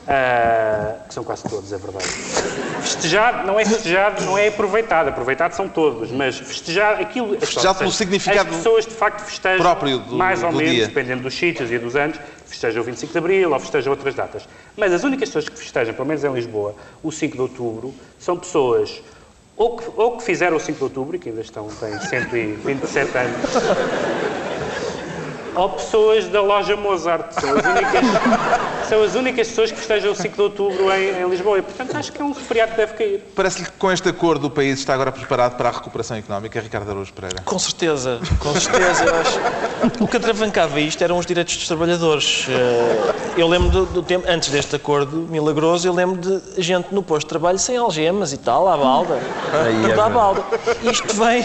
Uh, 0.06 1.08
que 1.08 1.14
são 1.16 1.24
quase 1.24 1.44
todos, 1.44 1.74
é 1.74 1.78
verdade. 1.78 2.06
Festejado 2.06 3.48
não 3.48 3.60
é 3.60 3.66
festejado, 3.66 4.24
não 4.24 4.38
é 4.38 4.50
aproveitado. 4.50 5.08
Aproveitado 5.08 5.54
são 5.54 5.68
todos, 5.68 6.12
mas 6.12 6.38
festejar 6.38 7.02
aquilo. 7.02 7.40
Festejado 7.40 7.80
pelo 7.80 7.92
significado 7.92 8.52
As 8.52 8.58
pessoas 8.58 8.86
de 8.86 8.94
facto 8.94 9.22
festejam 9.22 9.62
próprio 9.62 9.98
do, 9.98 10.16
mais 10.16 10.44
ou 10.44 10.52
do 10.52 10.58
menos, 10.58 10.74
dia. 10.74 10.88
dependendo 10.88 11.24
dos 11.24 11.34
sítios 11.34 11.72
e 11.72 11.80
dos 11.80 11.96
anos, 11.96 12.20
festejam 12.46 12.84
o 12.84 12.86
25 12.86 13.12
de 13.12 13.18
Abril 13.18 13.52
ou 13.52 13.60
festejam 13.60 13.92
outras 13.92 14.14
datas. 14.14 14.48
Mas 14.78 14.94
as 14.94 15.04
únicas 15.04 15.28
pessoas 15.28 15.50
que 15.50 15.58
festejam, 15.58 15.96
pelo 15.96 16.08
menos 16.08 16.24
em 16.24 16.32
Lisboa, 16.32 16.76
o 17.02 17.12
5 17.12 17.36
de 17.36 17.42
Outubro, 17.42 17.92
são 18.20 18.38
pessoas 18.38 19.02
ou 19.58 19.78
que, 19.78 19.86
ou 19.96 20.18
que 20.18 20.24
fizeram 20.24 20.58
o 20.58 20.60
5 20.60 20.78
de 20.78 20.84
outubro, 20.84 21.20
que 21.20 21.30
ainda 21.30 21.42
estão, 21.42 21.68
têm 21.80 21.98
127 22.00 23.18
anos, 23.18 23.36
ou 25.56 25.70
pessoas 25.70 26.28
da 26.28 26.42
loja 26.42 26.76
Mozart. 26.76 27.32
São 27.32 27.58
as 27.58 27.66
únicas, 27.66 28.85
são 28.88 29.04
as 29.04 29.16
únicas 29.16 29.48
pessoas 29.48 29.72
que 29.72 29.78
festejam 29.78 30.12
o 30.12 30.16
5 30.16 30.36
de 30.36 30.42
outubro 30.42 30.92
em, 30.92 31.22
em 31.24 31.30
Lisboa. 31.30 31.58
E, 31.60 31.62
portanto, 31.62 31.96
acho 31.96 32.12
que 32.12 32.22
é 32.22 32.26
um 32.26 32.34
feriado 32.34 32.72
que 32.72 32.78
deve 32.78 32.94
cair. 32.94 33.24
Parece-lhe 33.36 33.66
que 33.66 33.72
com 33.74 33.92
este 33.92 34.08
acordo 34.10 34.48
o 34.48 34.50
país 34.50 34.80
está 34.80 34.94
agora 34.94 35.12
preparado 35.12 35.56
para 35.58 35.70
a 35.70 35.72
recuperação 35.72 36.18
económica, 36.18 36.60
Ricardo 36.60 36.90
Araújo 36.90 37.14
Pereira? 37.14 37.42
Com 37.44 37.60
certeza, 37.60 38.20
com 38.40 38.54
certeza. 38.54 39.04
Eu 39.06 39.16
acho. 39.16 39.40
O 40.04 40.08
que 40.08 40.18
atravancava 40.18 40.80
isto 40.80 41.04
eram 41.04 41.18
os 41.18 41.26
direitos 41.26 41.56
dos 41.58 41.68
trabalhadores. 41.68 42.46
Eh, 42.50 43.14
Eu 43.38 43.48
lembro 43.50 43.70
do, 43.70 43.86
do 43.86 44.02
tempo, 44.02 44.26
antes 44.30 44.50
deste 44.50 44.76
acordo 44.78 45.18
milagroso, 45.30 45.86
eu 45.86 45.94
lembro 45.94 46.18
de 46.22 46.62
gente 46.62 46.94
no 46.94 47.04
posto 47.04 47.26
de 47.28 47.30
trabalho 47.30 47.60
sem 47.60 47.76
algemas 47.76 48.32
e 48.32 48.38
tal, 48.38 48.66
à 48.70 48.78
balda. 48.78 49.20
Tudo 49.90 50.02
à 50.02 50.10
balda. 50.10 50.44
Isto 50.90 51.14
vem, 51.16 51.44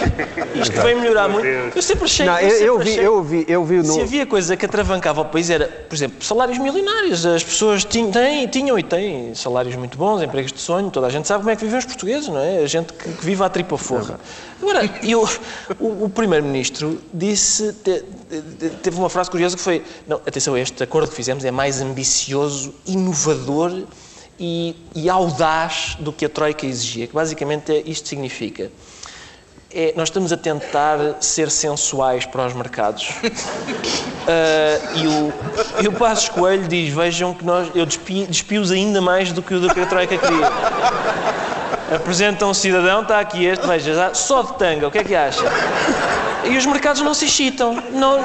isto 0.54 0.80
vem 0.82 0.94
melhorar 0.94 1.28
muito. 1.28 1.46
Eu 1.46 1.82
sempre 1.82 2.04
achei 2.04 2.26
Não, 2.26 2.38
eu 2.38 2.48
eu, 2.48 2.56
sempre 2.56 2.64
eu 2.64 2.78
vi, 2.78 2.96
eu 2.96 3.22
vi, 3.24 3.44
eu 3.48 3.64
vi 3.64 3.84
Se 3.84 3.96
no. 3.98 4.02
havia 4.02 4.24
coisa 4.24 4.56
que 4.56 4.64
atravancava 4.66 5.20
o 5.22 5.24
país 5.24 5.50
era, 5.50 5.66
por 5.66 5.94
exemplo, 5.96 6.24
salários 6.24 6.58
milionários. 6.58 7.26
As 7.34 7.44
pessoas 7.44 7.84
tinham, 7.84 8.10
têm, 8.10 8.46
tinham 8.48 8.78
e 8.78 8.82
têm 8.82 9.34
salários 9.34 9.74
muito 9.76 9.96
bons, 9.98 10.22
empregos 10.22 10.52
de 10.52 10.60
sonho. 10.60 10.90
Toda 10.90 11.06
a 11.06 11.10
gente 11.10 11.26
sabe 11.28 11.40
como 11.40 11.50
é 11.50 11.56
que 11.56 11.64
vivem 11.64 11.78
os 11.78 11.84
portugueses, 11.84 12.28
não 12.28 12.38
é? 12.38 12.58
A 12.58 12.66
gente 12.66 12.92
que, 12.92 13.12
que 13.12 13.24
vive 13.24 13.42
à 13.42 13.48
tripa 13.48 13.76
forra. 13.76 14.18
Agora, 14.60 14.80
eu, 15.02 15.28
o, 15.78 16.04
o 16.04 16.10
Primeiro-Ministro 16.10 17.00
disse, 17.12 17.72
te- 17.72 18.02
te- 18.58 18.70
teve 18.82 18.96
uma 18.98 19.08
frase 19.10 19.30
curiosa 19.30 19.56
que 19.56 19.62
foi: 19.62 19.82
não, 20.06 20.16
atenção, 20.18 20.56
este 20.56 20.82
acordo 20.82 21.08
que 21.10 21.14
fizemos 21.16 21.44
é 21.44 21.50
mais 21.50 21.80
ambicioso, 21.80 22.74
inovador 22.86 23.82
e, 24.38 24.74
e 24.94 25.08
audaz 25.08 25.96
do 25.98 26.12
que 26.12 26.24
a 26.24 26.28
Troika 26.28 26.66
exigia. 26.66 27.06
Que 27.06 27.14
basicamente 27.14 27.72
é, 27.72 27.82
isto 27.86 28.08
significa. 28.08 28.70
É, 29.72 29.92
nós 29.96 30.08
estamos 30.08 30.32
a 30.32 30.36
tentar 30.36 30.98
ser 31.20 31.50
sensuais 31.50 32.26
para 32.26 32.46
os 32.46 32.54
mercados. 32.54 33.08
Ah, 34.28 34.78
e, 34.96 35.06
o, 35.08 35.32
e 35.82 35.88
o 35.88 35.92
Passos 35.92 36.28
Coelho 36.28 36.68
diz: 36.68 36.92
Vejam 36.94 37.32
que 37.34 37.44
nós, 37.44 37.68
eu 37.74 37.84
despi- 37.86 38.26
despi-os 38.26 38.70
ainda 38.70 39.00
mais 39.00 39.32
do 39.32 39.42
que 39.42 39.54
o 39.54 39.74
que 39.74 39.80
a 39.80 39.86
Troika 39.86 40.16
queria. 40.16 40.46
Apresenta 41.96 42.46
um 42.46 42.54
cidadão, 42.54 43.00
está 43.00 43.18
aqui 43.18 43.46
este, 43.46 43.66
veja, 43.66 44.14
só 44.14 44.42
de 44.42 44.52
tanga, 44.58 44.86
o 44.86 44.90
que 44.90 44.98
é 44.98 45.04
que 45.04 45.14
acha? 45.16 45.42
E 46.44 46.56
os 46.56 46.64
mercados 46.66 47.00
não 47.02 47.14
se 47.14 47.24
excitam. 47.24 47.82
Não... 47.90 48.20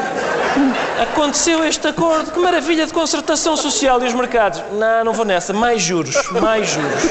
Aconteceu 1.02 1.64
este 1.64 1.88
acordo, 1.88 2.30
que 2.32 2.39
maravilha 2.39 2.86
de 2.86 2.93
concertação 2.93 3.56
social 3.58 4.00
e 4.04 4.06
os 4.06 4.14
mercados. 4.14 4.62
Não, 4.74 5.06
não 5.06 5.14
vou 5.14 5.26
nessa, 5.26 5.54
mais 5.54 5.82
juros, 5.82 6.16
mais 6.39 6.70
juros. 6.70 7.04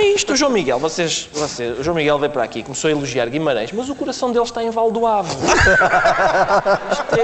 É 0.00 0.14
isto, 0.14 0.32
o 0.32 0.36
João 0.36 0.50
Miguel, 0.50 0.78
vocês, 0.78 1.28
vocês, 1.32 1.78
o 1.78 1.82
João 1.82 1.94
Miguel 1.94 2.18
veio 2.18 2.32
para 2.32 2.42
aqui, 2.42 2.62
começou 2.62 2.88
a 2.88 2.90
elogiar 2.92 3.26
Guimarães, 3.28 3.70
mas 3.70 3.90
o 3.90 3.94
coração 3.94 4.32
dele 4.32 4.44
está 4.46 4.62
em 4.64 4.70
Valdoavo. 4.70 5.28
Isto 6.90 7.14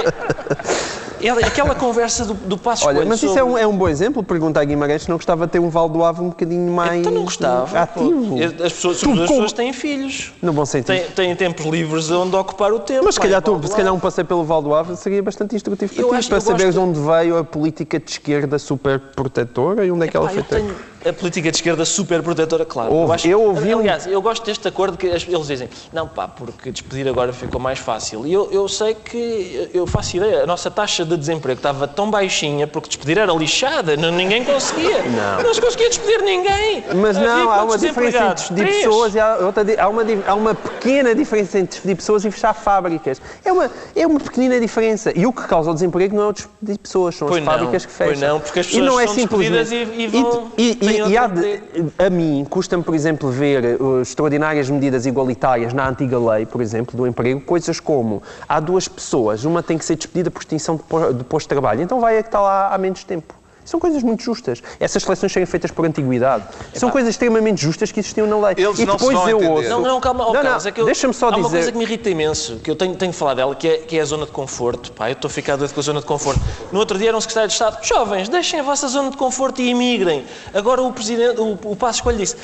é, 1.22 1.29
é 1.29 1.47
aquela 1.47 1.74
conversa 1.74 2.27
do, 2.27 2.35
do 2.35 2.59
Passos 2.59 2.85
Olha, 2.87 2.97
Coelho 2.97 3.09
mas 3.09 3.18
isso 3.22 3.29
sobre- 3.29 3.41
é 3.41 3.45
um, 3.45 3.57
é 3.59 3.66
um 3.66 3.74
bom 3.77 3.89
exemplo. 3.89 4.22
Pergunta 4.22 4.61
a 4.61 4.64
Guimarães 4.64 5.03
se 5.05 5.09
não 5.09 5.16
gostava 5.16 5.47
de 5.47 5.53
ter 5.53 5.59
um 5.59 5.70
Valdoavo 5.70 6.22
um 6.22 6.29
bocadinho 6.29 6.70
mais 6.70 7.01
Então 7.01 7.11
não 7.12 7.24
gostava. 7.24 7.81
ativo. 7.81 8.37
pô. 8.37 8.45
As 8.64 8.72
pessoas, 8.74 9.01
Tu 9.01 9.11
as 9.12 9.18
pessoas 9.31 9.53
têm 9.55 9.72
filhos. 9.72 10.33
No 10.43 10.53
bom 10.53 10.66
sentido. 10.66 10.89
Têm, 10.89 11.05
têm 11.11 11.35
tempos 11.35 11.64
livres 11.64 12.11
onde 12.11 12.37
ocupar 12.37 12.72
o 12.74 12.79
tempo. 12.79 13.07
Mas 13.07 13.14
se 13.14 13.20
calhar, 13.20 13.43
ao 13.45 13.59
tu, 13.59 13.68
se 13.68 13.74
calhar 13.74 13.93
um 13.95 13.99
passeio 13.99 14.27
pelo 14.27 14.45
Valdoavo 14.45 14.95
seria 14.97 15.22
bastante 15.22 15.57
instrutivo 15.57 15.95
para 15.95 16.20
ti, 16.20 16.29
para 16.29 16.41
saberes 16.43 16.74
gosto- 16.74 16.93
de 16.93 17.01
onde 17.01 17.01
veio 17.01 17.39
a 17.39 17.45
política 17.45 17.99
de 17.99 18.11
esquerda 18.11 18.59
super 18.59 18.99
protetora 19.01 19.87
e 19.87 19.91
onde 19.91 20.05
é 20.05 20.09
que 20.09 20.16
ela 20.16 20.27
Pá, 20.27 20.35
foi 20.35 20.43
ter. 20.43 20.62
A 21.05 21.13
política 21.13 21.51
de 21.51 21.57
esquerda 21.57 21.85
super 21.85 22.23
protetora, 22.23 22.65
claro. 22.65 22.93
Houve- 22.93 23.29
eu 23.31 23.41
ouvi 23.43 23.75
um- 23.75 23.79
Aliás, 23.81 24.07
eu 24.07 24.21
gosto 24.21 24.45
deste 24.45 24.67
acordo 24.67 24.97
que 24.97 25.07
eles 25.07 25.47
dizem, 25.47 25.69
não 25.93 26.09
pá, 26.09 26.27
porque 26.27 26.71
despedir 26.73 27.07
agora 27.09 27.33
ficou 27.33 27.61
mais 27.61 27.79
fácil. 27.79 28.27
E 28.27 28.33
eu, 28.33 28.49
eu 28.51 28.69
sei 28.69 28.95
que, 28.95 29.71
eu 29.73 29.87
faço 29.87 30.17
ideia, 30.17 30.43
a 30.43 30.47
nossa 30.47 30.71
taxa 30.71 31.05
de 31.05 31.17
desemprego 31.17 31.59
estava 31.59 31.87
tão 31.87 32.11
baixinha 32.11 32.67
porque 32.67 32.89
despedir 32.89 33.19
era 33.19 33.33
lixada, 33.33 33.97
não- 33.97 34.11
ninguém 34.11 34.45
conseguia. 34.45 35.03
Não. 35.03 35.43
Não 35.45 35.55
se 35.55 35.61
conseguia 35.61 35.89
despedir 35.89 36.23
ninguém. 36.23 36.85
Mas 36.97 37.17
Havia 37.17 37.29
não, 37.29 37.51
há 37.51 37.63
uma 37.65 37.79
diferença 37.79 38.19
entre 38.19 38.35
despedir 38.35 38.65
Três. 38.67 38.85
pessoas 38.85 39.15
e 39.15 39.21
há, 39.21 39.37
outra, 39.39 39.65
há, 39.79 39.89
uma, 39.89 40.03
há 40.27 40.35
uma 40.35 40.55
pequena 40.55 41.15
diferença 41.15 41.59
entre 41.59 41.71
despedir 41.77 41.97
pessoas 41.97 42.25
e 42.25 42.31
fechar 42.31 42.55
fábricas. 42.55 43.21
É 43.45 43.53
uma, 43.53 43.71
é 43.95 44.07
uma 44.07 44.19
pequenina 44.21 44.59
diferença. 44.59 45.13
E 45.15 45.27
o 45.27 45.33
que 45.33 45.43
causa 45.47 45.71
o 45.71 45.75
desemprego 45.75 46.17
não 46.17 46.25
é 46.25 46.27
o 46.29 46.33
despedir 46.33 46.79
pessoas, 46.79 47.15
são 47.15 47.29
Pois 47.29 47.41
as 47.41 47.45
não, 47.47 47.53
fábricas 47.53 47.87
que 47.87 47.93
pois 47.97 48.11
fecham. 48.11 48.29
não, 48.29 48.41
porque 48.41 48.61
as 48.61 48.67
e 48.67 48.69
pessoas 48.71 48.87
não 48.87 49.01
é 49.01 49.07
são 49.07 49.15
despedidas 49.17 49.73
e- 49.73 49.77
e 49.77 50.07
vão- 50.09 50.53
E, 50.59 50.79
e- 50.81 50.86
e 50.93 51.01
outro 51.01 51.12
de- 51.41 52.05
a 52.07 52.11
mim, 52.11 52.47
custa-me, 52.49 52.82
por 52.82 52.95
exemplo, 52.95 53.30
ver 53.30 53.80
uh, 53.80 54.01
extraordinárias 54.03 54.68
medidas 54.70 55.07
igualitárias 55.07 55.72
na 55.72 55.89
antiga 55.89 56.18
lei, 56.18 56.47
por 56.47 56.61
exemplo, 56.61 56.97
do 56.97 57.07
emprego, 57.07 57.41
coisas 57.41 57.78
como 57.80 58.22
há 58.49 58.59
duas 58.61 58.89
pessoas, 58.89 59.45
uma 59.45 59.62
tem 59.62 59.76
que 59.78 59.84
ser 59.84 59.97
despedida 59.97 60.30
por 60.30 60.41
extinção 60.41 60.76
de 60.76 60.82
po- 60.82 61.12
de 61.12 61.24
posto 61.24 61.47
de 61.47 61.51
trabalho, 61.51 61.82
então 61.82 62.01
vai 62.01 62.18
a 62.18 62.22
que 62.22 62.28
está 62.28 62.41
lá 62.41 62.74
há 62.74 62.78
menos 62.78 63.05
tempo. 63.05 63.34
São 63.67 63.79
coisas 63.79 64.03
muito 64.03 64.23
justas. 64.23 64.62
Essas 64.81 65.03
seleções 65.03 65.33
serem 65.33 65.45
feitas 65.45 65.71
por 65.71 65.85
antiguidade. 65.85 66.45
São 66.73 66.89
coisas 66.89 67.11
extremamente 67.11 67.61
justas 67.61 67.93
que 67.93 68.01
existiam 68.01 68.27
na 68.27 68.37
lei. 68.47 68.55
Eles 68.57 68.79
e 68.79 68.87
não 68.87 68.99
se 68.99 69.07
depois 69.07 69.29
eu 69.29 69.37
entender. 69.39 69.51
ouço. 69.53 69.69
Não, 69.69 69.81
não, 69.83 70.01
calma, 70.01 70.25
oh, 70.29 70.33
Não, 70.33 70.43
não, 70.43 70.57
é 70.57 70.85
deixa-me 70.85 71.12
só 71.12 71.27
há 71.27 71.29
uma 71.31 71.39
dizer- 71.43 71.51
coisa 71.57 71.73
que 71.73 71.79
me 71.79 71.85
irrita 71.85 72.09
imenso, 72.09 72.57
que 72.62 72.71
eu 72.71 72.77
tenho, 72.77 72.95
tenho 72.97 73.12
que 73.12 73.19
falar 73.19 73.35
dela, 73.35 73.55
que 73.55 73.69
é, 73.69 73.77
que 73.79 73.99
é 73.99 74.01
a 74.01 74.05
zona 74.05 74.25
de 74.25 74.33
conforto. 74.33 74.93
Pá, 74.93 75.09
eu 75.11 75.12
estou 75.14 75.29
a 75.29 75.31
ficar 75.31 75.57
doido 75.57 75.75
com 75.75 75.81
a 75.81 75.83
zona 75.83 76.01
de 76.01 76.07
conforto. 76.07 76.41
No 76.71 76.79
outro 76.79 76.97
dia 76.97 77.09
era 77.09 77.17
um 77.17 77.21
secretário 77.21 77.49
de 77.49 77.55
Estado, 77.55 77.85
jovens, 77.85 78.29
deixem 78.29 78.61
a 78.61 78.62
vossa 78.62 78.87
zona 78.89 79.11
de 79.11 79.17
conforto 79.17 79.61
e 79.61 79.69
emigrem. 79.71 80.25
Agora 80.55 80.81
o 80.83 80.93
presidente, 80.93 81.41
o, 81.41 81.59
o 81.64 81.75
Passo 81.77 81.99
Escolho 81.99 82.17
disse, 82.19 82.37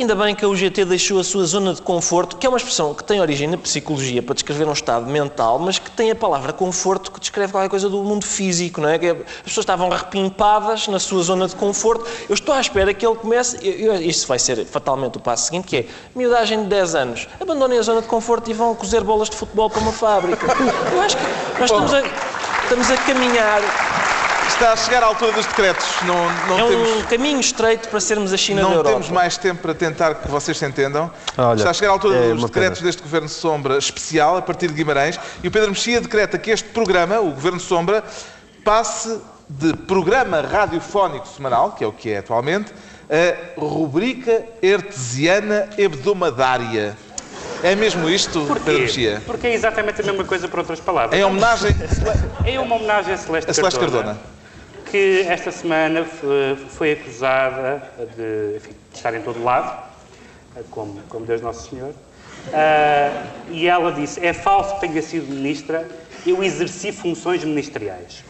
ainda 0.00 0.14
bem 0.14 0.34
que 0.34 0.44
a 0.44 0.48
UGT 0.48 0.84
deixou 0.84 1.18
a 1.18 1.24
sua 1.24 1.44
zona 1.44 1.72
de 1.72 1.80
conforto, 1.80 2.36
que 2.36 2.46
é 2.46 2.48
uma 2.48 2.58
expressão 2.58 2.94
que 2.94 3.02
tem 3.02 3.20
origem 3.20 3.48
na 3.48 3.56
psicologia 3.56 4.22
para 4.22 4.34
descrever 4.34 4.66
um 4.66 4.72
estado 4.72 5.06
mental, 5.06 5.58
mas 5.58 5.78
que 5.78 5.90
tem 5.90 6.10
a 6.10 6.14
palavra 6.14 6.52
conforto 6.52 7.10
que 7.10 7.20
descreve 7.20 7.52
qualquer 7.52 7.68
coisa 7.68 7.88
do 7.88 8.02
mundo 8.02 8.26
físico, 8.26 8.80
não 8.80 8.88
é? 8.88 8.98
Que 8.98 9.08
as 9.08 9.42
pessoas 9.44 9.64
estavam 9.64 9.88
repimpadas 9.88 10.88
na 10.88 10.98
sua 10.98 11.22
zona 11.22 11.48
de 11.48 11.56
conforto. 11.56 12.06
Eu 12.28 12.34
estou 12.34 12.54
à 12.54 12.60
espera 12.60 12.92
que 12.92 13.06
ele 13.06 13.16
comece, 13.16 13.58
eu, 13.62 13.94
eu, 13.94 14.02
isto 14.02 14.26
vai 14.26 14.38
ser 14.38 14.64
fatalmente 14.66 15.16
o 15.16 15.20
passo 15.20 15.46
seguinte, 15.46 15.66
que 15.66 15.76
é 15.76 15.86
miudagem 16.14 16.62
de 16.62 16.68
10 16.68 16.94
anos, 16.94 17.28
abandonem 17.40 17.78
a 17.78 17.82
zona 17.82 18.02
de 18.02 18.08
conforto 18.08 18.50
e 18.50 18.54
vão 18.54 18.74
cozer 18.74 19.02
bolas 19.02 19.30
de 19.30 19.36
futebol 19.36 19.70
para 19.70 19.80
uma 19.80 19.92
fábrica. 19.92 20.46
Eu 20.92 21.00
acho 21.00 21.16
que 21.16 21.60
nós 21.60 21.70
estamos 21.70 21.94
a, 21.94 22.02
estamos 22.64 22.90
a 22.90 22.96
caminhar, 22.98 23.60
Está 24.56 24.72
a 24.72 24.76
chegar 24.76 25.02
à 25.02 25.06
altura 25.06 25.32
dos 25.32 25.44
decretos. 25.44 25.86
Não, 26.06 26.14
não 26.48 26.58
é 26.58 26.64
um 26.64 26.68
temos, 26.70 27.06
caminho 27.10 27.40
estreito 27.40 27.90
para 27.90 28.00
sermos 28.00 28.32
a 28.32 28.38
China 28.38 28.62
da 28.62 28.68
não 28.68 28.74
Europa. 28.76 28.90
temos 28.90 29.10
mais 29.10 29.36
tempo 29.36 29.60
para 29.60 29.74
tentar 29.74 30.14
que 30.14 30.28
vocês 30.28 30.56
se 30.56 30.64
entendam. 30.64 31.10
Olha, 31.36 31.58
Está 31.58 31.68
a 31.68 31.74
chegar 31.74 31.90
à 31.90 31.92
altura 31.92 32.16
é 32.16 32.32
dos 32.32 32.44
decretos 32.44 32.78
pena. 32.78 32.88
deste 32.88 33.02
Governo 33.02 33.28
Sombra 33.28 33.76
especial, 33.76 34.38
a 34.38 34.40
partir 34.40 34.68
de 34.68 34.72
Guimarães. 34.72 35.20
E 35.44 35.48
o 35.48 35.50
Pedro 35.50 35.68
Mexia 35.68 36.00
decreta 36.00 36.38
que 36.38 36.50
este 36.50 36.70
programa, 36.70 37.20
o 37.20 37.32
Governo 37.32 37.60
Sombra, 37.60 38.02
passe 38.64 39.20
de 39.46 39.76
programa 39.76 40.40
radiofónico 40.40 41.28
semanal, 41.28 41.72
que 41.72 41.84
é 41.84 41.86
o 41.86 41.92
que 41.92 42.10
é 42.12 42.18
atualmente, 42.18 42.72
a 43.10 43.60
rubrica 43.60 44.42
artesiana 44.74 45.68
hebdomadária. 45.76 46.96
É 47.62 47.74
mesmo 47.74 48.08
isto, 48.08 48.46
Pedro 48.64 48.80
Mexia? 48.80 49.22
Porque 49.26 49.48
é 49.48 49.54
exatamente 49.54 50.00
a 50.00 50.04
mesma 50.04 50.24
coisa 50.24 50.48
por 50.48 50.60
outras 50.60 50.80
palavras. 50.80 51.18
Em 51.18 51.22
homenagem 51.22 51.76
É 52.44 52.58
uma 52.58 52.76
homenagem 52.76 53.12
a 53.12 53.18
Celeste, 53.18 53.50
a 53.50 53.54
Celeste 53.54 53.78
Cardona, 53.80 54.02
Cardona. 54.04 54.35
Que 54.90 55.26
esta 55.28 55.50
semana 55.50 56.04
foi 56.04 56.92
acusada 56.92 57.82
de, 58.16 58.56
enfim, 58.56 58.72
de 58.90 58.96
estar 58.96 59.14
em 59.14 59.20
todo 59.22 59.42
lado, 59.42 59.76
como, 60.70 61.00
como 61.08 61.26
Deus 61.26 61.40
Nosso 61.40 61.70
Senhor, 61.70 61.92
Ah, 62.52 63.26
e 63.50 63.66
ela 63.66 63.92
disse, 63.92 64.24
é 64.24 64.32
falso 64.32 64.74
que 64.74 64.80
tenha 64.82 65.02
sido 65.02 65.28
ministra, 65.28 65.86
eu 66.26 66.42
exerci 66.42 66.92
funções 66.92 67.44
ministeriais. 67.44 68.24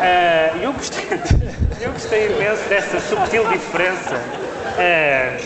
Ah, 0.00 0.56
eu, 0.60 0.72
gostei, 0.72 1.04
eu 1.80 1.92
gostei 1.92 2.26
imenso 2.26 2.62
dessa 2.68 3.00
subtil 3.00 3.46
diferença. 3.48 4.16
Ah, 4.78 5.38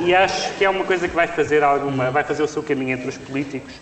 e 0.00 0.14
acho 0.14 0.52
que 0.54 0.64
é 0.64 0.70
uma 0.70 0.84
coisa 0.84 1.08
que 1.08 1.14
vai 1.14 1.26
fazer 1.26 1.62
alguma, 1.62 2.10
vai 2.10 2.24
fazer 2.24 2.42
o 2.42 2.48
seu 2.48 2.62
caminho 2.62 2.92
entre 2.92 3.08
os 3.08 3.18
políticos. 3.18 3.74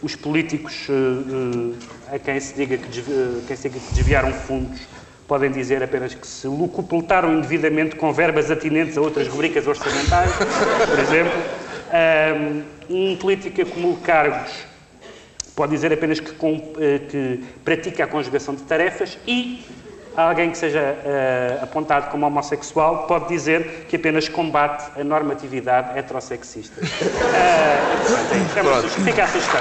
Os 0.00 0.14
políticos 0.14 0.86
eh, 0.88 0.92
eh, 0.92 2.14
a 2.14 2.18
quem 2.18 2.38
se 2.38 2.54
diga 2.54 2.78
que, 2.78 3.00
eh, 3.00 3.40
quem 3.46 3.56
se 3.56 3.68
diga 3.68 3.80
que 3.84 3.94
desviaram 3.94 4.32
fundos 4.32 4.80
podem 5.26 5.50
dizer 5.50 5.82
apenas 5.82 6.14
que 6.14 6.26
se 6.26 6.46
locupletaram 6.46 7.36
indevidamente 7.36 7.96
com 7.96 8.12
verbas 8.12 8.50
atinentes 8.50 8.96
a 8.96 9.00
outras 9.00 9.26
rubricas 9.26 9.66
orçamentais, 9.66 10.30
por 10.32 10.98
exemplo. 10.98 11.32
Um 12.88 13.16
político 13.16 13.60
acumula 13.60 13.98
cargos 14.00 14.50
pode 15.54 15.72
dizer 15.72 15.92
apenas 15.92 16.20
que, 16.20 16.32
que 16.32 17.44
pratica 17.64 18.04
a 18.04 18.06
conjugação 18.06 18.54
de 18.54 18.62
tarefas 18.62 19.18
e 19.26 19.64
alguém 20.26 20.50
que 20.50 20.58
seja 20.58 20.80
eh, 21.04 21.58
apontado 21.62 22.10
como 22.10 22.26
homossexual 22.26 23.06
pode 23.06 23.28
dizer 23.28 23.86
que 23.88 23.96
apenas 23.96 24.28
combate 24.28 24.84
a 25.00 25.04
normatividade 25.04 25.96
heterossexista. 25.98 26.80
Portanto, 28.48 28.80
sugestão- 28.82 29.04
fica 29.04 29.24
a 29.24 29.28
sugestão. 29.28 29.60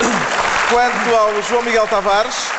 Quanto 0.70 1.16
ao 1.16 1.42
João 1.44 1.62
Miguel 1.64 1.88
Tavares, 1.88 2.52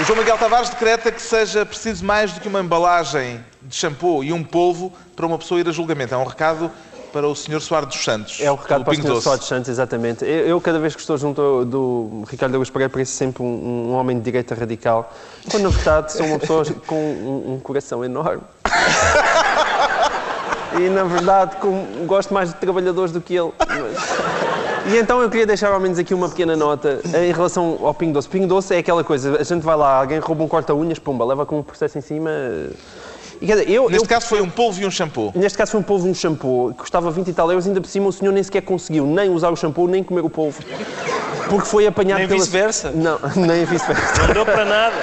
o 0.00 0.04
João 0.04 0.18
Miguel 0.18 0.38
Tavares 0.38 0.70
decreta 0.70 1.12
que 1.12 1.22
seja 1.22 1.64
preciso 1.64 2.04
mais 2.04 2.32
do 2.32 2.40
que 2.40 2.48
uma 2.48 2.60
embalagem 2.60 3.44
de 3.62 3.74
shampoo 3.76 4.24
e 4.24 4.32
um 4.32 4.42
polvo 4.42 4.92
para 5.14 5.24
uma 5.26 5.38
pessoa 5.38 5.60
ir 5.60 5.68
a 5.68 5.72
julgamento. 5.72 6.14
É 6.14 6.16
um 6.18 6.24
recado 6.24 6.70
para 7.14 7.28
o 7.28 7.34
Sr. 7.36 7.60
Soares 7.60 7.88
dos 7.88 8.02
Santos. 8.04 8.40
É 8.40 8.50
o 8.50 8.56
recado 8.56 8.80
do 8.80 8.84
para 8.84 8.92
o 8.92 8.96
Sr. 8.96 9.22
Soares 9.22 9.44
Santos, 9.44 9.68
exatamente. 9.70 10.24
Eu, 10.24 10.48
eu, 10.48 10.60
cada 10.60 10.80
vez 10.80 10.96
que 10.96 11.00
estou 11.00 11.16
junto 11.16 11.64
do 11.64 12.24
Ricardo 12.28 12.54
Augusto 12.54 12.72
Pereira, 12.72 12.90
pareço 12.90 13.12
sempre 13.12 13.40
um, 13.44 13.46
um 13.90 13.92
homem 13.94 14.18
de 14.18 14.24
direita 14.24 14.52
radical, 14.56 15.12
quando 15.48 15.62
na 15.62 15.68
verdade 15.68 16.12
sou 16.12 16.26
uma 16.26 16.40
pessoa 16.40 16.64
com 16.88 16.96
um, 16.96 17.54
um 17.54 17.60
coração 17.60 18.04
enorme. 18.04 18.42
E 20.76 20.88
na 20.88 21.04
verdade 21.04 21.54
com- 21.58 22.04
gosto 22.04 22.34
mais 22.34 22.48
de 22.48 22.56
trabalhadores 22.56 23.12
do 23.12 23.20
que 23.20 23.36
ele. 23.36 23.52
Mas- 23.60 24.92
E 24.92 24.96
então 24.98 25.22
eu 25.22 25.30
queria 25.30 25.46
deixar 25.46 25.72
ao 25.72 25.78
menos 25.78 26.00
aqui 26.00 26.12
uma 26.12 26.28
pequena 26.28 26.56
nota 26.56 27.00
em 27.16 27.32
relação 27.32 27.78
ao 27.80 27.94
Pingo 27.94 28.14
Doce. 28.14 28.28
Pingo 28.28 28.48
Doce 28.48 28.74
é 28.74 28.78
aquela 28.78 29.04
coisa, 29.04 29.40
a 29.40 29.44
gente 29.44 29.62
vai 29.62 29.76
lá, 29.76 30.00
alguém 30.00 30.18
rouba 30.18 30.42
um 30.42 30.48
corta-unhas, 30.48 30.98
pumba, 30.98 31.24
leva 31.24 31.46
com 31.46 31.60
um 31.60 31.62
processo 31.62 31.96
em 31.96 32.00
cima. 32.00 32.28
E, 33.44 33.46
quer 33.46 33.56
dizer, 33.58 33.70
eu, 33.70 33.90
Neste 33.90 34.04
eu- 34.04 34.08
caso 34.08 34.26
foi 34.26 34.40
um 34.40 34.48
polvo 34.48 34.80
e 34.80 34.86
um 34.86 34.90
shampoo. 34.90 35.30
Neste 35.34 35.58
caso 35.58 35.72
foi 35.72 35.80
um 35.80 35.82
polvo 35.82 36.08
um 36.08 36.14
shampoo 36.14 36.70
que 36.70 36.78
custava 36.78 37.10
20 37.10 37.28
e 37.28 37.32
tal 37.34 37.50
euros, 37.50 37.66
ainda 37.66 37.78
por 37.78 37.88
cima 37.88 38.08
o 38.08 38.12
senhor 38.12 38.32
nem 38.32 38.42
sequer 38.42 38.62
conseguiu 38.62 39.04
nem 39.04 39.28
usar 39.28 39.50
o 39.50 39.56
shampoo 39.56 39.86
nem 39.86 40.02
comer 40.02 40.24
o 40.24 40.30
polvo. 40.30 40.62
Porque 41.50 41.66
foi 41.68 41.86
apanhado 41.86 42.20
Nem 42.20 42.26
pela... 42.28 42.40
vice-versa? 42.40 42.90
Não, 42.92 43.18
nem 43.36 43.66
vice-versa. 43.66 44.26
Não 44.26 44.32
deu 44.32 44.46
para 44.46 44.64
nada. 44.64 44.94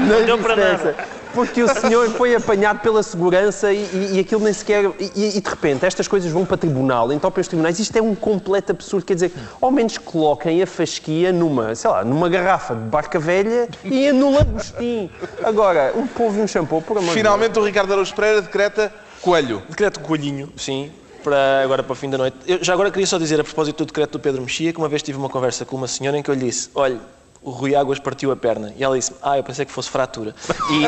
Nem 0.00 0.08
Não 0.08 0.24
deu 0.24 0.38
para 0.38 0.56
nada. 0.56 0.96
Porque 1.34 1.62
o 1.62 1.68
senhor 1.80 2.10
foi 2.10 2.34
apanhado 2.34 2.80
pela 2.80 3.02
segurança 3.02 3.72
e, 3.72 3.78
e- 3.92 4.10
e 4.16 4.20
aquilo 4.20 4.42
nem 4.44 4.52
sequer. 4.52 4.84
E, 5.00 5.36
e 5.36 5.40
de 5.40 5.48
repente 5.48 5.84
estas 5.86 6.06
coisas 6.06 6.30
vão 6.30 6.44
para 6.44 6.56
tribunal, 6.56 7.12
entopem 7.12 7.40
os 7.40 7.48
tribunais. 7.48 7.78
Isto 7.78 7.96
é 7.96 8.02
um 8.02 8.14
completo 8.14 8.72
absurdo. 8.72 9.04
Quer 9.06 9.14
dizer, 9.14 9.32
ao 9.60 9.70
menos 9.70 9.96
coloquem 9.98 10.62
a 10.62 10.66
fasquia 10.66 11.32
numa, 11.32 11.74
sei 11.74 11.90
lá, 11.90 12.04
numa 12.04 12.28
garrafa 12.28 12.74
de 12.74 12.80
barca 12.82 13.18
velha 13.18 13.68
e 13.84 14.08
anula 14.08 14.40
Agostinho. 14.42 15.10
Agora, 15.42 15.92
um 15.96 16.06
polvo 16.06 16.38
e 16.38 16.42
um 16.42 16.46
shampoo, 16.46 16.82
por 16.82 16.92
amor 16.98 17.00
de 17.00 17.06
Deus. 17.06 17.14
Finalmente 17.16 17.58
o 17.58 17.64
Ricardo 17.64 17.92
Araújo 17.92 18.14
Pereira 18.14 18.42
decreta 18.42 18.92
coelho. 19.20 19.62
Decreto 19.68 20.00
coelhinho, 20.00 20.52
sim, 20.56 20.90
para 21.24 21.62
agora 21.62 21.82
para 21.82 21.92
o 21.92 21.96
fim 21.96 22.10
da 22.10 22.18
noite. 22.18 22.36
Eu 22.46 22.62
já 22.62 22.72
agora 22.74 22.90
queria 22.90 23.06
só 23.06 23.16
dizer, 23.18 23.40
a 23.40 23.44
propósito 23.44 23.78
do 23.78 23.86
decreto 23.86 24.12
do 24.12 24.20
Pedro 24.20 24.42
Mexia, 24.42 24.72
que 24.72 24.78
uma 24.78 24.88
vez 24.88 25.02
tive 25.02 25.16
uma 25.18 25.28
conversa 25.28 25.64
com 25.64 25.76
uma 25.76 25.88
senhora 25.88 26.18
em 26.18 26.22
que 26.22 26.30
eu 26.30 26.34
lhe 26.34 26.44
disse: 26.46 26.68
Olha, 26.74 26.98
o 27.42 27.50
Rui 27.50 27.74
Águas 27.74 27.98
partiu 27.98 28.30
a 28.30 28.36
perna. 28.36 28.72
E 28.76 28.84
ela 28.84 28.96
disse: 28.96 29.12
Ah, 29.22 29.36
eu 29.36 29.42
pensei 29.42 29.64
que 29.64 29.72
fosse 29.72 29.90
fratura. 29.90 30.34
E 30.70 30.86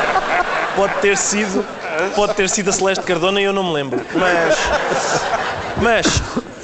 pode 0.74 0.94
ter 1.00 1.16
sido, 1.16 1.64
pode 2.14 2.34
ter 2.34 2.48
sido 2.48 2.70
a 2.70 2.72
Celeste 2.72 3.04
Cardona 3.04 3.40
e 3.40 3.44
eu 3.44 3.52
não 3.52 3.64
me 3.64 3.72
lembro. 3.72 4.04
Mas, 4.14 4.58
mas 5.80 6.06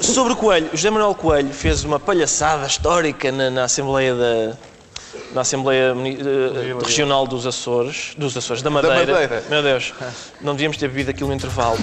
sobre 0.01 0.33
o 0.33 0.35
Coelho, 0.35 0.69
o 0.73 0.75
José 0.75 0.89
Manuel 0.89 1.15
Coelho 1.15 1.53
fez 1.53 1.83
uma 1.83 1.99
palhaçada 1.99 2.65
histórica 2.65 3.31
na, 3.31 3.49
na 3.49 3.63
Assembleia 3.65 4.15
da. 4.15 4.57
Na 5.33 5.41
Assembleia 5.41 5.93
eh, 5.93 6.85
Regional 6.85 7.27
dos 7.27 7.45
Açores, 7.45 8.13
dos 8.17 8.35
Açores, 8.35 8.61
da 8.61 8.69
Madeira. 8.69 9.13
Madeira. 9.13 9.43
Meu 9.49 9.61
Deus, 9.61 9.93
não 10.41 10.53
devíamos 10.53 10.77
ter 10.77 10.87
bebido 10.89 11.11
aquilo 11.11 11.29
no 11.29 11.35
intervalo. 11.35 11.77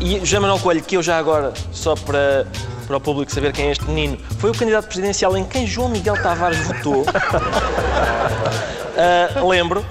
E, 0.00 0.14
e 0.14 0.18
o 0.18 0.20
José 0.20 0.38
Manuel 0.38 0.60
Coelho, 0.60 0.82
que 0.82 0.96
eu 0.96 1.02
já 1.02 1.18
agora, 1.18 1.52
só 1.72 1.94
para, 1.94 2.46
para 2.90 2.96
o 2.96 3.00
público 3.00 3.30
saber 3.32 3.52
quem 3.52 3.68
é 3.68 3.70
este 3.70 3.84
menino, 3.84 4.18
foi 4.40 4.50
o 4.50 4.52
candidato 4.52 4.86
presidencial 4.86 5.36
em 5.36 5.44
quem 5.44 5.64
João 5.64 5.88
Miguel 5.88 6.20
Tavares 6.20 6.58
votou. 6.66 7.04
Ah, 8.96 9.44
lembro. 9.44 9.84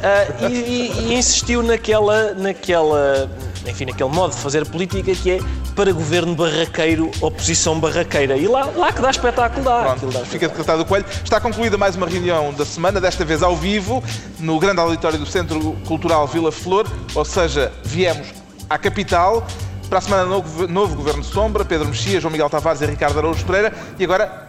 Ah, 0.00 0.48
e, 0.48 0.52
e- 0.54 0.92
e 1.08 1.14
insistiu 1.14 1.64
naquela, 1.64 2.32
naquela, 2.34 3.28
enfim, 3.66 3.86
naquele 3.86 4.08
modo 4.08 4.34
de 4.36 4.40
fazer 4.40 4.64
política 4.66 5.12
que 5.16 5.32
é 5.32 5.38
para 5.74 5.92
governo 5.92 6.32
barraqueiro, 6.36 7.10
oposição 7.20 7.80
barraqueira. 7.80 8.36
E 8.36 8.46
lá, 8.46 8.66
lá 8.76 8.92
que 8.92 9.02
dá 9.02 9.10
espetáculo 9.10 9.64
dá. 9.64 9.82
Pronto, 9.96 10.06
dá 10.16 10.20
fica 10.24 10.46
decretado 10.48 10.82
o 10.82 10.84
coelho. 10.86 11.04
Está 11.24 11.40
concluída 11.40 11.76
mais 11.76 11.96
uma 11.96 12.06
reunião 12.06 12.52
da 12.54 12.64
semana, 12.64 13.00
desta 13.00 13.24
vez 13.24 13.42
ao 13.42 13.56
vivo, 13.56 14.00
no 14.38 14.60
grande 14.60 14.78
auditório 14.80 15.18
do 15.18 15.26
Centro 15.26 15.76
Cultural 15.88 16.24
Vila 16.28 16.52
Flor, 16.52 16.86
ou 17.16 17.24
seja, 17.24 17.72
viemos 17.82 18.28
à 18.70 18.78
capital. 18.78 19.44
Para 19.88 19.98
a 19.98 20.00
semana, 20.00 20.24
novo, 20.24 20.66
novo 20.66 20.94
Governo 20.96 21.22
Sombra, 21.22 21.64
Pedro 21.64 21.86
Mexia, 21.86 22.20
João 22.20 22.32
Miguel 22.32 22.50
Tavares 22.50 22.80
e 22.80 22.86
Ricardo 22.86 23.18
Araújo 23.18 23.44
Pereira. 23.44 23.72
E 23.98 24.04
agora, 24.04 24.48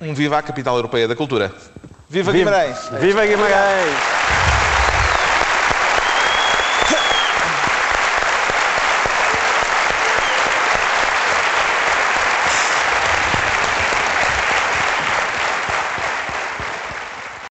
um 0.00 0.14
viva 0.14 0.38
à 0.38 0.42
capital 0.42 0.76
europeia 0.76 1.08
da 1.08 1.16
cultura. 1.16 1.52
Viva 2.08 2.32
Guimarães! 2.32 2.78
Viva 3.00 3.26
Guimarães! 3.26 4.25